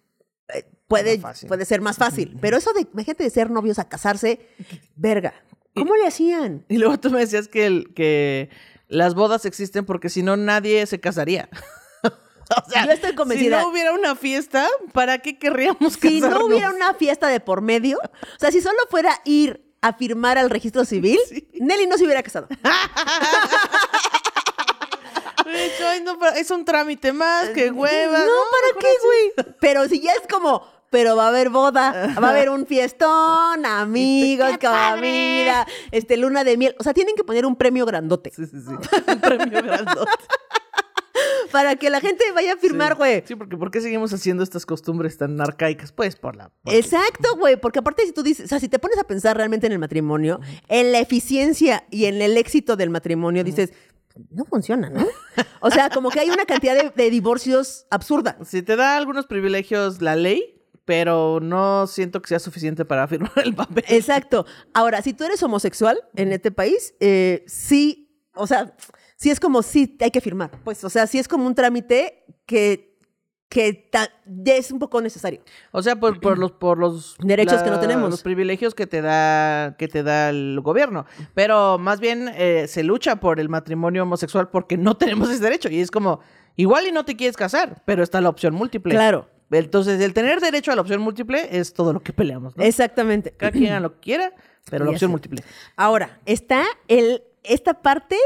Puede, 0.91 1.23
puede 1.47 1.65
ser 1.65 1.81
más 1.81 1.99
fácil. 1.99 2.37
Pero 2.41 2.57
eso 2.57 2.73
de, 2.73 2.81
imagínate 2.93 3.23
de 3.23 3.31
ser 3.31 3.49
novios 3.49 3.79
a 3.79 3.89
casarse, 3.89 4.41
verga. 4.97 5.35
¿Cómo 5.77 5.95
le 5.95 6.05
hacían? 6.05 6.65
Y 6.69 6.79
luego 6.79 6.99
tú 6.99 7.13
me 7.13 7.21
decías 7.21 7.47
que, 7.47 7.65
el, 7.65 7.95
que 7.95 8.51
las 8.89 9.15
bodas 9.15 9.45
existen 9.45 9.87
porque 9.87 10.09
si 10.09 10.25
no 10.25 10.37
nadie 10.37 10.85
se 10.87 10.99
casaría. 10.99 11.49
o 12.03 12.71
sea, 12.71 12.87
Yo 12.87 12.91
estoy 12.91 13.15
convencida. 13.15 13.61
Si 13.61 13.65
no 13.65 13.71
hubiera 13.71 13.93
una 13.93 14.17
fiesta, 14.17 14.67
¿para 14.93 15.21
qué 15.21 15.39
querríamos 15.39 15.97
casarnos? 15.97 16.01
Si 16.01 16.21
no 16.23 16.47
hubiera 16.47 16.71
una 16.71 16.93
fiesta 16.95 17.29
de 17.29 17.39
por 17.39 17.61
medio, 17.61 17.97
o 17.99 18.41
sea, 18.41 18.51
si 18.51 18.61
solo 18.61 18.79
fuera 18.91 19.21
ir 19.25 19.65
a 19.83 19.93
firmar 19.93 20.39
al 20.39 20.51
registro 20.51 20.85
civil, 20.85 21.21
Nelly 21.55 21.87
no 21.87 21.99
se 21.99 22.05
hubiera 22.05 22.25
casado. 22.25 22.49
De 25.45 25.67
hecho, 25.67 25.89
ay, 25.89 26.03
no, 26.03 26.19
pero 26.19 26.33
es 26.37 26.51
un 26.51 26.65
trámite 26.65 27.13
más, 27.13 27.51
que 27.51 27.71
hueva. 27.71 28.19
No, 28.19 28.33
¿para 28.51 28.79
qué, 28.79 28.89
güey? 29.05 29.33
Pero 29.61 29.89
si 29.89 30.01
ya 30.01 30.13
es 30.13 30.23
como, 30.31 30.65
pero 30.91 31.17
va 31.17 31.27
a 31.27 31.29
haber 31.29 31.49
boda, 31.51 32.15
va 32.23 32.29
a 32.29 32.31
haber 32.31 32.51
un 32.51 32.67
fiestón, 32.67 33.65
amigos, 33.65 34.59
comida, 34.61 35.67
este, 35.91 36.17
luna 36.17 36.45
de 36.45 36.57
miel. 36.57 36.75
O 36.79 36.83
sea, 36.83 36.93
tienen 36.93 37.15
que 37.17 37.25
poner 37.25 37.47
un 37.47 37.57
premio 37.57 37.87
grandote 37.87 38.31
Sí, 38.35 38.45
sí, 38.47 38.57
sí. 38.61 38.73
Un 39.13 39.21
premio 39.21 39.63
grandote. 39.63 40.11
para 41.53 41.77
que 41.77 41.91
la 41.91 42.01
gente 42.01 42.25
vaya 42.33 42.55
a 42.55 42.57
firmar, 42.57 42.93
Sí. 42.93 42.99
güey. 42.99 43.25
Sí, 43.27 43.35
porque 43.35 43.57
¿por 43.57 43.71
qué 43.71 43.81
seguimos 43.81 44.13
haciendo 44.13 44.43
estas 44.43 44.65
costumbres 44.67 45.17
tan 45.19 45.41
arcaicas? 45.41 45.93
Pues 45.93 46.17
por 46.17 46.37
la... 46.37 46.51
por- 46.63 46.73
Exacto, 46.75 47.37
güey, 47.37 47.57
porque 47.61 47.81
aparte 47.81 48.05
si 48.07 48.13
tú 48.13 48.23
dices, 48.23 48.47
o 48.47 48.49
sea, 48.49 48.61
si 48.61 48.69
te 48.69 48.79
pones 48.79 48.99
a 48.99 49.05
pensar 49.05 49.37
realmente 49.37 49.67
en 49.67 49.73
el 49.73 49.79
matrimonio, 49.79 50.41
en 50.69 50.93
la 50.93 50.99
eficiencia 51.01 51.85
y 51.91 52.07
en 52.07 52.23
el 52.23 52.37
éxito 52.37 52.77
del 52.77 52.91
matrimonio, 52.91 53.43
dices, 53.45 53.73
no 54.31 54.45
funciona, 54.45 54.91
¿no? 54.91 55.07
O 55.61 55.71
sea, 55.71 55.91
como 55.91 56.11
que 56.11 56.21
hay 56.21 56.31
una 56.31 56.45
cantidad 56.45 56.75
de, 56.75 56.91
de 56.95 57.11
divorcios 57.11 57.87
absurda. 57.91 58.37
Si 58.45 58.63
te 58.63 58.77
da 58.77 58.97
algunos 58.97 59.27
privilegios 59.27 60.01
la 60.03 60.17
ley, 60.17 60.60
pero 60.91 61.39
no 61.41 61.87
siento 61.87 62.21
que 62.21 62.27
sea 62.27 62.41
suficiente 62.41 62.85
para 62.85 63.07
firmar 63.09 63.31
el 63.45 63.55
papel. 63.55 63.85
Exacto. 63.87 64.45
Ahora, 64.75 65.01
si 65.03 65.13
tú 65.13 65.23
eres 65.23 65.41
homosexual 65.41 66.03
en 66.17 66.33
este 66.33 66.51
país, 66.51 66.97
eh, 66.99 67.45
sí, 67.47 68.21
o 68.35 68.45
sea, 68.49 68.75
sí 69.15 69.31
es 69.31 69.39
como 69.39 69.63
sí 69.63 69.97
hay 70.01 70.11
que 70.11 70.21
firmar. 70.21 70.51
Pues, 70.65 70.83
o 70.83 70.91
sea, 70.91 71.07
sí 71.07 71.21
es 71.21 71.29
como 71.29 71.47
un 71.47 71.55
trámite 71.55 72.25
que, 72.45 72.99
que 73.49 73.89
es 74.47 74.73
un 74.73 74.81
poco 74.81 75.01
necesario. 75.01 75.43
O 75.71 75.81
sea, 75.81 75.95
por, 75.95 76.21
por 76.21 76.39
los 76.39 76.51
por 76.51 76.77
los 76.77 77.17
Derechos 77.23 77.63
que 77.63 77.71
no 77.71 77.79
tenemos. 77.79 78.11
los 78.11 78.25
privilegios 78.25 78.75
que 78.75 78.89
te 78.89 79.01
da 79.01 79.77
que 79.79 79.87
te 79.87 80.03
da 80.03 80.31
el 80.31 80.59
gobierno, 80.61 81.07
pero 81.35 81.79
más 81.79 82.01
bien 82.01 82.33
eh, 82.35 82.67
se 82.67 82.83
lucha 82.83 83.21
por 83.21 83.39
el 83.39 83.49
matrimonio 83.49 84.03
homosexual 84.03 84.49
porque 84.49 84.77
no 84.77 84.97
tenemos 84.99 85.31
ese 85.31 85.41
derecho 85.41 85.69
y 85.69 85.79
es 85.79 85.93
como 85.93 86.19
igual 86.57 86.89
y 86.89 86.91
no 86.91 87.05
te 87.05 87.15
quieres 87.15 87.37
casar, 87.37 87.81
pero 87.87 88.03
está 88.03 88.21
la 88.21 88.29
opción 88.29 88.57
múltiple. 88.57 88.93
Claro. 88.93 89.29
Entonces, 89.51 90.01
el 90.01 90.15
tener 90.15 90.41
derecho 90.41 90.73
a 90.73 90.77
la 90.77 90.83
opción 90.83 91.01
múltiple 91.01 91.49
es 91.51 91.73
todo 91.73 91.93
lo 91.93 92.01
que 92.01 92.13
peleamos, 92.13 92.57
¿no? 92.57 92.63
Exactamente. 92.63 93.33
Cada 93.33 93.53
quien 93.53 93.71
haga 93.73 93.81
lo 93.81 93.95
que 93.95 94.01
quiera, 94.01 94.33
pero 94.71 94.85
la 94.85 94.91
Ya 94.93 94.95
opción 94.95 95.11
múltiple. 95.11 95.43
Ahora, 95.77 96.21
está 96.27 96.65
el, 96.89 97.23
esta 97.43 97.75
parte 97.83 98.17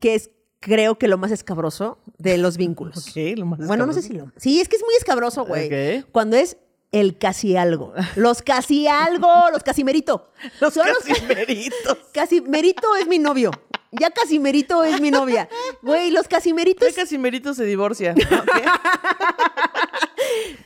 que 0.00 0.14
es, 0.14 0.30
creo 0.60 0.98
que 0.98 1.08
lo 1.08 1.18
más 1.18 1.32
escabroso 1.32 1.98
de 2.18 2.38
los 2.38 2.56
vínculos. 2.58 3.14
Lo 3.16 3.46
más 3.46 3.66
Bueno, 3.66 3.86
no 3.86 3.92
sé 3.92 4.02
si 4.02 4.12
lo. 4.12 4.30
Sí, 4.36 4.60
es 4.60 4.68
que 4.68 4.76
es 4.76 4.82
muy 4.82 4.94
escabroso, 4.96 5.44
güey. 5.44 5.66
Ok. 6.00 6.06
Cuando 6.12 6.36
es 6.36 6.56
el 6.92 7.18
casi 7.18 7.56
algo. 7.56 7.92
Los 8.16 8.42
casi 8.42 8.86
algo, 8.86 9.50
los 9.52 9.62
casimerito. 9.62 10.30
Los 10.60 10.74
Son 10.74 10.86
los 10.86 10.98
casimeritos. 10.98 11.98
Casimerito 12.12 12.94
es 12.96 13.06
mi 13.08 13.18
novio. 13.18 13.50
Ya 13.92 14.10
Casimerito 14.10 14.84
es 14.84 15.00
mi 15.00 15.10
novia. 15.10 15.48
Güey, 15.80 16.10
los 16.10 16.28
Casimeritos. 16.28 16.86
¿Qué 16.86 16.94
casimerito 16.94 17.54
se 17.54 17.64
divorcia? 17.64 18.14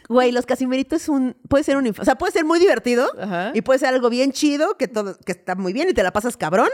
Güey, 0.08 0.32
los 0.32 0.44
es 0.48 1.08
un. 1.08 1.36
Puede 1.48 1.64
ser 1.64 1.76
un. 1.76 1.86
O 1.88 2.04
sea, 2.04 2.16
puede 2.16 2.32
ser 2.32 2.44
muy 2.44 2.58
divertido. 2.58 3.06
Ajá. 3.20 3.52
Y 3.54 3.62
puede 3.62 3.78
ser 3.78 3.88
algo 3.90 4.10
bien 4.10 4.32
chido, 4.32 4.76
que 4.76 4.88
todo, 4.88 5.16
que 5.24 5.32
está 5.32 5.54
muy 5.54 5.72
bien 5.72 5.88
y 5.88 5.94
te 5.94 6.02
la 6.02 6.12
pasas 6.12 6.36
cabrón. 6.36 6.68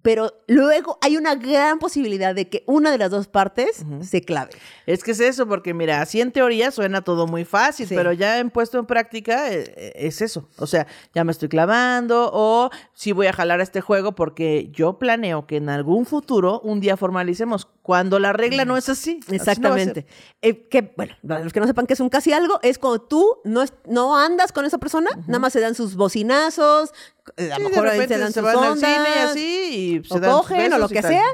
Pero 0.00 0.32
luego 0.46 0.96
hay 1.02 1.16
una 1.16 1.34
gran 1.34 1.80
posibilidad 1.80 2.32
de 2.32 2.48
que 2.48 2.62
una 2.66 2.92
de 2.92 2.98
las 2.98 3.10
dos 3.10 3.26
partes 3.26 3.84
se 4.02 4.22
clave. 4.22 4.52
Es 4.86 5.02
que 5.02 5.10
es 5.10 5.18
eso, 5.18 5.48
porque 5.48 5.74
mira, 5.74 6.00
así 6.00 6.20
en 6.20 6.30
teoría 6.30 6.70
suena 6.70 7.02
todo 7.02 7.26
muy 7.26 7.44
fácil, 7.44 7.88
Sí. 7.88 7.96
pero 7.96 8.12
ya 8.12 8.38
en 8.38 8.50
puesto 8.50 8.78
en 8.78 8.86
práctica 8.86 9.52
eh, 9.52 9.74
eh, 9.76 9.92
es 9.96 10.22
eso. 10.22 10.48
O 10.58 10.68
sea, 10.68 10.86
ya 11.14 11.24
me 11.24 11.32
estoy 11.32 11.48
clavando 11.48 12.30
o 12.32 12.70
sí 12.94 13.10
voy 13.10 13.26
a 13.26 13.32
jalar 13.32 13.58
a 13.58 13.64
este 13.64 13.80
juego 13.80 14.14
porque 14.14 14.68
yo 14.72 15.00
planeo 15.00 15.46
que 15.48 15.56
en 15.56 15.68
algún 15.68 16.06
futuro 16.06 16.60
un 16.60 16.78
día 16.78 16.96
formalicemos. 16.96 17.68
Cuando 17.88 18.18
la 18.18 18.34
regla 18.34 18.66
no 18.66 18.76
es 18.76 18.90
así. 18.90 19.18
no. 19.28 19.34
Exactamente. 19.34 20.06
Eh, 20.42 20.68
que, 20.68 20.92
bueno, 20.94 21.14
para 21.26 21.42
los 21.42 21.54
que 21.54 21.60
no 21.60 21.66
sepan 21.66 21.86
que 21.86 21.94
es 21.94 22.00
un 22.00 22.10
casi 22.10 22.34
algo, 22.34 22.60
es 22.62 22.78
cuando 22.78 23.00
tú 23.00 23.38
no, 23.44 23.62
es- 23.62 23.72
no 23.86 24.14
andas 24.14 24.52
con 24.52 24.66
esa 24.66 24.76
persona, 24.76 25.08
nada 25.26 25.38
más 25.38 25.54
se 25.54 25.60
dan 25.60 25.74
sus 25.74 25.96
bocinazos, 25.96 26.92
a 27.38 27.58
lo 27.58 27.70
mejor 27.70 27.88
se 28.06 28.18
dan 28.18 28.28
se 28.34 28.40
sus 28.40 28.42
van 28.42 28.58
al 28.58 28.72
ondas, 28.72 28.90
cine 28.90 29.08
y 29.16 29.18
así 29.20 30.02
y 30.04 30.04
se 30.06 30.14
o 30.14 30.20
dan 30.20 30.32
cogen 30.32 30.70
o 30.74 30.78
lo 30.78 30.88
que 30.90 31.00
tal. 31.00 31.12
sea, 31.12 31.24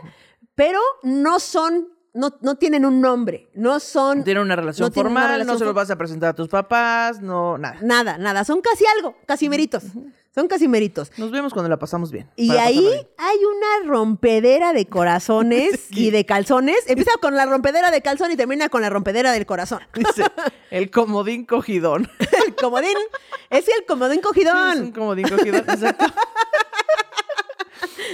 pero 0.54 0.78
no 1.02 1.40
son, 1.40 1.88
no, 2.14 2.30
no 2.40 2.54
tienen 2.56 2.84
un 2.86 3.00
nombre, 3.00 3.48
no 3.54 3.78
son... 3.80 4.18
No 4.18 4.24
tienen 4.24 4.42
una 4.44 4.56
relación 4.56 4.86
no 4.86 4.90
tienen 4.92 5.12
una 5.12 5.20
formal, 5.22 5.46
no 5.46 5.54
se 5.58 5.64
lo 5.64 5.66
for- 5.70 5.74
vas 5.74 5.90
a 5.90 5.96
presentar 5.96 6.30
a 6.30 6.34
tus 6.34 6.48
papás, 6.48 7.20
no, 7.20 7.58
nada. 7.58 7.78
Nada, 7.82 8.18
nada, 8.18 8.44
son 8.44 8.60
casi 8.60 8.84
algo, 8.96 9.16
casi 9.26 9.48
meritos, 9.48 9.82
son 10.34 10.48
casi 10.48 10.66
meritos. 10.68 11.10
Nos 11.16 11.30
vemos 11.30 11.52
cuando 11.52 11.68
la 11.68 11.76
pasamos 11.78 12.10
bien. 12.10 12.28
Y 12.36 12.50
ahí 12.52 12.78
bien. 12.80 13.06
hay 13.18 13.36
una 13.44 13.88
rompedera 13.88 14.72
de 14.72 14.86
corazones 14.86 15.86
y 15.90 16.10
de 16.10 16.24
calzones. 16.26 16.78
Empieza 16.88 17.12
con 17.20 17.36
la 17.36 17.46
rompedera 17.46 17.90
de 17.90 18.00
calzón 18.02 18.32
y 18.32 18.36
termina 18.36 18.68
con 18.68 18.82
la 18.82 18.90
rompedera 18.90 19.30
del 19.32 19.46
corazón. 19.46 19.80
Dice, 19.94 20.24
el 20.70 20.90
comodín 20.90 21.44
cogidón. 21.44 22.08
El 22.46 22.54
comodín 22.56 22.96
es 23.50 23.66
el 23.68 23.84
comodín 23.86 24.20
Sí, 24.20 24.20
es 24.20 24.26
un 24.26 24.32
cogidón. 24.52 24.92
comodín 24.92 25.28
cogidón, 25.28 25.56
exacto. 25.68 26.04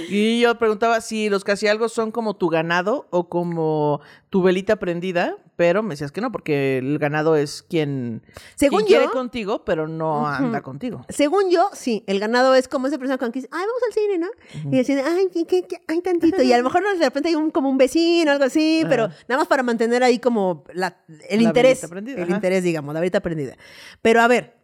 Y 0.09 0.41
yo 0.41 0.57
preguntaba 0.57 1.01
si 1.01 1.29
los 1.29 1.43
casi 1.43 1.67
algo 1.67 1.89
son 1.89 2.11
como 2.11 2.35
tu 2.35 2.49
ganado 2.49 3.07
o 3.11 3.29
como 3.29 4.01
tu 4.29 4.41
velita 4.41 4.77
prendida, 4.77 5.37
pero 5.55 5.83
me 5.83 5.89
decías 5.91 6.11
que 6.11 6.21
no, 6.21 6.31
porque 6.31 6.77
el 6.79 6.97
ganado 6.97 7.35
es 7.35 7.61
quien, 7.63 8.23
Según 8.55 8.79
quien 8.79 8.87
quiere 8.87 9.05
yo- 9.05 9.11
contigo, 9.11 9.63
pero 9.65 9.87
no 9.87 10.27
anda 10.27 10.61
contigo. 10.61 11.05
Según 11.09 11.49
yo, 11.51 11.69
sí, 11.73 12.03
el 12.07 12.19
ganado 12.19 12.55
es 12.55 12.67
como 12.67 12.87
esa 12.87 12.97
persona 12.97 13.17
con 13.17 13.31
que 13.31 13.39
dice, 13.39 13.49
ay, 13.51 13.65
vamos 13.65 13.81
al 13.87 13.93
cine, 13.93 14.17
¿no? 14.17 14.27
Y 14.71 14.77
deciden, 14.77 15.05
ay, 15.05 15.27
¿qué, 15.31 15.45
qué, 15.45 15.63
qué? 15.67 15.81
ay, 15.87 16.01
tantito. 16.01 16.41
Y 16.41 16.51
a 16.53 16.57
lo 16.57 16.63
mejor 16.63 16.83
de 16.97 17.03
repente 17.03 17.29
hay 17.29 17.35
un, 17.35 17.51
como 17.51 17.69
un 17.69 17.77
vecino 17.77 18.31
o 18.31 18.33
algo 18.33 18.45
así, 18.45 18.83
pero 18.89 19.07
nada 19.27 19.39
más 19.41 19.47
para 19.47 19.61
mantener 19.63 20.03
ahí 20.03 20.17
como 20.19 20.63
la- 20.73 20.97
el 21.29 21.43
La 21.43 21.49
interés. 21.49 21.79
velita 21.81 21.87
prendida, 21.89 22.17
el 22.17 22.23
ajá. 22.23 22.35
interés, 22.35 22.63
digamos, 22.63 22.93
la 22.93 22.99
verita 22.99 23.19
prendida. 23.19 23.55
Pero 24.01 24.21
a 24.21 24.27
ver, 24.27 24.55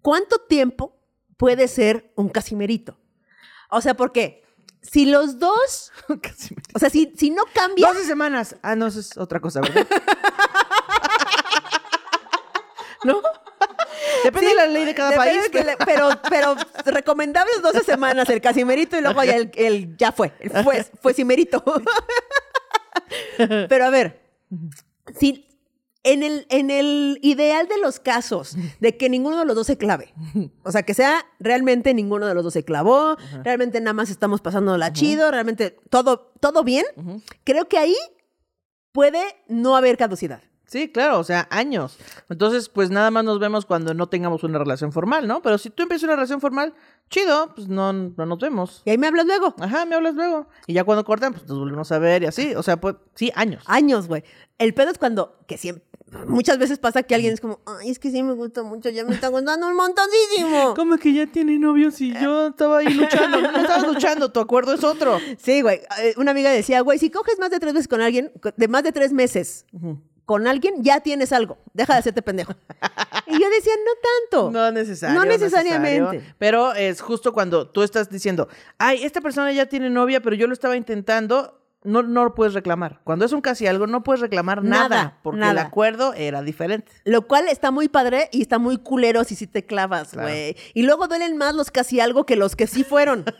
¿cuánto 0.00 0.38
tiempo 0.38 0.96
puede 1.36 1.68
ser 1.68 2.12
un 2.16 2.28
casimerito? 2.28 2.96
O 3.72 3.80
sea, 3.80 3.94
¿por 3.94 4.12
qué? 4.12 4.44
Si 4.82 5.06
los 5.06 5.38
dos, 5.38 5.92
Casi 6.22 6.54
me- 6.54 6.62
o 6.74 6.78
sea, 6.78 6.90
si, 6.90 7.12
si 7.16 7.30
no 7.30 7.44
cambia, 7.54 7.86
12 7.88 8.04
semanas. 8.04 8.56
Ah, 8.62 8.76
no, 8.76 8.86
eso 8.86 9.00
es 9.00 9.16
otra 9.16 9.40
cosa, 9.40 9.60
¿verdad? 9.60 9.86
¿No? 13.04 13.20
Depende 14.24 14.48
de 14.50 14.54
la 14.54 14.66
ley 14.66 14.84
de 14.84 14.94
cada 14.94 15.12
país. 15.16 15.42
de 15.44 15.50
que 15.50 15.64
le- 15.64 15.76
pero, 15.84 16.08
pero 16.28 16.54
recomendables 16.84 17.60
12 17.62 17.82
semanas 17.82 18.28
el 18.28 18.40
casimerito 18.40 18.96
y 18.96 19.00
luego 19.00 19.22
ya 19.24 19.36
el, 19.36 19.50
el- 19.54 19.96
ya 19.96 20.12
fue, 20.12 20.32
el 20.38 20.50
fue, 20.62 20.84
fue 21.00 21.14
cimerito. 21.14 21.62
pero 23.68 23.86
a 23.86 23.90
ver, 23.90 24.22
si 25.18 25.48
en 26.04 26.22
el, 26.22 26.46
en 26.50 26.70
el 26.70 27.18
ideal 27.22 27.68
de 27.68 27.78
los 27.78 28.00
casos 28.00 28.56
de 28.80 28.96
que 28.96 29.08
ninguno 29.08 29.38
de 29.38 29.44
los 29.44 29.54
dos 29.54 29.66
se 29.66 29.78
clave, 29.78 30.14
o 30.62 30.72
sea, 30.72 30.82
que 30.82 30.94
sea 30.94 31.24
realmente 31.38 31.94
ninguno 31.94 32.26
de 32.26 32.34
los 32.34 32.44
dos 32.44 32.52
se 32.52 32.64
clavó, 32.64 33.16
realmente 33.44 33.80
nada 33.80 33.94
más 33.94 34.10
estamos 34.10 34.40
pasando 34.40 34.76
la 34.76 34.92
chido, 34.92 35.30
realmente 35.30 35.78
todo, 35.90 36.32
todo 36.40 36.64
bien, 36.64 36.84
creo 37.44 37.68
que 37.68 37.78
ahí 37.78 37.96
puede 38.92 39.22
no 39.48 39.76
haber 39.76 39.96
caducidad. 39.96 40.42
Sí, 40.72 40.90
claro, 40.90 41.18
o 41.18 41.24
sea, 41.24 41.48
años. 41.50 41.98
Entonces, 42.30 42.70
pues 42.70 42.88
nada 42.88 43.10
más 43.10 43.24
nos 43.24 43.38
vemos 43.38 43.66
cuando 43.66 43.92
no 43.92 44.08
tengamos 44.08 44.42
una 44.42 44.58
relación 44.58 44.90
formal, 44.90 45.28
¿no? 45.28 45.42
Pero 45.42 45.58
si 45.58 45.68
tú 45.68 45.82
empiezas 45.82 46.04
una 46.04 46.14
relación 46.14 46.40
formal, 46.40 46.72
chido, 47.10 47.54
pues 47.54 47.68
no, 47.68 47.92
no 47.92 48.24
nos 48.24 48.38
vemos. 48.38 48.80
Y 48.86 48.90
ahí 48.90 48.96
me 48.96 49.06
hablas 49.06 49.26
luego. 49.26 49.54
Ajá, 49.60 49.84
me 49.84 49.96
hablas 49.96 50.14
luego. 50.14 50.48
Y 50.66 50.72
ya 50.72 50.84
cuando 50.84 51.04
cortan, 51.04 51.34
pues 51.34 51.46
nos 51.46 51.58
volvemos 51.58 51.92
a 51.92 51.98
ver 51.98 52.22
y 52.22 52.26
así. 52.26 52.54
O 52.54 52.62
sea, 52.62 52.80
pues 52.80 52.94
sí, 53.14 53.30
años. 53.34 53.62
años, 53.66 54.08
güey. 54.08 54.24
El 54.56 54.72
pedo 54.72 54.90
es 54.90 54.96
cuando, 54.96 55.40
que 55.46 55.58
siempre, 55.58 55.84
muchas 56.26 56.58
veces 56.58 56.78
pasa 56.78 57.02
que 57.02 57.14
alguien 57.14 57.32
es 57.34 57.40
como, 57.40 57.60
ay, 57.66 57.90
es 57.90 57.98
que 57.98 58.10
sí 58.10 58.22
me 58.22 58.32
gusta 58.34 58.62
mucho, 58.62 58.90
ya 58.90 59.04
me 59.04 59.14
está 59.14 59.28
gustando 59.28 59.66
un 59.66 59.76
montoncísimo. 59.76 60.74
¿Cómo 60.76 60.98
que 60.98 61.12
ya 61.12 61.26
tiene 61.26 61.58
novios 61.58 62.00
y 62.00 62.12
yo 62.12 62.48
estaba 62.48 62.78
ahí 62.78 62.92
luchando? 62.92 63.40
No 63.40 63.58
estabas 63.58 63.86
luchando, 63.86 64.30
tu 64.30 64.40
acuerdo 64.40 64.74
es 64.74 64.84
otro. 64.84 65.18
Sí, 65.38 65.62
güey. 65.62 65.80
Eh, 66.00 66.14
Una 66.18 66.30
amiga 66.30 66.50
decía, 66.50 66.80
güey, 66.82 66.98
si 66.98 67.10
coges 67.10 67.38
más 67.38 67.50
de 67.50 67.58
tres 67.58 67.72
veces 67.74 67.88
con 67.88 68.00
alguien, 68.00 68.32
de 68.56 68.68
más 68.68 68.82
de 68.82 68.92
tres 68.92 69.12
meses, 69.12 69.66
con 70.24 70.46
alguien, 70.46 70.74
ya 70.82 71.00
tienes 71.00 71.32
algo. 71.32 71.58
Deja 71.72 71.94
de 71.94 71.98
hacerte 72.00 72.22
pendejo. 72.22 72.52
y 73.26 73.32
yo 73.40 73.50
decía, 73.50 73.72
no 73.84 73.92
tanto. 74.30 74.50
No 74.50 74.70
necesario. 74.70 75.18
No 75.18 75.24
necesariamente. 75.24 76.00
necesario. 76.00 76.34
Pero 76.38 76.74
es 76.74 77.00
justo 77.00 77.32
cuando 77.32 77.68
tú 77.68 77.82
estás 77.82 78.08
diciendo, 78.10 78.48
ay, 78.78 79.02
esta 79.02 79.20
persona 79.20 79.52
ya 79.52 79.66
tiene 79.66 79.90
novia, 79.90 80.20
pero 80.20 80.36
yo 80.36 80.46
lo 80.46 80.52
estaba 80.52 80.76
intentando. 80.76 81.61
No, 81.84 82.02
no 82.02 82.24
lo 82.24 82.34
puedes 82.34 82.54
reclamar. 82.54 83.00
Cuando 83.04 83.24
es 83.24 83.32
un 83.32 83.40
casi 83.40 83.66
algo, 83.66 83.86
no 83.86 84.02
puedes 84.04 84.20
reclamar 84.20 84.62
nada, 84.62 84.88
Nada, 84.88 85.18
porque 85.22 85.40
nada. 85.40 85.52
el 85.52 85.58
acuerdo 85.58 86.14
era 86.14 86.40
diferente. 86.42 86.92
Lo 87.04 87.26
cual 87.26 87.48
está 87.48 87.70
muy 87.72 87.88
padre 87.88 88.28
y 88.32 88.42
está 88.42 88.58
muy 88.58 88.78
culero 88.78 89.24
si 89.24 89.34
sí 89.34 89.46
te 89.46 89.66
clavas, 89.66 90.10
Claro. 90.10 90.28
güey. 90.28 90.56
Y 90.74 90.82
luego 90.82 91.08
duelen 91.08 91.36
más 91.36 91.54
los 91.54 91.70
casi 91.70 91.98
algo 92.00 92.24
que 92.24 92.36
los 92.36 92.54
que 92.56 92.66
sí 92.66 92.84
fueron. 92.84 93.24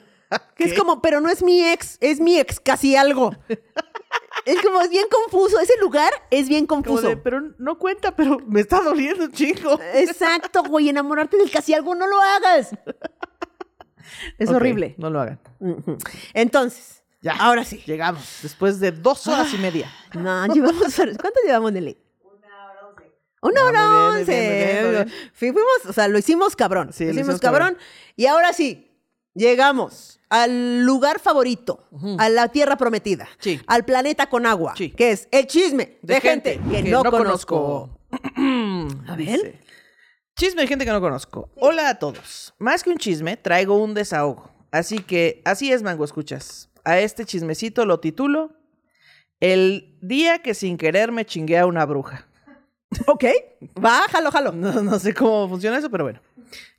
Que 0.56 0.64
es 0.64 0.72
como, 0.72 1.02
pero 1.02 1.20
no 1.20 1.28
es 1.28 1.42
mi 1.42 1.62
ex, 1.62 1.98
es 2.00 2.18
mi 2.18 2.38
ex 2.38 2.58
casi 2.58 2.96
algo. 2.96 3.36
es 4.46 4.62
como, 4.62 4.80
es 4.80 4.88
bien 4.88 5.04
confuso. 5.10 5.60
Ese 5.60 5.74
lugar 5.78 6.10
es 6.30 6.48
bien 6.48 6.64
confuso. 6.66 7.06
de, 7.06 7.18
pero 7.18 7.42
no 7.58 7.78
cuenta, 7.78 8.16
pero 8.16 8.38
me 8.46 8.60
está 8.60 8.80
doliendo, 8.80 9.26
chico. 9.28 9.78
Exacto, 9.92 10.62
güey. 10.62 10.88
Enamorarte 10.88 11.36
del 11.36 11.50
casi 11.50 11.74
algo, 11.74 11.94
no 11.94 12.06
lo 12.06 12.18
hagas. 12.18 12.70
es 14.38 14.48
horrible. 14.48 14.94
No 14.96 15.10
lo 15.10 15.20
hagan. 15.20 15.38
Entonces, 16.34 17.01
Ya. 17.22 17.32
ahora 17.36 17.64
sí. 17.64 17.82
Llegamos. 17.86 18.40
Después 18.42 18.80
de 18.80 18.92
dos 18.92 19.26
horas 19.28 19.52
y 19.54 19.58
media. 19.58 19.90
No, 20.14 20.46
llevamos. 20.54 20.94
¿Cuánto 20.94 21.40
llevamos, 21.46 21.72
Nelly? 21.72 21.96
Una 22.22 22.66
hora 22.66 22.86
once. 22.88 23.12
Una 23.40 23.60
Ah, 23.60 23.64
hora 23.66 24.06
once. 24.18 25.06
Fuimos, 25.32 25.64
o 25.88 25.92
sea, 25.92 26.08
lo 26.08 26.18
hicimos 26.18 26.54
cabrón. 26.56 26.92
Sí, 26.92 27.04
lo 27.04 27.08
lo 27.08 27.12
hicimos 27.20 27.36
hicimos 27.36 27.40
cabrón. 27.40 27.68
cabrón. 27.74 27.82
Y 28.16 28.26
ahora 28.26 28.52
sí, 28.52 28.90
llegamos 29.34 30.18
al 30.28 30.82
lugar 30.82 31.20
favorito, 31.20 31.86
a 32.18 32.28
la 32.30 32.48
tierra 32.48 32.76
prometida, 32.76 33.28
Sí. 33.38 33.60
al 33.66 33.84
planeta 33.84 34.28
con 34.30 34.46
agua, 34.46 34.74
Sí. 34.76 34.90
que 34.90 35.10
es 35.12 35.28
el 35.30 35.46
chisme 35.46 35.98
de, 36.02 36.20
gente, 36.22 36.58
que, 36.70 36.82
no, 36.84 37.04
conozco. 37.04 37.98
A 38.36 39.14
ver. 39.16 39.26
Dice, 39.26 39.60
Chisme 40.34 40.62
de 40.62 40.68
gente 40.68 40.84
que 40.86 40.90
no 40.90 41.00
conozco. 41.02 41.50
Hola 41.56 41.90
a 41.90 41.98
todos. 41.98 42.54
Más 42.58 42.82
que 42.82 42.88
un 42.90 42.96
chisme, 42.96 43.36
traigo 43.36 43.76
un 43.76 43.92
desahogo. 43.92 44.50
Así 44.70 44.98
que, 45.00 45.42
así 45.44 45.70
es, 45.70 45.82
Mango, 45.82 46.04
escuchas. 46.06 46.70
A 46.84 46.98
este 46.98 47.24
chismecito 47.24 47.86
lo 47.86 48.00
titulo 48.00 48.56
El 49.40 49.98
día 50.00 50.40
que 50.40 50.54
sin 50.54 50.76
querer 50.76 51.12
me 51.12 51.24
chingué 51.24 51.58
a 51.58 51.66
una 51.66 51.84
bruja. 51.86 52.28
Ok, 53.06 53.24
va, 53.82 54.06
jalo, 54.10 54.30
jalo. 54.30 54.52
No, 54.52 54.82
no 54.82 54.98
sé 54.98 55.14
cómo 55.14 55.48
funciona 55.48 55.78
eso, 55.78 55.90
pero 55.90 56.04
bueno. 56.04 56.20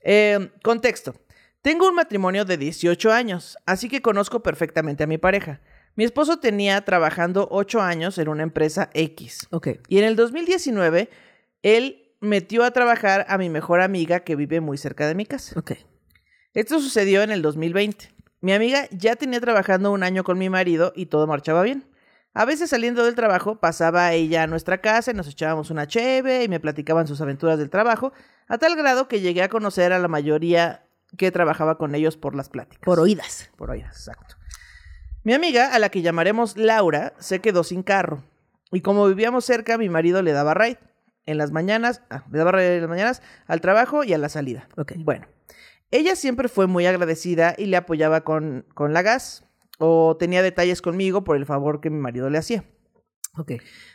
Eh, 0.03 0.51
contexto. 0.61 1.15
Tengo 1.63 1.87
un 1.87 1.95
matrimonio 1.95 2.45
de 2.45 2.57
18 2.57 3.11
años, 3.11 3.57
así 3.65 3.89
que 3.89 4.01
conozco 4.01 4.43
perfectamente 4.43 5.03
a 5.03 5.07
mi 5.07 5.17
pareja. 5.17 5.61
Mi 5.95 6.03
esposo 6.03 6.37
tenía 6.37 6.81
trabajando 6.81 7.47
8 7.51 7.81
años 7.81 8.17
en 8.17 8.27
una 8.27 8.43
empresa 8.43 8.89
X. 8.93 9.47
Ok. 9.51 9.69
Y 9.87 9.99
en 9.99 10.03
el 10.05 10.15
2019, 10.15 11.09
él 11.61 12.15
metió 12.19 12.63
a 12.63 12.71
trabajar 12.71 13.25
a 13.29 13.37
mi 13.37 13.49
mejor 13.49 13.81
amiga 13.81 14.21
que 14.21 14.35
vive 14.35 14.59
muy 14.59 14.77
cerca 14.77 15.07
de 15.07 15.15
mi 15.15 15.25
casa. 15.25 15.57
Ok. 15.57 15.73
Esto 16.53 16.79
sucedió 16.79 17.21
en 17.23 17.31
el 17.31 17.41
2020. 17.41 18.12
Mi 18.43 18.51
amiga 18.51 18.89
ya 18.91 19.15
tenía 19.15 19.39
trabajando 19.39 19.89
un 19.93 20.03
año 20.03 20.25
con 20.25 20.37
mi 20.37 20.49
marido 20.49 20.91
y 20.97 21.05
todo 21.05 21.27
marchaba 21.27 21.63
bien. 21.63 21.85
A 22.33 22.43
veces 22.43 22.71
saliendo 22.71 23.05
del 23.05 23.15
trabajo 23.15 23.61
pasaba 23.61 24.11
ella 24.11 24.43
a 24.43 24.47
nuestra 24.47 24.79
casa 24.79 25.11
y 25.11 25.13
nos 25.13 25.29
echábamos 25.29 25.69
una 25.69 25.87
cheve 25.87 26.43
y 26.43 26.49
me 26.49 26.59
platicaban 26.59 27.07
sus 27.07 27.21
aventuras 27.21 27.57
del 27.57 27.69
trabajo, 27.69 28.11
a 28.49 28.57
tal 28.57 28.75
grado 28.75 29.07
que 29.07 29.21
llegué 29.21 29.43
a 29.43 29.47
conocer 29.47 29.93
a 29.93 29.99
la 29.99 30.09
mayoría 30.09 30.85
que 31.17 31.31
trabajaba 31.31 31.77
con 31.77 31.95
ellos 31.95 32.17
por 32.17 32.35
las 32.35 32.49
pláticas. 32.49 32.83
Por 32.83 32.99
oídas. 32.99 33.49
Por 33.55 33.71
oídas, 33.71 33.95
exacto. 33.95 34.35
Mi 35.23 35.31
amiga, 35.31 35.73
a 35.73 35.79
la 35.79 35.87
que 35.87 36.01
llamaremos 36.01 36.57
Laura, 36.57 37.13
se 37.19 37.39
quedó 37.39 37.63
sin 37.63 37.81
carro. 37.81 38.25
Y 38.73 38.81
como 38.81 39.07
vivíamos 39.07 39.45
cerca, 39.45 39.77
mi 39.77 39.87
marido 39.87 40.21
le 40.21 40.33
daba 40.33 40.53
ride. 40.53 40.79
En 41.25 41.37
las 41.37 41.53
mañanas, 41.53 42.01
ah, 42.09 42.25
le 42.29 42.39
daba 42.39 42.51
ride 42.51 42.75
en 42.75 42.81
las 42.81 42.89
mañanas 42.89 43.21
al 43.47 43.61
trabajo 43.61 44.03
y 44.03 44.11
a 44.11 44.17
la 44.17 44.27
salida. 44.27 44.67
Ok. 44.75 44.95
Bueno, 44.97 45.27
ella 45.93 46.15
siempre 46.15 46.49
fue 46.49 46.65
muy 46.65 46.87
agradecida 46.87 47.53
y 47.55 47.67
le 47.67 47.77
apoyaba 47.77 48.21
con, 48.21 48.65
con 48.73 48.93
la 48.93 49.03
gas. 49.03 49.45
O 49.77 50.17
tenía 50.17 50.41
detalles 50.41 50.81
conmigo 50.81 51.23
por 51.23 51.35
el 51.35 51.45
favor 51.45 51.81
que 51.81 51.89
mi 51.89 51.99
marido 51.99 52.29
le 52.29 52.39
hacía. 52.39 52.63
Ok. 53.37 53.53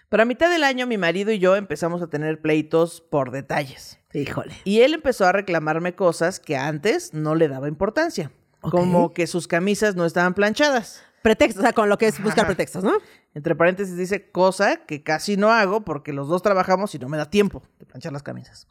Para 0.08 0.24
mitad 0.24 0.48
del 0.50 0.64
año, 0.64 0.86
mi 0.86 0.96
marido 0.96 1.32
y 1.32 1.38
yo 1.38 1.56
empezamos 1.56 2.00
a 2.02 2.08
tener 2.08 2.40
pleitos 2.40 3.00
por 3.00 3.30
detalles. 3.30 3.98
Híjole. 4.12 4.54
Y 4.64 4.80
él 4.80 4.94
empezó 4.94 5.26
a 5.26 5.32
reclamarme 5.32 5.94
cosas 5.94 6.40
que 6.40 6.56
antes 6.56 7.14
no 7.14 7.34
le 7.34 7.48
daba 7.48 7.68
importancia. 7.68 8.30
Como 8.60 9.12
que 9.12 9.26
sus 9.26 9.48
camisas 9.48 9.96
no 9.96 10.04
estaban 10.04 10.34
planchadas. 10.34 11.02
Pretextos, 11.22 11.60
o 11.60 11.62
sea, 11.62 11.72
con 11.72 11.88
lo 11.88 11.98
que 11.98 12.06
es 12.06 12.22
buscar 12.22 12.44
Ajá. 12.44 12.48
pretextos, 12.48 12.84
¿no? 12.84 12.94
Entre 13.34 13.54
paréntesis 13.56 13.96
dice 13.96 14.30
cosa 14.30 14.84
que 14.86 15.02
casi 15.02 15.36
no 15.36 15.50
hago 15.50 15.84
porque 15.84 16.12
los 16.12 16.28
dos 16.28 16.42
trabajamos 16.42 16.94
y 16.94 16.98
no 16.98 17.08
me 17.08 17.16
da 17.16 17.28
tiempo 17.28 17.62
de 17.78 17.86
planchar 17.86 18.12
las 18.12 18.22
camisas. 18.22 18.66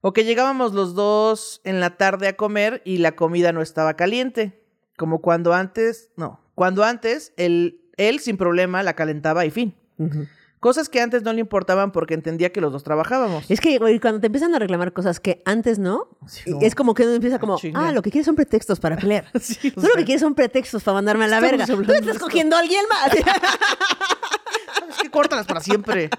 O 0.00 0.12
que 0.12 0.24
llegábamos 0.24 0.72
los 0.72 0.94
dos 0.94 1.60
en 1.64 1.80
la 1.80 1.96
tarde 1.96 2.28
a 2.28 2.36
comer 2.36 2.82
y 2.84 2.98
la 2.98 3.16
comida 3.16 3.52
no 3.52 3.62
estaba 3.62 3.94
caliente. 3.94 4.62
Como 4.96 5.20
cuando 5.20 5.52
antes, 5.52 6.10
no, 6.16 6.40
cuando 6.54 6.84
antes 6.84 7.32
él, 7.36 7.80
él 7.96 8.20
sin 8.20 8.36
problema 8.36 8.82
la 8.82 8.94
calentaba 8.94 9.44
y 9.44 9.50
fin. 9.50 9.74
Cosas 10.60 10.88
que 10.88 11.00
antes 11.00 11.22
no 11.22 11.32
le 11.32 11.40
importaban 11.40 11.92
porque 11.92 12.14
entendía 12.14 12.50
que 12.50 12.60
los 12.62 12.72
dos 12.72 12.82
trabajábamos. 12.82 13.44
Es 13.50 13.60
que, 13.60 13.78
güey, 13.78 14.00
cuando 14.00 14.20
te 14.20 14.26
empiezan 14.28 14.54
a 14.54 14.58
reclamar 14.58 14.92
cosas 14.92 15.20
que 15.20 15.42
antes 15.44 15.78
no, 15.78 16.08
Sí, 16.26 16.50
no. 16.50 16.58
es 16.62 16.74
como 16.74 16.94
que 16.94 17.02
uno 17.04 17.12
empieza 17.12 17.38
como, 17.38 17.58
chinga. 17.58 17.88
ah, 17.88 17.92
lo 17.92 18.00
que 18.02 18.10
quieres 18.10 18.24
son 18.26 18.36
pretextos 18.36 18.80
para 18.80 18.96
pelear. 18.96 19.26
Sí, 19.40 19.70
Tú 19.70 19.82
lo 19.82 19.94
que 19.96 20.04
quieres 20.04 20.22
son 20.22 20.34
pretextos 20.34 20.82
para 20.82 20.94
mandarme 20.94 21.24
a 21.26 21.28
la 21.28 21.40
verga. 21.40 21.66
Tú 21.66 21.80
estás 21.92 22.18
cogiendo 22.18 22.56
a 22.56 22.60
alguien 22.60 22.84
más. 22.88 23.12
Córtalas 25.16 25.46
para 25.46 25.60
siempre. 25.60 26.10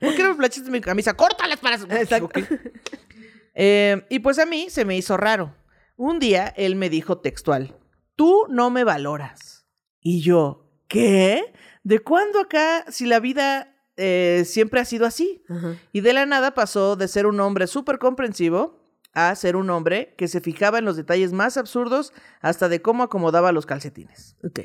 ¿Por 0.00 0.16
qué 0.16 0.22
no 0.24 0.30
me 0.30 0.34
planchaste 0.34 0.68
mi 0.68 0.80
camisa? 0.80 1.14
¡Córtalas 1.14 1.60
para 1.60 1.76
siempre! 1.76 2.00
Exacto. 2.02 2.40
Eh, 3.54 4.04
y 4.08 4.18
pues 4.18 4.38
a 4.40 4.46
mí 4.46 4.68
se 4.68 4.84
me 4.84 4.96
hizo 4.96 5.16
raro. 5.16 5.54
Un 5.94 6.18
día 6.18 6.48
él 6.56 6.74
me 6.74 6.88
dijo 6.90 7.18
textual, 7.18 7.76
tú 8.16 8.46
no 8.48 8.70
me 8.70 8.82
valoras. 8.82 9.66
Y 10.00 10.22
yo, 10.22 10.72
¿qué? 10.88 11.52
¿De 11.84 12.00
cuándo 12.00 12.40
acá 12.40 12.84
si 12.88 13.06
la 13.06 13.20
vida 13.20 13.76
eh, 13.96 14.44
siempre 14.44 14.80
ha 14.80 14.86
sido 14.86 15.06
así? 15.06 15.44
Y 15.92 16.00
de 16.00 16.12
la 16.12 16.26
nada 16.26 16.54
pasó 16.54 16.96
de 16.96 17.06
ser 17.06 17.26
un 17.26 17.38
hombre 17.38 17.68
súper 17.68 17.98
comprensivo 17.98 18.98
a 19.12 19.32
ser 19.36 19.54
un 19.54 19.70
hombre 19.70 20.14
que 20.16 20.26
se 20.26 20.40
fijaba 20.40 20.78
en 20.78 20.86
los 20.86 20.96
detalles 20.96 21.32
más 21.32 21.58
absurdos 21.58 22.12
hasta 22.40 22.68
de 22.68 22.82
cómo 22.82 23.04
acomodaba 23.04 23.52
los 23.52 23.66
calcetines. 23.66 24.34
Ok. 24.42 24.60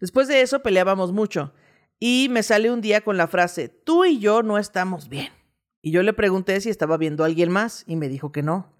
Después 0.00 0.28
de 0.28 0.40
eso 0.40 0.62
peleábamos 0.62 1.12
mucho 1.12 1.52
y 1.98 2.28
me 2.30 2.42
sale 2.42 2.70
un 2.70 2.80
día 2.80 3.02
con 3.02 3.16
la 3.16 3.26
frase, 3.26 3.68
tú 3.68 4.04
y 4.04 4.18
yo 4.18 4.42
no 4.42 4.58
estamos 4.58 5.08
bien. 5.08 5.32
Y 5.86 5.90
yo 5.90 6.02
le 6.02 6.14
pregunté 6.14 6.58
si 6.62 6.70
estaba 6.70 6.96
viendo 6.96 7.24
a 7.24 7.26
alguien 7.26 7.50
más 7.50 7.84
y 7.86 7.96
me 7.96 8.08
dijo 8.08 8.32
que 8.32 8.42
no. 8.42 8.72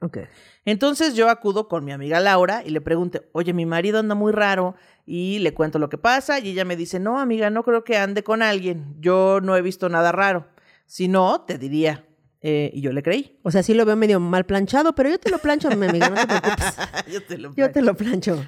Entonces 0.64 1.14
yo 1.14 1.28
acudo 1.28 1.68
con 1.68 1.84
mi 1.84 1.92
amiga 1.92 2.18
Laura 2.18 2.62
y 2.64 2.70
le 2.70 2.80
pregunto, 2.80 3.22
oye, 3.32 3.52
mi 3.52 3.66
marido 3.66 3.98
anda 3.98 4.14
muy 4.14 4.32
raro 4.32 4.74
y 5.04 5.38
le 5.40 5.52
cuento 5.52 5.78
lo 5.78 5.90
que 5.90 5.98
pasa 5.98 6.38
y 6.38 6.48
ella 6.48 6.64
me 6.64 6.76
dice, 6.76 7.00
no, 7.00 7.20
amiga, 7.20 7.50
no 7.50 7.62
creo 7.62 7.84
que 7.84 7.98
ande 7.98 8.24
con 8.24 8.40
alguien. 8.40 8.96
Yo 9.00 9.40
no 9.42 9.54
he 9.54 9.60
visto 9.60 9.90
nada 9.90 10.12
raro. 10.12 10.46
Si 10.86 11.06
no, 11.06 11.42
te 11.42 11.58
diría. 11.58 12.06
Eh, 12.40 12.70
y 12.72 12.80
yo 12.80 12.90
le 12.90 13.02
creí. 13.02 13.38
O 13.42 13.50
sea, 13.50 13.62
sí 13.62 13.74
lo 13.74 13.84
veo 13.84 13.96
medio 13.96 14.18
mal 14.18 14.46
planchado, 14.46 14.94
pero 14.94 15.10
yo 15.10 15.18
te 15.18 15.30
lo 15.30 15.38
plancho, 15.38 15.68
mi 15.76 15.86
amiga, 15.86 16.08
no 16.08 16.16
te 16.16 16.26
preocupes. 16.26 16.76
yo 17.12 17.22
te 17.22 17.36
lo 17.36 17.54
Yo 17.54 17.70
te 17.70 17.82
lo 17.82 17.94
plancho. 17.94 18.46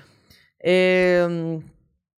Eh, 0.60 1.60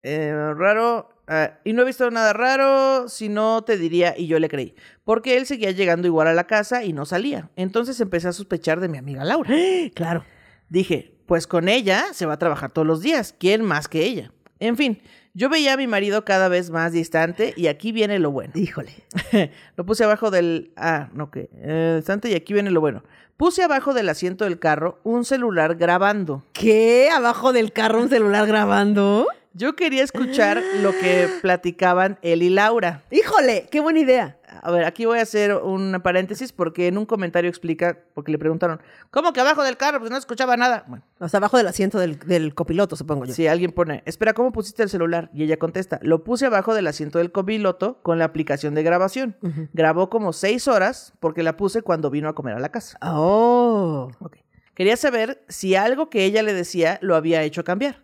eh, 0.03 0.53
raro. 0.55 1.16
Ah, 1.27 1.59
y 1.63 1.73
no 1.73 1.81
he 1.81 1.85
visto 1.85 2.09
nada 2.11 2.33
raro, 2.33 3.07
si 3.09 3.29
no 3.29 3.63
te 3.63 3.77
diría, 3.77 4.15
y 4.17 4.27
yo 4.27 4.39
le 4.39 4.49
creí. 4.49 4.75
Porque 5.03 5.37
él 5.37 5.45
seguía 5.45 5.71
llegando 5.71 6.07
igual 6.07 6.27
a 6.27 6.33
la 6.33 6.47
casa 6.47 6.83
y 6.83 6.93
no 6.93 7.05
salía. 7.05 7.49
Entonces 7.55 7.99
empecé 7.99 8.27
a 8.27 8.33
sospechar 8.33 8.79
de 8.79 8.89
mi 8.89 8.97
amiga 8.97 9.23
Laura. 9.23 9.49
Claro. 9.93 10.25
Dije, 10.69 11.15
pues 11.25 11.47
con 11.47 11.69
ella 11.69 12.05
se 12.13 12.25
va 12.25 12.33
a 12.33 12.39
trabajar 12.39 12.71
todos 12.71 12.87
los 12.87 13.01
días. 13.01 13.33
¿Quién 13.37 13.63
más 13.63 13.87
que 13.87 14.03
ella? 14.03 14.31
En 14.59 14.75
fin, 14.75 15.01
yo 15.33 15.49
veía 15.49 15.73
a 15.73 15.77
mi 15.77 15.85
marido 15.85 16.25
cada 16.25 16.47
vez 16.47 16.71
más 16.71 16.91
distante 16.91 17.53
y 17.55 17.67
aquí 17.67 17.91
viene 17.91 18.17
lo 18.19 18.31
bueno. 18.31 18.53
Híjole. 18.55 18.91
lo 19.75 19.85
puse 19.85 20.03
abajo 20.03 20.31
del... 20.31 20.71
Ah, 20.75 21.09
no, 21.13 21.29
que... 21.29 21.49
Eh, 21.53 21.93
distante 21.97 22.29
y 22.29 22.33
aquí 22.33 22.53
viene 22.53 22.71
lo 22.71 22.81
bueno. 22.81 23.03
Puse 23.37 23.61
abajo 23.61 23.93
del 23.93 24.09
asiento 24.09 24.45
del 24.45 24.57
carro 24.57 24.99
un 25.03 25.25
celular 25.25 25.75
grabando. 25.75 26.43
¿Qué? 26.53 27.09
¿Abajo 27.13 27.53
del 27.53 27.71
carro 27.71 28.01
un 28.01 28.09
celular 28.09 28.47
grabando? 28.47 29.27
Yo 29.57 29.75
quería 29.75 30.03
escuchar 30.03 30.61
lo 30.83 30.91
que 30.91 31.27
platicaban 31.41 32.19
él 32.21 32.43
y 32.43 32.49
Laura. 32.49 33.01
Híjole, 33.09 33.67
qué 33.71 33.79
buena 33.79 33.99
idea. 33.99 34.37
A 34.61 34.69
ver, 34.69 34.85
aquí 34.85 35.05
voy 35.05 35.17
a 35.17 35.23
hacer 35.23 35.51
un 35.55 35.99
paréntesis 36.03 36.53
porque 36.53 36.87
en 36.87 36.97
un 36.97 37.07
comentario 37.07 37.49
explica, 37.49 37.97
porque 38.13 38.31
le 38.31 38.37
preguntaron, 38.37 38.79
¿cómo 39.09 39.33
que 39.33 39.39
abajo 39.41 39.63
del 39.63 39.75
carro? 39.75 39.97
Pues 39.99 40.11
no 40.11 40.17
escuchaba 40.17 40.57
nada. 40.57 40.85
Bueno, 40.87 41.03
O 41.19 41.27
sea, 41.27 41.39
abajo 41.39 41.57
del 41.57 41.67
asiento 41.67 41.97
del, 41.97 42.19
del 42.19 42.53
copiloto, 42.53 42.95
supongo 42.95 43.25
yo. 43.25 43.33
si 43.33 43.47
alguien 43.47 43.71
pone, 43.71 44.03
espera, 44.05 44.33
¿cómo 44.33 44.51
pusiste 44.51 44.83
el 44.83 44.89
celular? 44.89 45.31
Y 45.33 45.43
ella 45.43 45.57
contesta, 45.57 45.99
lo 46.03 46.23
puse 46.23 46.45
abajo 46.45 46.75
del 46.75 46.85
asiento 46.85 47.17
del 47.17 47.31
copiloto 47.31 47.99
con 48.03 48.19
la 48.19 48.25
aplicación 48.25 48.75
de 48.75 48.83
grabación. 48.83 49.37
Grabó 49.73 50.11
como 50.11 50.33
seis 50.33 50.67
horas 50.67 51.13
porque 51.19 51.41
la 51.41 51.57
puse 51.57 51.81
cuando 51.81 52.11
vino 52.11 52.29
a 52.29 52.35
comer 52.35 52.53
a 52.55 52.59
la 52.59 52.69
casa. 52.69 52.99
Oh. 53.01 54.11
Ok. 54.19 54.37
Quería 54.75 54.97
saber 54.97 55.43
si 55.49 55.73
algo 55.73 56.11
que 56.11 56.25
ella 56.25 56.43
le 56.43 56.53
decía 56.53 56.99
lo 57.01 57.15
había 57.15 57.41
hecho 57.41 57.63
cambiar. 57.63 58.03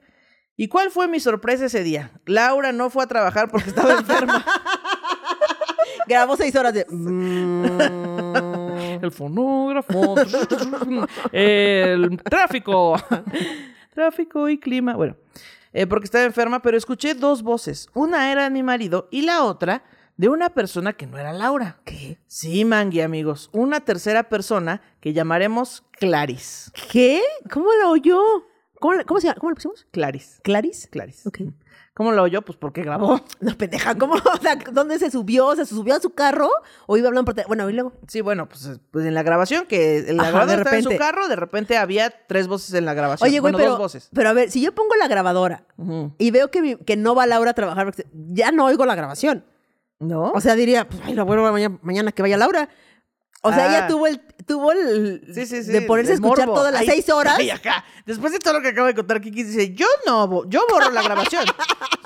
¿Y 0.56 0.68
cuál 0.68 0.92
fue 0.92 1.08
mi 1.08 1.20
sorpresa 1.20 1.66
ese 1.66 1.84
día? 1.84 2.12
Laura 2.26 2.72
no 2.72 2.90
fue 2.90 3.04
a 3.04 3.08
trabajar 3.08 3.50
porque 3.50 3.70
estaba 3.70 3.94
enferma. 3.94 4.46
Grabó 6.08 6.36
seis 6.38 6.56
horas 6.56 6.74
de. 6.74 6.86
mm, 6.90 7.66
El 9.04 9.12
fonógrafo. 9.12 10.16
el 11.32 12.22
tráfico. 12.24 12.96
tráfico 13.94 14.50
y 14.50 14.60
clima. 14.60 14.96
Bueno, 14.96 15.16
eh, 15.74 15.88
porque 15.88 16.06
estaba 16.06 16.24
enferma, 16.26 16.62
pero 16.62 16.78
escuché 16.78 17.16
dos 17.16 17.42
voces. 17.42 17.90
Una 17.94 18.32
era 18.32 18.44
de 18.44 18.50
mi 18.50 18.64
marido 18.64 19.08
y 19.12 19.22
la 19.24 19.44
otra 19.44 19.84
de 20.18 20.30
una 20.30 20.50
persona 20.52 20.94
que 20.94 21.08
no 21.08 21.18
era 21.18 21.34
Laura. 21.34 21.80
¿Qué? 21.86 22.20
Sí, 22.28 22.64
Mangui, 22.66 23.02
amigos. 23.02 23.50
Una 23.54 23.80
tercera 23.80 24.30
persona 24.30 24.82
que 25.00 25.14
llamaremos 25.14 25.84
Claris. 25.94 26.72
¿Qué? 26.92 27.22
¿Cómo 27.52 27.70
la 27.82 27.90
oyó? 27.90 28.22
¿Cómo, 28.84 28.96
cómo 29.06 29.22
se? 29.22 29.34
¿Cómo 29.36 29.50
le 29.52 29.56
pusimos? 29.56 29.88
Claris. 29.92 30.42
¿Claris? 30.44 30.90
Claris. 30.92 31.26
Ok. 31.26 31.40
¿Cómo 31.94 32.12
la 32.12 32.22
oyó? 32.22 32.42
Pues 32.42 32.58
porque 32.58 32.82
grabó. 32.84 33.22
No, 33.40 33.56
pendeja, 33.58 33.96
¿cómo? 33.98 34.16
O 34.16 34.42
sea, 34.42 34.58
¿dónde 34.74 35.00
se 35.00 35.10
subió? 35.10 35.56
¿Se 35.56 35.66
subió 35.66 35.96
a 35.96 36.00
su 36.02 36.10
carro? 36.10 36.50
¿O 36.86 36.98
iba 36.98 37.08
hablando 37.08 37.24
por 37.26 37.34
teléfono? 37.34 37.64
Bueno, 37.64 37.70
y 37.70 37.74
luego. 37.74 37.94
Sí, 38.10 38.20
bueno, 38.20 38.50
pues, 38.50 38.66
eh, 38.66 38.78
pues 38.92 39.06
en 39.06 39.14
la 39.14 39.24
grabación, 39.24 39.66
que 39.68 40.00
el 40.00 40.18
grabador 40.18 40.48
de 40.48 40.56
estaba 40.56 40.78
en 40.78 40.84
su 40.84 40.98
carro, 40.98 41.30
de 41.30 41.36
repente 41.38 41.78
había 41.78 42.12
tres 42.28 42.48
voces 42.50 42.74
en 42.74 42.84
la 42.86 42.94
grabación. 42.94 43.30
Oye, 43.30 43.40
güey, 43.40 43.54
bueno, 43.54 43.58
pero. 43.58 43.70
dos 43.72 43.80
voces. 43.80 44.10
Pero 44.14 44.28
a 44.30 44.34
ver, 44.34 44.52
si 44.52 44.60
yo 44.62 44.76
pongo 44.76 44.96
la 44.96 45.08
grabadora 45.08 45.66
y 46.18 46.32
veo 46.32 46.52
que, 46.52 46.62
mi- 46.62 46.76
que 46.76 46.98
no 46.98 47.16
va 47.16 47.26
Laura 47.26 47.52
a 47.52 47.54
trabajar, 47.54 47.86
porque 47.86 48.06
ya 48.12 48.52
no 48.52 48.66
oigo 48.66 48.86
la 48.86 48.96
grabación. 48.96 49.46
¿No? 50.00 50.32
O 50.34 50.42
sea, 50.42 50.56
diría, 50.56 50.90
pues, 50.90 51.02
ay, 51.06 51.14
la 51.14 51.24
vuelvo 51.24 51.50
mañana, 51.54 51.80
mañana 51.82 52.12
que 52.12 52.22
vaya 52.22 52.36
Laura. 52.36 52.68
O 53.46 53.52
sea, 53.54 53.66
Ah. 53.66 53.70
ella 53.78 53.88
tuvo 53.88 54.08
el, 54.08 54.22
tuvo 54.48 54.72
el 54.72 55.22
Sí, 55.34 55.46
sí, 55.46 55.64
sí. 55.64 55.72
de 55.72 55.82
ponerse 55.82 56.14
a 56.14 56.16
escuchar 56.16 56.48
morbo. 56.48 56.60
todas 56.62 56.74
las 56.74 56.86
seis 56.86 57.10
horas. 57.10 57.36
ay, 57.38 57.50
acá. 57.50 57.84
Después 58.06 58.32
de 58.34 58.40
todo 58.40 58.54
lo 58.56 58.62
que 58.62 58.70
acaba 58.70 58.88
de 58.88 58.96
contar 58.96 59.20
Kiki, 59.22 59.44
dice, 59.44 59.74
yo 59.74 59.86
no, 60.08 60.48
yo 60.50 60.62
borro 60.72 60.90
la 60.92 61.04
grabación. 61.04 61.44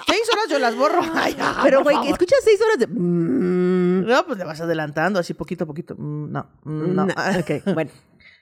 seis 0.08 0.22
horas 0.34 0.46
yo 0.50 0.60
las 0.60 0.76
borro. 0.76 1.02
Ay, 1.16 1.36
ah, 1.40 1.60
Pero, 1.64 1.84
güey, 1.84 2.00
que 2.02 2.10
escuchas 2.10 2.40
seis 2.44 2.60
horas 2.62 2.80
de. 2.80 2.88
mm, 2.88 4.06
No, 4.08 4.26
pues 4.26 4.38
le 4.40 4.46
vas 4.46 4.60
adelantando 4.62 5.20
así 5.20 5.34
poquito 5.34 5.64
a 5.66 5.68
poquito. 5.68 5.96
Mm, 5.98 6.32
No, 6.32 6.50
mm, 6.64 6.96
no. 6.96 7.06
no. 7.06 7.14
Ok, 7.40 7.52
bueno. 7.74 7.92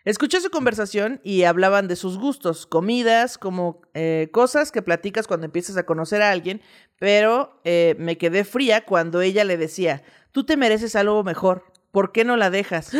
Escuché 0.06 0.40
su 0.40 0.52
conversación 0.52 1.20
y 1.24 1.46
hablaban 1.46 1.88
de 1.88 1.96
sus 1.96 2.20
gustos, 2.20 2.68
comidas, 2.68 3.40
como 3.40 3.82
eh, 3.96 4.30
cosas 4.32 4.72
que 4.72 4.84
platicas 4.84 5.26
cuando 5.26 5.48
empiezas 5.48 5.78
a 5.78 5.84
conocer 5.88 6.22
a 6.22 6.30
alguien, 6.30 6.62
pero 7.00 7.60
eh, 7.64 7.96
me 7.98 8.16
quedé 8.20 8.44
fría 8.44 8.86
cuando 8.86 9.22
ella 9.22 9.44
le 9.44 9.58
decía, 9.58 10.04
tú 10.32 10.46
te 10.46 10.58
mereces 10.58 10.96
algo 10.96 11.24
mejor, 11.24 11.64
¿por 11.96 12.12
qué 12.12 12.26
no 12.26 12.36
la 12.36 12.50
dejas? 12.50 12.92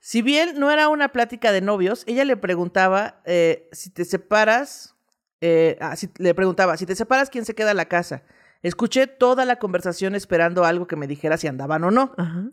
Si 0.00 0.20
bien 0.20 0.58
no 0.58 0.72
era 0.72 0.88
una 0.88 1.10
plática 1.12 1.52
de 1.52 1.60
novios, 1.60 2.02
ella 2.08 2.24
le 2.24 2.36
preguntaba 2.36 3.22
eh, 3.24 3.68
si 3.70 3.90
te 3.90 4.04
separas, 4.04 4.96
eh, 5.40 5.78
ah, 5.80 5.94
si- 5.94 6.10
le 6.18 6.34
preguntaba, 6.34 6.76
si 6.76 6.84
te 6.84 6.96
separas, 6.96 7.30
¿quién 7.30 7.44
se 7.44 7.54
queda 7.54 7.70
en 7.70 7.76
la 7.76 7.84
casa? 7.84 8.24
Escuché 8.62 9.06
toda 9.06 9.44
la 9.44 9.56
conversación 9.60 10.16
esperando 10.16 10.64
algo 10.64 10.88
que 10.88 10.96
me 10.96 11.06
dijera 11.06 11.36
si 11.36 11.46
andaban 11.46 11.84
o 11.84 11.92
no. 11.92 12.12
Ajá. 12.18 12.46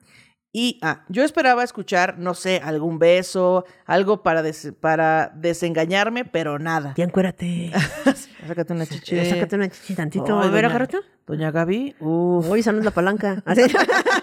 Y 0.54 0.80
ah, 0.84 1.06
yo 1.08 1.24
esperaba 1.24 1.64
escuchar, 1.64 2.20
no 2.20 2.34
sé, 2.34 2.62
algún 2.64 3.00
beso, 3.00 3.64
algo 3.86 4.22
para, 4.22 4.42
des- 4.44 4.74
para 4.82 5.32
desengañarme, 5.34 6.26
pero 6.26 6.60
nada. 6.60 6.94
Ya 6.98 7.06
encuérate. 7.06 7.72
Sácate 8.48 8.74
una 8.74 8.86
chiche. 8.86 9.30
Sácate 9.30 9.56
una 9.56 9.70
chichi 9.70 9.96
tantito. 9.96 10.40
Ay, 10.40 10.48
a 10.48 10.52
ver, 10.52 10.66
doña- 10.66 10.68
agárrate. 10.70 10.98
Doña 11.26 11.52
Gaby, 11.52 11.96
uff. 12.02 12.50
Uy, 12.50 12.60
esa 12.60 12.72
no 12.74 12.80
es 12.80 12.86
la 12.86 12.92
palanca. 12.92 13.42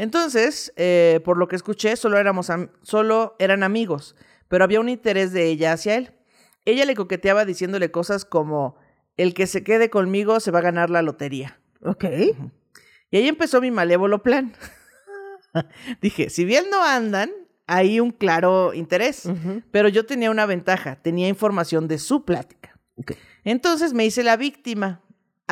Entonces, 0.00 0.72
eh, 0.76 1.20
por 1.24 1.36
lo 1.36 1.46
que 1.46 1.56
escuché, 1.56 1.94
solo, 1.96 2.16
éramos 2.18 2.48
am- 2.48 2.70
solo 2.82 3.36
eran 3.38 3.62
amigos, 3.62 4.16
pero 4.48 4.64
había 4.64 4.80
un 4.80 4.88
interés 4.88 5.32
de 5.32 5.46
ella 5.48 5.74
hacia 5.74 5.96
él. 5.96 6.12
Ella 6.64 6.86
le 6.86 6.94
coqueteaba 6.94 7.44
diciéndole 7.44 7.90
cosas 7.90 8.24
como, 8.24 8.76
el 9.18 9.34
que 9.34 9.46
se 9.46 9.62
quede 9.62 9.90
conmigo 9.90 10.40
se 10.40 10.50
va 10.50 10.60
a 10.60 10.62
ganar 10.62 10.88
la 10.88 11.02
lotería. 11.02 11.60
ok. 11.84 12.04
Y 13.10 13.16
ahí 13.16 13.28
empezó 13.28 13.60
mi 13.60 13.70
malévolo 13.70 14.22
plan. 14.22 14.54
Dije, 16.00 16.30
si 16.30 16.44
bien 16.44 16.70
no 16.70 16.82
andan, 16.84 17.30
hay 17.66 18.00
un 18.00 18.10
claro 18.10 18.72
interés, 18.72 19.28
pero 19.70 19.88
yo 19.88 20.06
tenía 20.06 20.30
una 20.30 20.46
ventaja, 20.46 20.96
tenía 21.02 21.28
información 21.28 21.88
de 21.88 21.98
su 21.98 22.24
plática. 22.24 22.78
Ok. 22.96 23.12
Entonces 23.44 23.92
me 23.92 24.04
hice 24.06 24.22
la 24.22 24.36
víctima. 24.36 25.02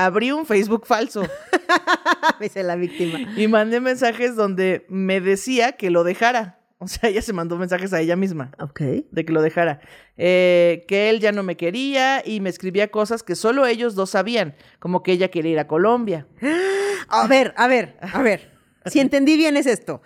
Abrí 0.07 0.31
un 0.33 0.47
Facebook 0.47 0.87
falso 0.87 1.23
Me 2.41 2.47
hice 2.47 2.63
la 2.63 2.77
víctima. 2.77 3.19
y 3.37 3.49
mandé 3.49 3.81
mensajes 3.81 4.37
donde 4.37 4.87
me 4.89 5.21
decía 5.21 5.73
que 5.73 5.91
lo 5.91 6.05
dejara. 6.05 6.55
O 6.81 6.87
sea, 6.87 7.11
ella 7.11 7.23
se 7.23 7.33
mandó 7.33 7.57
mensajes 7.59 7.93
a 7.93 8.01
ella 8.01 8.15
misma 8.15 8.53
Ok. 8.61 8.81
de 9.11 9.25
que 9.25 9.33
lo 9.33 9.43
dejara. 9.43 9.81
Eh, 10.17 10.85
que 10.87 11.11
él 11.11 11.19
ya 11.19 11.33
no 11.33 11.43
me 11.43 11.57
quería 11.57 12.23
y 12.25 12.39
me 12.41 12.49
escribía 12.51 12.89
cosas 12.93 13.25
que 13.25 13.35
solo 13.35 13.67
ellos 13.67 13.97
dos 13.97 14.11
sabían, 14.11 14.55
como 14.79 15.03
que 15.03 15.11
ella 15.13 15.29
quería 15.29 15.53
ir 15.53 15.59
a 15.59 15.67
Colombia. 15.67 16.27
A 17.09 17.27
ver, 17.27 17.53
a 17.57 17.67
ver, 17.69 17.97
a 18.01 18.23
ver. 18.23 18.53
Si 18.87 19.01
entendí 19.01 19.37
bien 19.37 19.57
es 19.57 19.67
esto. 19.67 20.03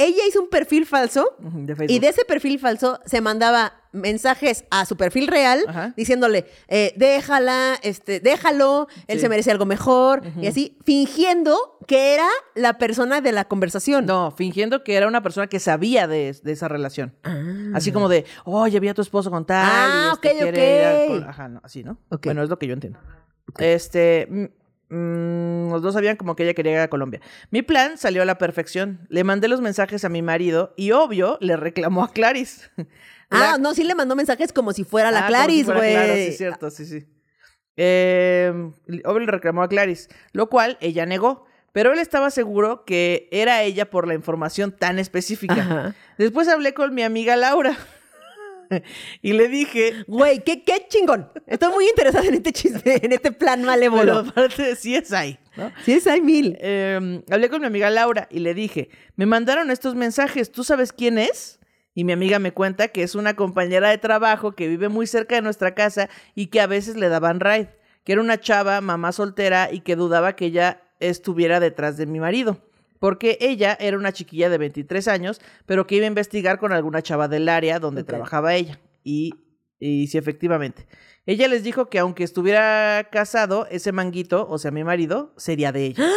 Ella 0.00 0.22
hizo 0.28 0.40
un 0.40 0.48
perfil 0.48 0.86
falso 0.86 1.36
de 1.38 1.86
y 1.88 1.98
de 1.98 2.08
ese 2.08 2.24
perfil 2.24 2.58
falso 2.58 2.98
se 3.06 3.20
mandaba 3.20 3.74
mensajes 3.92 4.64
a 4.70 4.86
su 4.86 4.96
perfil 4.96 5.26
real 5.26 5.64
Ajá. 5.66 5.92
diciéndole, 5.96 6.46
eh, 6.68 6.92
déjala, 6.96 7.74
este, 7.82 8.20
déjalo, 8.20 8.86
él 9.08 9.18
Sí. 9.18 9.22
se 9.22 9.28
merece 9.28 9.50
algo 9.50 9.66
mejor 9.66 10.22
y 10.40 10.46
así, 10.46 10.78
fingiendo 10.84 11.78
que 11.88 12.14
era 12.14 12.28
la 12.54 12.78
persona 12.78 13.20
de 13.20 13.32
la 13.32 13.46
conversación. 13.46 14.06
No, 14.06 14.30
fingiendo 14.30 14.84
que 14.84 14.94
era 14.94 15.08
una 15.08 15.22
persona 15.22 15.48
que 15.48 15.58
sabía 15.58 16.06
de, 16.06 16.36
de 16.40 16.52
esa 16.52 16.68
relación. 16.68 17.14
Ah. 17.24 17.42
Así 17.74 17.90
como 17.90 18.08
de, 18.08 18.24
oye, 18.44 18.78
vi 18.78 18.88
a 18.88 18.94
tu 18.94 19.02
esposo 19.02 19.30
con 19.30 19.44
tal. 19.44 19.64
Ah, 19.68 20.10
y 20.10 20.14
este 20.14 20.28
ok, 20.30 20.38
quiere 20.52 21.02
ok. 21.04 21.08
Col-". 21.08 21.24
Ajá, 21.28 21.48
no, 21.48 21.60
así, 21.64 21.82
¿no? 21.82 21.98
Bueno, 22.22 22.42
es 22.44 22.48
lo 22.48 22.58
que 22.58 22.68
yo 22.68 22.74
entiendo. 22.74 23.00
Este, 23.58 24.52
mm, 24.90 25.70
los 25.70 25.82
dos 25.82 25.94
sabían 25.94 26.16
como 26.16 26.36
que 26.36 26.42
ella 26.44 26.54
quería 26.54 26.72
ir 26.72 26.78
a 26.80 26.88
Colombia. 26.88 27.20
Mi 27.50 27.62
plan 27.62 27.96
salió 27.96 28.22
a 28.22 28.24
la 28.24 28.38
perfección. 28.38 29.06
Le 29.08 29.24
mandé 29.24 29.48
los 29.48 29.60
mensajes 29.60 30.04
a 30.04 30.08
mi 30.08 30.22
marido 30.22 30.74
y, 30.76 30.92
obvio, 30.92 31.38
le 31.40 31.56
reclamó 31.56 32.04
a 32.04 32.12
Claris. 32.12 32.70
Ah, 33.30 33.58
no, 33.60 33.74
sí 33.74 33.84
le 33.84 33.94
mandó 33.94 34.16
mensajes 34.16 34.52
como 34.52 34.72
si 34.72 34.82
fuera 34.82 35.12
la 35.12 35.28
Ah, 35.28 35.46
si 35.48 35.62
fuera 35.64 35.78
güey. 35.78 35.92
Clara, 35.92 36.14
sí, 36.14 36.20
es 36.20 36.36
cierto, 36.36 36.70
sí, 36.70 36.84
sí. 36.84 37.06
Eh, 37.76 38.52
obvio 39.04 39.20
le 39.20 39.26
reclamó 39.26 39.62
a 39.62 39.68
Claris, 39.68 40.08
lo 40.32 40.48
cual 40.48 40.76
ella 40.80 41.06
negó. 41.06 41.46
Pero 41.72 41.92
él 41.92 42.00
estaba 42.00 42.30
seguro 42.30 42.84
que 42.84 43.28
era 43.30 43.62
ella 43.62 43.88
por 43.88 44.08
la 44.08 44.14
información 44.14 44.72
tan 44.76 44.98
específica. 44.98 45.54
Ajá. 45.54 45.94
Después 46.18 46.48
hablé 46.48 46.74
con 46.74 46.92
mi 46.92 47.02
amiga 47.04 47.36
Laura 47.36 47.76
y 49.22 49.32
le 49.32 49.48
dije, 49.48 50.04
Güey, 50.06 50.42
qué, 50.44 50.62
qué 50.62 50.86
chingón. 50.88 51.30
Estoy 51.46 51.72
muy 51.72 51.88
interesada 51.88 52.26
en 52.26 52.34
este 52.34 52.52
chisme, 52.52 52.82
en 53.02 53.12
este 53.12 53.32
plan 53.32 53.60
pero 53.60 53.70
malévolo. 53.72 54.18
aparte 54.18 54.62
de 54.62 54.76
sí 54.76 54.94
es 54.94 55.12
ahí, 55.12 55.38
¿no? 55.56 55.70
Sí, 55.84 55.92
es 55.92 56.06
hay 56.06 56.20
mil. 56.20 56.56
Eh, 56.60 57.22
hablé 57.30 57.48
con 57.48 57.60
mi 57.60 57.66
amiga 57.66 57.90
Laura 57.90 58.28
y 58.30 58.40
le 58.40 58.54
dije, 58.54 58.90
me 59.16 59.26
mandaron 59.26 59.70
estos 59.70 59.94
mensajes, 59.94 60.52
¿tú 60.52 60.64
sabes 60.64 60.92
quién 60.92 61.18
es? 61.18 61.58
Y 61.94 62.04
mi 62.04 62.12
amiga 62.12 62.38
me 62.38 62.52
cuenta 62.52 62.88
que 62.88 63.02
es 63.02 63.14
una 63.14 63.34
compañera 63.34 63.90
de 63.90 63.98
trabajo 63.98 64.52
que 64.52 64.68
vive 64.68 64.88
muy 64.88 65.06
cerca 65.06 65.34
de 65.34 65.42
nuestra 65.42 65.74
casa 65.74 66.08
y 66.34 66.46
que 66.46 66.60
a 66.60 66.66
veces 66.66 66.96
le 66.96 67.08
daban 67.08 67.40
ride, 67.40 67.76
que 68.04 68.12
era 68.12 68.20
una 68.20 68.38
chava, 68.38 68.80
mamá 68.80 69.12
soltera 69.12 69.70
y 69.72 69.80
que 69.80 69.96
dudaba 69.96 70.36
que 70.36 70.46
ella 70.46 70.82
estuviera 71.00 71.58
detrás 71.58 71.96
de 71.96 72.06
mi 72.06 72.20
marido. 72.20 72.69
Porque 73.00 73.36
ella 73.40 73.76
era 73.80 73.96
una 73.98 74.12
chiquilla 74.12 74.48
de 74.48 74.58
23 74.58 75.08
años, 75.08 75.40
pero 75.66 75.86
que 75.88 75.96
iba 75.96 76.04
a 76.04 76.06
investigar 76.06 76.58
con 76.60 76.72
alguna 76.72 77.02
chava 77.02 77.26
del 77.26 77.48
área 77.48 77.80
donde 77.80 78.04
trabajaba 78.04 78.54
ella. 78.54 78.78
Y, 79.02 79.34
y 79.80 80.06
sí, 80.06 80.16
efectivamente. 80.18 80.86
Ella 81.26 81.48
les 81.48 81.64
dijo 81.64 81.86
que 81.90 81.98
aunque 81.98 82.22
estuviera 82.24 83.08
casado, 83.10 83.66
ese 83.70 83.90
manguito, 83.92 84.46
o 84.48 84.58
sea, 84.58 84.70
mi 84.70 84.84
marido, 84.84 85.32
sería 85.36 85.72
de 85.72 85.86
ella. 85.86 86.04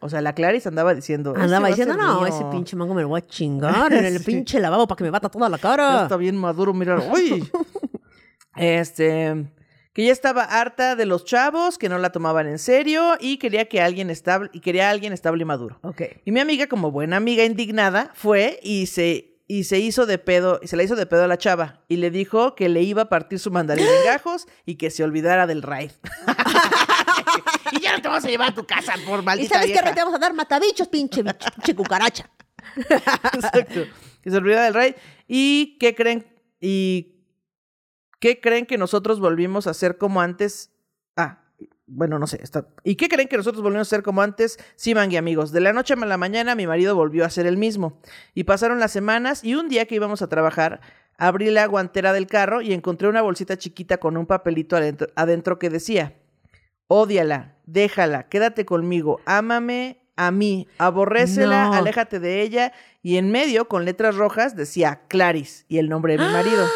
O 0.00 0.08
sea, 0.08 0.20
la 0.20 0.32
Claris 0.32 0.64
andaba 0.64 0.94
diciendo. 0.94 1.30
"Este 1.32 1.42
Andaba 1.42 1.66
diciendo, 1.66 1.96
no, 1.96 2.24
ese 2.24 2.44
pinche 2.52 2.76
mango 2.76 2.94
me 2.94 3.02
lo 3.02 3.08
voy 3.08 3.18
a 3.20 3.26
chingar 3.26 3.92
en 3.92 4.04
el 4.04 4.18
Sí. 4.20 4.26
pinche 4.26 4.60
lavabo 4.60 4.86
para 4.86 4.96
que 4.96 5.02
me 5.02 5.10
bata 5.10 5.28
toda 5.28 5.48
la 5.48 5.56
Ya 5.56 5.60
cara. 5.60 6.02
está 6.04 6.16
bien 6.16 6.36
maduro, 6.36 6.72
mira. 6.72 7.00
¡Uy! 7.12 7.50
este. 8.56 9.46
Que 9.98 10.04
ya 10.04 10.12
estaba 10.12 10.44
harta 10.44 10.94
de 10.94 11.06
los 11.06 11.24
chavos, 11.24 11.76
que 11.76 11.88
no 11.88 11.98
la 11.98 12.12
tomaban 12.12 12.46
en 12.46 12.60
serio 12.60 13.16
y 13.18 13.38
quería 13.38 13.68
que 13.68 13.80
alguien 13.80 14.10
estable, 14.10 14.48
y 14.52 14.60
quería 14.60 14.86
a 14.86 14.90
alguien 14.92 15.12
estable 15.12 15.42
y 15.42 15.44
maduro. 15.44 15.80
Ok. 15.82 16.02
Y 16.24 16.30
mi 16.30 16.38
amiga, 16.38 16.68
como 16.68 16.92
buena 16.92 17.16
amiga 17.16 17.42
indignada, 17.42 18.12
fue 18.14 18.60
y 18.62 18.86
se, 18.86 19.40
y 19.48 19.64
se 19.64 19.80
hizo 19.80 20.06
de 20.06 20.18
pedo, 20.18 20.60
y 20.62 20.68
se 20.68 20.76
la 20.76 20.84
hizo 20.84 20.94
de 20.94 21.04
pedo 21.06 21.24
a 21.24 21.26
la 21.26 21.36
chava. 21.36 21.82
Y 21.88 21.96
le 21.96 22.12
dijo 22.12 22.54
que 22.54 22.68
le 22.68 22.82
iba 22.82 23.02
a 23.02 23.08
partir 23.08 23.40
su 23.40 23.50
mandarín 23.50 23.86
en 23.86 24.04
gajos 24.04 24.46
y 24.64 24.76
que 24.76 24.92
se 24.92 25.02
olvidara 25.02 25.48
del 25.48 25.62
raid. 25.62 25.90
y 27.72 27.80
ya 27.80 27.96
no 27.96 28.00
te 28.00 28.06
vas 28.06 28.24
a 28.24 28.28
llevar 28.28 28.50
a 28.50 28.54
tu 28.54 28.64
casa 28.64 28.94
por 29.04 29.18
¿Y 29.18 29.24
maldita 29.24 29.56
sabes 29.56 29.72
qué 29.72 29.82
te 29.82 30.00
vamos 30.00 30.14
a 30.14 30.18
dar? 30.20 30.32
Matabichos, 30.32 30.86
pinche, 30.86 31.24
bicho, 31.24 31.50
pinche 31.56 31.74
cucaracha. 31.74 32.30
Exacto. 33.34 33.84
Que 34.22 34.30
se 34.30 34.36
olvida 34.36 34.62
del 34.62 34.74
raid. 34.74 34.94
¿Y 35.26 35.76
qué 35.80 35.96
creen? 35.96 36.24
¿Y 36.60 37.17
qué 38.20 38.40
creen 38.40 38.66
que 38.66 38.78
nosotros 38.78 39.20
volvimos 39.20 39.66
a 39.66 39.74
ser 39.74 39.98
como 39.98 40.20
antes? 40.20 40.72
Ah, 41.16 41.44
bueno, 41.86 42.18
no 42.18 42.26
sé. 42.26 42.40
Está... 42.42 42.66
¿Y 42.84 42.96
qué 42.96 43.08
creen 43.08 43.28
que 43.28 43.36
nosotros 43.36 43.62
volvimos 43.62 43.88
a 43.88 43.90
ser 43.96 44.02
como 44.02 44.22
antes? 44.22 44.58
Sí, 44.76 44.94
Mangui, 44.94 45.16
amigos. 45.16 45.52
De 45.52 45.60
la 45.60 45.72
noche 45.72 45.94
a 45.94 45.96
la 45.96 46.16
mañana 46.18 46.54
mi 46.54 46.66
marido 46.66 46.94
volvió 46.94 47.24
a 47.24 47.30
ser 47.30 47.46
el 47.46 47.56
mismo. 47.56 48.00
Y 48.34 48.44
pasaron 48.44 48.78
las 48.78 48.92
semanas 48.92 49.42
y 49.42 49.54
un 49.54 49.68
día 49.68 49.86
que 49.86 49.94
íbamos 49.94 50.20
a 50.22 50.28
trabajar, 50.28 50.80
abrí 51.16 51.50
la 51.50 51.66
guantera 51.66 52.12
del 52.12 52.26
carro 52.26 52.60
y 52.60 52.72
encontré 52.72 53.08
una 53.08 53.22
bolsita 53.22 53.56
chiquita 53.56 53.98
con 53.98 54.16
un 54.16 54.26
papelito 54.26 54.76
adentro, 54.76 55.08
adentro 55.16 55.58
que 55.58 55.70
decía, 55.70 56.14
ódiala, 56.86 57.56
déjala, 57.66 58.28
quédate 58.28 58.64
conmigo, 58.64 59.20
ámame 59.24 60.00
a 60.16 60.30
mí, 60.30 60.66
aborrécela, 60.78 61.66
No. 61.68 61.74
aléjate 61.74 62.18
de 62.20 62.42
ella. 62.42 62.72
Y 63.02 63.16
en 63.16 63.30
medio, 63.30 63.68
con 63.68 63.84
letras 63.84 64.16
rojas, 64.16 64.56
decía 64.56 65.02
Claris 65.08 65.64
y 65.68 65.78
el 65.78 65.88
nombre 65.88 66.16
de 66.16 66.24
mi 66.26 66.32
marido. 66.32 66.66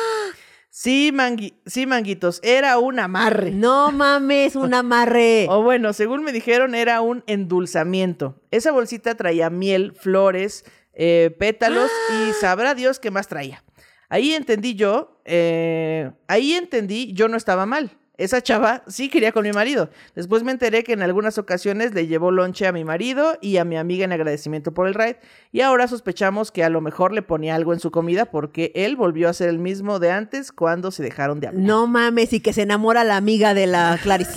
Sí, 0.75 1.11
mangui- 1.13 1.53
sí, 1.67 1.85
manguitos, 1.85 2.41
era 2.43 2.79
un 2.79 2.99
amarre. 2.99 3.51
No 3.51 3.93
mames, 3.93 4.57
un 4.57 4.73
amarre. 4.73 5.47
O 5.51 5.63
bueno, 5.63 5.93
según 5.93 6.25
me 6.25 6.33
dijeron, 6.33 6.75
era 6.75 7.03
un 7.03 7.23
endulzamiento. 7.27 8.41
Esa 8.51 8.73
bolsita 8.73 9.15
traía 9.15 9.51
miel, 9.51 9.93
flores, 9.93 10.65
eh, 10.95 11.37
pétalos 11.39 11.91
y 12.11 12.33
sabrá 12.41 12.75
Dios 12.75 12.99
qué 13.01 13.11
más 13.11 13.29
traía. 13.29 13.63
Ahí 14.09 14.33
entendí 14.33 14.75
yo, 14.75 15.21
eh, 15.27 16.11
ahí 16.27 16.55
entendí, 16.55 17.13
yo 17.13 17.29
no 17.29 17.37
estaba 17.37 17.67
mal. 17.67 17.99
Esa 18.19 18.43
chava 18.43 18.83
sí 18.87 19.09
quería 19.09 19.33
con 19.33 19.43
mi 19.45 19.53
marido. 19.53 19.89
Después 20.15 20.43
me 20.43 20.53
enteré 20.53 20.85
que 20.85 20.93
en 20.93 21.03
algunas 21.03 21.39
ocasiones 21.39 21.95
le 21.95 22.07
llevó 22.07 22.31
lonche 22.31 22.67
a 22.67 22.73
mi 22.73 22.85
marido 22.85 23.39
y 23.41 23.57
a 23.57 23.65
mi 23.65 23.77
amiga 23.79 24.05
en 24.05 24.13
agradecimiento 24.13 24.73
por 24.73 24.87
el 24.87 24.95
ride. 24.95 25.19
Y 25.51 25.63
ahora 25.63 25.89
sospechamos 25.89 26.53
que 26.53 26.63
a 26.63 26.69
lo 26.69 26.81
mejor 26.83 27.13
le 27.13 27.23
ponía 27.23 27.55
algo 27.55 27.73
en 27.73 27.81
su 27.81 27.91
comida 27.91 28.27
porque 28.27 28.71
él 28.75 28.97
volvió 28.97 29.29
a 29.29 29.33
ser 29.33 29.49
el 29.49 29.59
mismo 29.59 29.99
de 29.99 30.11
antes 30.11 30.53
cuando 30.53 30.91
se 30.91 31.03
dejaron 31.03 31.41
de 31.41 31.49
hablar. 31.49 31.63
No 31.65 31.87
mames, 31.87 32.33
y 32.35 32.41
que 32.41 32.53
se 32.53 32.63
enamora 32.63 33.03
la 33.03 33.17
amiga 33.17 33.55
de 33.55 33.67
la 33.67 33.99
Claris. 34.03 34.29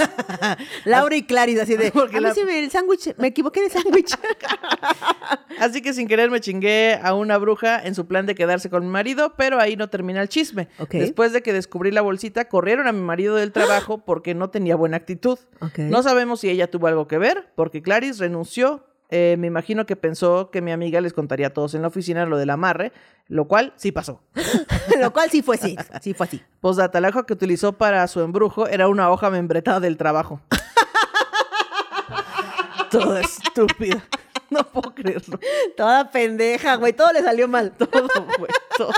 Laura 0.85 1.15
y 1.18 1.23
Claris, 1.23 1.60
así 1.60 1.76
de. 1.76 1.91
Porque 1.91 2.18
a 2.18 2.22
mí 2.22 2.27
la- 2.27 2.34
sí 2.34 2.43
me, 2.45 2.57
el 2.60 2.72
sándwich, 2.72 3.14
me 3.18 3.27
equivoqué 3.27 3.61
de 3.61 3.69
sándwich. 3.69 4.15
Así 5.60 5.81
que 5.81 5.93
sin 5.93 6.07
querer 6.07 6.30
me 6.30 6.41
chingué 6.41 6.99
a 7.02 7.14
una 7.14 7.38
bruja 7.38 7.81
en 7.81 7.95
su 7.95 8.07
plan 8.07 8.26
de 8.26 8.35
quedarse 8.35 8.69
con 8.69 8.84
mi 8.85 8.89
marido, 8.91 9.35
pero 9.38 9.60
ahí 9.60 9.76
no 9.77 9.89
termina 9.89 10.22
el 10.22 10.27
chisme. 10.30 10.68
Ok. 10.80 10.91
Después 10.95 11.31
de 11.34 11.41
que 11.41 11.53
descubrí 11.53 11.91
la 11.91 12.02
bolsita, 12.02 12.45
corrieron 12.45 12.88
a 12.88 12.91
mi 12.91 13.02
marido 13.02 13.35
del 13.35 13.52
trabajo 13.53 13.64
porque 14.05 14.33
no 14.33 14.49
tenía 14.49 14.75
buena 14.75 14.97
actitud. 14.97 15.39
No 15.77 16.03
sabemos 16.03 16.39
si 16.39 16.49
ella 16.49 16.69
tuvo 16.69 16.87
algo 16.87 17.07
que 17.07 17.17
ver, 17.17 17.51
porque 17.55 17.81
Clarice 17.81 18.19
renunció. 18.19 18.85
Eh, 19.09 19.35
me 19.37 19.47
imagino 19.47 19.85
que 19.85 19.95
pensó 19.95 20.49
que 20.49 20.61
mi 20.61 20.71
amiga 20.71 20.99
les 20.99 21.13
contaría 21.13 21.47
a 21.47 21.49
todos 21.51 21.75
en 21.75 21.83
la 21.83 21.89
oficina 21.89 22.25
lo 22.25 22.37
del 22.37 22.49
amarre, 22.49 22.91
lo 23.27 23.47
cual 23.47 23.73
sí 23.75 23.91
pasó. 23.91 24.21
Lo 24.99 25.11
cual 25.11 25.29
sí 25.29 25.41
fue 25.41 25.57
sí. 25.57 25.75
Sí 26.01 26.13
fue 26.13 26.25
así. 26.25 26.41
Postdata, 26.61 27.01
la 27.01 27.09
hoja 27.09 27.25
que 27.25 27.33
utilizó 27.33 27.73
para 27.73 28.07
su 28.07 28.21
embrujo 28.21 28.67
era 28.67 28.87
una 28.87 29.11
hoja 29.11 29.29
membretada 29.29 29.79
del 29.79 29.97
trabajo. 29.97 30.41
Toda 32.89 33.21
estúpida. 33.21 34.03
No 34.49 34.63
puedo 34.63 34.93
creerlo. 34.93 35.39
Toda 35.75 36.11
pendeja, 36.11 36.75
güey. 36.75 36.93
Todo 36.93 37.11
le 37.11 37.21
salió 37.21 37.47
mal. 37.47 37.71
Todo, 37.71 38.07
güey, 38.37 38.51
todo. 38.77 38.91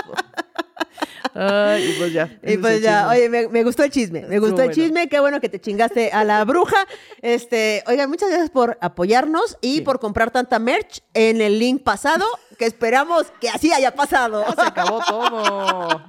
Ay, 1.40 1.90
y 1.90 1.98
pues 1.98 2.12
ya. 2.12 2.38
Y 2.42 2.52
es 2.54 2.58
pues 2.58 2.82
ya, 2.82 3.08
oye, 3.08 3.28
me, 3.28 3.46
me 3.48 3.62
gustó 3.62 3.84
el 3.84 3.90
chisme, 3.90 4.22
me 4.26 4.38
gustó 4.40 4.62
el 4.62 4.72
chisme, 4.72 5.08
qué 5.08 5.20
bueno 5.20 5.40
que 5.40 5.48
te 5.48 5.60
chingaste 5.60 6.10
a 6.10 6.24
la 6.24 6.44
bruja. 6.44 6.76
Este, 7.22 7.84
oigan, 7.86 8.10
muchas 8.10 8.28
gracias 8.28 8.50
por 8.50 8.76
apoyarnos 8.80 9.56
y 9.60 9.76
Sí. 9.76 9.80
por 9.82 10.00
comprar 10.00 10.30
tanta 10.32 10.58
merch 10.58 11.00
en 11.14 11.40
el 11.40 11.58
link 11.60 11.82
pasado, 11.84 12.26
que 12.58 12.66
esperamos 12.66 13.26
que 13.40 13.48
así 13.50 13.72
haya 13.72 13.94
pasado. 13.94 14.44
Ya 14.48 14.54
se 14.64 14.68
acabó 14.68 15.00
todo. 15.06 16.02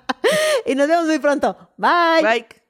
y 0.66 0.74
nos 0.74 0.88
vemos 0.88 1.06
muy 1.06 1.18
pronto. 1.20 1.56
Bye. 1.76 2.22
Bye. 2.22 2.65